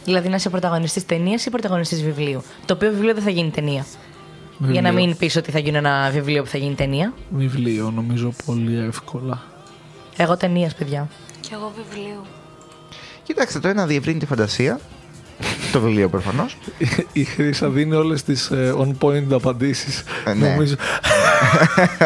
Δηλαδή 0.06 0.30
να 0.30 0.36
είσαι 0.36 0.50
πρωταγωνιστής 0.50 1.06
ταινίας 1.06 1.45
ή 1.45 1.50
πρωταγωνιστής 1.50 2.04
βιβλίου; 2.04 2.44
Το 2.66 2.74
οποίο 2.74 2.90
βιβλίο 2.90 3.14
δεν 3.14 3.24
θα 3.24 3.30
γίνει 3.30 3.50
ταινία. 3.50 3.86
Για 4.58 4.82
να 4.82 4.90
Βιβλίο. 4.90 5.08
μην 5.08 5.18
πεις 5.18 5.36
ότι 5.36 5.52
θα 5.52 5.60
γίνει 5.60 5.78
ένα 5.78 6.10
βιβλίο 6.14 6.44
που 6.44 6.50
θα 6.50 6.58
γίνει 6.58 6.76
ταινία. 6.76 7.14
Βιβλίο 7.30 7.91
νομίζω 7.95 8.34
πολύ 8.45 8.78
εύκολα. 8.80 9.41
Εγώ 10.18 10.38
ταινία, 10.38 10.72
παιδιά. 10.77 11.07
Κι 11.40 11.53
εγώ 11.53 11.72
βιβλίου. 11.76 12.22
Κοιτάξτε, 13.23 13.60
το 13.60 13.68
ένα 13.68 13.85
διευρύνει 13.85 14.19
τη 14.19 14.26
φαντασία. 14.26 14.80
το 15.72 15.80
βιβλίο 15.80 16.10
προφανώς. 16.10 16.57
Η 17.14 17.23
Χρύσα 17.23 17.69
δίνει 17.69 17.95
όλες 17.95 18.23
τις 18.23 18.52
ε, 18.52 18.73
on 18.77 18.91
point 18.99 19.31
απαντήσεις. 19.31 20.03
Ε, 20.26 20.34
ναι. 20.34 20.49
Νομίζω. 20.49 20.76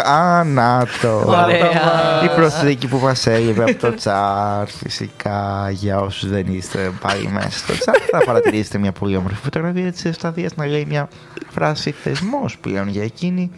Α, 0.03 0.43
να 0.43 0.88
το. 1.01 1.23
Ωραία. 1.25 2.23
Η 2.23 2.29
προσθήκη 2.35 2.88
που 2.88 2.97
μας 2.97 3.27
έλειπε 3.27 3.63
από 3.63 3.75
το 3.75 3.93
τσάρ. 3.93 4.67
Φυσικά 4.67 5.69
για 5.71 5.99
όσους 5.99 6.29
δεν 6.29 6.45
είστε 6.47 6.91
πάλι 7.01 7.27
μέσα 7.27 7.57
στο 7.57 7.77
τσάρ, 7.77 7.95
θα 8.11 8.23
παρατηρήσετε 8.25 8.77
μια 8.77 8.91
πολύ 8.91 9.15
όμορφη 9.15 9.41
φωτογραφία 9.43 9.91
της 9.91 10.05
Ευσταθίας 10.05 10.55
να 10.55 10.65
λέει 10.65 10.85
μια 10.85 11.07
φράση 11.49 11.91
θεσμός 11.91 12.57
πλέον 12.57 12.88
για 12.88 13.03
εκείνη. 13.03 13.51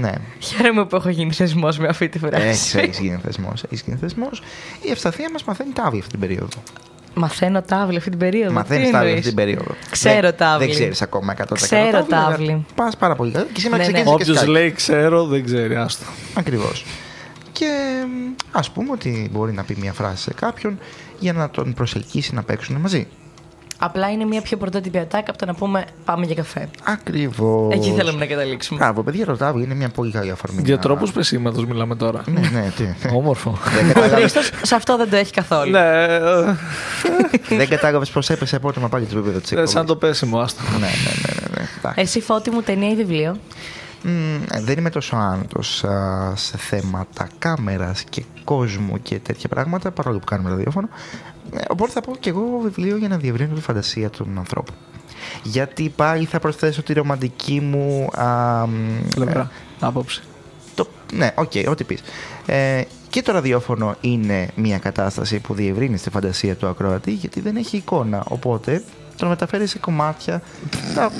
Ναι, 0.00 0.12
Χαίρομαι 0.38 0.86
που 0.86 0.96
έχω 0.96 1.08
γίνει 1.08 1.32
θεσμός 1.32 1.78
με 1.78 1.88
αυτή 1.88 2.08
τη 2.08 2.18
έχεις 2.32 2.58
φράση. 2.58 2.78
έχεις 2.78 2.98
γίνει 2.98 3.18
θεσμός. 3.22 3.62
Έχεις 3.64 3.82
γίνει 3.86 3.98
θεσμός. 3.98 4.42
Η 4.86 4.90
Ευσταθία 4.90 5.30
μας 5.32 5.44
μαθαίνει 5.44 5.72
τάβη 5.72 5.98
αυτή 5.98 6.10
την 6.10 6.20
περίοδο. 6.20 6.48
Μαθαίνω 7.14 7.62
τάβλη 7.62 7.96
αυτή 7.96 8.10
την 8.10 8.18
περίοδο. 8.18 8.52
Μαθαίνεις 8.52 8.86
Τι 8.86 8.92
τάβη 8.92 9.04
εννοείς; 9.06 9.26
αυτή 9.26 9.34
την 9.34 9.44
περίοδο. 9.44 9.74
Ξέρω 9.90 10.20
δεν, 10.20 10.36
τάβλη. 10.36 10.66
Δεν 10.66 10.74
ξέρεις 10.74 11.02
ακόμα 11.02 11.34
100% 11.38 11.44
Ξέρω 11.52 12.02
τάβλη. 12.02 12.66
Πας 12.74 12.96
πάρα 12.96 13.14
πολύ 13.14 13.32
καλά. 13.32 13.46
Και 13.52 13.60
σήμερα 13.60 13.82
Ναι, 13.82 13.88
ναι. 13.88 13.92
ξεκίνησες 13.92 14.24
και 14.26 14.30
Όποιος 14.30 14.36
σκάκι. 14.36 14.50
λέει 14.50 14.72
ξέρω 14.72 15.24
δεν 15.26 15.44
ξέρει. 15.44 15.76
Άστο. 15.76 16.04
Ακριβώς. 16.34 16.84
Και 17.52 17.66
ας 18.52 18.70
πούμε 18.70 18.90
ότι 18.92 19.28
μπορεί 19.32 19.52
να 19.52 19.62
πει 19.64 19.76
μια 19.80 19.92
φράση 19.92 20.22
σε 20.22 20.34
κάποιον 20.34 20.78
για 21.18 21.32
να 21.32 21.50
τον 21.50 21.74
προσελκύσει 21.74 22.34
να 22.34 22.42
παίξουν 22.42 22.76
μαζί. 22.76 23.06
Απλά 23.82 24.10
είναι 24.10 24.24
μια 24.24 24.40
πιο 24.42 24.56
πρωτότυπη 24.56 24.98
ατάκα 24.98 25.30
από 25.30 25.38
το 25.38 25.46
να 25.46 25.54
πούμε 25.54 25.84
πάμε 26.04 26.26
για 26.26 26.34
καφέ. 26.34 26.68
Ακριβώς. 26.84 27.74
Εκεί 27.74 27.90
θέλουμε 27.90 28.18
να 28.18 28.26
καταλήξουμε. 28.26 28.78
Μπράβο, 28.78 29.02
παιδιά, 29.02 29.26
το 29.26 29.36
τάβι 29.36 29.62
είναι 29.62 29.74
μια 29.74 29.88
πολύ 29.88 30.12
καλή 30.12 30.30
αφορμή. 30.30 30.62
Για 30.64 30.74
να- 30.74 30.80
τρόπους 30.80 31.12
πεσήματο 31.12 31.66
μιλάμε 31.66 31.96
τώρα. 31.96 32.22
Ναι, 32.26 32.40
ναι, 32.40 32.72
τι. 32.76 32.84
Όμορφο. 33.16 33.58
Δεν 33.74 33.84
Ο 33.90 33.92
κατάλαβες- 33.92 34.18
Χρήστος 34.32 34.50
σε 34.62 34.74
αυτό 34.74 34.96
δεν 34.96 35.10
το 35.10 35.16
έχει 35.16 35.32
καθόλου. 35.32 35.70
ναι, 35.70 36.04
ε, 36.04 36.54
Δεν 37.56 37.68
κατάλαβες 37.68 38.10
πώ 38.10 38.20
έπεσε 38.28 38.56
απότομα 38.56 38.88
πάλι 38.88 39.04
το 39.04 39.18
επίπεδο 39.18 39.38
της 39.38 39.52
ε, 39.52 39.66
σαν 39.66 39.86
το 39.86 39.96
πέσιμο, 39.96 40.38
άστο. 40.40 40.62
Ναι, 40.72 40.78
ναι, 40.78 40.86
ναι. 40.86 41.32
ναι, 41.50 41.60
ναι. 41.60 41.68
Εντάξει. 41.78 42.00
Εσύ 42.00 42.20
φώτη 42.20 42.50
μου 42.50 42.62
ταινία 42.62 42.90
ή 42.90 42.94
βιβλίο; 42.94 43.36
Μμ, 44.02 44.36
δεν 44.64 44.78
είμαι 44.78 44.90
τόσο 44.90 45.16
άνετος 45.16 45.84
α, 45.84 46.32
σε 46.36 46.56
θέματα 46.56 47.28
κάμερας 47.38 48.02
και 48.10 48.22
κόσμου 48.44 49.02
και 49.02 49.18
τέτοια 49.18 49.48
πράγματα, 49.48 49.90
παρόλο 49.90 50.18
που 50.18 50.24
κάνουμε 50.24 50.50
ραδιόφωνο. 50.50 50.88
Ε, 51.54 51.60
οπότε 51.68 51.92
θα 51.92 52.00
πω 52.00 52.16
και 52.20 52.28
εγώ 52.30 52.60
βιβλίο 52.62 52.96
για 52.96 53.08
να 53.08 53.16
διευρύνω 53.16 53.54
τη 53.54 53.60
φαντασία 53.60 54.10
των 54.10 54.38
ανθρώπων. 54.38 54.74
Γιατί 55.42 55.88
πάλι 55.96 56.24
θα 56.24 56.38
προσθέσω 56.38 56.82
τη 56.82 56.92
ρομαντική 56.92 57.60
μου. 57.60 58.08
Α, 58.20 58.66
μ, 58.66 58.98
Πλευρά. 59.14 59.50
Άποψη. 59.80 60.22
το, 60.74 60.88
ναι, 61.12 61.30
οκ, 61.34 61.52
ό,τι 61.68 61.84
πεις. 61.84 62.00
Ε, 62.46 62.82
και 63.08 63.22
το 63.22 63.32
ραδιόφωνο 63.32 63.94
είναι 64.00 64.48
μια 64.54 64.78
κατάσταση 64.78 65.38
που 65.40 65.54
διευρύνει 65.54 65.98
τη 65.98 66.10
φαντασία 66.10 66.56
του 66.56 66.66
ακροατή 66.66 67.10
γιατί 67.12 67.40
δεν 67.40 67.56
έχει 67.56 67.76
εικόνα. 67.76 68.24
Οπότε 68.28 68.82
το 69.16 69.26
μεταφέρει 69.26 69.66
σε 69.66 69.78
κομμάτια. 69.78 70.42
τα- 70.94 71.12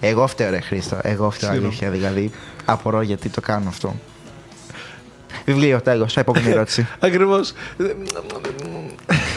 Εγώ 0.00 0.26
φταίω 0.26 0.50
ρε 0.50 0.60
Χρήστο, 0.60 0.98
εγώ 1.02 1.30
φταίω 1.30 1.48
Συγγνώμη. 1.50 1.66
αλήθεια 1.66 1.90
δηλαδή. 1.90 2.30
Απορώ 2.64 3.00
γιατί 3.02 3.28
το 3.28 3.40
κάνω 3.40 3.68
αυτό. 3.68 3.94
Βιβλίο, 5.44 5.80
τέλος, 5.80 6.16
επόμενη 6.16 6.50
ερώτηση. 6.50 6.86
Ακριβώς. 7.00 7.52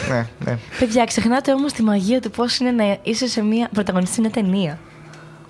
Ναι, 0.08 0.26
ναι. 0.44 0.58
Παιδιά, 0.78 1.04
ξεχνάτε 1.04 1.52
όμως 1.52 1.72
τη 1.72 1.82
μαγεία 1.82 2.20
του 2.20 2.30
πώς 2.30 2.58
είναι 2.58 2.70
να 2.70 2.98
είσαι 3.02 3.28
σε 3.28 3.42
μια 3.42 3.68
πρωταγωνιστή 3.72 4.14
σε 4.14 4.20
μια 4.20 4.30
ταινία. 4.30 4.78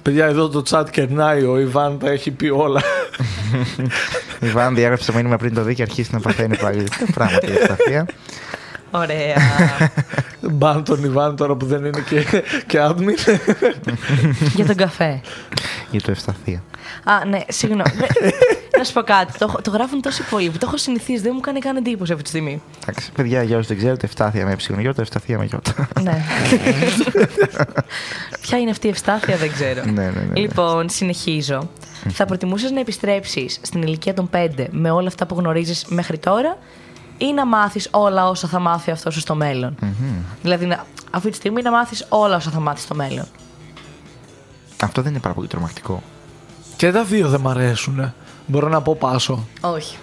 Παιδιά, 0.03 0.27
εδώ 0.27 0.49
το 0.49 0.63
chat 0.71 0.85
κερνάει. 0.91 1.45
Ο 1.45 1.59
Ιβάν 1.59 1.99
τα 1.99 2.11
έχει 2.11 2.31
πει 2.31 2.49
όλα. 2.49 2.83
Η 4.41 4.47
Βάν 4.47 4.75
διάγραψε 4.75 5.11
το 5.11 5.17
μήνυμα 5.17 5.37
πριν 5.37 5.55
το 5.55 5.63
δει 5.63 5.75
και 5.75 5.83
αρχίσει 5.83 6.11
να 6.13 6.21
παθαίνει 6.21 6.57
πάλι. 6.57 6.85
Πράγματι, 7.15 7.47
η 7.47 7.53
ευσταθία. 7.53 8.07
Ωραία. 8.91 9.37
Μπαν 10.53 10.85
τον 10.85 11.05
Ιβάν 11.05 11.37
τώρα 11.37 11.55
που 11.55 11.67
δεν 11.67 11.85
είναι 11.85 12.05
και, 12.09 12.43
και 12.67 12.79
admin. 12.81 13.39
Για 14.55 14.67
τον 14.67 14.77
καφέ. 14.77 15.21
Για 15.91 16.01
το 16.01 16.11
ευσταθία. 16.11 16.63
Α, 17.05 17.25
ναι, 17.25 17.41
συγγνώμη. 17.49 17.91
Δεν- 18.77 18.79
να 18.79 18.85
σου 18.85 18.93
πω 18.93 19.03
κάτι. 19.03 19.39
Το, 19.39 19.59
το 19.63 19.71
γράφουν 19.71 20.01
τόσοι 20.03 20.23
πολλοί 20.31 20.51
που 20.51 20.59
το 20.59 20.67
έχω 20.67 20.77
συνηθίσει. 20.77 21.21
Δεν 21.23 21.33
μου 21.35 21.41
κάνει 21.41 21.59
καν 21.59 21.77
εντύπωση 21.77 22.11
αυτή 22.13 22.25
τη 22.25 22.29
στιγμή. 22.29 22.63
Εντάξει, 22.83 23.13
παιδιά, 23.13 23.43
για 23.43 23.57
όσους 23.57 23.69
δεν 23.69 23.77
ξέρετε, 23.77 24.07
ευστάθεια 24.07 24.45
με 24.47 24.53
έψιλον 24.53 24.81
γιώτα, 24.81 25.03
ευσταθία 25.03 25.39
με 25.39 25.45
γιώτα. 25.45 25.89
ναι. 26.03 26.25
Ποια 28.41 28.59
είναι 28.59 28.71
αυτή 28.71 28.87
η 28.87 28.91
ευστάθεια, 28.91 29.37
δεν 29.37 29.53
ξέρω. 29.53 29.85
Ναι, 29.85 29.91
ναι, 29.91 30.11
ναι, 30.11 30.21
ναι. 30.33 30.41
Λοιπόν, 30.41 30.89
συνεχίζω. 30.89 31.69
Θα 32.09 32.25
προτιμούσες 32.27 32.71
να 32.71 32.81
επιστρέψεις 32.81 33.59
στην 33.63 33.83
ηλικία 33.83 34.15
των 34.15 34.31
5 34.33 34.49
με 34.71 34.91
όλα 34.91 35.09
αυτά 35.09 35.27
που 35.27 35.35
γνωρίζεις 35.39 35.85
μέχρι 35.89 36.19
τώρα 36.19 36.57
ή 37.19 37.33
να 37.33 37.47
μάθεις 37.47 37.89
όλα 37.91 38.29
όσα 38.29 38.49
θα 38.49 38.59
μάθει 38.59 38.91
αυτός 38.91 39.15
σου 39.15 39.21
στο 39.21 39.35
μέλλον; 39.35 39.77
Δηλαδή, 40.43 40.67
να, 40.67 40.85
αυτή 41.11 41.31
τη 41.31 41.37
στιγμή 41.37 41.63
να 41.63 41.71
μάθεις 41.71 42.07
όλα 42.09 42.37
όσα 42.37 42.51
θα 42.51 42.61
μάθεις 42.61 42.83
στο 42.83 42.95
μέλλον. 42.95 43.27
Αυτό 44.83 45.03
δεν 45.03 45.11
είναι 45.11 45.21
πάρα 45.21 45.35
πολύ 45.35 45.47
τρομακτικό. 45.49 46.03
και 46.77 46.93
τα 46.93 47.05
δύο 47.05 47.29
δεν 47.29 47.41
μ' 47.41 47.49
αρέσουν. 47.49 48.13
Μπορώ 48.47 48.69
να 48.69 48.83
πω 48.83 48.97
πάσο. 48.99 49.47
Όχι. 49.61 49.97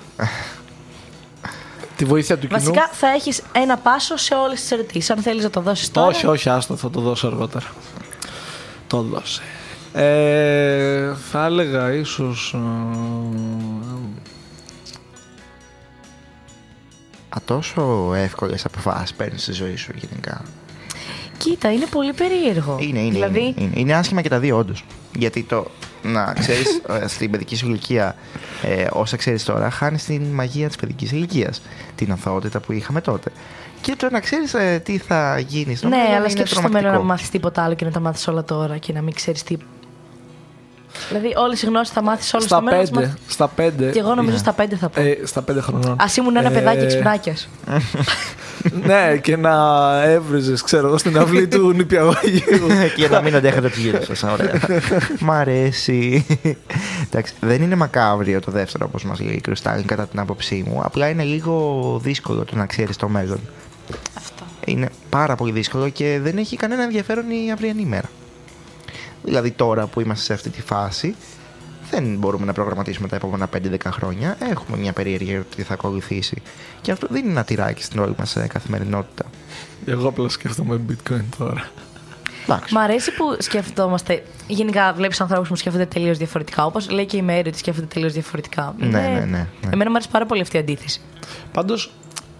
Τη 1.95 2.05
βοήθεια 2.05 2.37
του 2.37 2.47
κοινού. 2.47 2.59
Βασικά 2.59 2.89
θα 2.91 3.07
έχεις 3.07 3.41
ένα 3.51 3.77
πάσο 3.77 4.17
σε 4.17 4.35
όλες 4.35 4.59
τις 4.59 4.71
ερωτήσεις. 4.71 5.09
Αν 5.09 5.17
θέλεις 5.17 5.43
να 5.43 5.49
το 5.49 5.61
δώσεις 5.61 5.91
τώρα. 5.91 6.07
Όχι, 6.07 6.27
όχι, 6.27 6.49
άστο, 6.49 6.75
θα 6.75 6.89
το 6.89 7.01
δώσω 7.01 7.27
αργότερα. 7.27 7.65
Το 8.87 9.01
δώσε. 9.01 9.41
Ε, 9.93 11.13
θα 11.31 11.45
έλεγα 11.45 11.93
ίσως... 11.93 12.53
ε, 12.53 12.57
Α, 17.29 17.41
τόσο 17.45 18.13
εύκολες 18.15 18.65
αποφάσεις 18.65 19.13
παίρνεις 19.13 19.41
στη 19.41 19.51
ζωή 19.51 19.75
σου 19.75 19.91
γενικά. 19.95 20.41
Κοίτα, 21.37 21.71
είναι 21.71 21.85
πολύ 21.85 22.13
περίεργο. 22.13 22.77
Είναι, 22.79 22.99
είναι. 22.99 23.11
Δηλαδή, 23.11 23.39
είναι, 23.39 23.53
είναι. 23.57 23.79
είναι 23.79 23.93
άσχημα 23.93 24.21
και 24.21 24.29
τα 24.29 24.39
δύο, 24.39 24.57
όντως. 24.57 24.85
Γιατί 25.17 25.43
το 25.43 25.65
να 26.03 26.33
ξέρεις 26.39 26.81
στην 27.05 27.31
παιδική 27.31 27.55
σου 27.55 27.67
ηλικία 27.67 28.15
ε, 28.61 28.87
όσα 28.91 29.17
ξέρεις 29.17 29.43
τώρα, 29.43 29.69
χάνεις 29.69 30.03
την 30.03 30.21
μαγεία 30.23 30.67
της 30.67 30.75
παιδικής 30.75 31.11
ηλικίας. 31.11 31.61
Την 31.95 32.11
αθωότητα 32.11 32.59
που 32.59 32.71
είχαμε 32.71 33.01
τότε. 33.01 33.31
Και 33.81 33.95
το 33.95 34.09
να 34.09 34.19
ξέρεις 34.19 34.55
τι 34.83 34.97
θα 34.97 35.39
γίνεις 35.39 35.77
στο 35.77 35.87
ναι, 35.87 35.95
μέλλον 35.95 36.11
αλλά 36.11 36.19
είναι 36.19 36.29
σκέψου 36.29 36.53
στο 36.53 36.61
μέλλον 36.61 36.71
τρομακτικό. 36.81 37.03
να 37.03 37.13
μάθεις 37.13 37.29
τίποτα 37.29 37.63
άλλο 37.63 37.73
και 37.73 37.85
να 37.85 37.91
τα 37.91 37.99
μάθεις 37.99 38.27
όλα 38.27 38.43
τώρα 38.43 38.77
και 38.77 38.93
να 38.93 39.01
μην 39.01 39.13
ξέρεις 39.13 39.43
τι. 39.43 39.57
Δηλαδή, 41.09 41.33
όλες 41.37 41.61
οι 41.61 41.65
γνώσεις 41.65 41.93
θα 41.93 42.01
μάθεις 42.01 42.33
όλε 42.33 42.43
στα 42.45 42.55
στο 42.55 42.63
μέλλον. 42.65 42.79
να 42.79 42.85
τις 42.85 42.91
πέντε, 42.95 43.07
μάθεις- 43.07 43.31
στα 43.33 43.47
πέντε, 43.47 43.89
Και 43.89 43.99
εγώ 43.99 44.15
νομίζω 44.15 44.37
στα 44.37 44.53
πέντε 44.53 44.75
θα 44.75 44.89
πω. 44.89 45.01
ε, 45.01 45.17
στα 45.23 45.41
πέντε 45.41 45.61
χρονών. 45.61 45.91
Α 45.91 46.05
ήμουν 46.17 46.35
ένα 46.35 46.49
Ε, 46.49 46.53
παιδάκι 46.53 46.83
εξυπνάκια. 46.83 47.35
ναι, 48.85 49.17
και 49.21 49.35
να 49.35 49.53
έβριζες, 50.03 50.61
ξέρω 50.61 50.87
εγώ, 50.87 50.97
στην 50.97 51.17
αυλή 51.17 51.47
του 51.47 51.71
νηπιαγωγείου. 51.73 52.67
και 52.95 53.07
να 53.09 53.21
μην 53.21 53.35
αντέχετε 53.35 53.69
τους 53.69 53.77
γύρω 53.77 54.03
σας. 54.03 54.23
Ωραία. 54.23 54.53
Μ' 55.19 55.31
αρέσει. 55.31 56.25
Εντάξει, 57.09 57.33
δεν 57.39 57.61
είναι 57.61 57.75
μακάβριο 57.75 58.39
το 58.39 58.51
δεύτερο, 58.51 58.85
όπως 58.89 59.03
μας 59.03 59.19
λέει 59.19 59.33
η 59.35 59.41
Κρουστάλιν, 59.41 59.85
κατά 59.85 60.07
την 60.07 60.19
άποψή 60.19 60.63
μου. 60.67 60.81
Απλά 60.83 61.09
είναι 61.09 61.23
λίγο 61.23 61.99
δύσκολο 62.03 62.43
το 62.45 62.55
να 62.55 62.65
ξέρεις 62.65 62.95
το 62.97 63.07
μέλλον. 63.07 63.39
Αυτό. 64.17 64.43
Είναι 64.65 64.89
πάρα 65.09 65.35
πολύ 65.35 65.51
δύσκολο 65.51 65.89
και 65.89 66.19
δεν 66.23 66.37
έχει 66.37 66.55
κανένα 66.57 66.83
ενδιαφέρον 66.83 67.25
η 67.29 67.51
αυριανή 67.51 67.85
μέρα. 67.85 68.09
Δηλαδή 69.23 69.51
τώρα 69.51 69.87
που 69.87 70.01
είμαστε 70.01 70.23
σε 70.23 70.33
αυτή 70.33 70.49
τη 70.49 70.61
φάση, 70.61 71.15
δεν 71.89 72.15
μπορούμε 72.17 72.45
να 72.45 72.53
προγραμματίσουμε 72.53 73.07
τα 73.07 73.15
επόμενα 73.15 73.49
5-10 73.57 73.75
χρόνια. 73.85 74.37
Έχουμε 74.51 74.77
μια 74.77 74.93
περίεργη 74.93 75.29
για 75.29 75.39
το 75.39 75.55
τι 75.55 75.61
θα 75.63 75.73
ακολουθήσει. 75.73 76.41
Και 76.81 76.91
αυτό 76.91 77.07
δεν 77.09 77.21
είναι 77.23 77.31
ένα 77.31 77.43
τυράκι 77.43 77.83
στην 77.83 77.99
όλη 77.99 78.15
μας 78.17 78.37
καθημερινότητα. 78.47 79.25
Εγώ 79.85 80.07
απλά 80.07 80.29
σκέφτομαι 80.29 80.81
bitcoin 80.89 81.23
τώρα. 81.37 81.69
Εντάξει. 82.43 82.73
Μ' 82.73 82.77
αρέσει 82.77 83.11
που 83.11 83.35
σκεφτόμαστε. 83.39 84.23
Γενικά, 84.47 84.93
βλέπεις 84.93 85.21
ανθρώπους 85.21 85.47
που 85.49 85.55
σκέφτονται 85.55 85.85
τελείως 85.85 86.17
διαφορετικά. 86.17 86.65
Όπως 86.65 86.89
λέει 86.89 87.05
και 87.05 87.17
η 87.17 87.21
Μέρη 87.21 87.47
ότι 87.49 87.57
σκέφτονται 87.57 87.87
τελείως 87.87 88.13
διαφορετικά. 88.13 88.75
Ναι, 88.77 88.85
Είναι- 88.85 88.99
ναι, 88.99 89.09
ναι, 89.09 89.25
ναι. 89.25 89.69
Εμένα 89.71 89.89
μου 89.89 89.95
αρέσει 89.95 90.09
πάρα 90.11 90.25
πολύ 90.25 90.41
αυτή 90.41 90.55
η 90.55 90.59
αντίθεση. 90.59 91.01
Πάντως, 91.51 91.91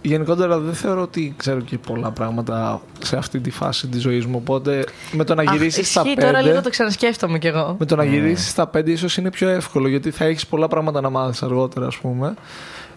γενικότερα 0.06 0.58
δεν 0.58 0.74
θεωρώ 0.74 1.02
ότι 1.02 1.34
ξέρω 1.36 1.60
και 1.60 1.78
πολλά 1.78 2.10
πράγματα 2.10 2.80
σε 3.04 3.16
αυτή 3.16 3.40
τη 3.40 3.50
φάση 3.50 3.86
της 3.86 4.02
ζωής 4.02 4.26
μου. 4.26 4.36
Οπότε 4.36 4.84
με 5.12 5.24
το 5.24 5.34
να 5.34 5.42
Αχ, 5.42 5.52
γυρίσεις 5.52 5.90
στα 5.90 6.00
ισχύει, 6.00 6.14
πέντε. 6.14 6.26
τώρα 6.26 6.42
λίγο 6.42 6.60
το 6.62 6.70
ξανασκέφτομαι 6.70 7.38
κι 7.38 7.46
εγώ. 7.46 7.76
Με 7.78 7.86
το 7.86 7.96
να 7.96 8.04
γυρίσεις 8.04 8.48
στα 8.48 8.66
πέντε, 8.66 8.90
ίσως 8.90 9.16
είναι 9.16 9.30
πιο 9.30 9.48
εύκολο 9.48 9.88
γιατί 9.88 10.10
θα 10.10 10.24
έχεις 10.24 10.46
πολλά 10.46 10.68
πράγματα 10.68 11.00
να 11.00 11.10
μάθεις 11.10 11.42
αργότερα, 11.42 11.86
ας 11.86 11.96
πούμε. 11.96 12.34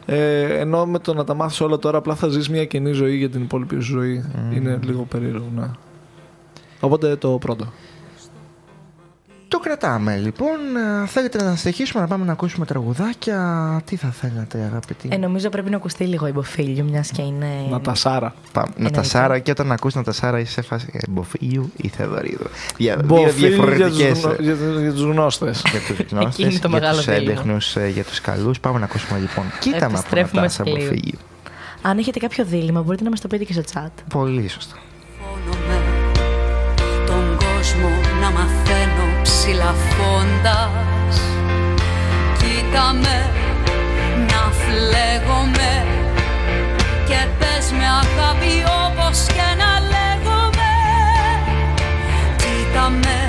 Ε, 0.05 0.59
ενώ 0.59 0.85
με 0.85 0.99
το 0.99 1.13
να 1.13 1.23
τα 1.23 1.34
μάθεις 1.34 1.61
όλα 1.61 1.77
τώρα, 1.77 1.97
απλά 1.97 2.15
θα 2.15 2.27
ζεις 2.27 2.49
μια 2.49 2.65
καινή 2.65 2.91
ζωή 2.91 3.15
για 3.15 3.29
την 3.29 3.41
υπόλοιπη 3.41 3.75
σου 3.75 3.81
ζωή. 3.81 4.25
Είναι 4.53 4.79
λίγο 4.84 5.03
περίεργο, 5.09 5.45
ναι. 5.55 5.69
Οπότε 6.79 7.15
το 7.15 7.29
πρώτο. 7.29 7.73
Το 9.49 9.60
κρατάμε 9.60 10.15
λοιπόν. 10.18 10.57
Ε, 11.03 11.07
Θέλετε 11.07 11.44
να 11.44 11.56
συνεχίσουμε 11.56 12.02
να 12.02 12.07
πάμε 12.07 12.26
να 12.26 12.32
ακούσουμε 12.32 12.65
τραγουδάκια; 12.65 13.82
Τι 13.86 13.95
θα 13.95 14.07
θέλατε, 14.07 14.57
αγαπητοί; 14.69 15.10
Ε, 15.11 15.18
νομίζω 15.18 15.49
πρέπει 15.49 15.69
να 15.69 15.76
ακουστεί 15.76 16.03
λίγο 16.03 16.28
υποφίλιο, 16.28 16.84
μιας 16.84 17.10
και 17.11 17.22
είναι. 17.22 17.48
Να 17.69 17.82
τα 17.82 17.94
σάρα. 17.95 18.34
Πάμε. 18.52 18.68
Εννοείται. 18.76 18.95
Νατασάρα 18.98 19.40
και 19.40 19.52
όταν 19.52 19.72
ακούς 19.72 19.94
Νατασάρα 19.95 20.40
είσαι 20.40 20.52
σε 20.52 20.61
φάση 20.61 20.88
ε, 20.94 20.98
Μποφίλιου 21.10 21.72
ή 21.78 21.88
Θεοδωρίδου. 21.88 22.45
Δια, 22.78 22.95
δύο 22.95 23.06
Μποφίλ 23.06 23.24
για 23.24 23.32
τους, 23.32 23.40
διαφορετικές 23.40 24.19
γνω... 24.22 24.32
ε, 24.32 24.36
για, 24.41 24.56
τους- 24.56 24.80
για 24.82 24.91
τους 24.91 25.02
γνώστες. 25.03 25.64
για 25.72 25.80
τους 25.95 26.06
γνώστες, 26.11 26.38
είναι 26.45 26.60
το 26.60 26.68
για 26.68 26.69
μεγάλο 26.69 26.95
τους 26.98 27.06
δίλημμα. 27.06 27.32
έντεχνους, 27.32 27.76
ε, 27.76 27.88
για 27.88 28.03
τους 28.03 28.22
καλούς. 28.22 28.60
Πάμε 28.60 28.80
να 28.80 28.86
ακούσουμε 28.86 29.19
λοιπόν. 29.19 29.45
Κοίτα 29.60 29.78
με 29.80 29.86
από 29.86 29.94
Επιστρέφουμε 29.98 30.41
Νατάσα 30.41 30.64
σε 30.64 30.69
λίγο. 30.69 30.86
Μποφίλιου. 30.90 31.19
Αν 31.82 31.98
έχετε 31.98 32.19
κάποιο 32.19 32.45
δίλημα, 32.45 32.82
μπορείτε 32.82 33.03
να 33.03 33.10
μας 33.10 33.22
το 33.22 33.28
πείτε 33.28 33.44
και 33.44 33.53
στο 33.53 33.61
chat. 33.74 33.90
Πολύ 34.10 34.48
σωστά. 34.48 34.76
Φώνομαι 35.19 35.82
τον 37.06 37.38
κόσμο 37.38 37.90
να 38.22 38.32
μαθαίνω 38.32 38.66
ψηλαφώντας 39.48 41.22
Κοίτα 42.38 42.94
με 42.94 43.32
να 44.28 44.52
φλέγομαι 44.52 45.86
και 47.07 47.28
πες 47.40 47.72
με 47.72 47.86
αγάπη 48.02 48.64
όπως 48.86 49.26
και 49.28 49.48
να 49.61 49.72
λέγομαι. 49.94 50.72
Κοίτα 52.36 52.90
με 52.90 53.26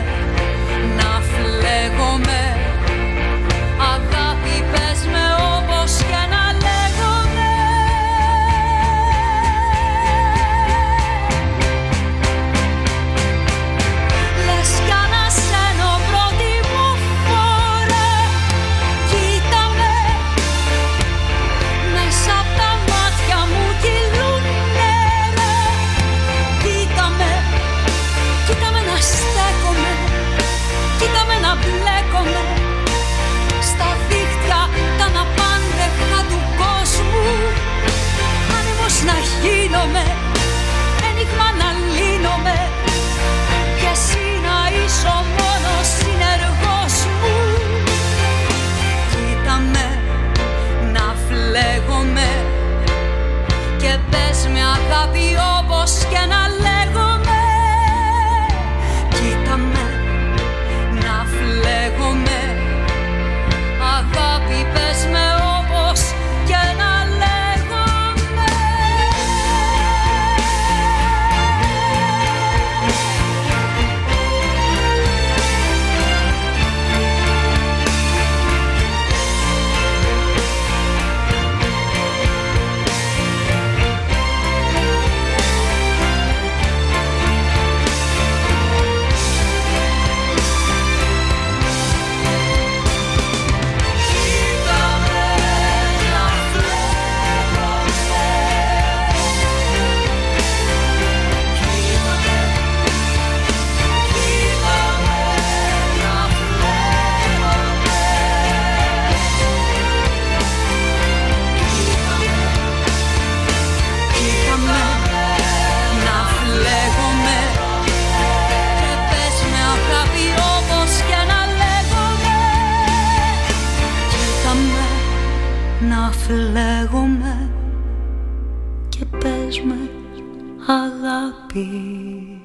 αγάπη 131.18 132.40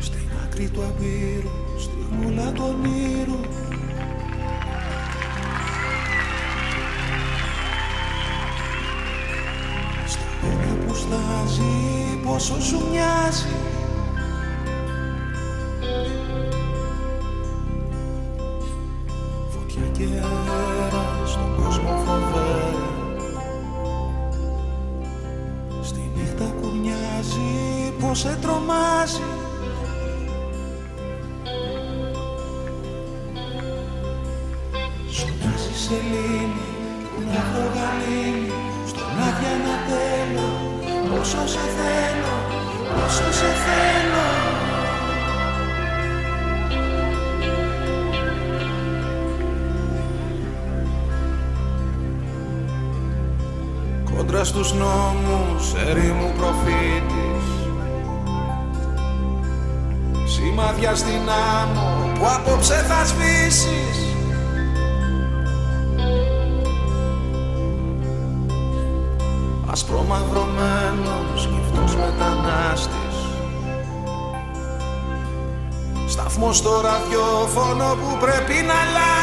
Στην 0.00 0.20
άκρη 0.44 0.68
του 0.68 0.82
πόσο 12.32 12.60
σου 12.60 12.82
μοιάζει 12.90 13.61
στους 54.52 54.72
νόμους 54.72 55.74
ερήμου 55.88 56.32
προφήτης. 56.38 57.44
Σημάδια 60.34 60.94
στην 60.94 61.28
άμμο 61.60 62.12
που 62.14 62.26
απόψε 62.36 62.74
θα 62.74 63.04
σβήσεις. 63.04 63.96
Ασπρομαυρωμένος 69.70 71.48
γυφτός 71.50 71.96
μετανάστης. 71.96 73.16
Σταθμός 76.06 76.56
στο 76.56 76.80
ραδιόφωνο 76.80 77.84
που 77.84 78.16
πρέπει 78.20 78.54
να 78.66 78.74
αλλάξεις 78.74 79.21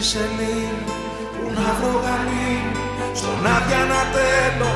Σου 0.00 0.04
μοιάζει 0.04 0.18
σελήνη 0.18 0.84
που 1.32 1.50
να 1.54 1.74
βρω 1.78 2.00
γαλήνη. 2.04 2.72
Στον 3.14 3.46
άδεια 3.46 3.82
να 3.90 4.02
τέλω 4.14 4.72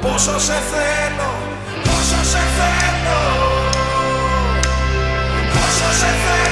Πόσο 0.00 0.38
σε 0.38 0.58
θέλω 0.70 1.32
Πόσο 1.84 2.24
σε 2.24 2.42
θέλω. 2.56 3.20
Πόσο 5.52 5.92
σε 5.98 6.10
θέλω 6.24 6.49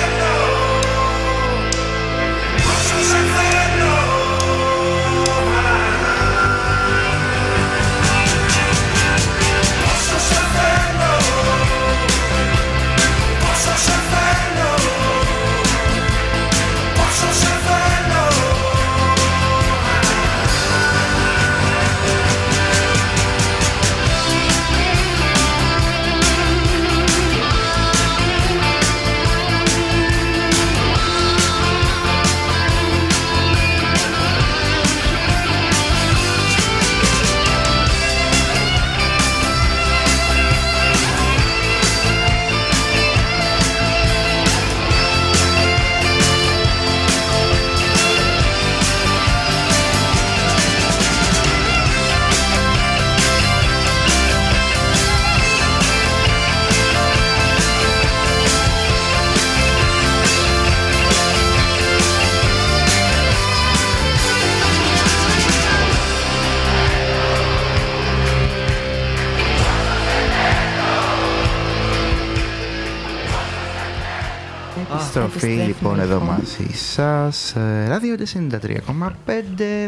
επιστρέφουμε, 75.47 75.67
λοιπόν 75.67 76.01
εδώ 76.01 76.19
λοιπόν. 76.19 76.35
μαζί 76.35 76.73
σας. 76.73 77.55
Ε, 77.55 77.87
Ράδιο 77.89 78.15
93,5 78.51 78.91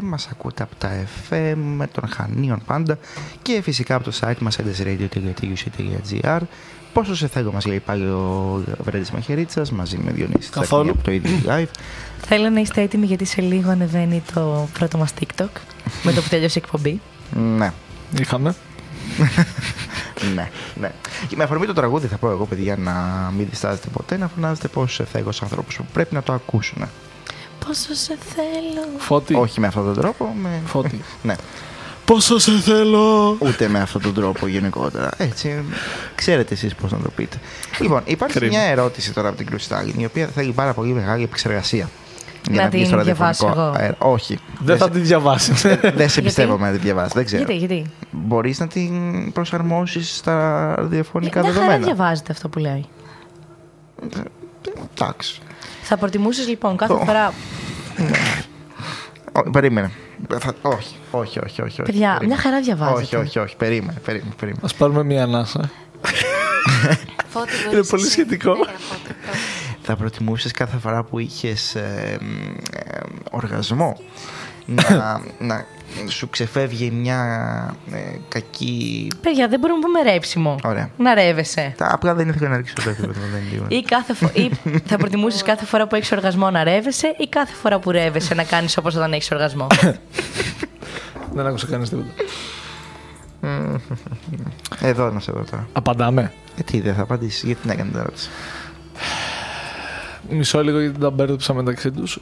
μας 0.02 0.28
ακούτε 0.32 0.62
από 0.62 0.74
τα 0.78 0.90
FM 1.30 1.54
με 1.56 1.86
των 1.86 2.08
Χανίων 2.08 2.62
πάντα 2.66 2.98
και 3.42 3.60
φυσικά 3.62 3.94
από 3.94 4.04
το 4.04 4.12
site 4.20 4.38
μας 4.38 4.58
edesradio.tuc.gr 4.58 6.40
Πόσο 6.92 7.16
σε 7.16 7.28
θέλω 7.28 7.52
μας 7.52 7.66
λέει 7.66 7.80
πάλι 7.80 8.04
ο 8.04 8.62
Βρέντης 8.82 9.10
Μαχαιρίτσας 9.10 9.72
μαζί 9.72 9.98
με 10.04 10.10
Διονύση 10.12 10.50
Καθόλου. 10.50 10.82
Τσακίνη 10.82 10.90
από 10.90 11.02
το 11.02 11.10
ίδιο 11.10 11.38
live. 11.50 11.78
Θέλω 12.26 12.50
να 12.50 12.60
είστε 12.60 12.80
έτοιμοι 12.82 13.06
γιατί 13.06 13.24
σε 13.24 13.40
λίγο 13.40 13.70
ανεβαίνει 13.70 14.22
το 14.34 14.68
πρώτο 14.78 14.98
μας 14.98 15.12
TikTok 15.20 15.48
με 16.02 16.12
το 16.12 16.20
που 16.20 16.28
τελειώσει 16.28 16.58
η 16.58 16.62
εκπομπή. 16.64 17.00
Ναι. 17.56 17.72
Είχαμε. 18.20 18.54
ναι, 20.34 20.50
ναι. 20.80 20.92
Και 21.28 21.36
με 21.36 21.44
αφορμή 21.44 21.66
το 21.66 21.72
τραγούδι 21.72 22.06
θα 22.06 22.16
πω 22.16 22.30
εγώ, 22.30 22.44
παιδιά, 22.44 22.76
να 22.76 22.92
μην 23.36 23.46
διστάζετε 23.50 23.88
ποτέ 23.92 24.16
να 24.16 24.28
φωνάζετε 24.28 24.68
πόσο 24.68 24.94
σε 24.94 25.04
θέλω 25.04 25.32
στους 25.32 25.42
ανθρώπους 25.42 25.76
που 25.76 25.84
πρέπει 25.92 26.14
να 26.14 26.22
το 26.22 26.32
ακούσουν. 26.32 26.88
Πόσο 27.66 27.94
σε 27.94 28.18
θέλω. 28.34 28.86
Φώτη. 28.98 29.34
Όχι 29.34 29.60
με 29.60 29.66
αυτόν 29.66 29.84
τον 29.84 29.94
τρόπο, 29.94 30.34
με... 30.42 30.60
Φώτη. 30.66 31.00
ναι. 31.22 31.36
Πόσο 32.04 32.38
σε 32.38 32.52
θέλω. 32.60 33.36
Ούτε 33.38 33.68
με 33.68 33.80
αυτόν 33.80 34.02
τον 34.02 34.14
τρόπο 34.14 34.46
γενικότερα. 34.46 35.10
Έτσι, 35.16 35.64
ξέρετε 36.14 36.54
εσείς 36.54 36.74
πώς 36.74 36.92
να 36.92 36.98
το 36.98 37.10
πείτε. 37.10 37.36
Λοιπόν, 37.80 38.02
υπάρχει 38.04 38.38
Κρίμα. 38.38 38.56
μια 38.56 38.62
ερώτηση 38.62 39.12
τώρα 39.12 39.28
από 39.28 39.36
την 39.36 39.46
Κρουστάλιν, 39.46 39.94
η 39.98 40.04
οποία 40.04 40.26
θέλει 40.26 40.52
πάρα 40.52 40.72
πολύ 40.74 40.92
μεγάλη 40.92 41.22
επεξεργασία. 41.22 41.88
Να 42.56 42.68
βγεις 42.68 42.88
την 42.88 42.92
στο 42.94 43.02
διαβάσω 43.04 43.46
ραδιοφωνικό 43.46 43.60
εγώ. 43.60 43.84
αέρα. 43.84 43.96
Όχι. 43.98 44.38
Δεν 44.58 44.76
θα 44.78 44.90
τη 44.90 44.98
διαβάσει. 44.98 45.52
Δεν 45.94 46.08
σε 46.08 46.22
πιστεύω 46.26 46.56
να 46.58 46.70
τη 46.70 46.76
διαβάσει. 46.78 47.12
Δεν 47.14 47.24
ξέρω. 47.24 47.42
Γιατί, 47.42 47.56
γιατί; 47.66 47.90
Μπορείς 48.10 48.58
να 48.58 48.66
την 48.66 49.32
προσαρμόσεις 49.32 50.16
στα 50.16 50.74
ραδιοφωνικά 50.78 51.40
Μια 51.40 51.48
χαρά 51.52 51.60
δεδομένα. 51.64 51.84
διαβάζετε 51.86 52.32
αυτό 52.32 52.48
που 52.48 52.58
λέει. 52.58 52.84
Εντάξει. 54.94 55.40
Θα 55.82 55.96
προτιμούσες 55.96 56.48
λοιπόν 56.48 56.76
κάθε 56.76 56.92
Το- 56.92 56.98
φορά. 57.06 57.32
Ω, 59.32 59.50
Περίμενε. 59.50 59.90
Θα- 60.38 60.54
Όχι, 60.62 60.94
όχι, 61.10 61.38
όχι, 61.38 61.62
όχι. 61.62 61.62
όχι. 61.62 61.82
Παιδιά, 61.82 61.92
Περίμενε. 62.08 62.26
μια 62.26 62.36
χαρά 62.36 62.60
διαβάζετε. 62.60 63.00
Όχι, 63.00 63.16
όχι, 63.16 63.38
όχι. 63.38 63.56
Περίμενε, 63.56 63.98
περίμενε. 64.04 64.32
περίμενε. 64.40 64.66
Α 64.72 64.76
πάρουμε 64.76 65.02
μία 65.04 65.22
ανάσα. 65.22 65.70
Φώτη, 67.28 67.50
Είναι 67.64 67.70
μπορείς 67.72 67.88
πολύ 67.88 68.02
εσύ. 68.02 68.10
σχετικό. 68.10 68.52
Έλα, 69.90 69.96
Φώτη, 69.96 69.96
τώρα. 69.96 69.96
Θα 69.96 69.96
προτιμούσες 69.96 70.52
κάθε 70.52 70.76
φορά 70.76 71.02
που 71.04 71.18
είχες 71.18 71.76
οργασμό 73.30 73.96
να, 74.66 75.20
να 75.38 75.64
σου 76.08 76.28
ξεφεύγει 76.30 76.90
μια 76.90 77.74
ε, 77.92 77.98
κακή. 78.28 79.08
Παιδιά, 79.22 79.48
δεν 79.48 79.60
μπορούμε 79.60 79.80
να 79.80 79.86
πούμε 79.86 80.12
ρέψιμο. 80.12 80.56
Ωραία. 80.64 80.90
Να 80.98 81.14
ρεύεσαι. 81.14 81.74
Τα, 81.76 81.88
απλά 81.92 82.14
δεν 82.14 82.28
ήθελα 82.28 82.48
να 82.48 82.56
ρίξω 82.56 82.74
το 82.74 82.82
δεύτερο. 82.82 83.12
δεν 83.12 83.22
είναι 83.40 83.50
λίγο. 83.50 83.64
Ή, 83.68 83.82
κάθε 83.82 84.14
φο- 84.14 84.30
ή 84.32 84.50
θα 84.86 84.96
προτιμούσες 84.96 85.42
κάθε 85.42 85.64
φορά 85.64 85.86
που 85.86 85.94
έχεις 85.94 86.12
οργασμό 86.12 86.50
να 86.50 86.64
ρεύεσαι 86.64 87.14
ή 87.18 87.28
κάθε 87.28 87.54
φορά 87.54 87.78
που 87.78 87.90
ρεύεσαι 87.90 88.34
να 88.34 88.44
κάνεις 88.44 88.76
όπως 88.76 88.94
όταν 88.94 89.12
έχεις 89.12 89.30
οργασμό; 89.30 89.66
Δεν 91.34 91.46
άκουσα 91.46 91.66
κανεί 91.66 91.88
τίποτα. 91.88 92.10
Εδώ 94.80 95.10
να 95.10 95.20
σε 95.20 95.32
δω 95.32 95.44
τώρα. 95.50 95.68
Απαντάμε. 95.72 96.32
Ε, 96.58 96.62
τι 96.62 96.80
δεν 96.80 96.94
θα 96.94 97.02
απαντήσεις, 97.02 97.42
γιατί 97.42 97.60
την 97.60 97.70
έκανε 97.70 97.90
την 97.90 97.98
ερώτηση; 97.98 98.28
Μισό 100.30 100.62
λίγο 100.62 100.80
γιατί 100.80 100.98
τα 100.98 101.10
μπέρδεψα 101.10 101.54
μεταξύ 101.54 101.90
τους. 101.90 102.18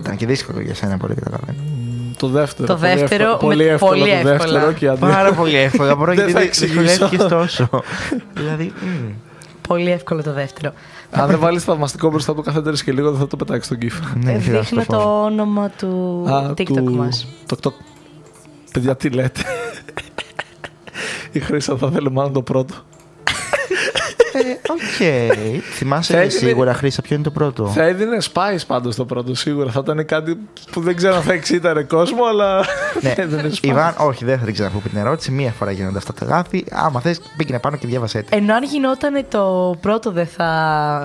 Ήταν 0.00 0.16
και 0.16 0.26
δύσκολο 0.26 0.60
για 0.60 0.74
σένα, 0.74 0.96
πολύ 0.96 1.14
καταλαβαίνω. 1.14 1.58
το 2.16 2.28
δεύτερο. 2.28 2.66
Το 2.68 2.74
πολύ 2.76 2.94
δεύτερο 2.98 3.22
εύκολο- 3.24 3.32
με- 3.32 3.38
πολύ 3.56 3.64
εύκολο 3.64 3.90
πολύ 3.90 4.02
το 4.22 4.28
εύκολα. 4.28 4.52
δεύτερο 4.52 4.72
και 4.72 4.88
αντί- 4.88 5.00
Πάρα 5.00 5.32
πολύ 5.32 5.56
εύκολα. 5.56 5.94
Μπορώ 5.96 6.14
Δεν 6.14 6.24
θα 6.24 6.30
γιατί 6.30 6.46
εξηγήσω. 6.46 6.80
δυσκολεύτηκες 6.80 7.26
τόσο. 7.26 7.68
δηλαδή, 8.36 8.72
μ, 8.80 9.10
Πολύ 9.68 9.90
εύκολο 9.90 10.22
το 10.22 10.32
δεύτερο. 10.32 10.72
Αν 11.10 11.26
δεν 11.28 11.38
βάλεις 11.38 11.64
θαυμαστικό 11.64 12.10
μπροστά 12.10 12.34
του 12.34 12.42
καθέντερη 12.42 12.82
και 12.82 12.92
λίγο, 12.92 13.10
δεν 13.10 13.20
θα 13.20 13.26
το 13.26 13.36
πετάξεις 13.36 13.64
στον 13.66 13.78
κύφο. 13.78 14.04
ναι, 14.14 14.32
Ε, 14.32 14.38
θέλω 14.38 14.56
να 14.56 14.62
Δείχνω 14.62 14.80
σου 14.82 14.86
το 14.90 14.96
πω. 14.96 15.02
το 15.02 15.22
όνομα 15.24 15.68
του 15.68 16.24
Α, 16.28 16.50
TikTok 16.56 16.64
του- 16.74 16.94
μας. 16.94 17.26
Το, 17.46 17.56
το... 17.56 17.72
Παιδιά, 18.72 18.96
τι 18.96 19.08
λέτε; 19.10 19.40
Η 21.32 21.40
Χρύσα 21.40 21.76
θα 21.76 21.90
θέλει 21.90 22.10
μάλλον 22.10 22.32
το 22.32 22.42
πρώτο. 22.42 22.74
Ε, 24.32 24.38
Οκ. 24.72 25.60
Θυμάσαι 25.72 26.12
Θα 26.12 26.18
έγινε- 26.20 26.38
σίγουρα, 26.38 26.74
Χρύσα, 26.74 27.02
ποιο 27.02 27.14
είναι 27.14 27.24
το 27.24 27.30
πρώτο; 27.30 27.66
Θα 27.66 27.82
έδινε 27.82 28.16
spice 28.32 28.60
πάντως 28.66 28.96
το 28.96 29.04
πρώτο 29.04 29.34
σίγουρα. 29.34 29.70
Θα 29.70 29.80
ήταν 29.84 30.04
κάτι 30.06 30.38
που 30.72 30.80
δεν 30.80 30.96
ξέρω 30.96 31.14
αν 31.14 31.22
θα 31.22 31.32
εξίταρε 31.32 31.82
κόσμο, 31.82 32.24
αλλά. 32.24 32.64
Ναι, 33.00 33.10
θα 33.14 33.22
έδινε 33.22 33.50
spice. 33.52 33.58
Ιβάν, 33.66 33.94
όχι, 33.98 34.24
δεν 34.24 34.38
θα 34.38 34.44
την 34.44 34.54
ξαναπώ 34.54 34.82
την 34.88 34.98
ερώτηση. 34.98 35.30
Μία 35.30 35.50
φορά 35.50 35.70
γίνονται 35.70 35.98
αυτά 35.98 36.12
τα 36.12 36.26
λάθη. 36.26 36.64
Άμα 36.70 37.00
θες, 37.00 37.20
πήγαινε 37.36 37.58
πάνω 37.58 37.76
και 37.76 37.86
διάβασέ 37.86 38.22
τη. 38.22 38.36
Ενώ 38.36 38.54
αν 38.54 38.64
γινόταν 38.64 39.24
το 39.28 39.76
πρώτο 39.80 40.10
δεν 40.10 40.26
θα 40.26 40.44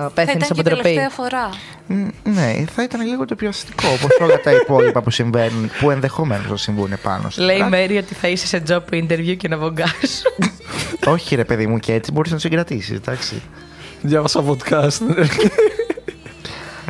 Θα 0.02 0.10
πέθανε 0.14 0.36
ήταν 0.36 0.48
από 0.50 0.54
και 0.54 0.60
η 0.60 0.62
ντροπή. 0.62 0.82
τελευταία 0.82 1.08
φορά. 1.10 1.48
Μ, 1.90 2.06
Ναι, 2.24 2.64
θα 2.74 2.82
ήταν 2.82 3.00
λίγο 3.06 3.24
το 3.24 3.34
πιο 3.34 3.48
αστείο. 3.48 3.88
Όπως 3.88 4.18
όλα 4.20 4.40
τα 4.40 4.52
υπόλοιπα 4.52 5.02
που 5.02 5.10
συμβαίνουν, 5.10 5.70
που 5.80 5.90
ενδεχομένως 5.90 6.46
θα 6.48 6.56
συμβούν 6.56 6.90
πάνω 7.02 7.30
στο 7.30 7.42
Λέει 7.44 7.56
η 7.56 7.60
track. 7.64 7.68
Μέρη 7.68 7.96
ότι 7.96 8.14
θα 8.14 8.28
είσαι 8.28 8.46
σε 8.46 8.62
job 8.68 8.80
interview 8.94 9.36
και 9.36 9.48
να 9.48 9.56
βογκάς. 9.56 10.22
Όχι, 11.14 11.34
ρε 11.34 11.44
παιδί 11.44 11.66
μου, 11.66 11.78
και 11.78 11.92
έτσι 11.92 12.12
μπορείς 12.12 12.30
να 12.30 12.36
το 12.36 12.42
συγκρατήσεις, 12.42 12.96
εντάξει. 12.96 13.42
Διάβασα 14.02 14.44
podcast. 14.48 14.98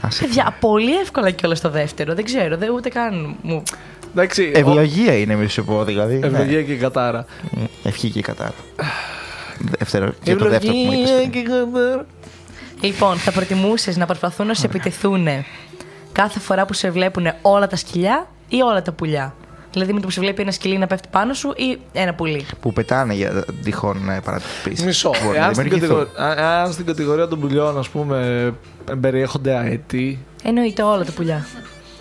Άσε. 0.03 0.25
Παιδιά, 0.25 0.57
πολύ 0.61 0.99
εύκολα 0.99 1.31
κιόλα 1.31 1.57
το 1.63 1.71
δεύτερο. 1.71 2.15
Δεν 2.15 2.25
ξέρω, 2.25 2.57
δεν 2.57 2.71
ούτε 2.71 2.89
καν 2.89 3.37
μου. 3.43 3.63
Εντάξει. 4.13 4.43
ο- 4.55 4.59
Ευλογία 4.59 5.15
είναι, 5.19 5.35
μη 5.35 5.49
σου 5.49 5.65
πω 5.65 5.85
δηλαδή. 5.85 6.21
Ευλογία 6.23 6.63
και 6.63 6.75
κατάρα. 6.77 7.25
Ναι. 7.51 7.65
Ευχή 7.85 8.09
και 8.11 8.21
κατά. 8.23 8.53
Δεύτερο, 9.79 10.13
και 10.23 10.35
το 10.37 10.49
δεύτερο 10.49 10.73
που 10.73 10.79
μου 10.79 10.93
είπες. 10.93 11.11
Ευλογία 12.81 12.91
και 12.91 12.91
κατάρα. 12.91 13.13
Λοιπόν, 13.13 13.17
θα 13.17 13.33
προτιμούσες 13.33 13.97
να 13.97 14.07
προσπαθούν 14.07 14.47
να 14.47 14.55
σε 14.55 14.67
επιτεθούν 14.67 15.27
κάθε 16.13 16.41
φορά 16.41 16.67
που 16.67 16.73
σε 16.73 16.91
βλέπουν 16.91 17.27
όλα 17.43 17.67
τα 17.67 17.77
σκυλιά 17.77 18.27
ή 18.49 18.61
όλα 18.63 18.83
τα 18.83 18.93
πουλιά; 18.93 19.35
Δηλαδή 19.73 19.93
με 19.93 20.01
το 20.01 20.07
που 20.07 20.13
σε 20.13 20.21
βλέπει 20.21 20.43
ένα 20.43 20.51
σκυλί 20.51 20.79
να 20.79 20.87
πέφτει 20.87 21.09
πάνω 21.11 21.35
σου 21.35 21.53
ή 21.57 21.79
ένα 21.93 22.15
πουλί; 22.15 22.47
Που 22.61 22.73
πετάνε 22.73 23.15
για 23.15 23.45
τυχόν 23.63 24.11
ε, 24.11 24.21
παρατυπήσεις. 24.25 24.85
Μισό. 24.85 25.11
Μπορεί 25.25 25.39
να 25.39 25.45
Εάν 25.45 25.55
στην, 25.55 25.65
δημιουργηθούν. 25.69 25.99
κατηγορία, 26.15 26.45
α- 26.45 26.63
αν 26.63 26.73
στην 26.73 26.87
κατηγορία 26.87 27.29
των 27.29 27.41
πουλιών, 27.41 27.79
ας 27.79 27.89
πούμε, 27.89 28.51
περιέχονται 29.01 29.55
αετοί, 29.57 30.19
Εννοείται 30.43 30.83
όλα 30.83 31.05
τα 31.05 31.13
πουλιά. 31.13 31.47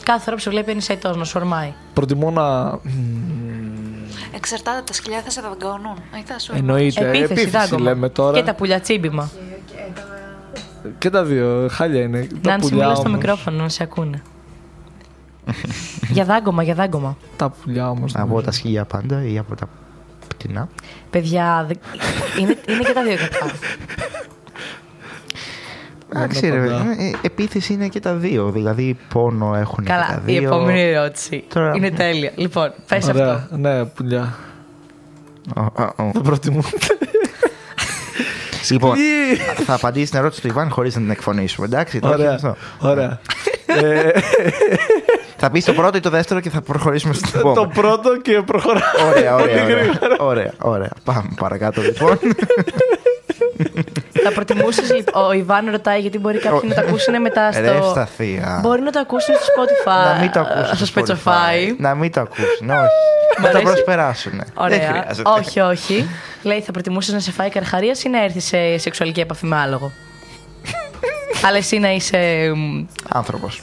Κάθε 0.04 0.24
φορά 0.24 0.36
που 0.36 0.42
σε 0.42 0.50
βλέπει 0.50 0.72
ένας 0.72 0.90
αιτό 0.90 1.16
να 1.16 1.24
σου 1.24 1.34
ορμάει. 1.42 1.74
προτιμώ 1.94 2.32
να. 2.32 2.80
Εξαρτάται, 4.36 4.82
τα 4.86 4.94
σκυλιά 4.94 5.22
θα 5.26 5.30
σε 5.30 5.42
δαγκώνουν. 5.42 5.96
Ή 6.20 6.24
θα 6.26 6.40
σου 6.40 6.54
Εννοείται. 6.56 7.08
Επίθεση, 7.08 7.24
επίθεση 7.24 7.50
δάγκωμα. 7.50 7.84
λέμε 7.90 8.10
τώρα. 8.10 8.38
Και 8.38 8.44
τα 8.46 8.54
πουλιά 8.56 8.80
τσίμπημα. 8.80 9.30
Και 10.98 11.10
τα 11.10 11.24
δύο. 11.24 11.68
Χάλια 11.72 12.02
είναι. 12.02 12.28
Τα 12.28 12.38
Να 12.42 12.54
αν 12.54 12.60
πουλιά 12.60 12.76
μιλάς 12.78 12.98
στο 12.98 13.08
όμως- 13.08 13.20
μικρόφωνο 13.22 13.58
να 13.62 13.70
σε 13.70 13.84
ακούνε. 13.84 14.22
για 16.16 16.26
δάγκωμα, 16.26 16.64
για 16.64 16.74
δάγκωμα. 16.74 17.18
Τα 17.36 17.50
πουλιά 17.50 17.90
όμως. 17.90 18.16
Από 18.16 18.42
τα 18.42 18.52
σκυλιά 18.52 18.86
πάντα 18.86 19.24
ή 19.26 19.38
από 19.38 19.56
τα 19.56 19.68
πτηνά. 20.28 20.70
Παιδιά, 21.10 21.66
δε- 21.68 21.74
είναι, 22.42 22.58
είναι 22.70 22.80
και 22.84 22.94
τα 22.94 23.04
δύο 23.04 23.16
κακά. 23.16 23.52
Εντάξει, 26.16 26.50
ρε, 26.50 26.60
πάντα. 26.60 26.76
ε, 26.98 27.12
επίθεση 27.22 27.74
είναι 27.74 27.88
και 27.88 28.00
τα 28.00 28.14
δύο. 28.14 28.50
Δηλαδή, 28.52 28.98
πόνο 29.14 29.56
έχουν 29.56 29.84
και 29.84 29.90
τα 29.90 29.96
Καλά, 30.08 30.22
η 30.26 30.32
δύο. 30.40 30.48
επόμενη 30.48 30.82
ερώτηση. 30.82 31.44
Τώρα- 31.54 31.74
Είναι 31.76 31.92
τέλεια. 31.92 32.32
Λοιπόν, 32.36 32.74
πες 32.88 33.08
αυτό. 33.08 33.22
Ωραία. 33.22 33.48
Ναι, 33.52 33.86
πουλιά. 33.86 34.36
Ω, 35.58 35.62
ω, 35.62 35.84
ω. 35.98 36.12
Το 36.14 36.22
προτιμώ. 36.22 36.64
Λοιπόν, 38.70 38.96
θα 39.66 39.74
απαντήσει 39.74 40.10
την 40.12 40.20
ερώτηση 40.20 40.42
του 40.42 40.48
Ιβάν 40.48 40.70
χωρίς 40.70 40.96
να 40.96 41.02
την 41.02 41.10
εκφωνήσουμε. 41.12 41.66
Εντάξει, 41.66 42.00
το 42.00 42.08
έχεις 42.08 42.20
Ωραία. 42.20 42.34
αυτό. 42.34 42.56
Ωραία. 42.80 43.20
Ε, 43.66 44.10
Θα 45.40 45.50
πεις 45.52 45.66
το 45.66 45.74
πρώτο 45.74 45.98
ή 45.98 46.00
το 46.00 46.10
δεύτερο 46.10 46.40
και 46.40 46.50
θα 46.50 46.62
προχωρήσουμε 46.62 47.14
στην 47.14 47.32
Το 47.32 47.40
επόμενη. 47.40 47.74
πρώτο 47.74 48.18
και 48.22 48.42
προχωράω. 48.46 48.82
Ωραία, 49.10 49.32
Πολύ 49.36 49.52
ωραία, 49.52 49.64
ωραία, 49.64 49.76
γρήγορα. 49.78 50.16
ωραία, 50.20 50.54
ωραία. 50.62 50.92
Πάμε 51.04 51.30
παρακάτω 51.40 51.82
λοιπόν. 51.82 52.20
Θα 54.24 54.32
προτιμούσες. 54.32 54.90
Ο 55.14 55.32
Ιβάν 55.32 55.70
ρωτάει 55.72 56.00
γιατί 56.00 56.18
μπορεί 56.20 56.38
κάποιοι 56.40 56.70
να 56.70 56.76
το 56.76 56.82
ακούσουν 56.88 57.22
μετά 57.22 57.52
στο. 57.52 57.62
Ρε 57.62 57.80
στα 57.90 58.06
θεία. 58.06 58.60
Μπορεί 58.62 58.82
να 58.82 58.92
το 58.92 59.00
ακούσουν 59.00 59.36
στο 59.36 59.46
Spotify. 59.56 60.14
Να 60.14 60.20
μην 60.22 60.32
το 60.32 60.40
ακούσουν 60.40 60.86
στο 60.86 61.02
Spotify. 61.02 61.76
Να 61.78 61.96
μην 61.96 62.12
το 62.12 62.22
ακούσουν, 62.22 62.70
όχι. 62.70 63.40
Μ' 63.40 63.42
Να 63.44 63.50
το 63.50 63.58
αρέσει. 63.58 63.64
προσπεράσουν. 63.74 64.32
Δεν 64.32 64.46
Ωραία. 64.54 64.88
χρειάζεται. 64.88 65.30
όχι, 65.30 65.60
όχι. 65.60 66.10
Λέει, 66.44 66.62
θα 66.62 66.72
προτιμούσες 66.72 67.14
να 67.14 67.20
σε 67.20 67.32
φάει 67.32 67.50
καρχαρίας 67.50 68.04
ή 68.04 68.10
να 68.10 68.24
έρθεις 68.24 68.46
σε 68.46 68.78
σεξουαλική 68.78 69.20
επαφή 69.20 69.46
με 69.46 69.56
άλογο; 69.56 69.92
Αλλά 71.48 71.58
εσύ 71.58 71.78
να 71.80 71.92
είσαι. 71.92 72.52
μ, 72.56 72.86
Άνθρωπος. 73.10 73.62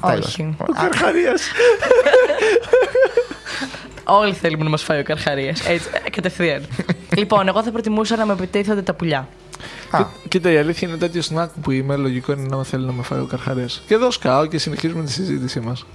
Όχι. 0.00 0.56
Καρχαρίας. 0.80 1.42
Όλοι 4.04 4.32
θέλουμε 4.32 4.64
να 4.64 4.70
μας 4.70 4.82
φάει 4.82 4.98
ο 5.00 5.02
καρχαρίας. 5.02 5.60
Έτσι, 5.68 5.88
ε, 6.06 6.10
κατευθείαν. 6.10 6.66
λοιπόν, 7.18 7.48
εγώ 7.48 7.62
θα 7.62 7.70
προτιμούσα 7.70 8.16
να 8.16 8.26
με 8.26 8.32
επιτίθονται 8.32 8.82
τα 8.82 8.94
πουλιά. 8.94 9.28
Α, 9.90 10.06
Κοίτα, 10.28 10.50
η 10.50 10.56
αλήθεια 10.56 10.88
είναι 10.88 10.96
τέτοιο 10.96 11.22
snack 11.30 11.48
που 11.62 11.70
είμαι. 11.70 11.96
Λογικό 11.96 12.32
είναι 12.32 12.46
να 12.48 12.56
με 12.56 12.64
θέλει 12.64 12.86
να 12.86 12.92
με 12.92 13.02
φάει 13.02 13.20
ο 13.20 13.26
καρχαρία. 13.26 13.68
Και 13.86 13.94
εδώ 13.94 14.10
σκάω 14.10 14.46
και 14.46 14.58
συνεχίζουμε 14.58 15.04
τη 15.04 15.12
συζήτησή 15.12 15.60
μας. 15.60 15.86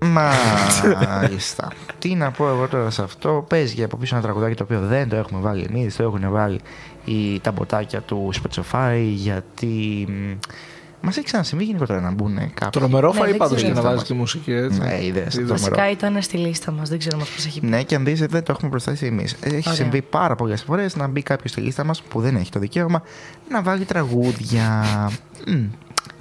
Μάλιστα. 0.00 1.72
Τι 1.98 2.14
να 2.14 2.30
πω 2.30 2.48
εγώ 2.48 2.68
τώρα 2.68 2.90
σε 2.90 3.02
αυτό; 3.02 3.44
Παίζει 3.48 3.74
για 3.74 3.84
από 3.84 3.96
πίσω 3.96 4.14
ένα 4.14 4.24
τραγουδάκι 4.24 4.54
το 4.54 4.62
οποίο 4.62 4.80
δεν 4.80 5.08
το 5.08 5.16
έχουμε 5.16 5.40
βάλει 5.40 5.66
εμείς, 5.70 5.96
το 5.96 6.02
έχουν 6.02 6.30
βάλει 6.30 6.60
οι, 7.04 7.40
τα 7.40 7.52
μποτάκια 7.52 8.00
του 8.00 8.30
Spotify 8.34 9.10
γιατί. 9.14 10.06
Μας 11.00 11.16
έχει 11.16 11.26
ξανασυμβεί 11.26 11.64
γενικότερα 11.64 12.00
να 12.00 12.10
μπουν 12.10 12.34
κάποιοι. 12.36 12.68
Τρομερό 12.70 13.12
Ναι, 13.12 13.20
φαΐ 13.20 13.24
δεν 13.24 13.36
πάντως 13.36 13.56
ξέρω. 13.56 13.72
και 13.74 13.80
να 13.80 13.88
βάζει 13.88 14.04
τη 14.04 14.14
μουσική 14.14 14.52
έτσι. 14.52 14.78
Ναι, 14.80 14.86
είδες, 14.86 15.06
Είδες. 15.06 15.34
τρομερό. 15.34 15.52
Βασικά 15.54 15.90
ήταν 15.90 16.22
στη 16.22 16.36
λίστα 16.36 16.70
μας, 16.72 16.88
δεν 16.88 16.98
ξέρω 16.98 17.18
μας 17.18 17.28
πώς 17.28 17.46
έχει 17.46 17.60
πει. 17.60 17.66
Ναι, 17.66 17.82
και 17.82 17.94
αν 17.94 18.04
δεις 18.04 18.18
δεν 18.26 18.42
το 18.42 18.52
έχουμε 18.52 18.70
προστάσει 18.70 19.06
εμείς. 19.06 19.36
Έχει 19.40 19.54
Ωραία. 19.54 19.74
συμβεί 19.74 20.02
πάρα 20.02 20.34
πολλές 20.34 20.62
φορές 20.62 20.96
να 20.96 21.06
μπει 21.06 21.22
κάποιος 21.22 21.50
στη 21.50 21.60
λίστα 21.60 21.84
μας 21.84 22.02
που 22.02 22.20
δεν 22.20 22.36
έχει 22.36 22.50
το 22.50 22.58
δικαίωμα 22.58 23.02
να 23.50 23.62
βάλει 23.62 23.84
τραγούδια. 23.84 24.84
Μμ, 25.46 25.64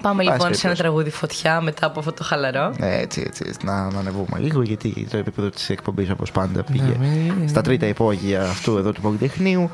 Πάμε 0.01 0.23
Πάση 0.23 0.37
λοιπόν 0.37 0.39
σε 0.39 0.45
ένα 0.45 0.75
περιπτώσει. 0.75 0.81
τραγούδι 0.81 1.09
φωτιά 1.09 1.61
μετά 1.61 1.85
από 1.85 1.99
αυτό 1.99 2.11
το 2.11 2.23
χαλαρό. 2.23 2.73
Έτσι, 2.79 3.23
έτσι, 3.27 3.43
έτσι, 3.47 3.65
να, 3.65 3.91
να 3.91 3.99
ανεβούμε 3.99 4.39
λίγο 4.39 4.61
γιατί 4.61 5.07
το 5.09 5.17
επίπεδο 5.17 5.49
της 5.49 5.69
εκπομπής 5.69 6.09
όπως 6.09 6.31
πάντα 6.31 6.63
πήγε 6.63 6.97
ναι. 6.99 7.47
στα 7.47 7.61
τρίτα 7.61 7.85
υπόγεια 7.85 8.41
αυτού 8.41 8.77
εδώ 8.77 8.91
του 8.91 9.01
Πολυτεχνείου. 9.01 9.69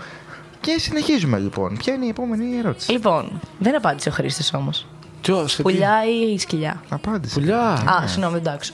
Και 0.59 0.75
συνεχίζουμε 0.79 1.37
λοιπόν. 1.37 1.77
Ποια 1.77 1.93
είναι 1.93 2.05
η 2.05 2.09
επόμενη 2.09 2.57
ερώτηση; 2.57 2.91
Λοιπόν, 2.91 3.39
δεν 3.59 3.75
απάντησε 3.75 4.09
ο 4.09 4.11
Χρήστης 4.11 4.53
όμως. 4.53 4.87
Ποιο, 5.23 5.47
σε 5.47 5.55
τι; 5.57 5.61
Πουλιά 5.61 5.91
ή 6.33 6.37
σκυλιά; 6.37 6.81
Απάντησε. 6.89 7.39
Πουλιά. 7.39 7.59
Α, 7.69 8.07
συγγνώμη, 8.07 8.37
εντάξει. 8.37 8.71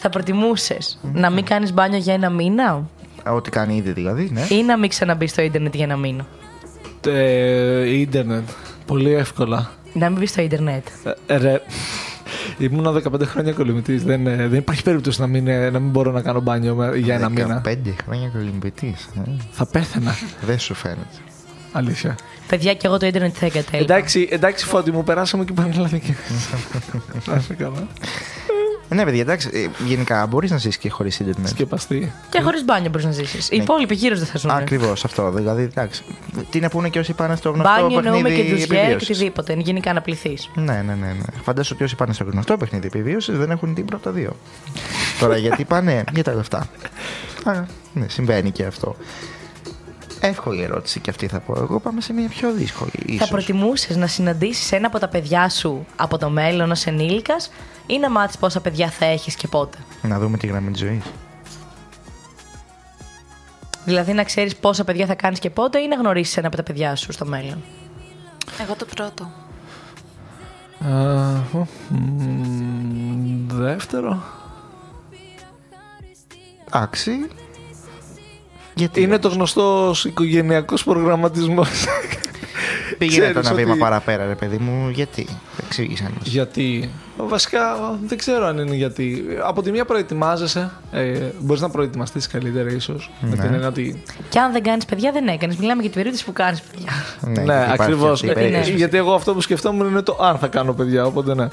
Θα 0.00 0.08
προτιμούσες 0.08 0.98
να 1.12 1.30
μην 1.30 1.44
κάνεις 1.44 1.72
μπάνιο 1.72 1.98
για 1.98 2.14
ένα 2.14 2.30
μήνα; 2.30 2.88
Ό,τι 3.26 3.50
κάνει 3.50 3.76
ήδη 3.76 3.92
δηλαδή, 3.92 4.30
ναι. 4.32 4.46
ή 4.50 4.62
να 4.62 4.76
μην 4.78 4.88
ξαναμπεί 4.88 5.26
στο 5.26 5.42
ίντερνετ 5.42 5.74
για 5.74 5.84
ένα 5.84 5.96
μήνα. 5.96 6.26
Ε, 7.06 7.88
ίντερνετ. 7.98 8.48
Πολύ 8.86 9.12
εύκολα. 9.14 9.70
Να 9.92 10.08
μην 10.10 10.18
μπεις 10.18 10.30
στο 10.30 10.42
ίντερνετ. 10.42 10.86
Ε, 11.26 11.36
ρε. 11.36 11.60
Ήμουνα 12.58 12.92
15 12.92 13.22
χρόνια 13.24 13.52
κολυμβητή. 13.52 13.96
Δεν, 13.96 14.26
ε, 14.26 14.36
δεν 14.48 14.58
υπάρχει 14.58 14.82
περίπτωση 14.82 15.20
να 15.20 15.26
μην, 15.26 15.48
ε, 15.48 15.70
να 15.70 15.78
μην 15.78 15.90
μπορώ 15.90 16.10
να 16.12 16.20
κάνω 16.22 16.40
μπάνιο 16.40 16.74
με- 16.74 16.96
για 16.96 17.14
ένα 17.14 17.28
μήνα. 17.28 17.60
15 17.64 17.94
χρόνια 18.04 18.28
κολυμπητής. 18.28 19.08
Θα 19.50 19.66
πέθαινα. 19.66 20.14
Δεν 20.46 20.58
σου 20.58 20.74
φαίνεται. 20.74 21.16
Αλήθεια. 21.72 22.16
Παιδιά, 22.48 22.74
και 22.74 22.86
εγώ 22.86 22.98
το 22.98 23.06
ίντερνετ 23.06 23.34
θα 23.38 23.46
εγκατέλειπα. 23.46 23.94
Εντάξει, 23.94 24.28
εντάξει, 24.30 24.64
φώτη 24.64 24.90
μου, 24.92 25.04
περάσαμε 25.04 25.44
και 25.44 25.52
Πανελλαδική. 25.52 26.16
Να 27.26 27.34
είσαι 27.36 27.54
καλά. 27.54 27.86
Ναι, 28.88 29.04
παιδιά, 29.04 29.20
εντάξει, 29.20 29.50
ε, 29.52 29.84
γενικά 29.86 30.26
μπορείς 30.26 30.50
να 30.50 30.56
ζήσει 30.56 30.78
και 30.78 30.88
χωρίς 30.90 31.18
Ιντερνετ. 31.20 31.48
Σκεπαστή. 31.48 32.12
Και 32.30 32.40
χωρίς 32.40 32.64
μπάνιο 32.64 32.90
μπορείς 32.90 33.04
να 33.06 33.12
ζήσεις. 33.12 33.48
Οι 33.50 33.56
Ναι. 33.56 33.62
υπόλοιποι 33.62 33.94
γύρω 33.94 34.16
δεν 34.16 34.26
θα 34.26 34.38
ζουν. 34.38 34.50
Ακριβώς 34.50 35.04
αυτό. 35.04 35.30
Δηλαδή, 35.30 35.62
εντάξει. 35.62 36.02
Τι 36.50 36.60
να 36.60 36.68
πούνε 36.68 36.88
και 36.88 36.98
όσοι 36.98 37.12
πάνε 37.12 37.36
στο 37.36 37.50
γνωστό 37.50 37.80
Μπάνιο 37.80 37.98
εννοούμε 37.98 38.22
παιχνίδι 38.22 38.42
και 38.42 38.50
ντουζιέ 38.50 38.66
και 38.66 38.74
επιβίωσης. 38.76 39.08
οτιδήποτε. 39.10 39.54
Γενικά 39.58 39.92
να 39.92 40.00
πληθείς. 40.00 40.50
Ναι, 40.54 40.62
ναι, 40.72 40.94
ναι. 40.94 41.06
ναι. 41.06 41.14
Φαντάσου 41.42 41.72
ότι 41.74 41.84
όσοι 41.84 41.94
πάνε 41.96 42.12
στο 42.12 42.24
γνωστό 42.24 42.56
παιχνίδι 42.56 42.86
επιβίωσης 42.86 43.38
δεν 43.38 43.50
έχουν 43.50 43.74
τίποτα 43.74 43.96
από 43.96 44.04
τα 44.04 44.10
δύο. 44.10 44.36
Τώρα 45.20 45.36
γιατί 45.36 45.64
πάνε 45.64 46.04
για 46.14 46.22
τα 46.24 46.34
λεφτά. 46.34 46.66
Α, 47.44 47.52
ναι, 47.92 48.08
συμβαίνει 48.08 48.50
και 48.50 48.64
αυτό. 48.64 48.96
Εύκολη 50.26 50.62
ερώτηση 50.62 51.00
και 51.00 51.10
αυτή 51.10 51.26
θα 51.26 51.40
πω 51.40 51.54
εγώ. 51.60 51.80
Πάμε 51.80 52.00
σε 52.00 52.12
μια 52.12 52.28
πιο 52.28 52.52
δύσκολη. 52.52 52.90
Θα 52.90 53.02
Ίσως. 53.06 53.28
προτιμούσες 53.28 53.96
να 53.96 54.06
συναντήσεις 54.06 54.72
ένα 54.72 54.86
από 54.86 54.98
τα 54.98 55.08
παιδιά 55.08 55.48
σου 55.48 55.86
από 55.96 56.18
το 56.18 56.30
μέλλον 56.30 56.70
ως 56.70 56.86
ενήλικας 56.86 57.50
ή 57.86 57.98
να 57.98 58.10
μάθεις 58.10 58.38
πόσα 58.38 58.60
παιδιά 58.60 58.90
θα 58.90 59.04
έχεις 59.04 59.34
και 59.34 59.48
πότε; 59.48 59.78
Να 60.02 60.18
δούμε 60.18 60.36
τη 60.36 60.46
γραμμή 60.46 60.70
της 60.70 60.80
ζωής. 60.80 61.02
Δηλαδή 63.84 64.12
να 64.12 64.24
ξέρεις 64.24 64.56
πόσα 64.56 64.84
παιδιά 64.84 65.06
θα 65.06 65.14
κάνεις 65.14 65.38
και 65.38 65.50
πότε 65.50 65.78
ή 65.78 65.88
να 65.88 65.96
γνωρίσεις 65.96 66.36
ένα 66.36 66.46
από 66.46 66.56
τα 66.56 66.62
παιδιά 66.62 66.96
σου 66.96 67.12
στο 67.12 67.24
μέλλον; 67.26 67.62
Εγώ 68.60 68.74
το 68.74 68.86
πρώτο. 68.94 69.30
Α, 70.90 71.28
ο, 71.52 71.66
μ, 71.88 73.46
δεύτερο. 73.48 74.22
Εντάξει. 76.66 77.28
Γιατί 78.74 79.00
Είναι 79.00 79.18
το 79.18 79.28
γνωστό 79.28 79.94
οικογενειακός 80.04 80.84
προγραμματισμός. 80.84 81.68
πήγαινε 82.98 83.24
το 83.26 83.30
ξέρεις 83.32 83.48
ένα 83.48 83.56
βήμα 83.56 83.70
ότι- 83.70 83.80
παραπέρα, 83.80 84.26
ρε 84.26 84.34
παιδί 84.34 84.56
μου. 84.58 84.88
Γιατί; 84.88 85.26
Εξήγησαν 85.64 86.12
μας. 86.18 86.26
γιατί. 86.28 86.90
Βασικά 87.16 87.60
δεν 88.06 88.18
ξέρω 88.18 88.46
αν 88.46 88.58
είναι 88.58 88.74
γιατί. 88.74 89.24
Από 89.44 89.62
τη 89.62 89.70
μία 89.70 89.84
προετοιμάζεσαι. 89.84 90.70
Ε, 90.92 91.18
Μπορείς 91.40 91.62
να 91.62 91.70
προετοιμαστείς 91.70 92.26
καλύτερα, 92.26 92.70
ίσως. 92.70 93.10
Με 93.20 93.28
Ναι. 93.28 93.34
την 93.36 93.52
έννοια 93.54 93.68
ότι. 93.68 94.02
Και 94.28 94.38
αν 94.38 94.52
δεν 94.52 94.62
κάνεις 94.62 94.84
παιδιά, 94.84 95.12
δεν 95.12 95.26
έκανες. 95.28 95.56
Μιλάμε 95.56 95.80
για 95.82 95.90
την 95.90 95.98
περίπτωση 95.98 96.24
που 96.24 96.32
κάνεις 96.32 96.60
παιδιά. 96.60 96.92
Ναι, 97.20 97.28
Ναι, 97.30 97.34
γιατί 97.42 97.52
υπάρχει 97.64 97.82
ακριβώ. 97.82 98.10
αυτή 98.10 98.24
η 98.24 98.28
Γιατί 98.28 98.42
ναι. 98.44 98.48
περίπτωση. 98.50 98.76
Γιατί 98.76 98.96
εγώ 98.96 99.14
αυτό 99.14 99.34
που 99.34 99.40
σκεφτόμουν 99.40 99.88
είναι 99.88 100.02
το 100.02 100.18
αν 100.20 100.38
θα 100.38 100.46
κάνω 100.46 100.72
παιδιά. 100.72 101.04
Οπότε 101.06 101.34
ναι. 101.34 101.48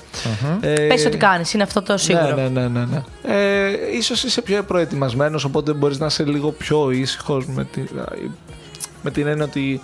Ε, 0.62 0.74
Πες 0.88 1.06
ότι 1.06 1.18
κάνεις, 1.18 1.54
είναι 1.54 1.64
αυτό 1.64 1.82
το 1.82 1.98
σίγουρο. 1.98 2.36
Ναι, 2.36 2.42
ναι, 2.42 2.62
ναι. 2.62 2.68
ναι, 2.68 2.86
ναι. 2.86 3.02
Ε, 3.36 3.72
ίσως 3.98 4.24
είσαι 4.24 4.42
πιο 4.42 4.64
προετοιμασμένος, 4.64 5.44
οπότε 5.44 5.74
μπορείς 5.74 6.00
να 6.00 6.06
είσαι 6.06 6.24
λίγο 6.24 6.52
πιο 6.52 6.92
ήσυχος 6.92 7.46
με, 7.48 7.64
τη, 7.66 7.82
με 9.04 9.12
την 9.12 9.28
έννοια 9.28 9.46
ότι 9.46 9.82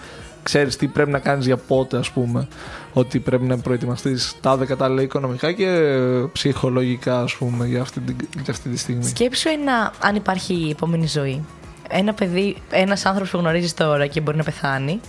ξέρεις 0.47 0.75
τι 0.75 0.87
πρέπει 0.87 1.11
να 1.11 1.19
κάνεις 1.19 1.45
για 1.45 1.57
πότε, 1.57 1.97
ας 1.97 2.11
πούμε. 2.11 2.47
Ότι 2.93 3.19
πρέπει 3.19 3.43
να 3.43 3.57
προετοιμαστείς 3.57 4.35
τα 4.41 4.59
κατάλληλα 4.67 5.01
οικονομικά 5.01 5.51
και 5.51 5.97
ψυχολογικά, 6.31 7.21
ας 7.21 7.35
πούμε, 7.35 7.65
για 7.65 7.81
αυτή, 7.81 7.99
την, 7.99 8.15
για 8.33 8.53
αυτή 8.53 8.69
τη 8.69 8.77
στιγμή. 8.77 9.03
Σκέψου 9.03 9.49
ένα, 9.49 9.93
αν 10.01 10.15
υπάρχει 10.15 10.53
η 10.53 10.69
επόμενη 10.69 11.07
ζωή. 11.07 11.45
Ένα 11.89 12.13
παιδί, 12.13 12.57
ένας 12.69 13.05
άνθρωπος 13.05 13.31
που 13.31 13.37
γνωρίζεις 13.37 13.73
τώρα 13.73 14.07
και 14.07 14.21
μπορεί 14.21 14.37
να 14.37 14.43
πεθάνει, 14.43 14.99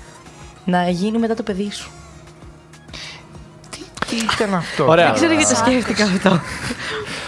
να 0.64 0.88
γίνει 0.88 1.18
μετά 1.18 1.34
το 1.34 1.42
παιδί 1.42 1.70
σου. 1.70 1.90
Τι 4.08 4.16
ήταν 4.34 4.54
αυτό; 4.54 4.86
Ωραία. 4.88 5.04
Δεν 5.04 5.14
ξέρω 5.14 5.32
γιατί 5.32 5.48
το 5.48 5.56
σκέφτηκα 5.56 6.04
αυτό. 6.04 6.40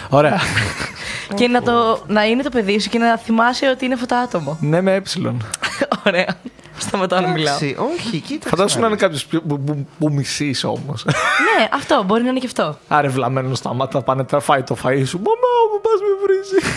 Ωραία. 0.09 0.39
και 1.37 1.47
να, 1.47 1.61
το, 1.61 2.03
να 2.07 2.25
είναι 2.25 2.43
το 2.43 2.49
παιδί 2.49 2.79
σου 2.79 2.89
και 2.89 2.97
να 2.97 3.17
θυμάσαι 3.17 3.69
ότι 3.69 3.85
είναι 3.85 3.93
αυτό 3.93 4.05
το 4.05 4.15
άτομο. 4.15 4.57
ναι, 4.61 4.81
με 4.81 4.93
ε. 4.95 5.01
Ωραία. 6.05 6.37
Σταματάω 6.77 7.19
να 7.21 7.27
μιλάω. 7.27 7.55
Εντάξει, 7.55 7.75
όχι, 7.97 8.19
κοίταξε. 8.19 8.49
Φαντάσου 8.49 8.75
να 8.75 8.81
να 8.81 8.87
είναι 8.87 8.95
δεις. 8.95 9.03
κάποιος 9.05 9.25
που, 9.25 9.59
που, 9.59 9.87
που 9.99 10.11
μισείς 10.11 10.63
όμως. 10.63 11.05
ναι, 11.05 11.67
αυτό 11.73 12.03
μπορεί 12.05 12.23
να 12.23 12.29
είναι 12.29 12.39
και 12.39 12.45
αυτό. 12.45 12.77
Άρε 12.87 13.07
βλαμμένο 13.07 13.55
στα 13.55 13.73
μάτια, 13.73 14.01
πάνε 14.01 14.25
να 14.31 14.39
φάει 14.39 14.63
το 14.63 14.75
φαΐ 14.83 15.03
σου. 15.05 15.17
Μαμά 15.17 15.53
μου, 15.71 15.81
πας 15.81 15.99
με 16.01 16.25
βρίζει. 16.25 16.75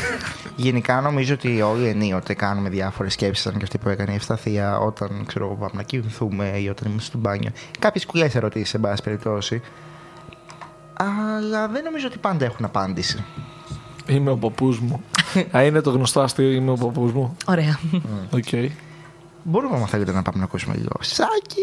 Γενικά 0.56 1.00
νομίζω 1.00 1.34
ότι 1.34 1.62
όλοι 1.62 1.86
ενίοτε 1.88 2.34
κάνουμε 2.34 2.68
διάφορες 2.68 3.12
σκέψεις, 3.12 3.44
σαν 3.44 3.52
και 3.56 3.62
αυτή 3.62 3.78
που 3.78 3.88
έκανε 3.88 4.12
η 4.12 4.14
Ευσταθία 4.14 4.78
όταν 4.78 5.24
ξέρω, 5.26 5.44
εγώ, 5.44 5.54
πάμε 5.54 5.70
να 5.74 5.82
κοιμηθούμε 5.82 6.52
ή 6.58 6.68
όταν 6.68 6.90
είμαστε 6.90 7.08
στο 7.08 7.18
μπάνιο. 7.18 7.50
Κάποιες 7.78 8.06
κουλέ 8.06 8.28
ερωτήσεις, 8.34 8.68
σε 8.68 8.78
πάση 8.78 9.02
περιπτώσει. 9.02 9.62
Αλλά 10.96 11.68
δεν 11.68 11.82
νομίζω 11.84 12.06
ότι 12.06 12.18
πάντα 12.18 12.44
έχουν 12.44 12.64
απάντηση. 12.64 13.24
Είμαι 14.08 14.30
ο 14.30 14.36
παππού 14.36 14.76
μου. 14.80 15.04
Α, 15.56 15.62
είναι 15.64 15.80
το 15.80 15.90
γνωστό 15.90 16.20
αστείο, 16.20 16.50
είμαι 16.50 16.70
ο 16.70 16.74
παππού 16.74 17.10
μου. 17.14 17.36
Ωραία. 17.46 17.78
Οκ. 18.34 18.70
Μπορούμε, 19.46 19.76
αν 19.76 19.86
θέλετε, 19.86 20.12
να 20.12 20.22
πάμε 20.22 20.38
να 20.38 20.44
ακούσουμε 20.44 20.74
λίγο. 20.76 20.96
Σάκι! 21.00 21.62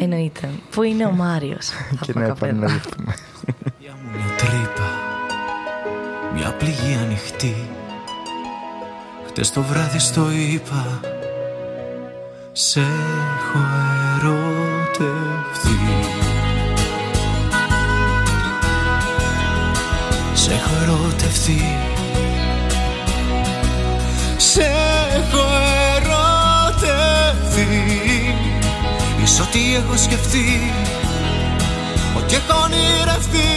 Εννοείται. 0.00 0.50
Πού 0.70 0.82
είναι 0.82 1.06
ο 1.06 1.10
Μάριος. 1.10 1.70
και 2.04 2.12
να 2.14 2.24
επαναληφθούμε. 2.24 3.14
Μια 3.80 3.96
μου 4.02 4.10
μια 4.10 4.36
τρύπα 4.36 4.88
Μια 6.34 6.52
πληγή 6.52 6.98
ανοιχτή 7.04 7.56
Χτες 9.26 9.52
το 9.52 9.62
βράδυ 9.62 9.98
στο 9.98 10.30
είπα 10.30 11.00
Σε 12.52 12.80
έχω 12.80 13.58
ερωτευτεί 14.18 15.78
Σε 20.34 20.52
έχω 20.52 20.74
ερωτευτεί 20.82 21.60
Σε 24.36 24.62
έχω 24.62 25.38
ερωτευτεί 25.38 25.79
Ίσως 29.30 29.46
ό,τι 29.46 29.74
έχω 29.74 29.96
σκεφτεί 29.96 30.72
Ό,τι 32.16 32.34
έχω 32.34 32.62
ονειρευτεί 32.62 33.52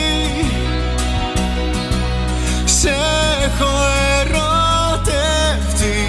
Σε 2.65 2.95
έχω 3.43 3.71
ερωτευτεί. 4.19 6.01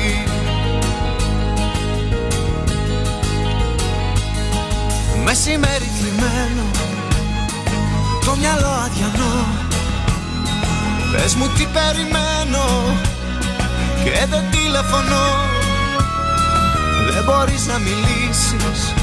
Μεσημέρι 5.24 5.90
θλιμμένο 5.98 6.62
Το 8.24 8.36
μυαλό 8.36 8.68
αδιανό. 8.84 9.46
Πες 11.12 11.34
μου 11.34 11.48
τι 11.48 11.66
περιμένω 11.66 12.66
Και 14.04 14.26
δεν 14.30 14.44
τηλεφωνώ. 14.50 15.26
Δεν 17.12 17.24
μπορείς 17.24 17.66
να 17.66 17.78
μιλήσεις 17.78 18.94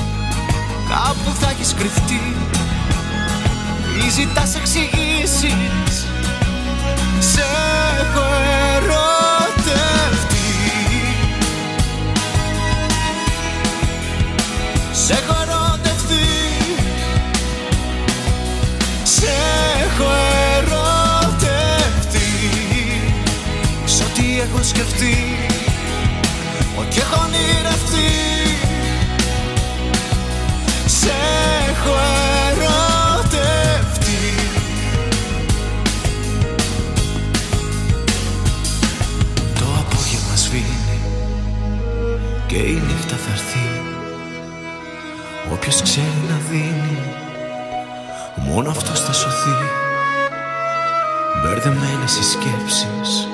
Κάπου 0.92 1.36
θα 1.40 1.50
έχεις 1.50 1.74
κρυφτεί. 1.74 2.36
Ή 4.06 4.10
ζητάς 4.10 4.56
εξηγήσεις. 4.56 6.06
Σε 7.20 7.44
έχω 8.02 8.26
ερωτευτεί. 8.76 10.50
Σε 14.92 15.14
έχω 15.14 15.36
ερωτευτεί. 15.42 16.28
Σε 19.04 19.32
έχω 19.86 20.10
ερωτευτεί. 20.58 22.30
Σ' 23.86 24.02
ό,τι 24.02 24.40
έχω 24.40 24.64
σκεφτεί. 24.64 25.36
Ό,τι 26.80 27.00
έχω 27.00 27.24
ονειρευτεί 27.26 28.31
Σε 31.02 31.12
έχω 31.70 31.96
ερωτευτεί. 32.50 34.24
Το 39.56 39.66
απόγευμα 39.80 40.36
σβήνει 40.36 41.00
Και 42.48 42.56
η 42.56 42.82
νύχτα 42.88 43.16
θα 43.16 43.32
έρθει. 43.32 43.68
Όποιος 45.52 45.82
ξέρει 45.82 46.22
να 46.30 46.38
δίνει 46.50 47.00
Μόνο 48.36 48.70
αυτός 48.70 49.00
θα 49.00 49.14
σωθεί. 49.14 49.58
Μπερδεμένες 51.42 52.18
οι 52.18 52.24
σκέψεις 52.24 53.28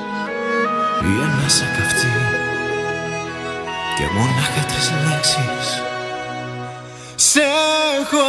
Η 1.01 1.23
ανάσα 1.23 1.65
καυτή 1.77 2.11
Και 3.97 4.03
μονάχα 4.13 4.61
τρεις 4.67 4.91
λέξεις 5.05 5.96
Σε 7.31 7.41
έχω 7.99 8.23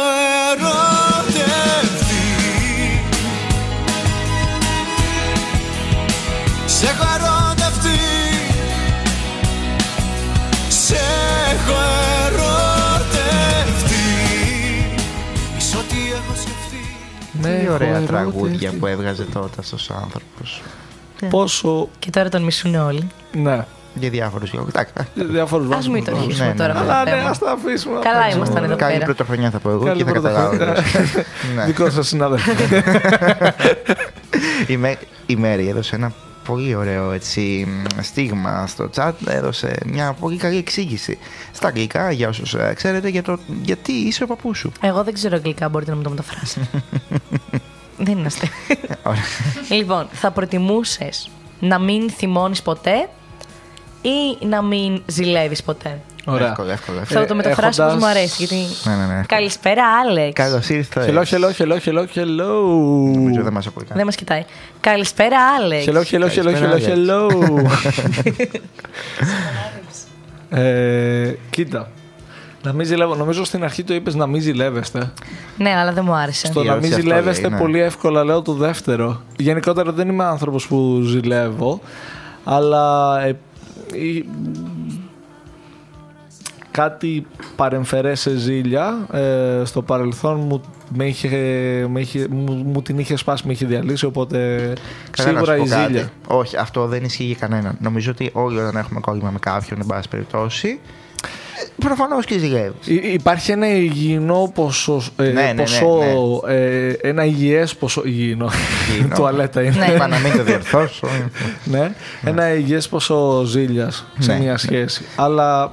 ερωτευτεί 0.51 2.25
Σε 6.65 6.85
έχω 6.85 7.03
ερωτευτεί 7.15 7.99
Σε 10.69 10.95
έχω 11.51 11.79
ερωτευτεί 12.25 14.07
Εις 15.57 15.75
ό,τι 15.75 15.95
έχω 16.11 16.33
σκεφτεί 16.35 16.95
Ναι, 17.41 17.59
Τι 17.59 17.69
ωραία 17.69 17.95
έχω 17.97 18.05
τραγούδια 18.05 18.45
ερωτευτεί. 18.49 18.77
που 18.77 18.85
έβγαζε 18.87 19.23
τότε 19.23 19.55
αυτός 19.59 19.89
ο 19.89 19.93
άνθρωπος. 20.03 20.61
Πόσο. 21.29 21.89
Και 21.99 22.09
τώρα 22.09 22.29
τον 22.29 22.43
μισούν 22.43 22.75
όλοι. 22.75 23.07
Ναι. 23.31 23.65
Για 23.93 24.09
διάφορους 24.09 24.53
λόγους. 24.53 24.69
Εντάξει, 24.69 24.93
Διάφορους 25.13 25.71
Α 25.87 25.89
μην 25.91 26.03
το 26.03 26.15
αρχίσουμε 26.15 26.45
Ναι, 26.45 26.51
ναι, 26.51 26.57
τώρα. 26.57 26.73
ναι. 26.73 26.79
αυτό 26.79 26.91
το 26.91 26.97
Αλλά 26.99 27.03
ναι, 27.11 27.17
θέμα. 27.17 27.29
ας 27.29 27.39
τα 27.39 27.51
αφήσουμε. 27.51 27.99
Καλά 27.99 28.17
απ' 28.19 28.23
έξω. 28.25 28.37
ήμασταν 28.37 28.63
εδώ 28.63 28.75
Καλή 28.75 28.93
πέρα. 28.93 29.05
πρωτοχρονιά 29.05 29.49
θα 29.49 29.59
πω 29.59 29.69
εγώ 29.69 29.85
Καλή 29.85 29.97
και 29.97 30.03
θα 30.03 30.11
καταλάβω. 30.11 30.57
πρωτοχρονιά. 30.57 30.85
Ναι. 31.55 31.65
Δικό 31.65 31.89
σας 31.89 32.07
συνάδελφο. 32.07 32.51
Η, 34.67 34.77
Μέ, 34.77 34.97
η 35.25 35.35
Μέρη 35.35 35.67
έδωσε 35.67 35.95
ένα 35.95 36.11
πολύ 36.45 36.75
ωραίο 36.75 37.11
έτσι, 37.11 37.67
μ, 37.67 38.01
στίγμα 38.01 38.67
στο 38.67 38.89
chat, 38.95 39.11
έδωσε 39.27 39.75
μια 39.85 40.15
πολύ 40.19 40.37
καλή 40.37 40.57
εξήγηση 40.57 41.17
στα 41.51 41.67
αγγλικά 41.67 42.11
για 42.11 42.27
όσους 42.27 42.53
ε, 42.53 42.73
ξέρετε 42.75 43.07
για 43.09 43.23
το 43.23 43.37
γιατί 43.63 43.91
είσαι 43.91 44.23
ο 44.23 44.27
παππούς 44.27 44.57
σου. 44.57 44.71
Εγώ 44.81 45.03
δεν 45.03 45.13
ξέρω 45.13 45.35
αγγλικά, 45.35 45.69
μπορείτε 45.69 45.91
να 45.91 45.97
μου 45.97 46.03
το 46.03 46.09
μεταφράσετε. 46.09 46.65
δεν 48.05 48.17
είναι 48.17 48.25
αστείο. 48.27 48.49
Ωραία. 49.03 49.21
λοιπόν, 49.69 50.07
θα 50.11 50.31
προτιμούσες 50.31 51.29
να 51.59 51.79
μην 51.79 52.09
θυμώνεις 52.09 52.61
ποτέ 52.61 53.09
ή 54.01 54.45
να 54.45 54.61
μην 54.61 55.01
ζηλεύεις 55.05 55.63
ποτέ; 55.63 55.99
Ωραία. 56.25 56.47
Εύκολο, 56.47 56.71
εύκολο. 56.71 56.99
Θα 57.05 57.25
το 57.25 57.35
μεταφράσω 57.35 57.83
όπως 57.83 57.95
μου 57.95 58.05
αρέσει. 58.05 58.35
Γιατί... 58.37 58.55
Ναι, 58.83 58.95
ναι, 58.95 59.13
ναι. 59.13 59.23
Καλησπέρα, 59.27 59.83
Άλεξ. 60.05 60.33
Καλώς 60.33 60.69
ήρθες. 60.69 61.05
Hello, 61.07 61.23
hello, 61.23 61.51
hello, 61.57 61.77
hello, 61.85 62.05
hello. 62.15 62.63
Νομίζω 63.13 63.43
δεν 63.43 63.53
μας 63.53 63.67
ακούει 63.67 63.83
καν. 63.83 63.97
Δεν 63.97 64.05
μας 64.05 64.15
κοιτάει. 64.15 64.45
Καλησπέρα, 64.79 65.37
Άλεξ. 65.59 65.85
Hello, 65.87 65.91
hello, 65.91 66.25
hello, 66.25 66.43
Καλησπέρα, 66.43 66.77
hello, 66.79 67.27
hello. 67.29 67.65
ε, 70.59 71.33
κοίτα. 71.49 71.89
Να 72.63 72.73
μην 72.73 72.85
ζηλεύω. 72.85 73.15
Νομίζω 73.15 73.43
στην 73.43 73.63
αρχή 73.63 73.83
το 73.83 73.93
είπες 73.93 74.15
να 74.15 74.27
μην 74.27 74.41
ζηλεύεστε. 74.41 75.11
Ναι, 75.57 75.69
αλλά 75.75 75.91
δεν 75.93 76.03
μου 76.07 76.13
άρεσε. 76.13 76.45
Στο 76.45 76.61
Η 76.63 76.65
να 76.65 76.73
μην 76.75 76.83
ερώτηση 76.83 76.93
αυτό 76.93 77.07
ζηλεύεστε 77.09 77.41
λέει, 77.41 77.51
ναι. 77.51 77.57
πολύ 77.57 77.79
εύκολα 77.81 78.23
λέω 78.23 78.41
το 78.41 78.53
δεύτερο. 78.53 79.21
Γενικότερα 79.37 79.91
δεν 79.91 80.09
είμαι 80.09 80.23
άνθρωπος 80.23 80.67
που 80.67 81.01
ζηλεύω, 81.05 81.81
αλλά 82.43 83.15
ε, 83.21 83.29
η- 83.29 83.35
κάτι 86.71 87.25
παρεμφερές 87.55 88.19
σε 88.19 88.37
ζήλια 88.37 89.07
ε, 89.11 89.61
στο 89.65 89.81
παρελθόν 89.81 90.39
μου, 90.39 90.61
με 90.89 91.05
είχε, 91.05 91.27
με 91.89 91.99
είχε, 91.99 92.27
μου, 92.29 92.53
μου 92.53 92.81
την 92.81 92.99
είχε 92.99 93.15
σπάσει, 93.15 93.47
με 93.47 93.51
είχε 93.53 93.65
διαλύσει, 93.65 94.05
οπότε 94.05 94.37
Καλά, 95.11 95.31
να 95.31 95.37
σίγουρα 95.39 95.55
σου 95.55 95.61
η 95.61 95.63
πω 95.63 95.69
κάτι. 95.69 95.85
ζήλια. 95.85 96.09
Όχι, 96.27 96.57
αυτό 96.57 96.87
δεν 96.87 97.03
ισχύει 97.03 97.23
για 97.23 97.35
κανέναν. 97.35 97.77
Νομίζω 97.79 98.11
ότι 98.11 98.29
όλοι 98.33 98.59
όταν 98.59 98.75
έχουμε 98.75 98.99
κόλλημα 98.99 99.29
με 99.29 99.39
κάποιον, 99.39 99.79
εν 99.81 99.85
πάση 99.85 100.09
περιπτώσει, 100.09 100.79
προφανώς 101.79 102.25
και 102.25 102.37
ζηλεύει. 102.37 102.73
Υ- 102.85 103.03
Υπάρχει 103.13 103.51
ένα 103.51 103.67
υγιεινό 103.67 104.51
ποσό, 104.55 105.01
ε, 105.17 105.23
Ναι, 105.23 105.31
ναι, 105.31 105.41
ναι, 105.41 105.53
ποσό 105.61 105.99
ε, 106.47 106.91
ένα 107.01 107.25
υγιές 107.25 107.75
ποσό, 107.75 108.01
υγιεινό, 108.05 108.49
Υγιεινό. 108.91 109.15
τουαλέτα 109.17 109.61
είναι. 109.63 109.75
Ναι. 109.87 109.93
Είπα 109.93 110.07
να 110.07 110.17
μην 110.17 110.37
το 110.37 110.43
διορθώσω. 110.43 111.07
ναι, 111.63 111.91
ένα 112.23 112.53
υγιές 112.53 112.87
ποσό 112.89 113.43
ζήλιας 113.45 114.05
σε 114.19 114.33
Ναι. 114.33 114.39
μια 114.39 114.57
σχέση. 114.57 115.05
Αλλά 115.15 115.71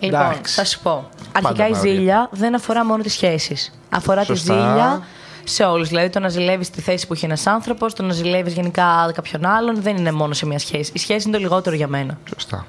Λοιπόν, 0.00 0.20
Εντάξει. 0.20 0.54
θα 0.54 0.64
σου 0.64 0.80
πω. 0.82 1.08
Αρχικά 1.32 1.66
η 1.66 1.70
με 1.70 1.78
όρια. 1.78 1.92
ζήλια 1.92 2.28
δεν 2.32 2.54
αφορά 2.54 2.84
μόνο 2.84 3.02
τις 3.02 3.12
σχέσεις. 3.12 3.78
Αφορά 3.90 4.24
Σωστά. 4.24 4.54
τη 4.54 4.58
ζήλια 4.60 5.06
σε 5.44 5.64
όλους. 5.64 5.88
Δηλαδή 5.88 6.08
το 6.10 6.20
να 6.20 6.28
ζηλεύεις 6.28 6.70
τη 6.70 6.80
θέση 6.80 7.06
που 7.06 7.12
έχει 7.12 7.24
ένας 7.24 7.46
άνθρωπος, 7.46 7.94
το 7.94 8.02
να 8.02 8.12
ζηλεύεις 8.12 8.52
γενικά 8.52 9.10
κάποιον 9.14 9.46
άλλον, 9.46 9.82
δεν 9.82 9.96
είναι 9.96 10.12
μόνο 10.12 10.32
σε 10.34 10.46
μια 10.46 10.58
σχέση. 10.58 10.90
Η 10.94 10.98
σχέση 10.98 11.28
είναι 11.28 11.36
το 11.36 11.42
λιγότερο 11.42 11.76
για 11.76 11.88
μένα. 11.88 12.18
Σωστά. 12.34 12.66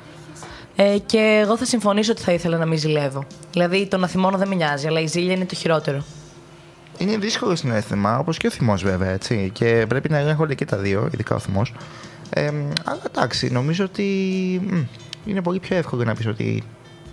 Ε, 0.81 0.97
και 1.05 1.39
εγώ 1.43 1.57
θα 1.57 1.65
συμφωνήσω 1.65 2.11
ότι 2.11 2.21
θα 2.21 2.31
ήθελα 2.31 2.57
να 2.57 2.65
μην 2.65 2.77
ζηλεύω. 2.77 3.23
Δηλαδή 3.51 3.87
το 3.87 3.97
να 3.97 4.07
θυμώνω 4.07 4.37
δεν 4.37 4.47
με 4.47 4.55
νοιάζει, 4.55 4.87
αλλά 4.87 4.99
η 4.99 5.05
ζήλια 5.07 5.33
είναι 5.33 5.45
το 5.45 5.55
χειρότερο. 5.55 6.03
Είναι 6.97 7.17
δύσκολο 7.17 7.55
συνέστημα, 7.55 8.17
όπως 8.19 8.37
και 8.37 8.47
ο 8.47 8.49
θυμός 8.49 8.83
βέβαια, 8.83 9.09
έτσι. 9.09 9.49
Και 9.53 9.85
πρέπει 9.89 10.09
να 10.09 10.17
ελέγχονται 10.17 10.55
και 10.55 10.65
τα 10.65 10.77
δύο, 10.77 11.09
ειδικά 11.13 11.35
ο 11.35 11.39
θυμός. 11.39 11.73
Ε, 12.29 12.45
αλλά 12.83 13.01
εντάξει, 13.07 13.49
νομίζω 13.51 13.83
ότι 13.83 14.03
μ, 14.69 14.75
είναι 15.29 15.41
πολύ 15.41 15.59
πιο 15.59 15.75
εύκολο 15.75 16.03
να 16.03 16.13
πεις 16.15 16.25
ότι 16.27 16.63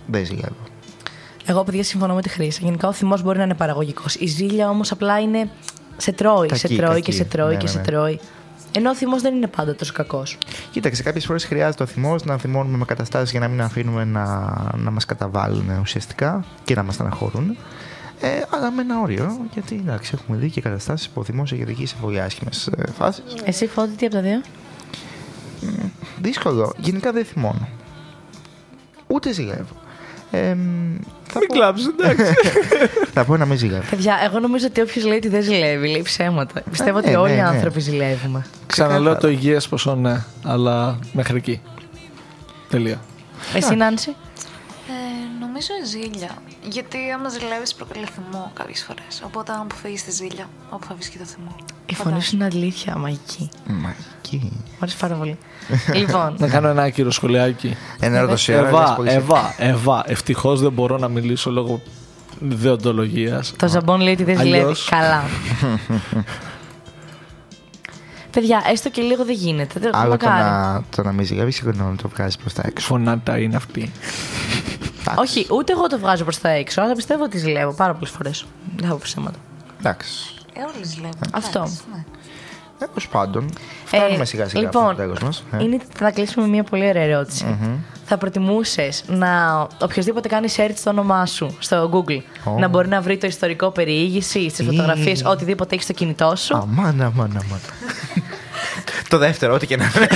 δεν 0.05 0.25
ζηλεύω. 0.25 0.55
Εγώ, 1.45 1.63
παιδιά, 1.63 1.83
συμφωνώ 1.83 2.13
με 2.13 2.21
τη 2.21 2.29
χρήση. 2.29 2.59
Γενικά 2.63 2.87
ο 2.87 2.93
θυμός 2.93 3.21
μπορεί 3.23 3.37
να 3.37 3.43
είναι 3.43 3.53
παραγωγικός. 3.55 4.15
Η 4.15 4.25
ζήλια 4.25 4.69
όμως 4.69 4.91
απλά 4.91 5.19
είναι. 5.19 5.49
σε 5.97 6.11
τρώει, 6.11 6.47
Κακή, 6.47 6.59
σε 6.59 6.67
τρώει 6.67 6.87
κακή. 6.89 7.01
και 7.01 7.11
σε 7.11 7.23
τρώει 7.23 7.51
Ναι, 7.51 7.57
και 7.57 7.63
ναι, 7.63 7.69
σε 7.71 7.77
ναι. 7.77 7.83
τρώει. 7.83 8.19
Ενώ 8.77 8.89
ο 8.89 8.95
θυμός 8.95 9.21
δεν 9.21 9.35
είναι 9.35 9.47
πάντα 9.47 9.75
τόσο 9.75 9.93
κακός. 9.93 10.37
Κοίταξε, 10.71 11.03
κάποιες 11.03 11.25
φορές 11.25 11.45
χρειάζεται 11.45 11.83
ο 11.83 11.85
θυμός 11.85 12.23
να 12.23 12.37
θυμώνουμε 12.37 12.77
με 12.77 12.85
καταστάσεις 12.85 13.31
για 13.31 13.39
να 13.39 13.47
μην 13.47 13.61
αφήνουμε 13.61 14.03
να, 14.05 14.25
να 14.75 14.91
μας 14.91 15.05
καταβάλουν 15.05 15.69
ουσιαστικά 15.81 16.45
και 16.63 16.75
να 16.75 16.83
μας 16.83 16.93
στεναχωρούν. 16.93 17.57
Ε, 18.21 18.27
αλλά 18.49 18.71
με 18.71 18.81
ένα 18.81 19.01
όριο, 19.01 19.47
γιατί 19.53 19.75
εντάξει, 19.75 20.11
έχουμε 20.15 20.37
δει 20.37 20.49
και 20.49 20.61
καταστάσεις 20.61 21.09
που 21.09 21.21
ο 21.21 21.23
θυμός 21.23 21.51
έχει 21.51 21.61
οδηγήσει 21.61 21.95
σε 21.95 22.01
πολύ 22.01 22.21
άσχημες 22.21 22.69
φάσεις. 22.97 23.23
Εσύ 23.43 23.67
φώτη, 23.67 23.95
τι 23.95 24.05
από 24.05 24.15
τα 24.15 24.21
δύο; 24.21 24.41
Δύσκολο. 26.21 26.73
Γενικά 26.77 27.11
δεν 27.11 27.25
θυμώνω. 27.25 27.67
Ούτε 29.07 29.33
ζηλεύω. 29.33 29.75
Ε, 30.31 30.39
θα, 31.27 31.39
μην 31.39 31.47
πω, 31.47 31.53
κλάψεις, 31.53 31.87
εντάξει. 31.87 32.33
θα 33.13 33.25
πω 33.25 33.37
να 33.37 33.45
μην 33.45 33.57
ζηλεύω. 33.57 33.83
Παιδιά, 33.89 34.19
εγώ 34.23 34.39
νομίζω 34.39 34.65
ότι 34.65 34.81
όποιος 34.81 35.05
λέει 35.05 35.17
ότι 35.17 35.27
δεν 35.27 35.41
ζηλεύει, 35.41 35.87
λέει 35.87 36.01
ψέματα. 36.01 36.61
Πιστεύω 36.69 36.99
ναι, 36.99 37.07
ότι 37.07 37.15
όλοι 37.15 37.31
ναι, 37.31 37.37
οι 37.37 37.41
ναι. 37.41 37.47
άνθρωποι 37.47 37.79
ζηλεύουμε. 37.79 38.45
Ξαναλέω 38.67 39.17
το 39.17 39.27
υγιές 39.27 39.67
ποσό 39.67 39.95
ναι, 39.95 40.23
αλλά 40.43 40.99
μέχρι 41.11 41.37
εκεί. 41.37 41.61
Τελεία. 42.69 42.99
Εσύ, 43.55 43.75
Νάνση; 43.75 44.15
Ε, 45.57 45.59
νομίζω 45.59 45.89
ζήλια. 45.91 46.29
Γιατί 46.69 46.97
άμα 47.15 47.29
ζηλεύεις 47.29 47.73
προκαλεί 47.73 48.05
θυμό 48.15 48.51
κάποιες 48.53 48.83
φορές. 48.83 49.21
Οπότε 49.25 49.51
αν 49.51 49.59
αποφύγεις 49.61 50.03
τη 50.03 50.11
ζήλια, 50.11 50.49
αποφεύγεις 50.69 51.07
και 51.09 51.17
το 51.17 51.25
θυμό. 51.25 51.55
Η 51.85 51.93
φωνή 51.95 52.21
σου 52.21 52.35
είναι 52.35 52.45
αλήθεια, 52.45 52.97
μαγική. 52.97 53.49
Μαγική. 53.67 54.51
Μου 54.53 54.77
αρέσει 54.79 54.97
πάρα 54.97 55.15
πολύ. 55.15 55.37
λοιπόν, 55.99 56.35
Να 56.37 56.47
κάνω 56.47 56.67
ένα 56.67 56.83
άκυρο 56.83 57.11
σχολιάκι. 57.11 57.75
Ένα 57.99 58.17
ερωτοσιάρα. 58.17 58.67
Εβά, 58.67 58.97
Εβά, 59.05 59.53
Εβά. 59.57 60.03
Ευτυχώς 60.07 60.61
δεν 60.61 60.71
μπορώ 60.71 60.97
να 60.97 61.07
μιλήσω 61.07 61.51
λόγω 61.51 61.81
δεοντολογίας. 62.39 63.53
το 63.57 63.67
ζαμπόν 63.67 64.01
λέει 64.01 64.13
ότι 64.13 64.23
δεν 64.23 64.37
ζηλεύει. 64.37 64.57
Αλλιώς- 64.61 64.87
Καλά. 64.89 65.23
Παιδιά, 68.31 68.63
έστω 68.71 68.89
και 68.89 69.01
λίγο 69.01 69.25
δεν 69.25 69.35
γίνεται. 69.35 69.79
Δεν 69.79 69.95
Άλλο 69.95 70.17
το 70.17 70.25
μακάρι. 70.27 70.43
να, 70.43 70.83
το 70.95 71.03
να 71.03 71.11
μην 71.11 71.25
ζηλεύει 71.25 71.51
και 71.53 71.61
να 71.65 71.95
το 71.95 72.07
βγάζεις 72.09 72.37
προς 72.37 72.53
τα 72.53 72.61
έξω. 72.65 72.85
Φωνάτα 72.87 73.37
είναι 73.39 73.55
αυτή. 73.55 73.91
Όχι, 75.15 75.47
ούτε 75.51 75.71
εγώ 75.71 75.87
το 75.87 75.99
βγάζω 75.99 76.23
προς 76.23 76.37
τα 76.39 76.49
έξω, 76.49 76.81
αλλά 76.81 76.93
πιστεύω 76.95 77.23
ότι 77.23 77.37
ζηλεύω 77.37 77.71
πάρα 77.73 77.93
πολλές 77.93 78.09
φορές. 78.09 78.45
Δεν 78.75 78.87
θα 78.87 78.93
πω 78.93 78.99
ψέματα. 79.03 79.37
Εντάξει. 79.79 80.33
Ε, 80.53 80.59
όλοι 80.75 80.85
ζηλεύουν. 80.85 81.21
Αυτό. 81.33 81.59
Εντάξει, 81.59 81.81
ναι. 81.93 82.03
Τέλο 82.79 83.05
πάντων, 83.11 83.49
φτάνουμε 83.85 84.21
Ε, 84.21 84.25
σιγά 84.25 84.47
σιγά 84.47 84.61
λοιπόν, 84.61 84.83
από 84.83 84.91
το 84.91 84.97
τέλος 84.97 85.19
μας. 85.19 85.43
Είναι, 85.59 85.77
θα 85.95 86.11
κλείσουμε 86.11 86.45
με 86.45 86.51
μια 86.51 86.63
πολύ 86.63 86.87
ωραία 86.89 87.03
ερώτηση. 87.03 87.57
Θα 88.05 88.17
προτιμούσες 88.17 89.03
να 89.07 89.61
οποιοδήποτε 89.81 90.27
κάνει 90.27 90.47
search 90.57 90.73
το 90.83 90.89
όνομά 90.89 91.25
σου 91.25 91.55
στο 91.59 91.89
Google 91.93 92.21
Ω. 92.43 92.59
να 92.59 92.67
μπορεί 92.67 92.87
να 92.87 93.01
βρει 93.01 93.17
το 93.17 93.27
ιστορικό 93.27 93.69
περιήγηση, 93.71 94.51
τι 94.55 94.63
Ή. 94.63 94.65
φωτογραφίες, 94.65 95.23
οτιδήποτε 95.25 95.73
έχεις 95.73 95.83
στο 95.85 95.93
κινητό 95.93 96.35
σου; 96.35 96.55
Αμάν, 96.57 97.01
αμάν, 97.01 97.41
αμάν. 97.45 97.59
Το 99.07 99.17
δεύτερο, 99.17 99.53
ό,τι 99.53 99.67
και 99.67 99.77
να 99.77 99.91
είναι. 99.95 100.07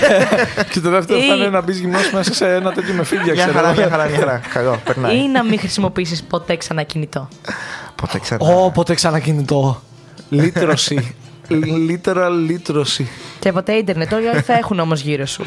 Και 0.72 0.80
το 0.80 0.90
δεύτερο 0.90 1.20
θα 1.20 1.26
Ή- 1.26 1.38
είναι 1.38 1.50
να 1.50 1.62
μπεις 1.62 1.80
γυμνός 1.80 2.12
μέσα 2.12 2.34
σε 2.34 2.54
ένα 2.54 2.72
τέτοιο 2.72 2.94
με 2.94 3.04
φίλια, 3.04 3.24
Μια 3.24 3.34
ξέρω. 3.34 3.52
χαρά, 3.52 3.74
μια 3.74 3.90
χαρά, 3.90 4.06
μια 4.08 4.18
χαρά. 4.18 4.42
Καλό, 4.54 4.80
περνάει. 4.86 5.18
Ή 5.18 5.28
να 5.28 5.44
μην 5.44 5.60
χρησιμοποιήσεις 5.60 6.24
ποτέ 6.24 6.56
ξανά 6.56 6.84
κινητό. 6.84 7.28
Ποτέ 7.96 8.20
ξανά. 8.20 8.46
Ω, 8.46 8.72
ποτέ 8.72 8.94
ξανακινητό. 8.94 9.82
Λύτρωση. 10.30 11.16
Literal 11.90 12.32
λύτρωση. 12.48 13.08
Και 13.40 13.52
ποτέ 13.52 13.74
ίντερνετ. 13.74 14.14
Όλοι 14.14 14.30
άλλοι 14.30 14.42
θα 14.42 14.54
έχουν 14.54 14.80
όμως 14.80 15.02
γύρω 15.02 15.26
σου. 15.26 15.46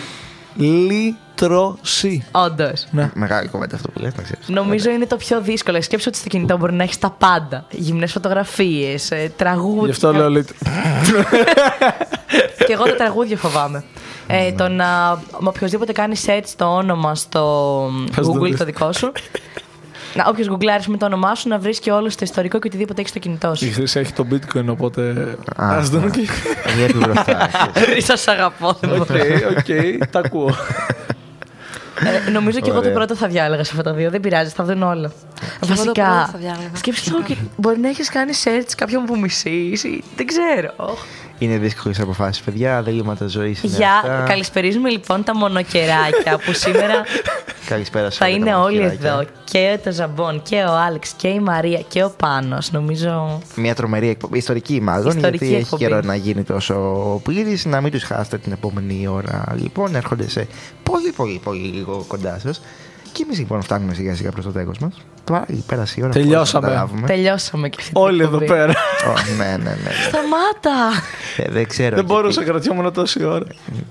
Λύτρωση. 0.57 2.25
Όντως. 2.31 2.87
Ναι. 2.91 3.11
Μεγάλη 3.15 3.49
κομμάτι 3.49 3.75
αυτό 3.75 3.91
που 3.91 4.01
λες, 4.01 4.15
να 4.17 4.23
ξέρεις. 4.23 4.49
Νομίζω 4.49 4.91
είναι 4.91 5.07
το 5.07 5.17
πιο 5.17 5.41
δύσκολο. 5.41 5.83
Σκέψου 5.83 6.05
ότι 6.09 6.19
στο 6.19 6.29
κινητό 6.29 6.57
μπορεί 6.57 6.73
να 6.73 6.83
έχεις 6.83 6.99
τα 6.99 7.11
πάντα. 7.11 7.65
Γυμνές 7.71 8.13
φωτογραφίες, 8.13 9.13
τραγούδια. 9.37 9.85
Γι' 9.85 9.91
αυτό 9.91 10.13
λέω 10.13 10.31
λύτρο. 10.31 10.57
Και 12.67 12.73
εγώ 12.73 12.85
τα 12.85 12.95
τραγούδια 12.95 13.37
φοβάμαι. 13.37 13.85
Ε, 14.27 14.53
το 14.53 14.69
να 14.69 15.23
με 15.39 15.49
οποιοδήποτε 15.49 15.93
κάνεις 15.93 16.25
search 16.27 16.49
το 16.57 16.65
όνομα 16.65 17.15
στο 17.15 17.91
Πες 18.17 18.27
το 18.27 18.33
Google 18.33 18.49
δεις. 18.49 18.57
το 18.59 18.65
δικό 18.65 18.93
σου. 18.93 19.13
Να, 20.15 20.25
όποιος 20.29 20.47
γκουγκλάρεις 20.49 20.87
με 20.87 20.97
το 20.97 21.07
όνομά 21.07 21.35
σου 21.35 21.49
να 21.49 21.59
βρει 21.59 21.79
και 21.79 21.91
όλο 21.91 22.09
το 22.09 22.15
ιστορικό 22.21 22.59
και 22.59 22.67
οτιδήποτε 22.67 23.01
έχει 23.01 23.09
στο 23.11 23.19
κινητό 23.19 23.53
Η 23.53 23.57
σου. 23.57 23.73
Χρύσα 23.73 23.99
έχει 23.99 24.13
το 24.13 24.27
bitcoin, 24.31 24.65
οπότε. 24.67 25.35
Α, 25.57 25.69
Α 25.77 25.81
δούμε 25.81 26.11
και. 26.11 26.21
Γιατί 26.77 26.99
μπροστά. 26.99 27.51
Σα 28.15 28.33
αγαπώ. 28.33 28.77
δεν 28.81 28.91
Οκ, 28.91 28.97
μπορώ. 29.07 29.21
οκ, 29.59 30.07
τα 30.11 30.19
ακούω. 30.25 30.55
Ε, 32.27 32.31
νομίζω 32.31 32.59
και 32.61 32.65
εγώ 32.71 32.75
το 32.79 32.85
Ωραία. 32.85 32.93
πρώτο 32.93 33.17
θα 33.17 33.29
διάλεγα 33.29 33.65
σε 33.65 33.71
αυτά 33.77 33.83
τα 33.91 33.97
δύο. 33.97 34.11
Δεν 34.11 34.21
πειράζει, 34.21 34.51
θα 34.51 34.65
δουν 34.65 34.83
όλα. 34.83 35.13
εγώ 35.13 35.51
το 35.61 35.67
πρώτο 35.67 35.77
Βασικά, 35.85 36.29
θα 36.33 36.39
διάλεγα. 36.39 36.71
σκέψου 36.75 37.11
λίγο 37.11 37.23
και 37.23 37.37
μπορεί 37.57 37.79
να 37.79 37.89
έχεις 37.89 38.09
κάνει 38.09 38.33
search 38.45 38.71
κάποιον 38.77 39.05
που 39.05 39.19
μισείς 39.19 39.85
ή 39.85 40.03
δεν 40.17 40.27
ξέρω. 40.27 40.97
Είναι 41.39 41.57
δύσκολες 41.59 42.01
αποφάσεις, 42.01 42.43
παιδιά. 42.43 42.83
Διλήμματα 42.83 43.27
ζωής. 43.27 43.61
Γεια, 43.63 44.25
καλησπερίζουμε 44.29 44.91
λοιπόν 44.91 45.25
τα 45.25 45.37
μονοκεράκια 45.37 46.39
που 46.45 46.53
σήμερα 46.53 46.95
Καλησπέρα 47.69 48.11
σε 48.11 48.19
θα 48.19 48.27
όλα 48.27 48.35
τα 48.35 48.41
είναι 48.41 48.55
όλοι 48.55 48.77
μαχαιράκια. 48.79 49.11
εδώ. 49.11 49.25
Και 49.45 49.79
το 49.85 49.93
Ζαμπόν 49.93 50.43
και 50.43 50.57
ο 50.69 50.73
Άλεξ 50.77 51.13
και 51.17 51.29
η 51.29 51.41
Μαρία 51.41 51.81
και 51.89 52.05
ο 52.05 52.11
Πάνος. 52.17 52.73
Νομίζω. 52.73 53.41
Μια 53.55 53.75
τρομερή 53.75 54.09
εκπομπή, 54.09 54.39
ιστορική 54.39 54.81
μάλλον, 54.81 55.07
Ιστορική 55.17 55.45
γιατί 55.45 55.57
εκπομπή. 55.61 55.85
έχει 55.85 55.93
καιρό 55.93 56.07
να 56.07 56.15
γίνει 56.15 56.43
τόσο 56.43 56.75
πλήρης. 57.25 57.65
Να 57.65 57.81
μην 57.81 57.93
τους 57.93 58.03
χάσετε 58.03 58.39
την 58.39 58.53
επόμενη 58.53 59.07
ώρα. 59.09 59.45
Λοιπόν, 59.57 59.95
έρχονται 59.95 60.29
σε 60.29 60.47
πολύ, 60.83 61.13
πολύ, 61.13 61.41
πολύ 61.45 61.67
λίγο 61.67 62.05
κοντά 62.09 62.39
σας. 62.39 62.61
Και 63.15 63.23
εμείς 63.23 63.39
λοιπόν 63.39 63.63
φτάνουμε 63.63 63.95
σιγά 63.95 64.15
σιγά 64.15 64.31
προς 64.31 64.45
το 64.45 64.51
τέλος 64.51 64.79
μας. 64.79 64.95
Τώρα 65.25 65.47
πέρασε 65.67 65.95
η 65.99 66.03
ώρα. 66.03 66.13
Τελειώσαμε. 66.13 66.37
χωρίς 66.37 66.53
να 66.53 66.61
το 66.61 66.67
καταλάβουμε. 66.67 67.07
Τελειώσαμε 67.07 67.69
και 67.69 67.77
αυτή 67.81 67.93
την 67.93 68.03
Όλοι 68.03 68.23
εδώ 68.23 68.37
εκπομπή. 68.37 68.47
πέρα. 68.47 68.73
Ω, 69.09 69.13
ναι, 69.39 69.45
ναι, 69.57 69.71
ναι. 69.71 69.91
Σταμάτα! 70.09 71.03
Ε, 71.37 71.51
δεν 71.51 71.69
ξέρω. 71.69 71.97
Δεν 71.97 72.05
μπορούσα, 72.05 72.45
κρατιόμουν 72.45 72.93
τόση 72.93 73.25
ώρα. 73.25 73.47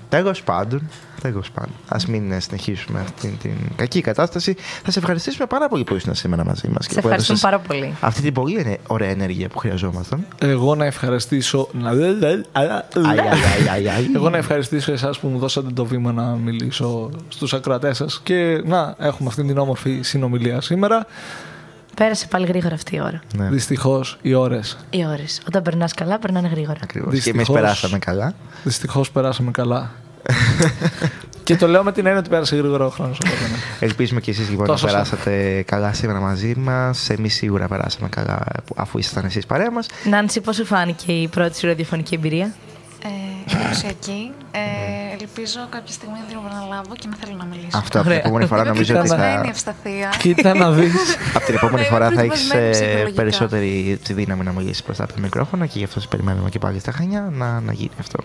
Τέλος 0.08 0.42
πάντων, 0.42 0.90
τέλος 1.30 1.50
πάντων. 1.50 1.70
Α 1.88 1.96
μην 2.08 2.32
ε, 2.32 2.40
συνεχίσουμε 2.40 3.00
αυτή 3.00 3.28
την 3.42 3.54
κακή 3.76 4.00
κατάσταση. 4.00 4.56
Θα 4.84 4.90
σε 4.90 4.98
ευχαριστήσουμε 4.98 5.46
πάρα 5.46 5.68
πολύ 5.68 5.84
που 5.84 5.94
ήσουν 5.94 6.14
σήμερα 6.14 6.44
μαζί 6.44 6.68
μας. 6.68 6.86
Σε 6.90 6.98
ευχαριστούμε 6.98 7.38
πάρα 7.42 7.58
πολύ. 7.58 7.94
Αυτή 8.00 8.22
την 8.22 8.32
πολύ 8.32 8.56
ενε- 8.58 8.78
ωραία 8.86 9.08
ενέργεια 9.10 9.48
που 9.48 9.58
χρειαζόμασταν. 9.58 10.26
Εγώ 10.38 10.74
να 10.74 10.84
ευχαριστήσω. 10.84 11.68
να- 11.72 11.90
Αι, 11.90 11.94
αι, 11.94 12.28
αι, 12.28 12.42
αι, 12.52 12.84
αι. 12.92 14.10
Εγώ 14.14 14.30
να 14.30 14.36
ευχαριστήσω 14.36 14.92
εσάς 14.92 15.18
που 15.18 15.28
μου 15.28 15.38
δώσατε 15.38 15.70
το 15.70 15.84
βήμα 15.84 16.12
να 16.12 16.22
μιλήσω 16.24 17.10
στους 17.28 17.54
ακροατές 17.54 17.96
σας 17.96 18.20
και 18.22 18.62
να 18.64 18.94
έχουμε 18.98 19.28
αυτή 19.28 19.44
την 19.44 19.58
όμορφη 19.58 20.00
συνομιλία 20.02 20.60
σήμερα. 20.60 21.06
Πέρασε 21.96 22.26
πάλι 22.26 22.46
γρήγορα 22.46 22.74
αυτή 22.74 22.96
η 22.96 23.00
ώρα. 23.00 23.22
Ναι, 23.36 23.48
Δυστυχώς 23.48 24.18
οι 24.22 24.34
ώρες. 24.34 24.76
Οι 24.90 25.06
ώρες. 25.06 25.40
Όταν 25.48 25.62
περνάς 25.62 25.92
καλά, 25.94 26.18
περνάνε 26.18 26.48
γρήγορα. 26.48 26.78
ακριβώς. 26.82 27.08
Και 27.08 27.14
εμείς 27.18 27.24
Δυστυχώς. 27.24 27.60
περάσαμε 27.60 27.98
καλά. 27.98 28.34
Δυστυχώς 28.64 29.10
περάσαμε 29.10 29.50
καλά. 29.50 29.90
Και 31.44 31.56
το 31.56 31.68
λέω 31.68 31.82
με 31.82 31.92
την 31.92 32.06
έννοια 32.06 32.20
ότι 32.20 32.28
πέρασε 32.28 32.56
γρήγορα 32.56 32.86
ο 32.86 32.90
χρόνος. 32.90 33.18
Ελπίζουμε 33.80 34.20
και 34.20 34.30
εσείς 34.30 34.50
λοιπόν 34.50 34.66
Τόσο 34.66 34.86
να 34.86 34.92
περάσατε 34.92 35.62
καλά 35.66 35.92
σήμερα 35.92 36.20
μαζί 36.20 36.54
μας. 36.56 37.10
Εμείς 37.10 37.34
σίγουρα 37.34 37.68
περάσαμε 37.68 38.08
καλά 38.08 38.38
αφού 38.76 38.98
ήσασταν 38.98 39.24
εσείς 39.24 39.46
παρέα 39.46 39.70
μας. 39.70 39.86
Νάνση, 40.04 40.40
πώς 40.40 40.56
σου 40.56 40.64
φάνηκε 40.64 41.12
η 41.12 41.28
πρώτη 41.28 41.58
σου 41.58 41.66
ραδιοφωνική 41.66 42.14
εμπειρία; 42.14 42.54
Ε, 43.04 43.08
εντυπωσιακή. 43.46 44.32
Ε, 44.50 44.60
ελπίζω 45.20 45.60
κάποια 45.70 45.92
στιγμή 45.98 46.18
να 46.22 46.24
την 46.28 46.36
επαναλάβω 46.44 46.94
και 47.00 47.06
να 47.10 47.16
θέλω 47.20 47.36
να 47.36 47.44
μιλήσω. 47.44 47.76
Αυτό 47.82 47.98
από 47.98 48.06
την 48.08 48.16
Ωραία. 48.16 48.18
επόμενη 48.18 48.46
φορά 48.46 48.60
Είμαι 48.62 48.70
νομίζω 48.70 48.94
ότι 48.94 49.02
πειρασμένη, 49.02 49.42
θα... 49.44 49.48
ευσταθία. 49.48 50.08
Κοίτα 50.18 50.54
να 50.54 50.70
δεις. 50.70 50.92
Από 51.36 51.44
την 51.46 51.54
επόμενη 51.54 51.80
Είμαι 51.80 51.90
φορά 51.92 52.04
θα 52.08 52.12
προετοιμασμένη 52.12 52.66
έχεις 52.66 52.78
ψυχολογικά. 52.78 53.20
περισσότερη 53.20 53.98
τη 54.04 54.12
δύναμη 54.12 54.42
να 54.44 54.52
μιλήσεις 54.52 54.82
μπροστά 54.84 55.04
από 55.04 55.12
το 55.12 55.20
μικρόφωνο 55.20 55.66
και 55.66 55.78
γι' 55.78 55.84
αυτό 55.84 56.00
σε 56.00 56.08
περιμένουμε 56.08 56.48
και 56.50 56.58
πάλι 56.58 56.78
στα 56.78 56.92
Χανιά 56.92 57.28
να, 57.32 57.60
να 57.60 57.72
γίνει 57.72 57.96
αυτό. 58.00 58.18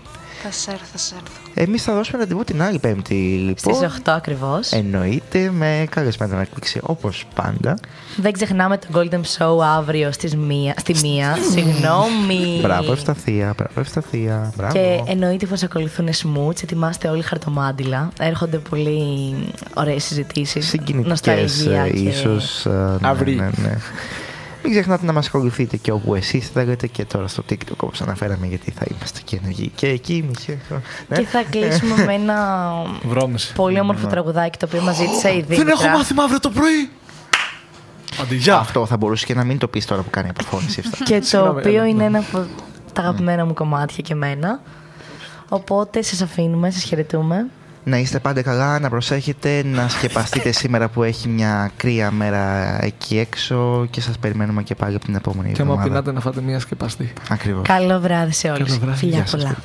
Θα 0.44 0.52
σε 0.52 0.72
έρθω, 0.72 0.84
θα 0.92 0.98
σε 0.98 1.16
έρθω. 1.16 1.40
Εμείς 1.54 1.84
θα 1.84 1.94
δώσουμε 1.94 2.18
ραντεβού 2.18 2.44
την 2.44 2.62
άλλη 2.62 2.80
Πέμπτη 2.80 3.14
λοιπόν. 3.14 3.76
Στις 3.76 3.88
8 4.00 4.02
ακριβώς. 4.06 4.72
Εννοείται 4.72 5.52
με 5.54 5.88
καλεσμένο 5.90 6.40
έκπληξη 6.40 6.80
όπως 6.84 7.26
πάντα. 7.36 7.78
Δεν 8.18 8.32
ξεχνάμε 8.32 8.78
το 8.78 8.88
Golden 8.94 9.22
Show 9.38 9.64
αύριο 9.78 10.12
στις 10.12 10.36
μία, 10.36 10.74
στη 10.78 10.96
μία. 11.08 11.38
Συγγνώμη. 11.52 12.60
Μπράβο, 12.62 12.92
Ευσταθία, 12.92 13.54
μπράβο, 13.58 13.80
Ευσταθία. 13.80 14.54
Μπράβο. 14.56 14.74
Και 14.74 15.09
εννοείται 15.10 15.46
πως 15.46 15.64
ακολουθούν 15.64 16.08
smooths. 16.10 16.64
Ετοιμάστε 16.64 17.08
όλοι 17.08 17.22
χαρτομάντιλα. 17.22 18.10
Έρχονται 18.20 18.58
πολύ 18.58 19.36
ωραίες 19.74 20.04
συζητήσεις. 20.04 20.68
Συγκινητικές 20.68 21.10
νοσταλγία 21.10 21.90
και- 21.90 21.98
ίσως. 22.00 22.66
Ναι, 22.66 23.08
Αύριο. 23.10 23.36
ναι, 23.36 23.50
ναι. 23.68 23.78
Μην 24.64 24.72
ξεχνάτε 24.72 25.06
να 25.06 25.14
μας 25.14 25.28
ακολουθείτε 25.28 25.78
και 25.78 25.92
όπου 25.92 26.16
εσείς 26.16 26.48
θέλετε 26.50 26.88
και 26.88 27.06
τώρα 27.06 27.28
στο 27.28 27.44
TikTok 27.50 27.76
όπως 27.78 28.02
αναφέραμε 28.02 28.46
γιατί 28.48 28.72
θα 28.72 28.86
είμαστε 28.92 29.20
και 29.24 29.40
ενεργοί 29.44 29.72
και 29.76 29.88
εκεί 29.88 30.26
μισή. 30.28 30.60
Ναι. 31.08 31.18
Και 31.18 31.26
θα 31.26 31.44
κλείσουμε 31.50 32.04
με 32.06 32.14
ένα 32.14 32.60
Βρώμηση. 33.08 33.54
πολύ 33.54 33.80
όμορφο 33.80 34.08
τραγουδάκι 34.08 34.58
το 34.58 34.66
οποίο 34.70 34.82
μας 34.82 34.96
ζήτησε 34.96 35.30
η 35.30 35.32
Δήμητρα. 35.48 35.56
Δεν 35.56 35.68
έχω 35.68 35.98
μάθημα 35.98 36.24
αύριο 36.24 36.40
το 36.40 36.50
πρωί. 36.50 36.90
Αντιγιά. 38.22 38.58
Αυτό 38.58 38.86
θα 38.86 38.98
μπορούσε 38.98 39.26
και 39.26 39.34
να 39.34 39.44
μην 39.44 39.58
το 39.58 39.68
πεις 39.68 39.86
τώρα 39.86 40.02
που 40.02 40.10
κάνει 40.10 40.28
η 40.28 40.30
αποφώνηση. 40.38 40.80
αυτά. 40.86 41.04
Και 41.06 41.20
το 41.20 41.26
Συγγνώμη, 41.26 41.60
οποίο 41.60 41.72
έλα, 41.74 41.88
είναι 41.88 41.98
ναι. 41.98 42.06
ένα 42.06 42.20
από 42.20 42.46
τα 42.94 43.02
αγαπημένα 43.02 43.46
μου 43.46 43.54
κομμάτια 43.54 44.04
και 44.04 44.14
εμένα. 44.14 44.62
Οπότε 45.50 46.02
σας 46.02 46.22
αφήνουμε, 46.22 46.72
σας 46.72 46.84
χαιρετούμε. 46.84 47.46
να 47.84 47.98
είστε 47.98 48.20
πάντα 48.20 48.42
καλά, 48.42 48.80
να 48.80 48.90
προσέχετε, 48.90 49.64
να 49.66 49.88
σκεπαστείτε 49.88 50.52
σήμερα 50.62 50.88
που 50.90 51.04
έχει 51.04 51.28
μια 51.28 51.72
κρύα 51.78 52.12
μέρα 52.12 52.78
εκεί 52.86 53.18
έξω 53.18 53.88
και 53.90 54.02
σας 54.02 54.18
περιμένουμε 54.18 54.64
και 54.64 54.76
πάλι 54.76 54.96
από 54.96 55.06
την 55.06 55.16
επόμενη 55.16 55.52
Και 55.52 55.62
άμα 55.62 55.72
εβδομάδα. 55.72 55.90
πεινάτε 55.90 56.12
να 56.12 56.20
φάτε 56.20 56.42
μία 56.42 56.60
σκεπαστή. 56.60 57.14
Ακριβώς. 57.30 57.62
Καλό 57.68 58.00
βράδυ 58.00 58.32
σε 58.32 58.48
όλους. 58.50 58.68
Καλό 58.68 58.80
βράδυ. 58.80 58.98
Φιλιά 58.98 59.16
Γεια 59.18 59.26
σας, 59.26 59.44
πολλά. 59.44 59.56